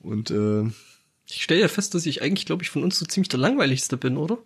[0.00, 0.64] Und äh,
[1.26, 3.96] Ich stelle ja fest, dass ich eigentlich, glaube ich, von uns so ziemlich der langweiligste
[3.96, 4.38] bin, oder?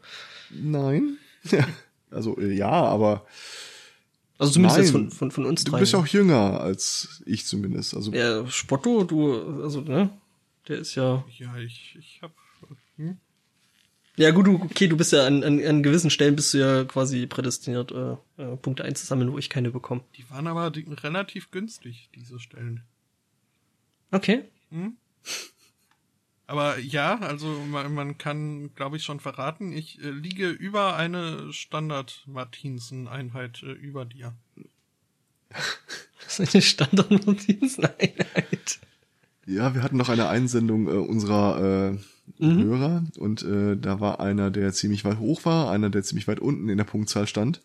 [0.50, 1.16] nein.
[1.50, 1.66] Ja,
[2.10, 3.24] also äh, ja, aber
[4.38, 5.10] Also zumindest jetzt Nein.
[5.10, 5.80] von, von, von uns du drei.
[5.80, 7.94] bist ja auch jünger als ich zumindest.
[7.94, 10.10] Also Ja, Spotto, du, also, ne?
[10.68, 11.24] Der ist ja.
[11.38, 12.32] ja, ich, ich hab.
[12.96, 13.16] Hm?
[14.20, 17.26] Ja, gut, okay, du bist ja an, an, an gewissen Stellen bist du ja quasi
[17.26, 20.04] prädestiniert, äh, äh, Punkte einzusammeln, wo ich keine bekomme.
[20.18, 22.82] Die waren aber die, relativ günstig, diese Stellen.
[24.10, 24.44] Okay.
[24.68, 24.98] Hm?
[26.46, 31.50] Aber ja, also man, man kann, glaube ich, schon verraten, ich äh, liege über eine
[31.50, 34.34] Standard-Martinsen-Einheit äh, über dir.
[36.24, 38.80] Das ist eine Standardnotizeneinheit.
[39.46, 41.98] Ja, wir hatten noch eine Einsendung äh, unserer äh,
[42.38, 42.62] Mhm.
[42.64, 46.40] Hörer und äh, da war einer, der ziemlich weit hoch war, einer, der ziemlich weit
[46.40, 47.60] unten in der Punktzahl stand.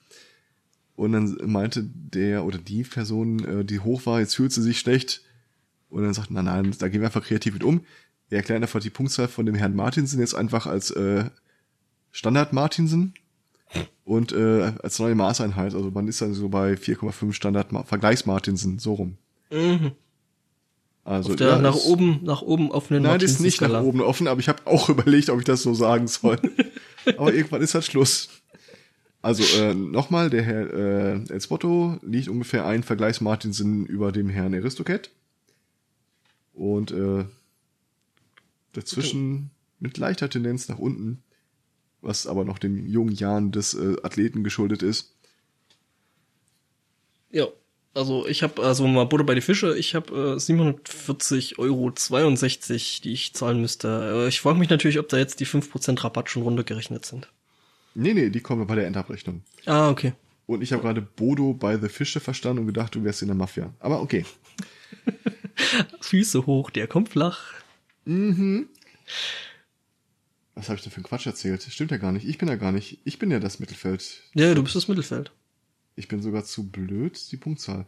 [0.96, 4.80] Und dann meinte der oder die Person, äh, die hoch war, jetzt fühlt sie sich
[4.80, 5.22] schlecht.
[5.90, 7.82] Und dann sagt, nein, nein, da gehen wir einfach kreativ mit um.
[8.30, 11.26] Wir erklären einfach die Punktzahl von dem Herrn Martinsen jetzt einfach als äh,
[12.12, 13.14] Standard Martinsen
[14.04, 15.76] und äh, als neue Maßeinheit.
[15.76, 19.18] Also man ist dann so bei 4,5 Standard Vergleichs Martinsen, so rum.
[19.52, 19.92] Mhm.
[21.06, 24.02] Also Auf der ja, nach oben, nach oben offenen Nein, das ist nicht nach oben
[24.02, 26.40] offen, aber ich habe auch überlegt, ob ich das so sagen soll.
[27.18, 28.30] aber irgendwann ist halt Schluss.
[29.22, 34.56] Also äh, nochmal, der Herr äh, Elsbotto liegt ungefähr ein Vergleichs Martinsen über dem Herrn
[34.56, 35.12] Aristocat.
[36.54, 37.26] Und äh,
[38.74, 41.22] dazwischen mit leichter Tendenz nach unten,
[42.02, 45.14] was aber noch den jungen Jahren des äh, Athleten geschuldet ist.
[47.30, 47.48] Ja,
[47.96, 49.76] also ich habe also mal Butter bei die Fische.
[49.78, 51.92] Ich habe äh, 740,62 Euro,
[53.04, 54.26] die ich zahlen müsste.
[54.26, 57.30] Äh, ich frage mich natürlich, ob da jetzt die 5% Rabatt schon runtergerechnet sind.
[57.96, 59.42] Nee, nee, die kommen bei der Endabrechnung.
[59.66, 60.14] Ah, okay.
[60.46, 63.36] Und ich habe gerade Bodo bei The Fische verstanden und gedacht, du wärst in der
[63.36, 63.74] Mafia.
[63.80, 64.26] Aber okay.
[66.02, 67.54] Füße hoch, der kommt flach.
[68.04, 68.68] Mhm.
[70.54, 71.64] Was habe ich denn für einen Quatsch erzählt?
[71.64, 72.28] Stimmt ja gar nicht.
[72.28, 73.00] Ich bin ja gar nicht.
[73.06, 74.22] Ich bin ja das Mittelfeld.
[74.34, 75.32] Ja, du bist das Mittelfeld.
[75.98, 77.86] Ich bin sogar zu blöd, die Punktzahl.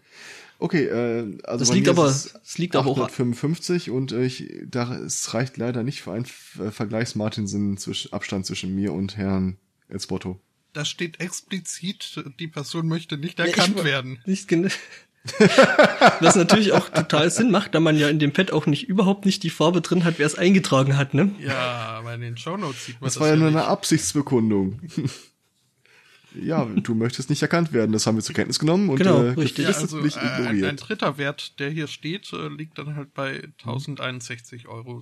[0.60, 4.50] Okay, äh, also Das liegt aber, es es liegt aber auch 855 und äh, ich,
[4.66, 6.26] da, es reicht leider nicht für einen
[6.60, 9.58] äh, Vergleichs-Martinsen zwischen, Abstand zwischen mir und Herrn
[9.90, 10.40] Elsbotto.
[10.74, 14.20] Da steht explizit, die Person möchte nicht Ja, ich erkannt wa- werden.
[14.26, 14.72] Nicht gen-
[16.22, 19.26] Was natürlich auch total Sinn macht, da man ja in dem Pad auch nicht überhaupt
[19.26, 21.32] nicht die Farbe drin hat, wer es eingetragen hat, ne?
[21.42, 23.58] Ja, aber in den Shownotes sieht man Das war ja nur nicht.
[23.58, 24.80] eine Absichtsbekundung.
[26.42, 27.92] ja, du möchtest nicht erkannt werden.
[27.92, 29.66] Das haben wir zur Kenntnis genommen und Genau, äh, richtig.
[29.68, 30.70] Ja, also geflissentlich äh, ein, ignoriert.
[30.70, 35.02] ein dritter Wert, der hier steht, äh, liegt dann halt bei 1061,47 Euro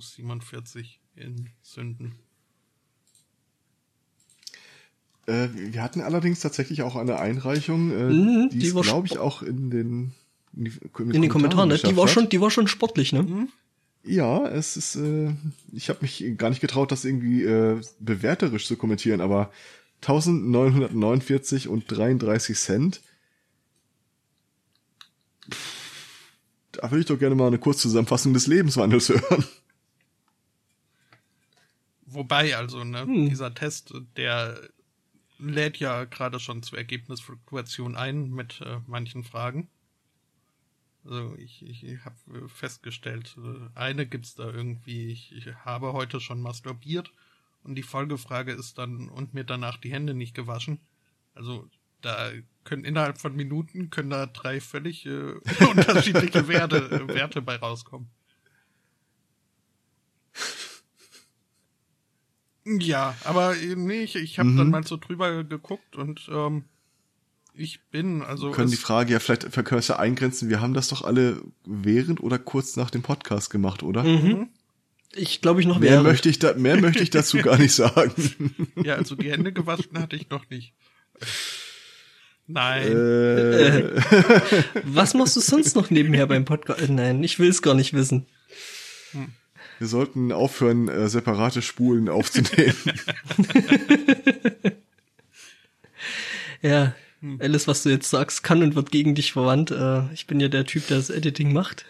[1.16, 2.14] in Sünden.
[5.26, 9.18] Äh, wir hatten allerdings tatsächlich auch eine Einreichung, äh, Mhm, die die war glaube ich,
[9.18, 10.12] auch in den,
[10.56, 11.78] in, die, In den Kommentaren, ne?
[11.78, 12.10] Die war hat.
[12.10, 13.48] schon, die war schon sportlich, ne?
[14.04, 15.34] Ja, es ist, äh,
[15.72, 19.50] ich habe mich gar nicht getraut, das irgendwie äh, bewerterisch zu kommentieren, aber
[20.08, 23.02] 1949 und 33 Cent.
[26.72, 29.44] Da würde ich doch gerne mal eine Kurzzusammenfassung des Lebenswandels hören.
[32.06, 33.28] Wobei, also, ne, Hm.
[33.28, 34.60] dieser Test, der
[35.38, 39.68] lädt ja gerade schon zur Ergebnisfluktuation ein mit äh, manchen Fragen.
[41.04, 46.20] Also ich, ich, ich habe festgestellt, äh, eine gibt's da irgendwie, ich, ich habe heute
[46.20, 47.12] schon masturbiert
[47.66, 50.78] und die Folgefrage ist dann, und mir danach die Hände nicht gewaschen.
[51.34, 51.68] Also
[52.00, 52.30] da
[52.64, 55.34] können innerhalb von Minuten können da drei völlig äh,
[55.70, 58.08] unterschiedliche Werte, äh, Werte bei rauskommen.
[62.64, 64.56] Ja, aber äh, nee, ich, ich habe Mhm.
[64.56, 66.64] dann mal so drüber geguckt und ähm,
[67.54, 70.50] ich bin, also Wir können die Frage ja vielleicht wir können es ja eingrenzen.
[70.50, 74.02] Wir haben das doch alle während oder kurz nach dem Podcast gemacht, oder?
[74.02, 74.48] Mhm.
[75.14, 76.06] Ich glaube ich noch Mehr während.
[76.08, 78.12] möchte ich da, mehr möchte ich dazu gar nicht sagen.
[78.82, 80.72] ja, also die Hände gewaschen hatte ich noch nicht.
[82.46, 82.86] Nein.
[82.92, 84.02] äh,
[84.84, 86.80] Was machst du sonst noch nebenher beim Podcast?
[86.82, 88.26] Äh, Nein, ich will es gar nicht wissen.
[89.78, 92.74] wir sollten aufhören, äh, separate Spulen aufzunehmen.
[96.62, 96.94] Ja,
[97.38, 99.70] alles, was du jetzt sagst, kann und wird gegen dich verwandt.
[99.70, 101.84] Äh, ich bin ja der Typ, der das Editing macht.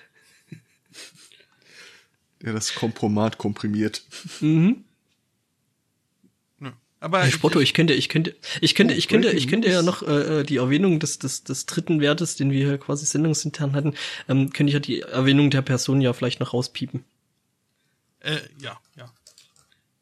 [2.47, 4.03] Der das Kompromat komprimiert.
[4.41, 4.85] Mhm.
[6.61, 6.73] Ja.
[7.01, 9.83] Aber Hey, Spotto, ich könnte, ich könnte, ich könnte, Oh, ich könnte, ich könnte ja
[9.83, 13.73] noch äh, äh, die Erwähnung des, des, des dritten Wertes, den wir hier quasi sendungsintern
[13.75, 13.95] hatten,
[14.29, 17.05] ähm, könnte ich ja die Erwähnung der Person ja vielleicht noch rauspiepen.
[18.21, 19.13] Äh, ja, ja.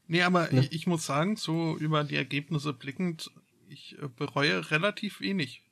[0.06, 0.60] Nee, aber Ja.
[0.60, 3.30] ich, ich muss sagen, so über die Ergebnisse blickend,
[3.70, 5.62] ich äh, bereue relativ wenig.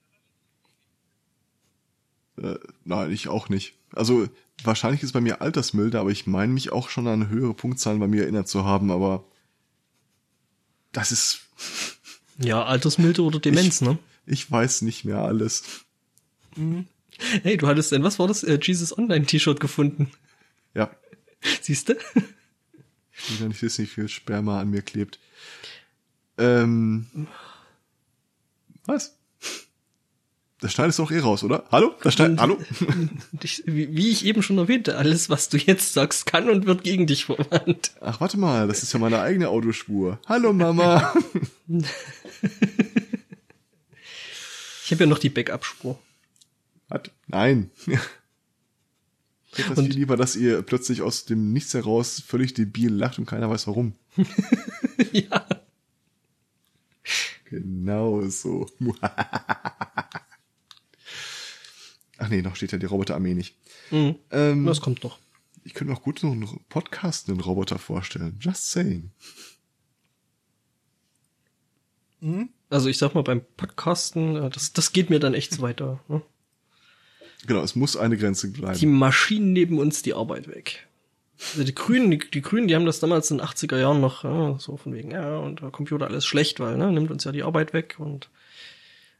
[2.38, 3.74] Äh, nein, ich auch nicht.
[3.92, 4.26] Also
[4.64, 8.08] wahrscheinlich ist bei mir altersmilde, aber ich meine mich auch schon an höhere Punktzahlen bei
[8.08, 9.24] mir erinnert zu haben, aber
[10.92, 11.40] das ist,
[12.38, 13.98] Ja, Altersmilde oder Demenz, ne?
[14.26, 15.84] ich weiß nicht mehr alles.
[17.42, 18.42] Hey, du hattest denn, was war das?
[18.44, 20.10] Äh, Jesus Online T-Shirt gefunden.
[20.74, 20.90] Ja,
[21.60, 21.94] Siehst du?
[23.28, 25.18] ich will nicht wissen, wie viel Sperma an mir klebt.
[26.38, 27.26] Ähm,
[28.86, 29.16] was?
[30.62, 31.64] Das schneidest du doch eh raus, oder?
[31.72, 31.92] Hallo?
[32.02, 32.56] Das schneid, hallo?
[33.64, 37.24] Wie, ich eben schon erwähnte, alles, was du jetzt sagst, kann und wird gegen dich
[37.24, 37.90] verwandt.
[38.00, 40.20] Ach, warte mal, das ist ja meine eigene Autospur.
[40.26, 41.12] Hallo Mama.
[44.84, 45.98] Ich habe ja noch die Backup-Spur.
[46.88, 47.02] Was?
[47.26, 47.70] Nein.
[47.86, 53.18] Ich hätte das viel lieber, dass ihr plötzlich aus dem Nichts heraus völlig debil lacht
[53.18, 53.94] und keiner weiß warum.
[55.12, 55.46] ja.
[57.44, 58.68] Genau so.
[62.22, 63.56] Ach nee, noch steht ja die Roboterarmee nicht.
[63.90, 64.14] Mhm.
[64.30, 65.18] Ähm, Das kommt noch.
[65.64, 68.36] ich könnte mir auch gut noch einen Podcast einen Roboter vorstellen.
[68.40, 69.10] Just saying.
[72.20, 72.50] Hm?
[72.70, 75.98] Also ich sag mal, beim Podcasten, äh, das, das geht mir dann echt so weiter.
[76.06, 76.22] Ne?
[77.46, 78.78] Genau, es muss eine Grenze bleiben.
[78.78, 80.86] Die Maschinen nehmen uns die Arbeit weg.
[81.50, 84.22] Also die Grünen, die, die Grünen, die haben das damals in den 80er Jahren noch
[84.22, 87.32] ja, so von wegen, ja, und der Computer alles schlecht, weil, ne, nimmt uns ja
[87.32, 88.30] die Arbeit weg und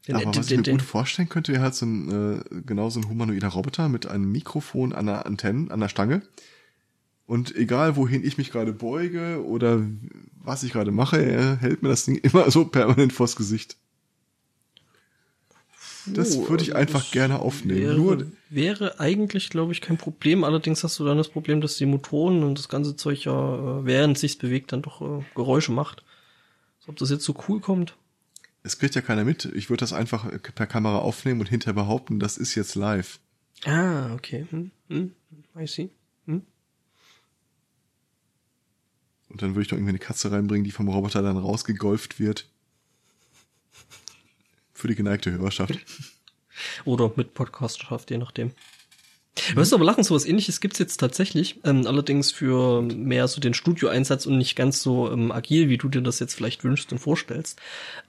[0.09, 2.63] den, Aber den, was ich mir den, gut vorstellen könnte, wäre halt so ein, äh,
[2.67, 6.23] genau so ein humanoider Roboter mit einem Mikrofon an der Antenne, an der Stange.
[7.27, 9.81] Und egal, wohin ich mich gerade beuge oder
[10.43, 13.77] was ich gerade mache, er hält mir das Ding immer so permanent vors Gesicht.
[16.07, 17.81] Das würde ich also einfach das gerne aufnehmen.
[17.81, 20.43] Wäre, Nur, wäre eigentlich, glaube ich, kein Problem.
[20.43, 23.33] Allerdings hast du dann das Problem, dass die Motoren und das ganze Zeug ja,
[23.81, 26.03] äh, während sich's bewegt, dann doch äh, Geräusche macht.
[26.89, 27.95] Ob das jetzt so cool kommt.
[28.63, 29.45] Es kriegt ja keiner mit.
[29.47, 33.19] Ich würde das einfach per Kamera aufnehmen und hinterher behaupten, das ist jetzt live.
[33.65, 34.47] Ah, okay.
[34.51, 35.15] Hm, hm,
[35.57, 35.91] I see.
[36.27, 36.43] Hm.
[39.29, 42.49] Und dann würde ich doch irgendwie eine Katze reinbringen, die vom Roboter dann rausgegolft wird.
[44.75, 45.79] Für die geneigte Hörerschaft.
[46.85, 48.53] Oder mit Podcastschaft, je nachdem.
[49.35, 53.55] Du wirst aber lachen, sowas ähnliches gibt's jetzt tatsächlich, ähm, allerdings für mehr so den
[53.55, 56.99] Studioeinsatz und nicht ganz so ähm, agil, wie du dir das jetzt vielleicht wünschst und
[56.99, 57.59] vorstellst.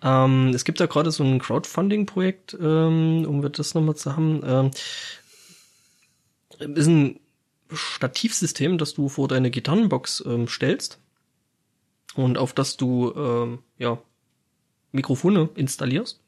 [0.03, 4.41] Ähm, es gibt da gerade so ein Crowdfunding-Projekt, ähm, um wir das nochmal zu haben.
[4.45, 4.71] Ähm,
[6.75, 7.19] ist ein
[7.71, 10.99] Stativsystem, das du vor deine Gitarrenbox ähm, stellst
[12.15, 13.97] und auf das du ähm, ja
[14.91, 16.22] Mikrofone installierst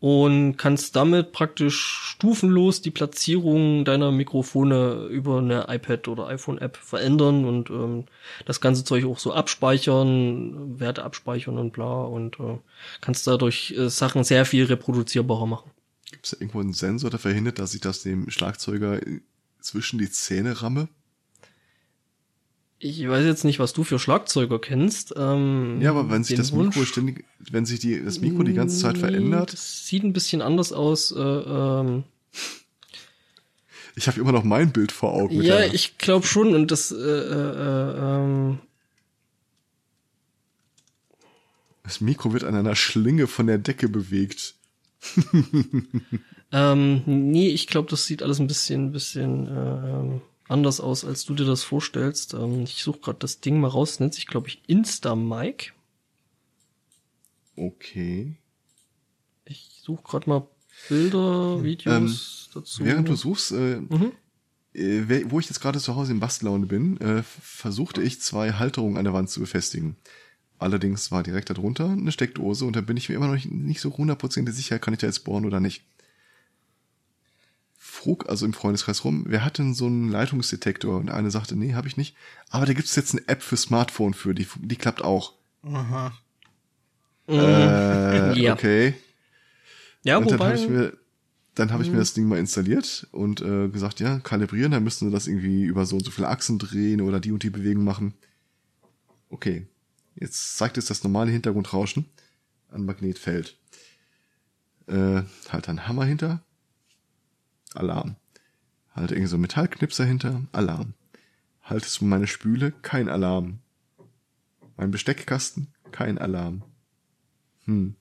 [0.00, 1.76] und kannst damit praktisch
[2.12, 8.04] stufenlos die Platzierung deiner Mikrofone über eine iPad oder iPhone-App verändern und ähm,
[8.44, 12.58] das ganze Zeug auch so abspeichern, Werte abspeichern und bla und äh,
[13.00, 15.70] kannst dadurch äh, Sachen sehr viel reproduzierbarer machen.
[16.10, 19.00] Gibt es irgendwo einen Sensor, der verhindert, dass ich das dem Schlagzeuger
[19.60, 20.88] zwischen die Zähne ramme?
[22.80, 25.12] Ich weiß jetzt nicht, was du für Schlagzeuger kennst.
[25.16, 28.52] Ähm, Ja, aber wenn sich das Mikro Wunsch- ständig, wenn sich die, das Mikro die
[28.54, 31.10] ganze Zeit verändert, Das sieht ein bisschen anders aus.
[31.10, 32.04] Äh, ähm,
[33.96, 35.34] ich habe immer noch mein Bild vor Augen.
[35.42, 38.58] ja, der- ich glaube schon und das äh, äh, ähm,
[41.82, 44.54] das Mikro wird an einer Schlinge von der Decke bewegt.
[46.50, 49.50] Ähm, nee, ich glaube, das sieht alles ein bisschen, bisschen äh,
[49.90, 52.34] ähm, anders aus, als du dir das vorstellst.
[52.34, 55.72] Ähm, ich suche gerade das Ding mal raus, nennt sich, glaube ich, Insta-Mic.
[57.56, 58.36] Okay.
[59.44, 60.48] Ich suche gerade mal
[60.88, 62.82] Bilder, Videos dazu.
[62.82, 64.12] Ähm, Während du suchst, äh, Mhm.
[64.74, 68.96] äh, wo ich jetzt gerade zu Hause in Bastellaune bin, äh, versuchte ich zwei Halterungen
[68.96, 69.96] an der Wand zu befestigen.
[70.58, 73.80] Allerdings war direkt darunter eine Steckdose und da bin ich mir immer noch nicht, nicht
[73.80, 75.84] so hundertprozentig sicher, kann ich da jetzt bohren oder nicht.
[77.98, 80.96] Frug also im Freundeskreis rum, wer hat denn so einen Leitungsdetektor?
[80.98, 82.14] Und eine sagte, nee, habe ich nicht.
[82.48, 85.34] Aber da gibt's jetzt eine App für Smartphone für, die, die klappt auch.
[85.64, 86.12] Aha.
[87.26, 88.52] Äh, Ja.
[88.52, 88.94] okay.
[90.04, 90.50] Ja, und dann wobei.
[90.50, 90.96] habe ich mir,
[91.56, 95.06] dann habe ich mir das Ding mal installiert und äh, gesagt, ja, kalibrieren, dann müssten
[95.06, 97.82] wir das irgendwie über so und so viele Achsen drehen oder die und die Bewegung
[97.82, 98.14] machen.
[99.28, 99.66] Okay.
[100.14, 102.06] Jetzt zeigt es das normale Hintergrundrauschen
[102.70, 103.56] an Magnetfeld.
[104.86, 106.42] Äh, halt ein Hammer hinter,
[107.74, 108.16] Alarm.
[108.94, 110.94] Halt irgendwie so ein Metallknipser hinter, Alarm.
[111.62, 113.58] Halt es um meine Spüle, kein Alarm.
[114.76, 116.62] Mein Besteckkasten, kein Alarm.
[117.64, 117.94] Hm.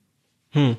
[0.51, 0.77] hm.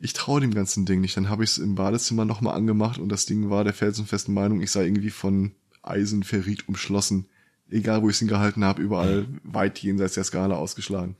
[0.00, 1.16] Ich traue dem ganzen Ding nicht.
[1.16, 4.60] Dann habe ich es im Badezimmer nochmal angemacht und das Ding war der felsenfesten Meinung,
[4.60, 7.26] ich sei irgendwie von Eisenferrit umschlossen.
[7.68, 11.16] Egal, wo ich es hingehalten habe, überall weit jenseits der Skala ausgeschlagen.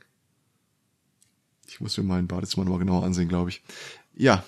[1.67, 3.63] Ich muss mir mein Badezimmer nochmal genauer ansehen, glaube ich.
[4.13, 4.43] Ja.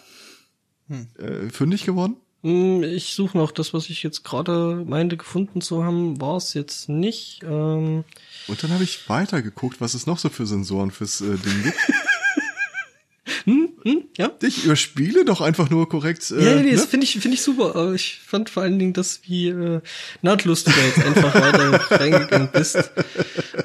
[0.87, 1.07] Hm.
[1.17, 2.17] Äh, fündig geworden?
[2.43, 6.53] Hm, Ich suche noch das, was ich jetzt gerade meinte gefunden zu haben, war es
[6.53, 7.41] jetzt nicht.
[7.43, 8.03] Ähm,
[8.47, 11.77] Und dann habe ich weitergeguckt, was es noch so für Sensoren fürs äh, Ding gibt.
[13.45, 14.31] hm, hm, ja.
[14.41, 16.31] Ich überspiele doch einfach nur korrekt.
[16.31, 16.87] Äh, ja, nee, das ne?
[16.87, 17.75] finde ich, finde ich super.
[17.75, 19.81] Aber ich fand vor allen Dingen das, wie äh,
[20.21, 22.75] nahtlos du da jetzt einfach weiter reingegangen bist.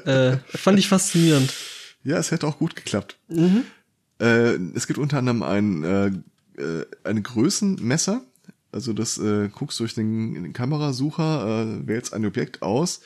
[0.05, 1.53] Äh, fand ich faszinierend.
[2.03, 3.17] Ja, es hätte auch gut geklappt.
[3.28, 3.65] Mhm.
[4.20, 8.23] Äh, es gibt unter anderem ein, äh, äh, eine Größenmesser.
[8.75, 13.01] Also das äh, guckst durch den, Kamerasucher, äh, wählst ein Objekt aus,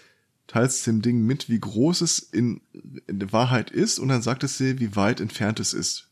[0.47, 2.63] teilst dem Ding mit, wie groß es in,
[3.07, 6.09] in der Wahrheit ist und dann sagt es dir, wie weit entfernt es ist.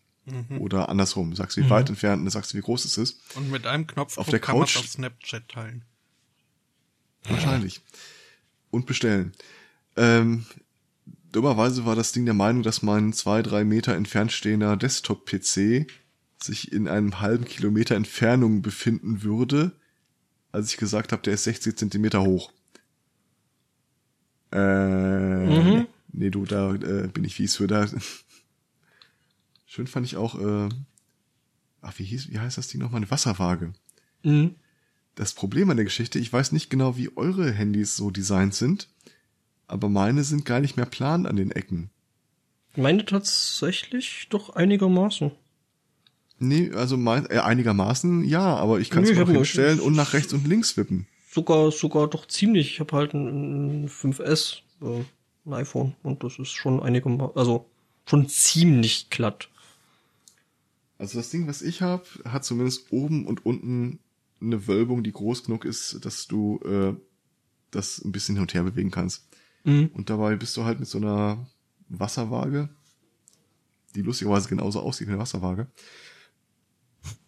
[0.58, 3.20] Oder andersrum, sagst wie weit entfernt und dann sagst du, wie groß es ist.
[3.36, 5.84] Und mit einem Knopf Auf der Couch- auf Snapchat teilen.
[7.28, 7.80] Wahrscheinlich.
[8.70, 9.32] Und bestellen.
[9.96, 10.44] Ähm,
[11.30, 15.86] dummerweise war das Ding der Meinung, dass mein zwei, drei Meter entfernt stehender Desktop-PC
[16.42, 19.72] sich in einem halben Kilometer Entfernung befinden würde,
[20.52, 22.52] als ich gesagt habe, der ist 60 Zentimeter hoch.
[24.52, 24.56] Äh,
[25.46, 25.86] Mhm.
[26.12, 27.86] nee, du, da äh, bin ich fies für da.
[29.66, 30.68] Schön fand ich auch, äh,
[31.82, 32.98] ach, wie hieß, wie heißt das Ding nochmal?
[33.00, 33.72] Eine Wasserwaage.
[34.22, 34.54] Mhm.
[35.14, 38.88] Das Problem an der Geschichte, ich weiß nicht genau, wie eure Handys so designt sind,
[39.66, 41.90] aber meine sind gar nicht mehr plan an den Ecken.
[42.76, 45.32] Meine tatsächlich doch einigermaßen.
[46.38, 50.12] Nee, also mein, äh, einigermaßen ja, aber ich kann es Nee, auch hinstellen und nach
[50.12, 51.06] rechts und links wippen.
[51.30, 52.72] Sogar, sogar doch ziemlich.
[52.72, 55.04] Ich habe halt ein, ein 5S, äh,
[55.46, 57.66] ein iPhone, und das ist schon einigermaßen, also
[58.06, 59.48] schon ziemlich glatt.
[60.98, 63.98] Also das Ding, was ich habe, hat zumindest oben und unten
[64.40, 66.94] eine Wölbung, die groß genug ist, dass du äh,
[67.70, 69.28] das ein bisschen hin und her bewegen kannst.
[69.64, 69.90] Mhm.
[69.92, 71.46] Und dabei bist du halt mit so einer
[71.88, 72.68] Wasserwaage,
[73.94, 75.68] die lustigerweise genauso aussieht wie eine Wasserwaage,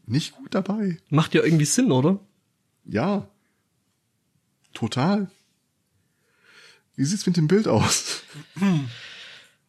[0.08, 0.98] nicht gut dabei.
[1.10, 2.18] Macht ja irgendwie Sinn, oder?
[2.84, 3.28] Ja.
[4.72, 5.30] Total.
[6.96, 8.22] Wie sieht's mit dem Bild aus?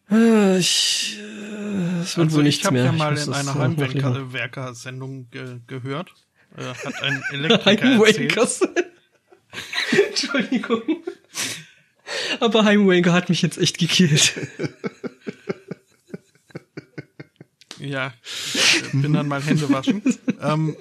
[0.10, 2.86] Äh, ich, äh, es wird Also wohl ich nichts habe mehr.
[2.86, 3.56] ja mal in einer.
[3.56, 6.14] Heimwerker-Sendung ge gehört.
[6.58, 8.38] Äh, hat ein Elektriker erzählt.
[10.10, 10.82] Entschuldigung.
[12.40, 14.34] Aber Heimwanker hat mich jetzt echt gekillt.
[17.80, 18.14] Ja,
[18.54, 20.02] ich bin dann mal Hände waschen.
[20.42, 20.76] ähm,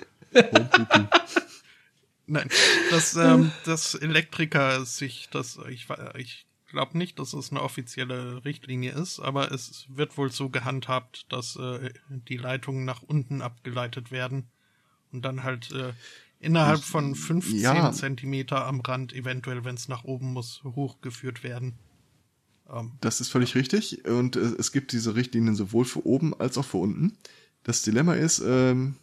[2.26, 2.48] nein,
[2.90, 5.86] dass, ähm, dass Elektriker sich das, ich,
[6.16, 11.26] ich glaube nicht, dass es eine offizielle Richtlinie ist, aber es wird wohl so gehandhabt,
[11.32, 14.48] dass äh, die Leitungen nach unten abgeleitet werden
[15.12, 15.92] und dann halt äh,
[16.40, 17.92] innerhalb von 15 ja.
[17.92, 21.78] Zentimeter am Rand, eventuell, wenn es nach oben muss, hochgeführt werden.
[23.00, 24.04] Das ist völlig richtig.
[24.04, 27.16] Und äh, es gibt diese Richtlinien sowohl für oben als auch für unten.
[27.64, 28.96] Das Dilemma ist, ähm,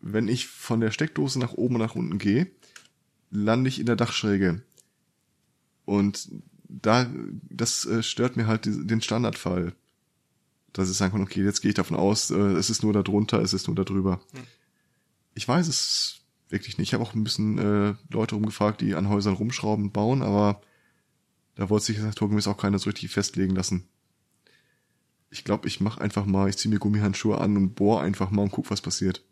[0.00, 2.50] wenn ich von der Steckdose nach oben und nach unten gehe,
[3.30, 4.62] lande ich in der Dachschräge.
[5.84, 6.28] Und
[6.68, 7.10] da,
[7.50, 9.74] das äh, stört mir halt den Standardfall.
[10.72, 13.02] Dass ich sagen kann, okay, jetzt gehe ich davon aus, äh, es ist nur da
[13.02, 14.20] drunter, es ist nur da drüber.
[15.34, 16.88] Ich weiß es wirklich nicht.
[16.88, 20.62] Ich habe auch ein bisschen Leute rumgefragt, die an Häusern rumschrauben und bauen, aber
[21.58, 23.88] da wollte sich naturgemäß auch keiner so richtig festlegen lassen.
[25.28, 28.42] Ich glaube, ich mache einfach mal, ich ziehe mir Gummihandschuhe an und bohr einfach mal
[28.42, 29.22] und guck, was passiert.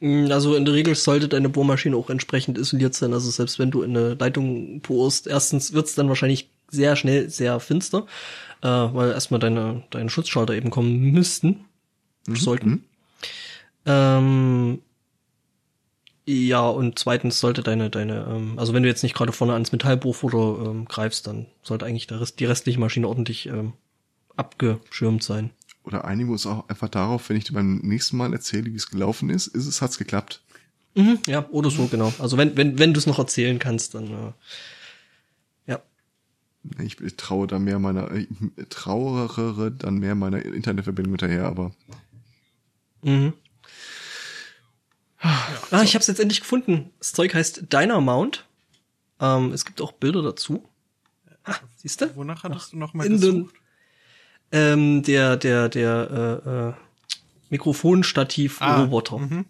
[0.00, 3.12] Mm, Also in der Regel sollte deine Bohrmaschine auch entsprechend isoliert sein.
[3.12, 7.60] Also selbst wenn du in eine Leitung bohrst, erstens wird's dann wahrscheinlich sehr schnell sehr
[7.60, 8.06] finster,
[8.62, 11.66] äh, weil erstmal deine, deine Schutzschalter eben kommen müssten.
[12.28, 12.84] Sollten.
[13.84, 14.80] Ähm,
[16.26, 19.72] ja, und zweitens sollte deine, deine, ähm, also wenn du jetzt nicht gerade vorne ans
[19.72, 23.74] Metallbohrfutter ähm, greifst, dann sollte eigentlich der Rest, die restliche Maschine ordentlich ähm,
[24.36, 25.50] abgeschirmt sein.
[25.84, 28.76] Oder einigen wir uns auch einfach darauf, wenn ich dir beim nächsten Mal erzähle, wie
[28.76, 30.42] es gelaufen ist, ist es, hat's geklappt.
[30.96, 32.12] Mhm, ja, oder so, genau.
[32.18, 34.32] Also wenn, wenn, wenn du es noch erzählen kannst, dann äh,
[35.68, 35.82] ja.
[36.82, 38.26] Ich traue da mehr meiner, ich
[38.68, 41.72] trauere dann mehr meiner Internetverbindung hinterher, aber
[43.06, 43.34] Mhm.
[45.20, 46.90] Ah, ich habe es jetzt endlich gefunden.
[46.98, 48.46] Das Zeug heißt Dynamount.
[49.20, 50.68] Ähm, es gibt auch Bilder dazu.
[51.44, 52.14] Ah, siehst du?
[52.16, 53.54] Wonach hattest du noch mal In den, gesucht?
[54.52, 56.72] ähm, der der der äh, äh,
[57.50, 59.18] Mikrofonstativ-Roboter.
[59.18, 59.44] mhm.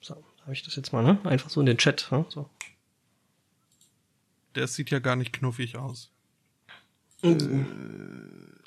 [0.00, 1.18] So, habe ich das jetzt mal, ne?
[1.24, 2.08] Einfach so in den Chat.
[2.10, 2.24] Ne?
[2.30, 2.48] So.
[4.54, 6.10] Der sieht ja gar nicht knuffig aus.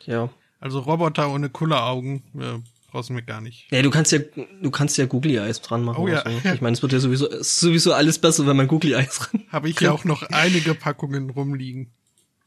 [0.05, 0.29] Ja.
[0.59, 2.59] Also Roboter ohne Kulleraugen äh,
[2.92, 3.68] brauchst du mir gar nicht.
[3.72, 4.19] Ja, du kannst ja,
[4.61, 6.03] du kannst ja Googly Eyes dran machen.
[6.03, 6.22] Oh ja.
[6.22, 6.50] oder So.
[6.53, 9.43] Ich meine, es wird ja sowieso, ist sowieso alles besser, wenn man Googly Eyes dran.
[9.51, 11.92] Habe ich ja auch noch einige Packungen rumliegen.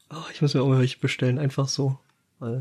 [0.09, 1.97] Oh, ich muss mir auch mal welche bestellen, einfach so.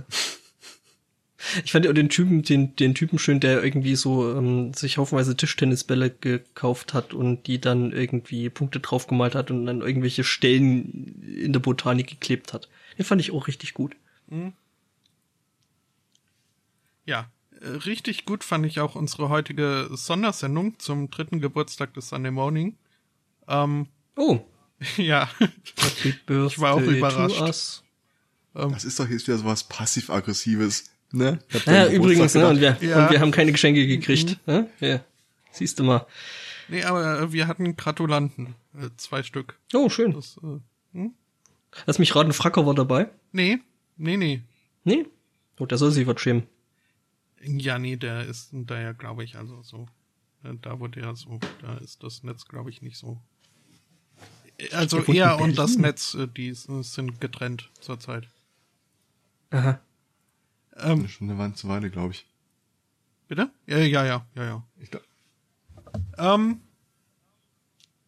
[1.64, 4.96] Ich fand ja auch den Typen, den, den Typen schön, der irgendwie so ähm, sich
[4.96, 11.20] haufenweise Tischtennisbälle gekauft hat und die dann irgendwie Punkte draufgemalt hat und dann irgendwelche Stellen
[11.26, 12.68] in der Botanik geklebt hat.
[12.96, 13.96] Den fand ich auch richtig gut.
[17.06, 17.24] Ja, äh,
[17.86, 22.76] richtig gut fand ich auch unsere heutige Sondersendung zum dritten Geburtstag des Sunday Morning.
[23.48, 24.40] Ähm, Oh,
[24.96, 25.28] ja,
[26.26, 27.40] Birthday war auch überrascht.
[27.40, 27.82] us.
[28.54, 31.38] das ist doch jetzt wieder sowas passiv-aggressives, ne?
[31.48, 33.04] Ich Ja, übrigens, ne, und wir, Ja.
[33.04, 34.38] und wir haben keine Geschenke gekriegt.
[34.46, 34.68] Ne?
[34.80, 35.00] Ja.
[35.50, 36.06] Siehst du mal.
[36.68, 39.56] nee, aber wir hatten Gratulanten, äh, zwei Stück.
[39.72, 40.12] Oh, schön.
[40.12, 41.08] Das, äh,
[41.86, 43.08] Lass mich raten, Fracker war dabei.
[43.32, 43.58] nee,
[43.96, 44.42] nee, nee.
[44.84, 45.06] Nee?
[45.58, 46.42] Oh, der soll sich was schämen.
[47.44, 49.86] Ja, nee, der ist da ja, glaube ich, also so.
[50.44, 53.20] äh, Da wo der so, da ist das Netz, glaube ich, nicht so.
[54.58, 55.76] Äh, Also Ja, er und das?
[55.76, 58.28] Netz, äh, die sind getrennt zurzeit.
[59.50, 59.80] Aha.
[60.76, 62.26] Ähm, Schon eine ganze Weile, glaube ich.
[63.28, 63.50] bitte?
[63.66, 64.66] Ja, ja, ja, ja, ja.
[64.80, 65.02] ich glaub,
[66.18, 66.60] Ähm,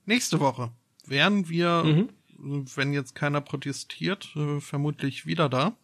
[0.06, 0.70] nächste Woche
[1.06, 2.08] wären wir, Mhm.
[2.76, 5.76] wenn jetzt keiner protestiert, vermutlich wieder da.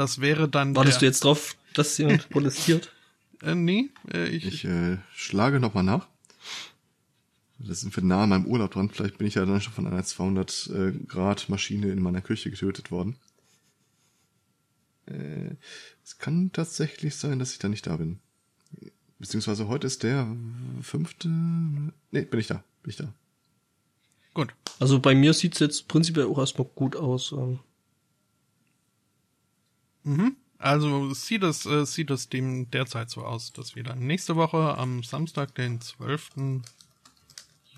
[0.00, 0.74] Das wäre dann.
[0.74, 2.90] Wartest du jetzt drauf, dass jemand protestiert?
[3.42, 6.08] Äh, nee, äh, ich, ich äh, schlage nochmal nach.
[7.58, 8.88] Das sind wir nah an meinem Urlaub dran.
[8.88, 12.50] Vielleicht bin ich ja dann schon von einer 200 äh, Grad Maschine in meiner Küche
[12.50, 13.18] getötet worden.
[15.04, 15.56] Äh,
[16.02, 18.20] es kann tatsächlich sein, dass ich da nicht da bin.
[19.18, 20.34] Beziehungsweise heute ist der
[20.80, 21.28] fünfte.
[21.28, 22.64] Nee, bin ich da.
[22.82, 23.12] Bin ich da.
[24.32, 24.54] gut.
[24.78, 27.32] Also bei mir sieht's jetzt prinzipiell auch erstmal gut aus.
[27.32, 27.58] Ähm,
[30.04, 30.36] Mhm.
[30.58, 34.76] Also sieht es, äh, sieht es dem derzeit so aus, dass wir dann nächste Woche
[34.76, 36.62] am Samstag, den 12.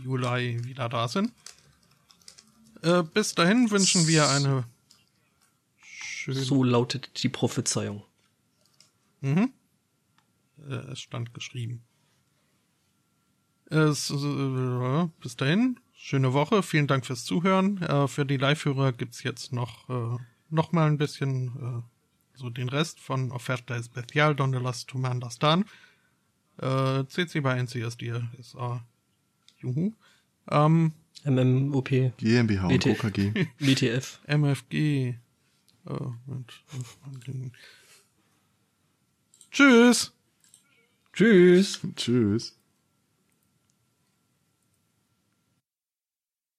[0.02, 1.32] Juli wieder da sind.
[2.82, 4.64] Äh, bis dahin wünschen wir eine
[6.22, 8.02] schöne so lautet die Prophezeiung.
[9.20, 9.52] Mhm.
[10.68, 11.82] Äh, es stand geschrieben.
[13.66, 17.80] Es, äh, bis dahin, schöne Woche, vielen Dank fürs Zuhören.
[17.80, 20.18] Äh, für die Live-Hörer gibt's jetzt noch, äh,
[20.50, 21.84] noch mal ein bisschen
[22.42, 25.64] äh, so den Rest von Oferta Especial, donde las tu mandas dan.
[26.58, 28.78] Äh, CC bei NCSD ist äh,
[29.58, 29.92] Juhu.
[30.50, 30.92] Ähm,
[31.24, 32.98] MMOP, GmbH und BT.
[32.98, 33.46] KKG.
[33.58, 34.20] WTF.
[34.26, 34.74] MFG.
[34.74, 35.16] Äh,
[36.26, 36.52] Moment.
[39.50, 40.12] Tschüss!
[41.12, 41.80] Tschüss.
[41.94, 42.58] Tschüss.